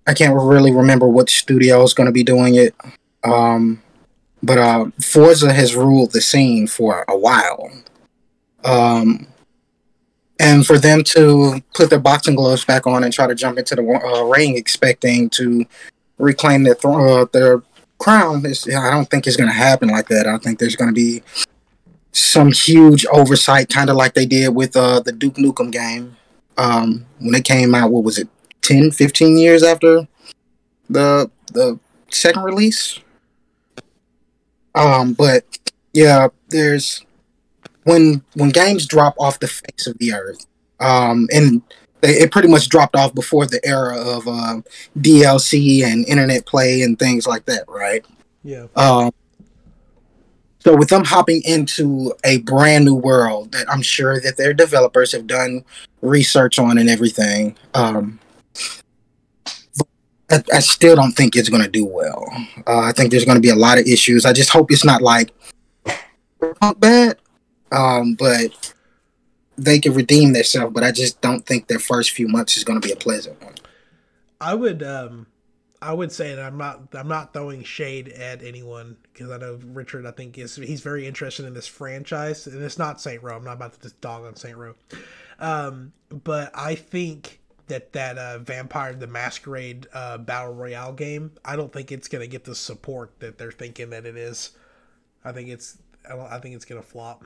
I 0.07 0.15
can't 0.15 0.35
really 0.35 0.73
remember 0.73 1.07
what 1.07 1.31
studio 1.31 1.83
is 1.83 1.95
going 1.95 2.07
to 2.07 2.13
be 2.13 2.25
doing 2.25 2.55
it. 2.55 2.75
Um, 3.23 3.83
but 4.43 4.59
uh, 4.59 4.87
Forza 5.01 5.53
has 5.53 5.75
ruled 5.75 6.13
the 6.13 6.21
scene 6.21 6.67
for 6.67 7.05
a 7.09 7.17
while. 7.17 7.71
Um, 8.65 9.27
and 10.39 10.67
for 10.67 10.79
them 10.79 11.05
to 11.05 11.63
put 11.75 11.91
their 11.91 11.99
boxing 11.99 12.35
gloves 12.35 12.65
back 12.65 12.87
on 12.87 13.05
and 13.05 13.13
try 13.13 13.27
to 13.27 13.35
jump 13.35 13.59
into 13.59 13.77
the 13.77 13.83
uh, 13.83 14.25
ring, 14.25 14.57
expecting 14.57 15.29
to 15.31 15.67
reclaim 16.19 16.63
their 16.63 16.75
thr- 16.75 17.09
uh, 17.09 17.27
their 17.33 17.63
crown, 17.99 18.45
is, 18.47 18.67
I 18.67 18.91
don't 18.91 19.11
think 19.11 19.27
it's 19.27 19.37
going 19.37 19.51
to 19.51 19.55
happen 19.55 19.89
like 19.89 20.09
that. 20.09 20.27
I 20.27 20.39
think 20.39 20.59
there's 20.59 20.77
going 20.77 20.89
to 20.89 20.95
be 20.95 21.23
some 22.13 22.53
huge 22.53 23.05
oversight, 23.13 23.69
kind 23.69 23.91
of 23.91 23.97
like 23.97 24.15
they 24.15 24.27
did 24.27 24.55
with 24.55 24.77
uh, 24.77 25.01
the 25.01 25.13
Duke 25.13 25.35
Nukem 25.35 25.71
game 25.71 26.17
um, 26.57 27.05
when 27.19 27.35
it 27.35 27.45
came 27.45 27.75
out. 27.75 27.91
What 27.91 28.05
was 28.05 28.19
it, 28.19 28.29
10, 28.63 28.91
15 28.91 29.39
years 29.39 29.63
after 29.63 30.07
the 30.89 31.31
the 31.53 31.79
second 32.11 32.43
release? 32.43 33.01
Um, 34.75 35.13
but 35.15 35.45
yeah, 35.93 36.29
there's 36.49 37.05
when 37.85 38.23
when 38.35 38.51
games 38.51 38.87
drop 38.87 39.15
off 39.19 39.41
the 39.41 39.49
face 39.49 39.87
of 39.87 39.99
the 39.99 40.13
earth, 40.13 40.47
um, 40.79 41.29
and 41.33 41.63
they, 42.01 42.13
it 42.21 42.31
pretty 42.31 42.49
much 42.49 42.69
dropped 42.69 42.97
off 42.97 43.15
before 43.15 43.47
the 43.47 43.61
era 43.67 43.97
of 43.99 44.27
um, 44.29 44.65
DLC 44.99 45.83
and 45.85 46.07
internet 46.07 46.47
play 46.47 46.83
and 46.83 46.99
things 46.99 47.27
like 47.27 47.47
that, 47.47 47.65
right? 47.69 48.05
Yeah. 48.43 48.67
Um, 48.77 49.11
so 50.61 50.77
with 50.77 50.89
them 50.91 51.05
hopping 51.05 51.43
into 51.45 52.13
a 52.23 52.39
brand 52.39 52.85
new 52.85 52.95
world 52.95 53.53
that 53.53 53.71
I'm 53.71 53.83
sure 53.83 54.21
that 54.21 54.37
their 54.37 54.53
developers 54.53 55.13
have 55.13 55.27
done 55.27 55.65
research 56.03 56.59
on 56.59 56.77
and 56.77 56.89
everything, 56.89 57.57
um, 57.75 58.20
I, 60.31 60.43
I 60.55 60.61
still 60.61 60.95
don't 60.97 61.13
think 61.13 61.35
it's 61.35 61.49
going 61.49 61.63
to 61.63 61.69
do 61.69 61.85
well. 61.85 62.25
Uh, 62.67 62.81
I 62.81 62.93
think 62.93 63.11
there's 63.11 63.25
going 63.25 63.37
to 63.37 63.43
be 63.43 63.51
a 63.51 63.57
lot 63.57 63.79
of 63.79 63.87
issues. 63.87 64.25
I 64.25 64.33
just 64.33 64.51
hope 64.51 64.71
it's 64.71 64.85
not 64.85 65.03
like 65.03 65.33
bad, 66.79 67.19
um, 67.73 68.15
but 68.15 68.73
they 69.59 69.79
can 69.79 69.93
redeem 69.93 70.33
themselves. 70.33 70.73
But 70.73 70.85
I 70.85 70.93
just 70.93 71.21
don't 71.21 71.45
think 71.45 71.67
their 71.67 71.81
first 71.81 72.13
few 72.13 72.29
months 72.29 72.57
is 72.57 72.65
going 72.65 72.81
to 72.81 72.87
be 72.87 72.93
a 72.93 72.97
pleasant 72.97 73.43
one. 73.43 73.55
I 74.41 74.55
would 74.55 74.83
um 74.83 75.27
I 75.83 75.93
would 75.93 76.13
say 76.13 76.35
that 76.35 76.45
I'm 76.45 76.57
not 76.57 76.95
I'm 76.95 77.09
not 77.09 77.33
throwing 77.33 77.63
shade 77.63 78.09
at 78.09 78.43
anyone 78.43 78.97
because 79.13 79.31
I 79.31 79.39
know 79.39 79.59
Richard 79.63 80.07
I 80.07 80.13
think 80.13 80.39
is 80.39 80.57
he's 80.57 80.81
very 80.81 81.07
interested 81.07 81.45
in 81.45 81.55
this 81.55 81.67
franchise 81.67 82.47
and 82.47 82.63
it's 82.63 82.79
not 82.79 83.01
Saint 83.01 83.23
Row. 83.23 83.37
I'm 83.37 83.45
not 83.45 83.55
about 83.55 83.75
to 83.75 83.81
just 83.81 84.01
dog 84.01 84.25
on 84.25 84.37
Saint 84.37 84.57
Row. 84.57 84.75
Um 85.39 85.93
but 86.09 86.51
I 86.55 86.75
think 86.75 87.40
that 87.71 87.93
that 87.95 88.19
uh, 88.19 88.39
Vampire 88.39 88.93
the 88.93 89.07
Masquerade 89.07 89.87
uh, 89.95 90.19
battle 90.19 90.55
royale 90.55 90.93
game 90.93 91.33
I 91.45 91.57
don't 91.57 91.73
think 91.73 91.91
it's 91.91 92.09
to 92.23 92.27
get 92.27 92.45
the 92.45 92.55
support 92.55 93.19
that 93.21 93.39
they're 93.39 93.51
thinking 93.51 93.91
that 93.91 94.05
it 94.05 94.17
is. 94.17 94.51
I 95.25 95.33
think 95.33 95.49
it's 95.49 95.79
I, 96.09 96.19
I 96.19 96.39
think 96.39 96.55
it's 96.55 96.65
to 96.65 96.83
flop. 96.83 97.25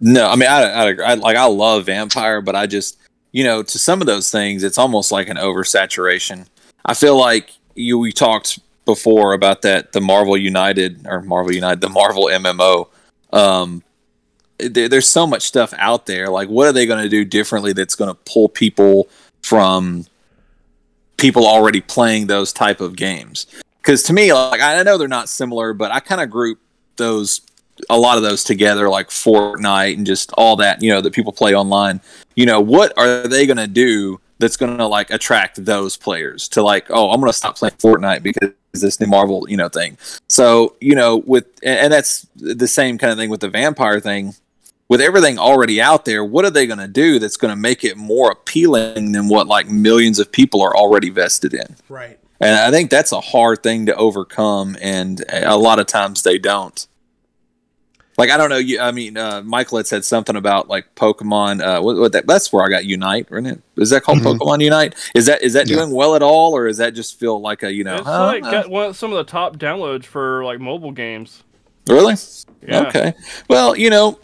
No, 0.00 0.28
I 0.28 0.36
mean, 0.36 0.48
I, 0.48 0.62
I, 0.62 0.90
I 0.92 1.14
like 1.14 1.36
I 1.36 1.46
love 1.46 1.86
Vampire, 1.86 2.40
but 2.40 2.54
I 2.54 2.66
just 2.66 2.98
you 3.32 3.42
know 3.44 3.62
to 3.62 3.78
some 3.78 4.00
of 4.00 4.06
those 4.06 4.30
things, 4.30 4.62
it's 4.62 4.78
almost 4.78 5.10
like 5.10 5.28
an 5.28 5.36
oversaturation. 5.36 6.46
I 6.84 6.94
feel 6.94 7.18
like 7.18 7.50
you 7.74 7.98
we 7.98 8.12
talked 8.12 8.60
before 8.84 9.32
about 9.32 9.62
that 9.62 9.92
the 9.92 10.00
Marvel 10.00 10.36
United 10.36 11.06
or 11.06 11.22
Marvel 11.22 11.52
United 11.52 11.80
the 11.80 11.88
Marvel 11.88 12.24
MMO. 12.26 12.88
Um, 13.32 13.82
there, 14.58 14.88
there's 14.88 15.08
so 15.08 15.26
much 15.26 15.42
stuff 15.42 15.74
out 15.76 16.06
there. 16.06 16.28
Like, 16.28 16.48
what 16.48 16.66
are 16.66 16.72
they 16.72 16.86
going 16.86 17.02
to 17.02 17.08
do 17.08 17.24
differently 17.24 17.72
that's 17.72 17.94
going 17.94 18.08
to 18.08 18.14
pull 18.24 18.48
people 18.48 19.08
from 19.46 20.06
people 21.16 21.46
already 21.46 21.80
playing 21.80 22.26
those 22.26 22.52
type 22.52 22.80
of 22.80 22.96
games? 22.96 23.46
Because 23.78 24.02
to 24.04 24.12
me, 24.12 24.32
like 24.32 24.60
I 24.60 24.82
know 24.82 24.98
they're 24.98 25.08
not 25.08 25.28
similar, 25.28 25.72
but 25.72 25.92
I 25.92 26.00
kind 26.00 26.20
of 26.20 26.30
group 26.30 26.58
those 26.96 27.40
a 27.90 27.98
lot 27.98 28.16
of 28.16 28.22
those 28.22 28.42
together, 28.42 28.88
like 28.88 29.08
Fortnite 29.08 29.96
and 29.96 30.06
just 30.06 30.32
all 30.32 30.56
that, 30.56 30.82
you 30.82 30.90
know, 30.90 31.00
that 31.00 31.12
people 31.12 31.32
play 31.32 31.54
online. 31.54 32.00
You 32.34 32.46
know, 32.46 32.60
what 32.60 32.92
are 32.96 33.28
they 33.28 33.46
going 33.46 33.58
to 33.58 33.66
do 33.66 34.20
that's 34.38 34.56
going 34.56 34.78
to 34.78 34.86
like 34.86 35.10
attract 35.10 35.64
those 35.64 35.96
players 35.96 36.48
to 36.48 36.62
like, 36.62 36.86
oh, 36.90 37.10
I'm 37.10 37.20
going 37.20 37.30
to 37.30 37.36
stop 37.36 37.56
playing 37.56 37.74
Fortnite 37.74 38.22
because 38.22 38.52
this 38.72 39.00
new 39.00 39.06
Marvel, 39.06 39.46
you 39.48 39.56
know, 39.56 39.68
thing. 39.68 39.96
So, 40.28 40.76
you 40.80 40.94
know, 40.94 41.18
with 41.18 41.46
and 41.62 41.78
and 41.78 41.92
that's 41.92 42.26
the 42.36 42.68
same 42.68 42.98
kind 42.98 43.12
of 43.12 43.18
thing 43.18 43.30
with 43.30 43.40
the 43.40 43.48
vampire 43.48 44.00
thing. 44.00 44.34
With 44.88 45.00
everything 45.00 45.36
already 45.38 45.80
out 45.80 46.04
there, 46.04 46.24
what 46.24 46.44
are 46.44 46.50
they 46.50 46.66
going 46.66 46.78
to 46.78 46.86
do 46.86 47.18
that's 47.18 47.36
going 47.36 47.50
to 47.50 47.56
make 47.60 47.82
it 47.82 47.96
more 47.96 48.30
appealing 48.30 49.10
than 49.12 49.26
what 49.28 49.48
like 49.48 49.68
millions 49.68 50.18
of 50.20 50.30
people 50.30 50.62
are 50.62 50.76
already 50.76 51.10
vested 51.10 51.54
in? 51.54 51.74
Right. 51.88 52.18
And 52.40 52.54
I 52.54 52.70
think 52.70 52.90
that's 52.90 53.10
a 53.12 53.20
hard 53.20 53.62
thing 53.62 53.86
to 53.86 53.96
overcome, 53.96 54.76
and 54.80 55.24
a 55.32 55.56
lot 55.56 55.78
of 55.80 55.86
times 55.86 56.22
they 56.22 56.38
don't. 56.38 56.86
Like 58.18 58.30
I 58.30 58.36
don't 58.36 58.48
know, 58.48 58.56
you. 58.58 58.78
I 58.78 58.92
mean, 58.92 59.16
uh, 59.18 59.42
Michael 59.42 59.78
had 59.78 59.86
said 59.86 60.04
something 60.04 60.36
about 60.36 60.68
like 60.68 60.94
Pokemon. 60.94 61.62
Uh, 61.62 61.82
what, 61.82 61.96
what 61.96 62.12
that, 62.12 62.26
that's 62.26 62.52
where 62.52 62.64
I 62.64 62.68
got 62.68 62.84
Unite, 62.84 63.26
isn't 63.30 63.46
it? 63.46 63.60
Is 63.76 63.90
that 63.90 64.02
called 64.04 64.18
Mhm. 64.20 64.38
Pokemon 64.38 64.62
Unite? 64.62 64.94
Is 65.14 65.26
that 65.26 65.42
is 65.42 65.52
that 65.54 65.68
Yeah. 65.68 65.76
doing 65.76 65.90
well 65.90 66.14
at 66.14 66.22
all, 66.22 66.54
or 66.56 66.66
is 66.66 66.76
that 66.78 66.94
just 66.94 67.18
feel 67.18 67.40
like 67.40 67.62
a 67.62 67.72
you 67.72 67.84
know? 67.84 67.96
It's 67.96 68.06
huh, 68.06 68.26
like 68.26 68.44
uh, 68.44 68.50
got 68.50 68.70
one 68.70 68.94
some 68.94 69.12
of 69.12 69.16
the 69.18 69.30
top 69.30 69.56
downloads 69.58 70.04
for 70.04 70.44
like 70.44 70.60
mobile 70.60 70.92
games. 70.92 71.42
really? 71.88 72.14
Yeah. 72.66 72.88
Okay. 72.88 73.14
Well, 73.50 73.76
you 73.76 73.90
know, 73.90 74.18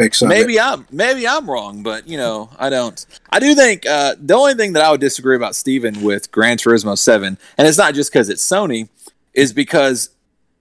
Fix 0.00 0.22
of 0.22 0.26
it. 0.26 0.28
maybe 0.30 0.58
I'm 0.58 0.86
maybe 0.90 1.28
I'm 1.28 1.48
wrong, 1.48 1.82
but 1.82 2.08
you 2.08 2.16
know, 2.16 2.48
I 2.58 2.70
don't. 2.70 3.04
I 3.30 3.38
do 3.38 3.54
think 3.54 3.86
uh, 3.86 4.14
the 4.18 4.34
only 4.34 4.54
thing 4.54 4.72
that 4.72 4.82
I 4.82 4.90
would 4.90 5.00
disagree 5.00 5.36
about 5.36 5.54
Steven 5.54 6.02
with 6.02 6.32
Gran 6.32 6.56
Turismo 6.56 6.96
Seven, 6.96 7.36
and 7.58 7.68
it's 7.68 7.78
not 7.78 7.94
just 7.94 8.10
because 8.10 8.28
it's 8.28 8.46
Sony, 8.46 8.88
is 9.34 9.52
because 9.52 10.10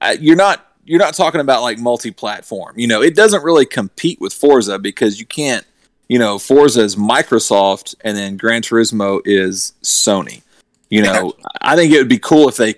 uh, 0.02 0.16
you're 0.20 0.36
not 0.36 0.66
you're 0.84 0.99
not 0.99 1.14
talking 1.14 1.40
about 1.40 1.61
like 1.61 1.80
multi-platform. 1.80 2.78
You 2.78 2.88
know, 2.88 3.02
it 3.02 3.16
doesn't 3.16 3.44
really 3.44 3.66
compete 3.66 4.20
with 4.20 4.34
Forza 4.34 4.78
because 4.78 5.20
you 5.20 5.26
can't. 5.26 5.66
You 6.10 6.18
know, 6.18 6.40
Forza 6.40 6.82
is 6.82 6.95
Microsoft, 6.95 7.95
and 8.02 8.18
then 8.18 8.36
Gran 8.36 8.64
Turismo 8.64 9.22
is 9.24 9.74
Sony. 9.84 10.41
You 10.90 11.03
know, 11.03 11.34
I 11.61 11.76
think 11.76 11.94
it 11.94 11.98
would 11.99 12.10
be 12.10 12.18
cool 12.18 12.49
if 12.49 12.57
they 12.57 12.76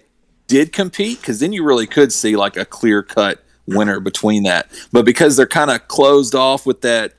did 0.47 0.73
compete 0.73 1.21
because 1.21 1.39
then 1.39 1.53
you 1.53 1.63
really 1.63 1.87
could 1.87 2.11
see 2.11 2.35
like 2.35 2.57
a 2.57 2.65
clear 2.65 3.01
cut 3.01 3.40
winner 3.67 3.99
between 3.99 4.43
that. 4.43 4.69
But 4.91 5.05
because 5.05 5.37
they're 5.37 5.47
kind 5.47 5.71
of 5.71 5.87
closed 5.87 6.35
off 6.35 6.65
with 6.65 6.81
that 6.81 7.13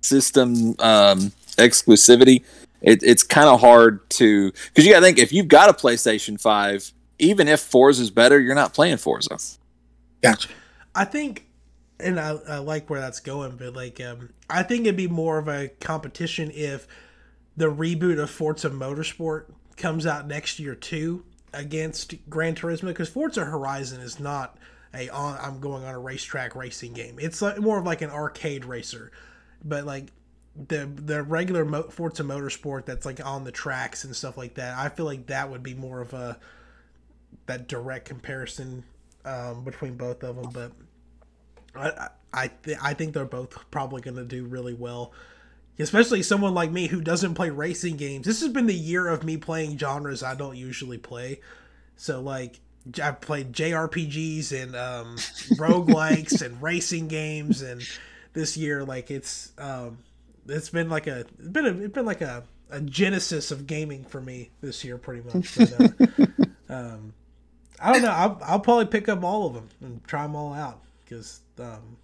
system 0.00 0.74
um, 0.78 1.32
exclusivity, 1.56 2.44
it, 2.82 3.02
it's 3.02 3.22
kind 3.22 3.48
of 3.48 3.60
hard 3.60 4.08
to 4.10 4.52
because 4.52 4.84
you 4.86 4.92
got 4.92 5.00
to 5.00 5.06
think 5.06 5.18
if 5.18 5.32
you've 5.32 5.48
got 5.48 5.70
a 5.70 5.72
PlayStation 5.72 6.40
Five, 6.40 6.92
even 7.18 7.48
if 7.48 7.60
Forza 7.60 8.02
is 8.02 8.10
better, 8.10 8.38
you're 8.38 8.54
not 8.54 8.74
playing 8.74 8.98
Forza. 8.98 9.38
Gotcha. 10.22 10.48
I 10.94 11.04
think, 11.04 11.46
and 12.00 12.18
I, 12.18 12.38
I 12.48 12.58
like 12.58 12.88
where 12.88 13.00
that's 13.00 13.20
going, 13.20 13.56
but 13.56 13.74
like, 13.74 14.00
um, 14.00 14.30
I 14.48 14.62
think 14.62 14.82
it'd 14.82 14.96
be 14.96 15.08
more 15.08 15.38
of 15.38 15.48
a 15.48 15.68
competition 15.80 16.50
if 16.54 16.86
the 17.56 17.66
reboot 17.66 18.18
of 18.20 18.30
Forza 18.30 18.70
Motorsport 18.70 19.46
comes 19.76 20.06
out 20.06 20.26
next 20.26 20.58
year 20.58 20.74
too 20.74 21.24
against 21.52 22.14
Gran 22.28 22.54
Turismo 22.54 22.88
because 22.88 23.08
Forza 23.08 23.44
Horizon 23.44 24.00
is 24.00 24.20
not 24.20 24.58
a 24.96 25.08
on, 25.10 25.38
I'm 25.40 25.60
going 25.60 25.84
on 25.84 25.94
a 25.94 25.98
racetrack 25.98 26.56
racing 26.56 26.92
game. 26.92 27.18
It's 27.20 27.42
like, 27.42 27.58
more 27.58 27.78
of 27.78 27.84
like 27.84 28.02
an 28.02 28.10
arcade 28.10 28.64
racer, 28.64 29.12
but 29.64 29.84
like 29.84 30.12
the 30.68 30.86
the 30.86 31.22
regular 31.22 31.64
Mo- 31.64 31.88
Forza 31.90 32.22
Motorsport 32.22 32.86
that's 32.86 33.04
like 33.04 33.24
on 33.24 33.44
the 33.44 33.52
tracks 33.52 34.04
and 34.04 34.16
stuff 34.16 34.36
like 34.38 34.54
that. 34.54 34.76
I 34.76 34.88
feel 34.88 35.06
like 35.06 35.26
that 35.26 35.50
would 35.50 35.62
be 35.62 35.74
more 35.74 36.00
of 36.00 36.14
a 36.14 36.38
that 37.46 37.68
direct 37.68 38.06
comparison 38.06 38.84
um, 39.24 39.64
between 39.64 39.96
both 39.96 40.22
of 40.22 40.36
them, 40.36 40.50
but 40.52 40.72
I 41.74 42.08
I 42.32 42.48
th- 42.48 42.78
I 42.82 42.94
think 42.94 43.14
they're 43.14 43.24
both 43.24 43.70
probably 43.70 44.00
going 44.00 44.16
to 44.16 44.24
do 44.24 44.44
really 44.44 44.74
well. 44.74 45.12
Especially 45.78 46.22
someone 46.22 46.54
like 46.54 46.70
me 46.70 46.86
who 46.86 47.02
doesn't 47.02 47.34
play 47.34 47.50
racing 47.50 47.96
games. 47.96 48.26
This 48.26 48.40
has 48.40 48.48
been 48.50 48.66
the 48.66 48.74
year 48.74 49.08
of 49.08 49.24
me 49.24 49.36
playing 49.36 49.76
genres 49.76 50.22
I 50.22 50.34
don't 50.34 50.56
usually 50.56 50.96
play. 50.96 51.40
So 51.96 52.20
like 52.22 52.60
I've 53.02 53.20
played 53.20 53.52
JRPGs 53.52 54.52
and 54.62 54.76
um, 54.76 55.16
roguelikes 55.56 56.42
and 56.42 56.60
racing 56.62 57.08
games, 57.08 57.62
and 57.62 57.82
this 58.32 58.56
year 58.56 58.84
like 58.84 59.10
it's 59.10 59.52
um, 59.58 59.98
it's 60.48 60.70
been 60.70 60.88
like 60.88 61.06
a 61.06 61.20
it's 61.20 61.48
been 61.48 61.66
a 61.66 61.70
it's 61.70 61.94
been 61.94 62.06
like 62.06 62.20
a, 62.20 62.44
a 62.70 62.80
genesis 62.80 63.50
of 63.50 63.66
gaming 63.66 64.04
for 64.04 64.20
me 64.20 64.50
this 64.60 64.84
year, 64.84 64.98
pretty 64.98 65.22
much. 65.22 65.56
But, 65.56 65.80
uh, 65.80 66.26
um, 66.74 67.12
I 67.80 67.92
don't 67.92 68.02
know. 68.02 68.10
I'll, 68.10 68.40
I'll 68.42 68.60
probably 68.60 68.86
pick 68.86 69.08
up 69.08 69.22
all 69.22 69.46
of 69.46 69.54
them 69.54 69.68
and 69.80 70.04
try 70.04 70.22
them 70.22 70.34
all 70.34 70.54
out 70.54 70.80
because 71.04 71.40
um, 71.58 71.96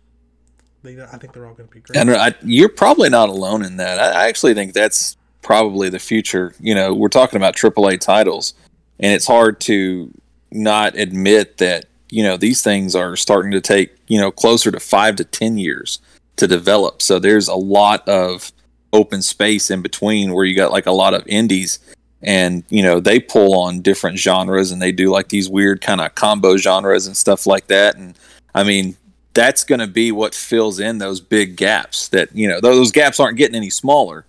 they, 0.83 1.01
I 1.01 1.19
think 1.19 1.33
they're 1.33 1.47
all 1.47 1.55
going 1.55 1.69
to 1.69 1.75
be 1.75 1.81
great. 1.81 1.97
And 1.97 2.11
I, 2.11 2.35
you're 2.43 2.69
probably 2.69 3.09
not 3.09 3.29
alone 3.29 3.65
in 3.65 3.77
that. 3.79 3.99
I, 3.99 4.25
I 4.25 4.29
actually 4.29 4.55
think 4.55 4.75
that's 4.75 5.17
probably 5.41 5.89
the 5.89 5.99
future. 5.99 6.55
You 6.61 6.75
know, 6.75 6.93
we're 6.93 7.09
talking 7.09 7.37
about 7.37 7.57
AAA 7.57 8.01
titles, 8.01 8.55
and 9.01 9.13
it's 9.13 9.27
hard 9.27 9.61
to 9.63 10.13
not 10.53 10.97
admit 10.97 11.59
that 11.59 11.87
you 12.11 12.23
know 12.23 12.37
these 12.37 12.63
things 12.63 12.95
are 12.95 13.17
starting 13.17 13.51
to 13.53 13.61
take 13.61 13.95
you 14.07 14.21
know 14.21 14.31
closer 14.31 14.71
to 14.71 14.81
five 14.81 15.17
to 15.17 15.25
ten 15.25 15.59
years 15.59 15.99
to 16.37 16.47
develop. 16.47 17.03
So 17.03 17.19
there's 17.19 17.49
a 17.49 17.55
lot 17.55 18.07
of 18.09 18.53
open 18.93 19.23
space 19.23 19.71
in 19.71 19.83
between 19.83 20.35
where 20.35 20.45
you 20.45 20.55
got 20.55 20.71
like 20.71 20.87
a 20.87 20.93
lot 20.93 21.15
of 21.15 21.27
indies 21.27 21.79
and 22.23 22.63
you 22.69 22.83
know 22.83 23.01
they 23.01 23.19
pull 23.19 23.59
on 23.59 23.81
different 23.81 24.19
genres 24.19 24.71
and 24.71 24.81
they 24.81 24.93
do 24.93 25.11
like 25.11 25.29
these 25.29 25.49
weird 25.49 25.81
kind 25.81 26.01
of 26.01 26.15
combo 26.15 26.57
genres 26.57 27.07
and 27.07 27.17
stuff 27.17 27.47
like 27.47 27.67
that 27.67 27.97
and 27.97 28.17
i 28.55 28.63
mean 28.63 28.97
that's 29.35 29.65
going 29.65 29.81
to 29.81 29.87
be 29.87 30.13
what 30.13 30.35
fills 30.35 30.79
in 30.79 30.99
those 30.99 31.21
big 31.21 31.57
gaps 31.57 32.09
that 32.09 32.35
you 32.35 32.47
know 32.47 32.61
those 32.61 32.93
gaps 32.93 33.19
aren't 33.19 33.39
getting 33.39 33.57
any 33.57 33.71
smaller 33.71 34.25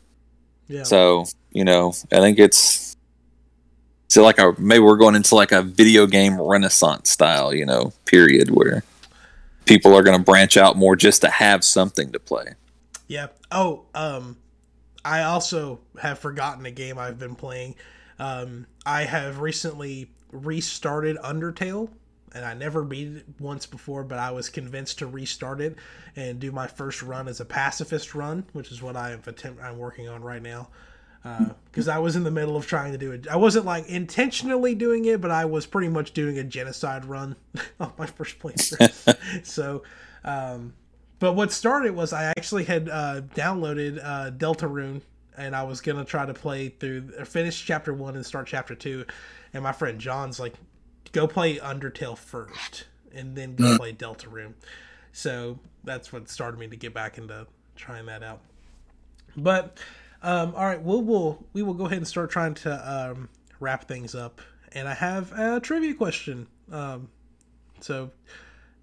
yeah. 0.68 0.84
so 0.84 1.26
you 1.52 1.64
know 1.64 1.94
i 2.12 2.20
think 2.20 2.40
it's 2.40 2.93
so 4.14 4.24
like 4.24 4.40
a 4.40 4.54
maybe 4.60 4.80
we're 4.80 4.98
going 4.98 5.16
into 5.16 5.36
like 5.36 5.52
a 5.52 5.62
video 5.62 6.06
game 6.06 6.40
renaissance 6.40 7.10
style 7.10 7.54
you 7.54 7.66
know 7.66 7.92
period 8.06 8.52
where 8.52 8.84
people 9.66 9.96
are 9.96 10.04
going 10.04 10.18
to 10.18 10.24
branch 10.24 10.58
out 10.58 10.76
more 10.76 10.96
just 10.96 11.22
to 11.22 11.30
have 11.30 11.64
something 11.64 12.12
to 12.12 12.20
play 12.20 12.54
Yeah. 13.08 13.28
Oh, 13.52 13.86
um, 13.94 14.38
I 15.06 15.24
also 15.24 15.80
have 16.02 16.20
forgotten 16.20 16.66
a 16.66 16.72
game 16.72 16.98
I've 16.98 17.20
been 17.20 17.36
playing. 17.36 17.76
Um, 18.20 18.66
I 18.86 19.04
have 19.04 19.40
recently 19.40 20.10
restarted 20.32 21.18
Undertale, 21.18 21.90
and 22.34 22.46
I 22.46 22.54
never 22.54 22.84
beat 22.84 23.18
it 23.18 23.26
once 23.40 23.66
before, 23.66 24.04
but 24.04 24.20
I 24.20 24.32
was 24.32 24.50
convinced 24.50 25.00
to 25.00 25.08
restart 25.08 25.62
it 25.62 25.76
and 26.16 26.40
do 26.40 26.52
my 26.52 26.68
first 26.68 27.04
run 27.04 27.28
as 27.28 27.40
a 27.40 27.46
pacifist 27.46 28.16
run, 28.16 28.46
which 28.54 28.72
is 28.72 28.82
what 28.82 28.96
I 28.96 29.12
am 29.12 29.22
attempt 29.28 29.62
I'm 29.62 29.78
working 29.78 30.10
on 30.10 30.24
right 30.24 30.42
now. 30.42 30.70
Because 31.24 31.88
I 31.88 32.00
was 32.00 32.16
in 32.16 32.24
the 32.24 32.32
middle 32.32 32.58
of 32.58 32.68
trying 32.68 32.92
to 32.92 32.98
do 32.98 33.12
it. 33.12 33.28
I 33.28 33.38
wasn't 33.38 33.66
like 33.66 33.88
intentionally 33.88 34.76
doing 34.76 35.06
it, 35.06 35.22
but 35.22 35.32
I 35.32 35.46
was 35.46 35.66
pretty 35.66 35.88
much 35.88 36.12
doing 36.12 36.38
a 36.38 36.44
genocide 36.44 37.06
run 37.06 37.36
on 37.80 37.94
my 37.98 38.06
first 38.06 38.40
playthrough. 38.40 39.46
so, 39.46 39.84
um, 40.24 40.74
but 41.20 41.34
what 41.34 41.52
started 41.52 41.96
was 41.96 42.12
I 42.12 42.26
actually 42.26 42.66
had 42.66 42.90
uh, 42.90 43.22
downloaded 43.34 44.04
uh, 44.04 44.32
Deltarune, 44.32 45.02
and 45.38 45.56
I 45.56 45.64
was 45.64 45.80
gonna 45.80 46.06
try 46.06 46.26
to 46.26 46.34
play 46.34 46.70
through, 46.70 47.14
or 47.18 47.26
finish 47.26 47.64
chapter 47.66 47.94
one 47.94 48.16
and 48.16 48.26
start 48.26 48.48
chapter 48.48 48.76
two. 48.76 49.06
And 49.54 49.64
my 49.64 49.72
friend 49.72 50.00
John's 50.00 50.40
like, 50.40 50.56
"Go 51.14 51.28
play 51.28 51.58
Undertale 51.58 52.18
first, 52.18 52.86
and 53.14 53.36
then 53.36 53.56
go 53.56 53.78
play 53.78 53.94
Deltarune." 53.94 54.54
So 55.14 55.60
that's 55.84 56.12
what 56.12 56.28
started 56.28 56.60
me 56.60 56.68
to 56.68 56.76
get 56.76 56.94
back 56.94 57.18
into 57.18 57.48
trying 57.76 58.08
that 58.08 58.24
out. 58.24 58.42
But 59.38 59.78
um, 60.24 60.56
all 60.56 60.66
right, 60.66 60.82
we'll, 60.82 61.02
we'll 61.02 61.46
we 61.54 61.62
will 61.62 61.74
go 61.74 61.86
ahead 61.86 61.98
and 61.98 62.08
start 62.08 62.32
trying 62.32 62.54
to 62.56 62.92
um, 63.12 63.30
wrap 63.60 63.88
things 63.88 64.16
up. 64.16 64.42
And 64.72 64.88
I 64.88 64.94
have 64.94 65.32
a 65.38 65.60
trivia 65.60 65.94
question. 65.94 66.48
Um, 66.72 67.10
so 67.82 68.12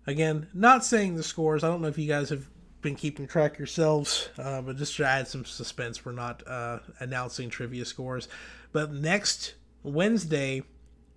again, 0.07 0.49
not 0.55 0.85
saying 0.85 1.17
the 1.17 1.23
scores. 1.23 1.65
I 1.65 1.69
don't 1.69 1.83
know 1.83 1.89
if 1.89 1.99
you 1.99 2.07
guys 2.07 2.29
have 2.29 2.47
been 2.83 2.95
keeping 2.95 3.27
track 3.27 3.59
yourselves, 3.59 4.29
uh, 4.39 4.62
but 4.62 4.77
just 4.77 4.97
to 4.97 5.07
add 5.07 5.29
some 5.29 5.45
suspense, 5.45 6.05
we're 6.05 6.12
not 6.12 6.47
uh, 6.47 6.79
announcing 7.01 7.51
trivia 7.51 7.85
scores. 7.85 8.29
But 8.73 8.93
next 8.93 9.55
Wednesday 9.83 10.62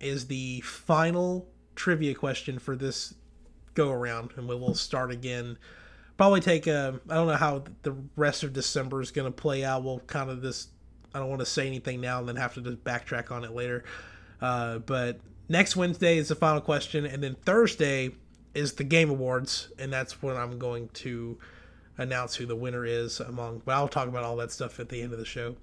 is 0.00 0.26
the 0.26 0.60
final 0.62 1.48
trivia 1.74 2.14
question 2.14 2.58
for 2.58 2.76
this 2.76 3.14
go 3.74 3.90
around, 3.90 4.32
and 4.36 4.48
we 4.48 4.54
will 4.54 4.74
start 4.74 5.10
again. 5.10 5.58
Probably 6.16 6.40
take 6.40 6.66
a. 6.66 7.00
I 7.08 7.14
don't 7.14 7.26
know 7.26 7.34
how 7.34 7.64
the 7.82 7.96
rest 8.16 8.42
of 8.42 8.52
December 8.52 9.00
is 9.00 9.10
going 9.10 9.30
to 9.30 9.36
play 9.36 9.64
out. 9.64 9.82
We'll 9.82 10.00
kind 10.00 10.30
of 10.30 10.42
just. 10.42 10.70
I 11.12 11.18
don't 11.18 11.28
want 11.28 11.40
to 11.40 11.46
say 11.46 11.66
anything 11.66 12.00
now 12.00 12.18
and 12.18 12.28
then 12.28 12.36
have 12.36 12.54
to 12.54 12.60
just 12.60 12.82
backtrack 12.84 13.30
on 13.30 13.44
it 13.44 13.52
later. 13.52 13.84
Uh, 14.40 14.78
but 14.78 15.20
next 15.48 15.76
Wednesday 15.76 16.18
is 16.18 16.28
the 16.28 16.34
final 16.34 16.60
question, 16.60 17.06
and 17.06 17.22
then 17.22 17.36
Thursday 17.44 18.10
is 18.54 18.74
the 18.74 18.84
Game 18.84 19.10
Awards, 19.10 19.70
and 19.78 19.92
that's 19.92 20.22
when 20.22 20.36
I'm 20.36 20.58
going 20.58 20.88
to 20.94 21.38
announce 21.98 22.34
who 22.34 22.46
the 22.46 22.56
winner 22.56 22.84
is 22.84 23.20
among. 23.20 23.62
But 23.64 23.72
I'll 23.72 23.88
talk 23.88 24.08
about 24.08 24.24
all 24.24 24.36
that 24.36 24.52
stuff 24.52 24.80
at 24.80 24.88
the 24.88 25.02
end 25.02 25.12
of 25.12 25.18
the 25.18 25.24
show. 25.24 25.56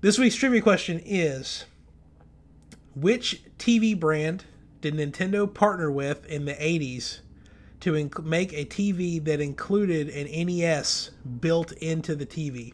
This 0.00 0.18
week's 0.18 0.34
trivia 0.34 0.60
question 0.60 1.00
is 1.04 1.64
Which 2.94 3.42
TV 3.58 3.98
brand 3.98 4.44
did 4.80 4.94
Nintendo 4.94 5.52
partner 5.52 5.90
with 5.90 6.26
in 6.26 6.44
the 6.44 6.54
80s 6.54 7.20
to 7.82 7.92
inc- 7.94 8.24
make 8.24 8.52
a 8.52 8.64
TV 8.64 9.22
that 9.24 9.40
included 9.40 10.08
an 10.08 10.46
NES 10.46 11.10
built 11.40 11.72
into 11.72 12.14
the 12.14 12.24
TV? 12.24 12.72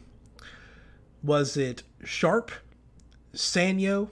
Was 1.23 1.57
it 1.57 1.81
Sharp, 2.03 2.51
Sanyo, 3.33 4.09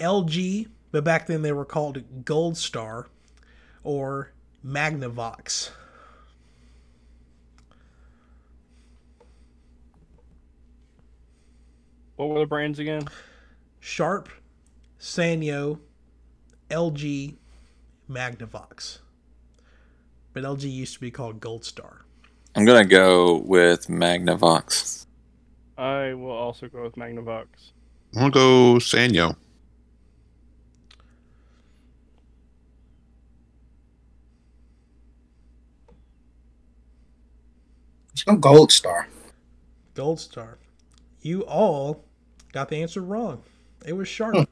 LG, 0.00 0.68
but 0.90 1.04
back 1.04 1.28
then 1.28 1.42
they 1.42 1.52
were 1.52 1.64
called 1.64 2.24
Gold 2.24 2.56
Star, 2.56 3.06
or 3.84 4.32
Magnavox? 4.66 5.70
What 12.16 12.30
were 12.30 12.40
the 12.40 12.46
brands 12.46 12.80
again? 12.80 13.04
Sharp, 13.78 14.28
Sanyo, 14.98 15.78
LG, 16.68 17.36
Magnavox. 18.10 18.98
But 20.34 20.42
LG 20.44 20.70
used 20.70 20.94
to 20.94 21.00
be 21.00 21.10
called 21.10 21.40
Gold 21.40 21.64
Star. 21.64 22.04
i'm 22.54 22.64
gonna 22.66 22.84
go 22.84 23.38
with 23.38 23.86
magnavox 23.88 25.06
I 25.76 26.14
will 26.14 26.30
also 26.30 26.68
go 26.68 26.84
with 26.84 26.94
Magnavox. 26.94 27.46
I'm 28.14 28.20
gonna 28.20 28.30
go 28.30 28.74
Sanyo. 28.78 29.34
It's 38.12 38.26
no 38.26 38.36
gold 38.36 38.70
star. 38.72 39.08
Gold 39.94 40.20
Star. 40.20 40.58
You 41.20 41.42
all 41.42 42.04
got 42.52 42.68
the 42.68 42.76
answer 42.76 43.00
wrong. 43.00 43.42
It 43.84 43.94
was 43.94 44.08
Sharp. 44.08 44.48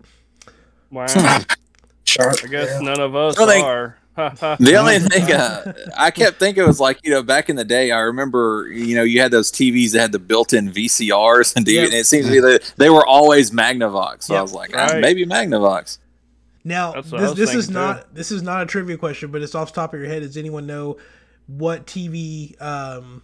Wow. 0.91 1.07
Sharp. 2.05 2.37
I 2.45 2.47
guess 2.49 2.69
yeah. 2.71 2.81
none 2.81 3.01
of 3.01 3.15
us 3.15 3.37
Well, 3.37 3.47
they- 3.47 3.61
are. 3.61 3.99
Ha, 4.16 4.34
ha. 4.39 4.56
The 4.60 4.76
only 4.80 4.98
thing 4.98 5.32
uh, 5.32 5.72
I 5.97 6.10
kept 6.10 6.39
thinking 6.39 6.66
was 6.66 6.78
like, 6.80 7.01
you 7.02 7.10
know, 7.10 7.22
back 7.22 7.48
in 7.48 7.56
the 7.56 7.64
day, 7.64 7.90
I 7.93 8.01
remember, 8.01 8.68
you 8.70 8.94
know, 8.94 9.02
you 9.05 9.20
had 9.20 9.30
those 9.30 9.51
TVs 9.51 9.93
that 9.93 10.01
had 10.01 10.12
the 10.12 10.18
built-in 10.18 10.70
VCRs 10.70 11.56
and, 11.56 11.64
DVD, 11.66 11.74
Yep. 11.74 11.84
and 11.86 11.94
it 11.94 12.06
seems 12.06 12.26
to 12.26 12.32
be 12.32 12.40
that 12.40 12.74
they 12.76 12.90
were 12.90 13.06
always 13.06 13.51
Magnavox. 13.51 14.24
So 14.24 14.34
I 14.34 14.43
was 14.43 14.52
like, 14.52 14.72
ah, 14.76 14.86
Right. 14.86 15.01
maybe 15.01 15.24
Magnavox. 15.24 15.98
Now, 16.64 16.93
That's 16.93 17.10
what 17.10 17.20
I 17.22 17.24
this 17.28 17.34
this 17.36 17.55
is 17.55 17.66
thinking, 17.66 17.82
not 17.82 18.14
this 18.14 18.30
is 18.30 18.43
not 18.43 18.62
a 18.62 18.66
trivia 18.66 18.97
question, 18.97 19.30
but 19.32 19.43
it's 19.43 19.55
off 19.55 19.72
the 19.72 19.80
top 19.80 19.94
of 19.94 20.01
your 20.01 20.09
head. 20.09 20.22
Does 20.22 20.36
anyone 20.36 20.66
know 20.66 20.98
what 21.47 21.86
TV 21.86 22.60
um 22.62 23.22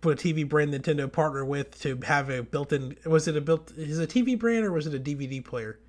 put 0.00 0.24
a 0.24 0.28
TV 0.28 0.48
brand 0.48 0.72
Nintendo 0.72 1.10
partner 1.10 1.44
with 1.44 1.80
to 1.80 1.98
have 2.04 2.30
a 2.30 2.42
built-in? 2.44 2.96
Was 3.06 3.26
it 3.26 3.36
a 3.36 3.40
built? 3.40 3.72
Is 3.76 3.98
it 3.98 4.14
a 4.16 4.18
TV 4.22 4.38
brand 4.38 4.64
or 4.64 4.70
was 4.70 4.86
it 4.86 4.94
a 4.94 5.00
DVD 5.00 5.44
player? 5.44 5.80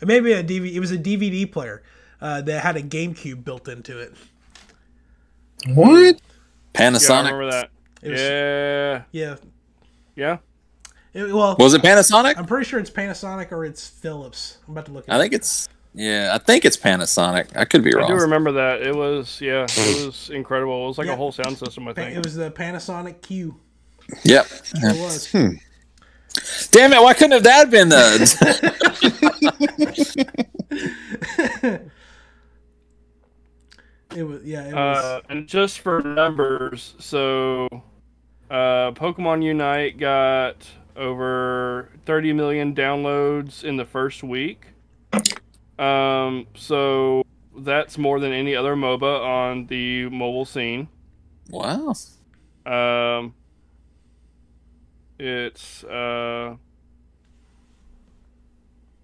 Or 0.00 0.06
maybe 0.06 0.32
a 0.32 0.42
DVD. 0.42 0.72
It 0.74 0.80
was 0.80 0.90
a 0.90 0.98
DVD 0.98 1.50
player 1.50 1.82
uh, 2.22 2.40
that 2.40 2.62
had 2.62 2.76
a 2.76 2.82
GameCube 2.82 3.44
built 3.44 3.68
into 3.68 3.98
it. 3.98 4.14
What? 5.68 5.90
Yeah, 6.00 6.12
I 6.74 6.78
Panasonic. 6.78 7.18
remember 7.24 7.50
that. 7.50 7.68
It 8.02 8.10
was, 8.10 8.20
Yeah, 8.20 9.02
yeah. 9.12 9.36
yeah. 10.16 10.38
It- 11.12 11.30
well, 11.32 11.54
Was 11.58 11.74
it 11.74 11.82
Panasonic? 11.82 12.38
I'm 12.38 12.46
pretty 12.46 12.64
sure 12.64 12.80
it's 12.80 12.90
Panasonic 12.90 13.52
or 13.52 13.64
it's 13.66 13.86
Philips. 13.86 14.56
I'm 14.66 14.72
about 14.72 14.86
to 14.86 14.92
look. 14.92 15.04
It 15.06 15.12
I 15.12 15.18
think 15.18 15.34
it's 15.34 15.68
yeah. 15.94 16.30
I 16.34 16.38
think 16.38 16.64
it's 16.64 16.76
Panasonic. 16.78 17.54
I 17.54 17.66
could 17.66 17.84
be 17.84 17.92
wrong. 17.94 18.04
I 18.10 18.14
do 18.14 18.14
remember 18.22 18.52
that. 18.52 18.80
It 18.80 18.94
was 18.96 19.38
yeah, 19.42 19.66
it 19.68 20.06
was 20.06 20.30
incredible. 20.30 20.84
It 20.84 20.88
was 20.88 20.96
like 20.98 21.08
Yeah. 21.08 21.12
a 21.12 21.16
whole 21.16 21.32
sound 21.32 21.58
system. 21.58 21.86
I 21.86 21.92
think. 21.92 22.16
It 22.16 22.24
was 22.24 22.34
the 22.34 22.50
Panasonic 22.50 23.20
Q. 23.20 23.56
Yep. 24.24 24.46
It 24.76 25.00
was. 25.02 25.30
Hmm. 25.30 25.50
Damn 26.70 26.94
it! 26.94 27.02
Why 27.02 27.12
couldn't 27.12 27.32
have 27.32 27.42
that 27.42 27.70
been 27.70 27.90
the? 27.90 28.02
It 34.16 34.24
was. 34.24 34.44
Yeah. 34.44 34.68
It 34.68 34.74
was. 34.74 35.04
Uh, 35.04 35.20
and 35.28 35.46
just 35.46 35.80
for 35.80 36.02
numbers, 36.02 36.94
so 36.98 37.68
uh, 38.50 38.92
Pokemon 38.92 39.42
Unite 39.42 39.98
got 39.98 40.66
over 40.96 41.88
30 42.04 42.32
million 42.32 42.74
downloads 42.74 43.64
in 43.64 43.76
the 43.76 43.84
first 43.84 44.22
week. 44.22 44.66
Um, 45.78 46.46
so 46.54 47.22
that's 47.56 47.96
more 47.98 48.20
than 48.20 48.32
any 48.32 48.54
other 48.54 48.76
MOBA 48.76 49.24
on 49.24 49.66
the 49.66 50.08
mobile 50.10 50.44
scene. 50.44 50.88
wow. 51.48 51.94
Um, 52.64 53.34
it's 55.18 55.82
uh, 55.84 56.56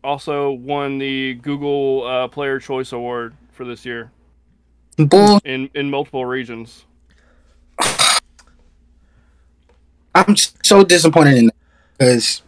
also 0.05 0.51
won 0.51 0.99
the 0.99 1.35
Google 1.35 2.07
uh, 2.07 2.29
Player 2.29 2.61
Choice 2.61 2.93
Award 2.93 3.35
for 3.53 3.65
this 3.65 3.85
year 3.85 4.13
Bull. 4.99 5.41
in 5.45 5.71
in 5.75 5.91
multiple 5.91 6.27
regions. 6.27 6.85
I'm 10.15 10.37
so 10.37 10.83
disappointed 10.85 11.37
in 11.37 11.47
that 11.47 11.55
because. 11.97 12.43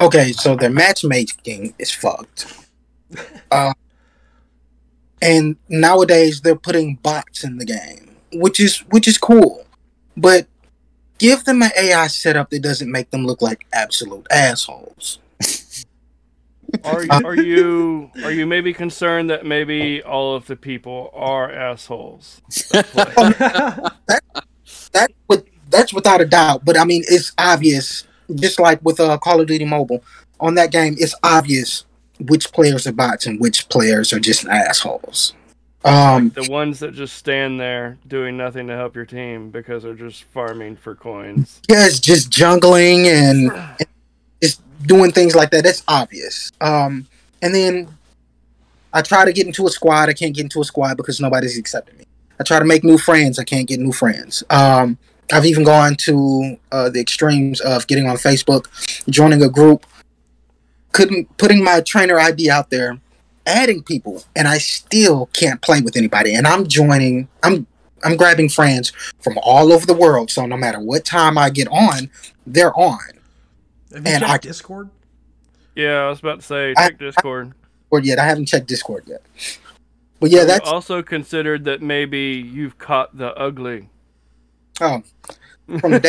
Okay, 0.00 0.30
so 0.32 0.54
their 0.54 0.70
matchmaking 0.70 1.74
is 1.78 1.90
fucked. 1.90 2.68
Uh, 3.50 3.72
and 5.22 5.56
nowadays 5.68 6.40
they're 6.40 6.54
putting 6.54 6.96
bots 6.96 7.42
in 7.42 7.58
the 7.58 7.64
game, 7.64 8.14
which 8.32 8.60
is 8.60 8.78
which 8.90 9.08
is 9.08 9.18
cool, 9.18 9.66
but 10.16 10.46
give 11.18 11.44
them 11.44 11.62
an 11.62 11.70
AI 11.76 12.06
setup 12.06 12.50
that 12.50 12.62
doesn't 12.62 12.92
make 12.92 13.10
them 13.10 13.26
look 13.26 13.42
like 13.42 13.66
absolute 13.72 14.26
assholes. 14.30 15.18
Are 16.84 17.02
you, 17.04 17.10
are 17.24 17.36
you 17.36 18.10
are 18.24 18.32
you 18.32 18.46
maybe 18.46 18.72
concerned 18.72 19.30
that 19.30 19.46
maybe 19.46 20.02
all 20.02 20.34
of 20.34 20.46
the 20.46 20.56
people 20.56 21.10
are 21.14 21.50
assholes? 21.50 22.42
that 22.72 24.22
with 25.28 25.46
that's 25.70 25.92
without 25.92 26.20
a 26.20 26.26
doubt. 26.26 26.64
But 26.64 26.78
I 26.78 26.84
mean, 26.84 27.04
it's 27.08 27.32
obvious. 27.38 28.04
Just 28.34 28.60
like 28.60 28.82
with 28.84 29.00
uh, 29.00 29.16
Call 29.18 29.40
of 29.40 29.46
Duty 29.46 29.64
Mobile, 29.64 30.04
on 30.38 30.54
that 30.54 30.70
game, 30.70 30.96
it's 30.98 31.14
obvious 31.22 31.86
which 32.20 32.52
players 32.52 32.86
are 32.86 32.92
bots 32.92 33.26
and 33.26 33.40
which 33.40 33.68
players 33.70 34.12
are 34.12 34.20
just 34.20 34.46
assholes. 34.46 35.34
Um, 35.84 36.30
The 36.30 36.50
ones 36.50 36.80
that 36.80 36.92
just 36.92 37.16
stand 37.16 37.60
there 37.60 37.98
doing 38.06 38.36
nothing 38.36 38.66
to 38.66 38.74
help 38.76 38.96
your 38.96 39.06
team 39.06 39.50
because 39.50 39.84
they're 39.84 39.94
just 39.94 40.24
farming 40.24 40.76
for 40.76 40.94
coins. 40.94 41.60
yeah, 41.70 41.86
it's 41.86 42.00
just 42.00 42.30
jungling 42.30 43.06
and, 43.06 43.50
and 43.52 43.78
just 43.78 43.88
doing 44.88 45.12
things 45.12 45.36
like 45.36 45.50
that. 45.50 45.62
That's 45.62 45.84
obvious. 45.86 46.50
Um, 46.60 47.06
and 47.42 47.54
then 47.54 47.88
I 48.92 49.02
try 49.02 49.24
to 49.24 49.32
get 49.32 49.46
into 49.46 49.66
a 49.66 49.70
squad. 49.70 50.08
I 50.08 50.14
can't 50.14 50.34
get 50.34 50.42
into 50.42 50.60
a 50.60 50.64
squad 50.64 50.96
because 50.96 51.20
nobody's 51.20 51.58
accepting 51.58 51.98
me. 51.98 52.04
I 52.40 52.44
try 52.44 52.58
to 52.58 52.64
make 52.64 52.82
new 52.82 52.98
friends. 52.98 53.38
I 53.38 53.44
can't 53.44 53.68
get 53.68 53.80
new 53.80 53.92
friends. 53.92 54.42
Um, 54.50 54.98
I've 55.30 55.44
even 55.44 55.62
gone 55.62 55.94
to 55.96 56.56
uh, 56.72 56.88
the 56.88 57.00
extremes 57.00 57.60
of 57.60 57.86
getting 57.86 58.08
on 58.08 58.16
Facebook, 58.16 58.66
joining 59.10 59.42
a 59.42 59.48
group, 59.48 59.86
couldn't 60.92 61.36
putting 61.36 61.62
my 61.62 61.82
trainer 61.82 62.18
ID 62.18 62.48
out 62.48 62.70
there, 62.70 62.98
adding 63.46 63.82
people, 63.82 64.24
and 64.34 64.48
I 64.48 64.56
still 64.56 65.26
can't 65.34 65.60
play 65.60 65.82
with 65.82 65.96
anybody. 65.96 66.34
And 66.34 66.46
I'm 66.46 66.66
joining. 66.66 67.28
I'm 67.42 67.66
I'm 68.04 68.16
grabbing 68.16 68.48
friends 68.48 68.92
from 69.20 69.38
all 69.42 69.72
over 69.72 69.84
the 69.84 69.92
world. 69.92 70.30
So 70.30 70.46
no 70.46 70.56
matter 70.56 70.80
what 70.80 71.04
time 71.04 71.36
I 71.36 71.50
get 71.50 71.68
on, 71.68 72.10
they're 72.46 72.74
on. 72.78 73.17
Have 73.92 74.06
you 74.06 74.12
and 74.12 74.22
checked 74.22 74.44
I- 74.44 74.48
Discord? 74.48 74.90
Yeah, 75.74 76.06
I 76.06 76.08
was 76.08 76.20
about 76.20 76.40
to 76.40 76.46
say 76.46 76.74
I- 76.76 76.88
check 76.88 76.98
Discord. 76.98 77.52
Or 77.90 78.00
yet 78.00 78.18
I 78.18 78.24
haven't 78.26 78.46
checked 78.46 78.66
Discord 78.66 79.04
yet. 79.06 79.22
But 80.20 80.30
yeah, 80.30 80.40
Have 80.40 80.48
you 80.48 80.54
that's 80.54 80.68
also 80.68 81.02
considered 81.02 81.64
that 81.64 81.80
maybe 81.80 82.44
you've 82.52 82.76
caught 82.78 83.16
the 83.16 83.32
ugly. 83.34 83.88
oh, 84.80 85.02
from 85.80 85.92
the 85.92 86.00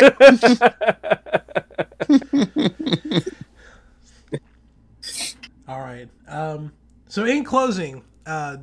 day. 3.12 3.20
All 5.68 5.80
right. 5.80 6.10
Um, 6.28 6.72
so 7.08 7.26
in 7.26 7.44
closing, 7.44 8.04
uh, 8.26 8.58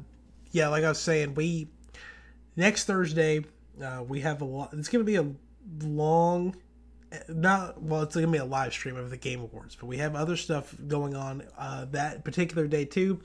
yeah, 0.51 0.69
like 0.69 0.85
I 0.85 0.89
was 0.89 1.01
saying, 1.01 1.35
we 1.35 1.69
next 2.57 2.85
Thursday 2.85 3.45
uh, 3.83 4.03
we 4.07 4.21
have 4.21 4.43
a 4.43 4.45
lot. 4.45 4.71
It's 4.73 4.89
going 4.89 5.05
to 5.05 5.07
be 5.07 5.17
a 5.17 5.27
long, 5.87 6.57
not 7.29 7.83
well. 7.83 8.03
It's 8.03 8.15
to 8.15 8.27
be 8.27 8.39
a 8.39 8.45
live 8.45 8.73
stream 8.73 8.97
of 8.97 9.11
the 9.11 9.17
Game 9.17 9.41
Awards, 9.41 9.77
but 9.77 9.87
we 9.87 9.99
have 9.99 10.15
other 10.15 10.37
stuff 10.37 10.75
going 10.87 11.15
on 11.15 11.45
uh, 11.59 11.87
that 11.91 12.25
particular 12.25 12.67
day 12.67 12.85
too. 12.85 13.21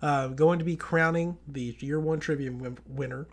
Uh, 0.00 0.28
going 0.28 0.58
to 0.58 0.64
be 0.64 0.74
crowning 0.74 1.38
the 1.46 1.76
year 1.78 2.00
one 2.00 2.18
trivia 2.18 2.50
win- 2.50 2.78
winner. 2.88 3.28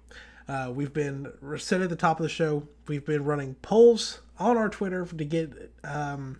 Uh, 0.48 0.72
we've 0.74 0.94
been 0.94 1.32
said 1.58 1.82
at 1.82 1.90
the 1.90 1.96
top 1.96 2.20
of 2.20 2.24
the 2.24 2.30
show. 2.30 2.68
We've 2.88 3.06
been 3.06 3.24
running 3.24 3.56
polls 3.56 4.22
on 4.38 4.58
our 4.58 4.70
Twitter 4.70 5.06
to 5.06 5.26
get 5.26 5.72
um, 5.84 6.40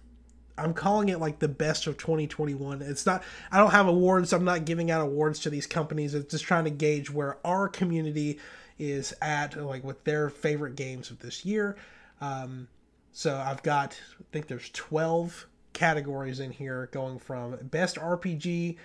I'm 0.60 0.74
calling 0.74 1.10
it 1.10 1.20
like 1.20 1.40
the 1.40 1.48
best 1.48 1.88
of 1.88 1.98
2021. 1.98 2.82
It's 2.82 3.06
not. 3.06 3.24
I 3.52 3.58
don't 3.58 3.72
have 3.72 3.88
awards. 3.88 4.34
I'm 4.34 4.44
not 4.44 4.66
giving 4.66 4.92
out 4.92 5.02
awards 5.02 5.40
to 5.42 5.50
these 5.50 5.66
companies. 5.66 6.14
It's 6.14 6.32
just 6.32 6.44
trying 6.44 6.66
to 6.66 6.70
gauge 6.70 7.10
where 7.10 7.38
our 7.46 7.68
community 7.68 8.40
is 8.78 9.14
at, 9.22 9.56
like 9.58 9.84
with 9.84 10.04
their 10.04 10.30
favorite 10.30 10.76
games 10.76 11.10
of 11.12 11.20
this 11.20 11.46
year. 11.46 11.76
Um, 12.22 12.68
so 13.12 13.36
I've 13.36 13.64
got. 13.64 14.00
I 14.20 14.24
think 14.32 14.48
there's 14.48 14.70
12 14.72 15.48
categories 15.74 16.40
in 16.40 16.52
here, 16.52 16.90
going 16.92 17.20
from 17.20 17.58
best 17.64 17.98
RPG, 17.98 18.78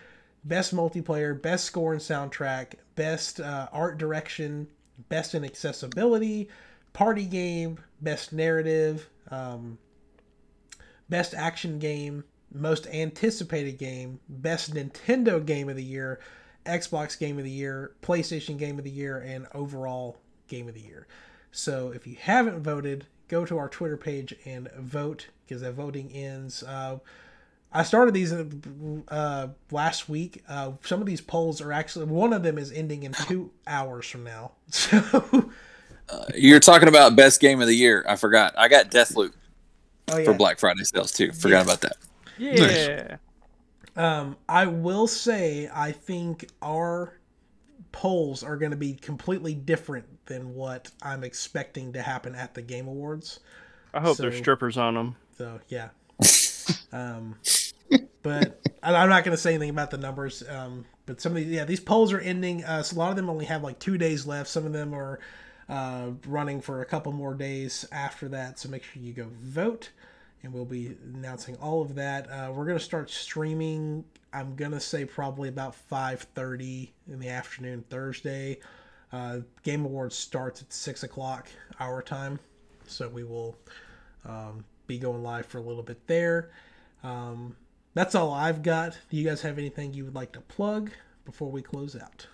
best 0.45 0.75
multiplayer, 0.75 1.41
best 1.41 1.65
score 1.65 1.93
and 1.93 2.03
soundtrack, 2.03 2.75
best 2.95 3.41
uh, 3.41 3.69
art 3.73 3.99
direction, 3.99 4.69
best 5.09 5.35
in 5.35 5.45
accessibility, 5.45 6.49
party 6.93 7.25
game, 7.25 7.79
best 8.01 8.33
narrative. 8.33 9.09
Um, 9.31 9.79
best 11.09 11.35
action 11.35 11.79
game, 11.79 12.25
most 12.53 12.87
anticipated 12.89 13.79
game, 13.79 14.21
best 14.29 14.75
Nintendo 14.75 15.45
game 15.45 15.69
of 15.69 15.77
the 15.77 15.83
year, 15.83 16.21
Xbox 16.67 17.19
game 17.19 17.39
of 17.39 17.45
the 17.45 17.51
year, 17.51 17.95
PlayStation 18.03 18.59
game 18.59 18.79
of 18.79 18.85
the 18.85 18.91
year, 18.91 19.19
and 19.19 19.47
overall 19.55 20.17
game 20.49 20.69
of 20.69 20.75
the 20.75 20.81
year. 20.81 21.07
So 21.51 21.93
if 21.93 22.07
you 22.07 22.17
haven't 22.19 22.63
voted, 22.63 23.07
go 23.29 23.45
to 23.45 23.59
our 23.59 23.69
Twitter 23.69 23.97
page 23.97 24.35
and 24.45 24.71
vote 24.73 25.29
because 25.47 25.63
that 25.63 25.73
voting 25.73 26.11
ends. 26.13 26.63
Uh, 26.63 26.99
I 27.73 27.83
started 27.83 28.15
these 28.15 28.33
uh, 29.09 29.49
last 29.71 30.09
week. 30.09 30.45
Uh, 30.49 30.73
some 30.85 31.01
of 31.01 31.07
these 31.07 31.21
polls 31.21 31.61
are 31.61 31.73
actually 31.73 32.05
one 32.07 32.33
of 32.33 32.43
them 32.43 32.57
is 32.57 32.71
ending 32.71 33.03
in 33.03 33.13
two 33.13 33.51
hours 33.67 34.07
from 34.07 34.25
now. 34.25 34.53
So 36.07 36.21
You're 36.35 36.61
talking 36.61 36.87
about 36.89 37.17
best 37.17 37.41
game 37.41 37.63
of 37.63 37.67
the 37.67 37.75
year. 37.75 38.05
I 38.07 38.17
forgot. 38.17 38.53
I 38.59 38.69
got 38.69 38.91
Deathloop 38.91 39.33
oh 40.09 40.19
yeah. 40.19 40.25
for 40.25 40.35
Black 40.35 40.59
Friday 40.59 40.85
sales 40.85 41.13
too. 41.13 41.33
Forgot 41.33 41.57
Yeah. 41.57 41.63
about 41.63 41.81
that. 41.81 41.97
Yeah. 42.37 43.17
Um, 43.97 44.37
I 44.49 44.67
will 44.67 45.07
say 45.07 45.71
I 45.73 45.93
think 45.93 46.49
our 46.61 47.15
polls 47.93 48.43
are 48.43 48.57
going 48.57 48.73
to 48.73 48.77
be 48.77 48.95
completely 48.95 49.55
different 49.55 50.05
than 50.27 50.55
what 50.55 50.91
I'm 51.03 51.25
expecting 51.25 51.93
to 51.95 52.03
happen 52.03 52.35
at 52.35 52.55
the 52.55 52.63
Game 52.63 52.89
Awards. 52.89 53.41
I 53.93 54.01
hope 54.01 54.17
So- 54.17 54.25
there's 54.25 54.39
strippers 54.39 54.77
on 54.77 54.95
them. 54.95 55.17
So 55.37 55.61
yeah. 55.69 55.89
um, 56.93 57.37
but 58.23 58.61
I'm 58.83 59.09
not 59.09 59.25
going 59.25 59.37
to 59.37 59.41
say 59.41 59.51
anything 59.55 59.71
about 59.71 59.91
the 59.91 59.99
numbers. 59.99 60.43
Um, 60.49 60.87
but 61.07 61.21
some 61.21 61.33
of 61.33 61.37
these, 61.37 61.49
yeah, 61.49 61.65
these 61.65 61.81
polls 61.81 62.13
are 62.13 62.21
ending. 62.21 62.65
Uh, 62.65 62.83
so 62.83 62.97
a 62.97 62.99
lot 62.99 63.11
of 63.11 63.17
them 63.17 63.29
only 63.29 63.45
have 63.45 63.63
like 63.63 63.79
two 63.79 63.99
days 63.99 64.27
left. 64.27 64.49
Some 64.49 64.65
of 64.65 64.73
them 64.73 64.95
are 64.95 65.21
uh, 65.69 66.11
running 66.27 66.61
for 66.61 66.81
a 66.81 66.87
couple 66.87 67.13
more 67.13 67.35
days 67.35 67.87
after 67.93 68.29
that. 68.29 68.59
So 68.59 68.69
make 68.69 68.83
sure 68.85 69.03
you 69.03 69.13
go 69.13 69.29
vote, 69.41 69.91
and 70.43 70.53
we'll 70.53 70.65
be 70.65 70.97
announcing 71.15 71.57
all 71.57 71.83
of 71.83 71.97
that. 71.97 72.31
Uh, 72.31 72.53
we're 72.55 72.65
going 72.67 72.79
to 72.79 72.85
start 72.85 73.11
streaming. 73.11 74.05
I'm 74.35 74.57
gonna 74.57 74.81
say 74.81 75.05
probably 75.05 75.49
about 75.49 75.77
5:30 75.89 76.91
in 77.09 77.21
the 77.21 77.29
afternoon 77.29 77.85
Thursday. 77.89 78.59
Uh, 79.15 79.41
Game 79.63 79.85
Awards 79.85 80.17
starts 80.17 80.61
at 80.61 80.73
six 80.73 81.05
o'clock 81.05 81.47
our 81.79 82.03
time, 82.03 82.41
so 82.89 83.09
we 83.09 83.23
will 83.23 83.57
um, 84.25 84.65
be 84.89 84.99
going 84.99 85.23
live 85.23 85.47
for 85.47 85.59
a 85.59 85.61
little 85.61 85.85
bit 85.85 86.05
there. 86.09 86.51
Um, 87.05 87.55
that's 87.95 88.17
all 88.17 88.33
I've 88.33 88.65
got. 88.65 88.99
Do 89.11 89.17
you 89.17 89.25
guys 89.25 89.41
have 89.43 89.57
anything 89.57 89.95
you 89.95 90.05
would 90.05 90.17
like 90.17 90.33
to 90.33 90.41
plug 90.41 90.91
before 91.25 91.49
we 91.49 91.63
close 91.63 91.95
out? 91.95 92.27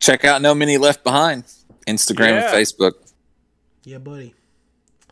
Check 0.00 0.24
out 0.24 0.42
No 0.42 0.52
Mini 0.52 0.76
Left 0.76 1.04
Behind, 1.04 1.44
Instagram 1.86 2.30
Yeah. 2.30 2.52
and 2.52 2.54
Facebook. 2.66 2.94
Yeah, 3.84 3.98
buddy. 3.98 4.34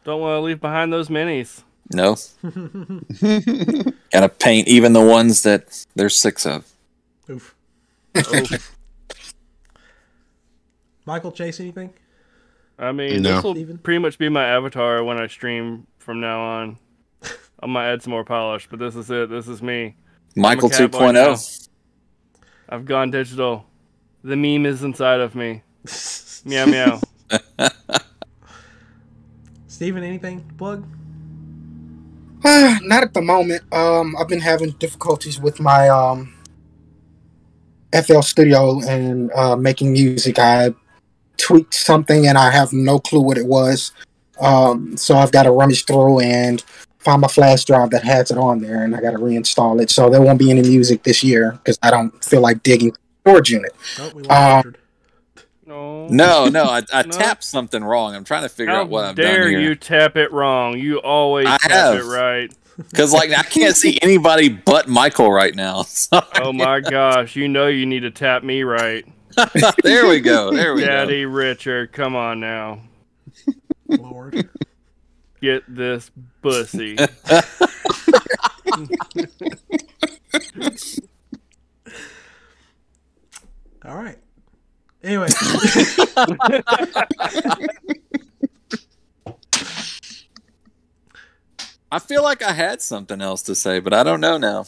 Don't 0.02 0.20
want 0.20 0.38
to 0.38 0.40
leave 0.40 0.60
behind 0.60 0.92
those 0.92 1.08
minis. 1.08 1.62
No, 1.94 2.16
gotta 4.12 4.28
paint 4.28 4.66
even 4.66 4.92
the 4.92 5.04
ones 5.04 5.44
that 5.44 5.86
there's 5.94 6.16
six 6.16 6.44
of. 6.44 6.66
Oof. 7.30 7.54
Oh, 8.26 8.56
Michael, 11.06 11.32
Chase, 11.32 11.60
anything? 11.60 11.92
I 12.78 12.92
mean, 12.92 13.22
No. 13.22 13.36
this 13.36 13.44
will 13.44 13.54
Steven? 13.54 13.78
pretty 13.78 13.98
much 13.98 14.18
be 14.18 14.28
my 14.28 14.44
avatar 14.46 15.02
when 15.02 15.18
I 15.20 15.26
stream 15.26 15.86
from 15.98 16.20
now 16.20 16.40
on. 16.40 16.78
I 17.60 17.66
might 17.66 17.90
add 17.90 18.02
some 18.02 18.12
more 18.12 18.24
polish, 18.24 18.68
but 18.70 18.78
this 18.78 18.94
is 18.94 19.10
it. 19.10 19.30
This 19.30 19.48
is 19.48 19.62
me. 19.62 19.96
Michael 20.36 20.68
cat 20.68 20.90
boy 20.92 21.12
2.0. 21.12 21.68
I've 22.68 22.84
gone 22.84 23.10
digital. 23.10 23.64
The 24.22 24.36
meme 24.36 24.66
is 24.66 24.82
inside 24.84 25.20
of 25.20 25.34
me. 25.34 25.62
Meow 26.44 26.66
meow. 26.66 27.00
Steven, 29.66 30.02
anything? 30.04 30.46
to 30.46 30.54
Plug? 30.54 30.86
Not 32.44 33.02
at 33.02 33.14
the 33.14 33.22
moment. 33.22 33.62
Um, 33.72 34.14
I've 34.16 34.28
been 34.28 34.40
having 34.40 34.70
difficulties 34.72 35.40
with 35.40 35.58
my 35.60 35.88
um, 35.88 36.32
FL 37.92 38.20
Studio 38.20 38.80
and 38.86 39.30
uh, 39.32 39.56
making 39.56 39.92
music. 39.92 40.38
I 40.38 40.74
tweaked 41.36 41.74
something 41.74 42.26
and 42.26 42.36
I 42.36 42.50
have 42.50 42.72
no 42.72 42.98
clue 42.98 43.20
what 43.20 43.38
it 43.38 43.46
was. 43.46 43.92
Um, 44.40 44.96
so 44.96 45.16
I've 45.16 45.32
got 45.32 45.44
to 45.44 45.50
rummage 45.50 45.84
through 45.84 46.20
and 46.20 46.62
find 46.98 47.20
my 47.20 47.28
flash 47.28 47.64
drive 47.64 47.90
that 47.90 48.04
has 48.04 48.30
it 48.30 48.38
on 48.38 48.60
there, 48.60 48.82
and 48.84 48.94
I 48.94 49.00
got 49.00 49.12
to 49.12 49.18
reinstall 49.18 49.80
it. 49.80 49.90
So 49.90 50.10
there 50.10 50.20
won't 50.20 50.38
be 50.38 50.50
any 50.50 50.62
music 50.62 51.02
this 51.04 51.22
year 51.24 51.52
because 51.52 51.78
I 51.82 51.90
don't 51.90 52.22
feel 52.24 52.40
like 52.40 52.62
digging 52.62 52.92
storage 53.22 53.50
unit. 53.50 53.72
Oh, 53.98 54.10
we 54.14 54.22
Uh, 54.28 54.62
No. 55.66 56.06
No, 56.08 56.48
no, 56.48 56.64
I, 56.64 56.82
I 56.92 57.02
No. 57.06 57.10
tapped 57.10 57.44
something 57.44 57.82
wrong. 57.84 58.14
I'm 58.14 58.24
trying 58.24 58.42
to 58.42 58.48
figure 58.48 58.72
How 58.72 58.82
out 58.82 58.88
what 58.88 59.04
I've 59.04 59.14
dare 59.16 59.44
done 59.44 59.50
here. 59.50 59.60
you 59.60 59.74
tap 59.74 60.16
it 60.16 60.32
wrong? 60.32 60.78
You 60.78 60.98
always 61.00 61.46
I 61.46 61.58
tap 61.58 61.70
have. 61.70 61.94
it 61.96 62.04
right. 62.04 62.52
Because 62.78 63.12
like 63.12 63.30
I 63.30 63.42
can't 63.42 63.76
see 63.76 63.98
anybody 64.00 64.48
but 64.48 64.88
Michael 64.88 65.30
right 65.32 65.54
now. 65.54 65.84
So, 65.98 66.20
Oh 66.36 66.52
my 66.52 66.80
gosh, 66.80 67.34
you 67.34 67.48
know 67.48 67.66
you 67.66 67.84
need 67.84 68.00
to 68.00 68.10
tap 68.10 68.44
me 68.44 68.62
right. 68.62 69.04
there 69.82 70.06
we 70.06 70.20
go. 70.20 70.52
There 70.52 70.74
we 70.74 70.82
go. 70.82 70.86
Daddy 70.86 71.26
Richard, 71.26 71.92
come 71.92 72.14
on 72.14 72.40
now. 72.40 72.80
Lord. 73.88 74.48
Get 75.40 75.62
this 75.68 76.10
bussy. 76.40 76.96
All 83.84 83.96
right. 83.96 84.18
Anyway, 85.02 85.28
I 91.90 91.98
feel 91.98 92.22
like 92.22 92.42
I 92.42 92.52
had 92.52 92.82
something 92.82 93.22
else 93.22 93.42
to 93.44 93.54
say, 93.54 93.80
but 93.80 93.94
I 93.94 94.02
don't 94.02 94.20
know 94.20 94.36
now. 94.36 94.66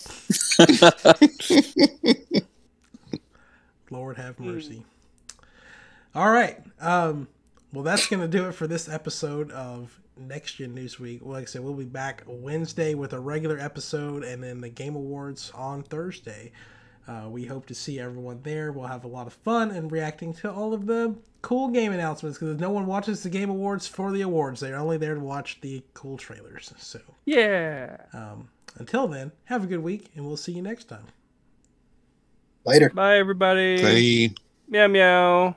Lord 3.90 4.16
have 4.16 4.40
mercy. 4.40 4.84
All 6.14 6.30
right. 6.30 6.58
Um, 6.80 7.28
well, 7.72 7.84
that's 7.84 8.06
going 8.06 8.20
to 8.20 8.28
do 8.28 8.48
it 8.48 8.52
for 8.52 8.66
this 8.66 8.88
episode 8.88 9.50
of 9.50 10.00
Next 10.16 10.54
Gen 10.54 10.74
Newsweek. 10.74 11.24
Like 11.24 11.42
I 11.42 11.44
said, 11.46 11.62
we'll 11.62 11.74
be 11.74 11.84
back 11.84 12.22
Wednesday 12.26 12.94
with 12.94 13.12
a 13.12 13.20
regular 13.20 13.58
episode 13.58 14.24
and 14.24 14.42
then 14.42 14.60
the 14.60 14.70
Game 14.70 14.96
Awards 14.96 15.52
on 15.54 15.82
Thursday. 15.82 16.52
Uh, 17.08 17.28
we 17.28 17.44
hope 17.44 17.66
to 17.66 17.74
see 17.74 17.98
everyone 17.98 18.40
there. 18.42 18.72
We'll 18.72 18.86
have 18.86 19.04
a 19.04 19.08
lot 19.08 19.26
of 19.26 19.32
fun 19.32 19.70
and 19.70 19.90
reacting 19.90 20.32
to 20.34 20.52
all 20.52 20.72
of 20.72 20.86
the 20.86 21.16
cool 21.42 21.68
game 21.68 21.92
announcements 21.92 22.38
because 22.38 22.58
no 22.60 22.70
one 22.70 22.86
watches 22.86 23.22
the 23.22 23.30
Game 23.30 23.50
Awards 23.50 23.86
for 23.86 24.12
the 24.12 24.20
awards. 24.20 24.60
They're 24.60 24.76
only 24.76 24.96
there 24.96 25.14
to 25.14 25.20
watch 25.20 25.60
the 25.60 25.82
cool 25.94 26.16
trailers. 26.16 26.72
So 26.78 27.00
yeah. 27.24 27.96
um, 28.12 28.48
until 28.76 29.08
then, 29.08 29.32
have 29.44 29.64
a 29.64 29.66
good 29.66 29.82
week 29.82 30.10
and 30.14 30.24
we'll 30.24 30.36
see 30.36 30.52
you 30.52 30.62
next 30.62 30.84
time. 30.84 31.04
Later. 32.64 32.90
Bye 32.90 33.18
everybody. 33.18 33.78
Say, 33.78 34.34
Meow 34.68 34.86
meow. 34.86 35.56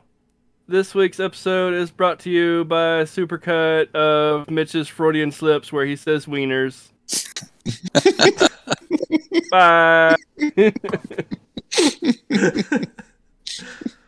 This 0.68 0.95
week's 0.95 1.20
episode 1.20 1.74
is 1.74 1.91
brought 1.91 2.20
to 2.22 2.30
you 2.30 2.64
by 2.64 2.99
a 2.99 3.03
supercut 3.03 3.94
of 3.94 4.49
Mitch's 4.49 4.88
Freudian 4.88 5.32
slips 5.32 5.74
where 5.74 5.86
he 5.86 5.98
says 5.98 6.26
wieners. 6.26 6.90
Bye. 9.54 10.16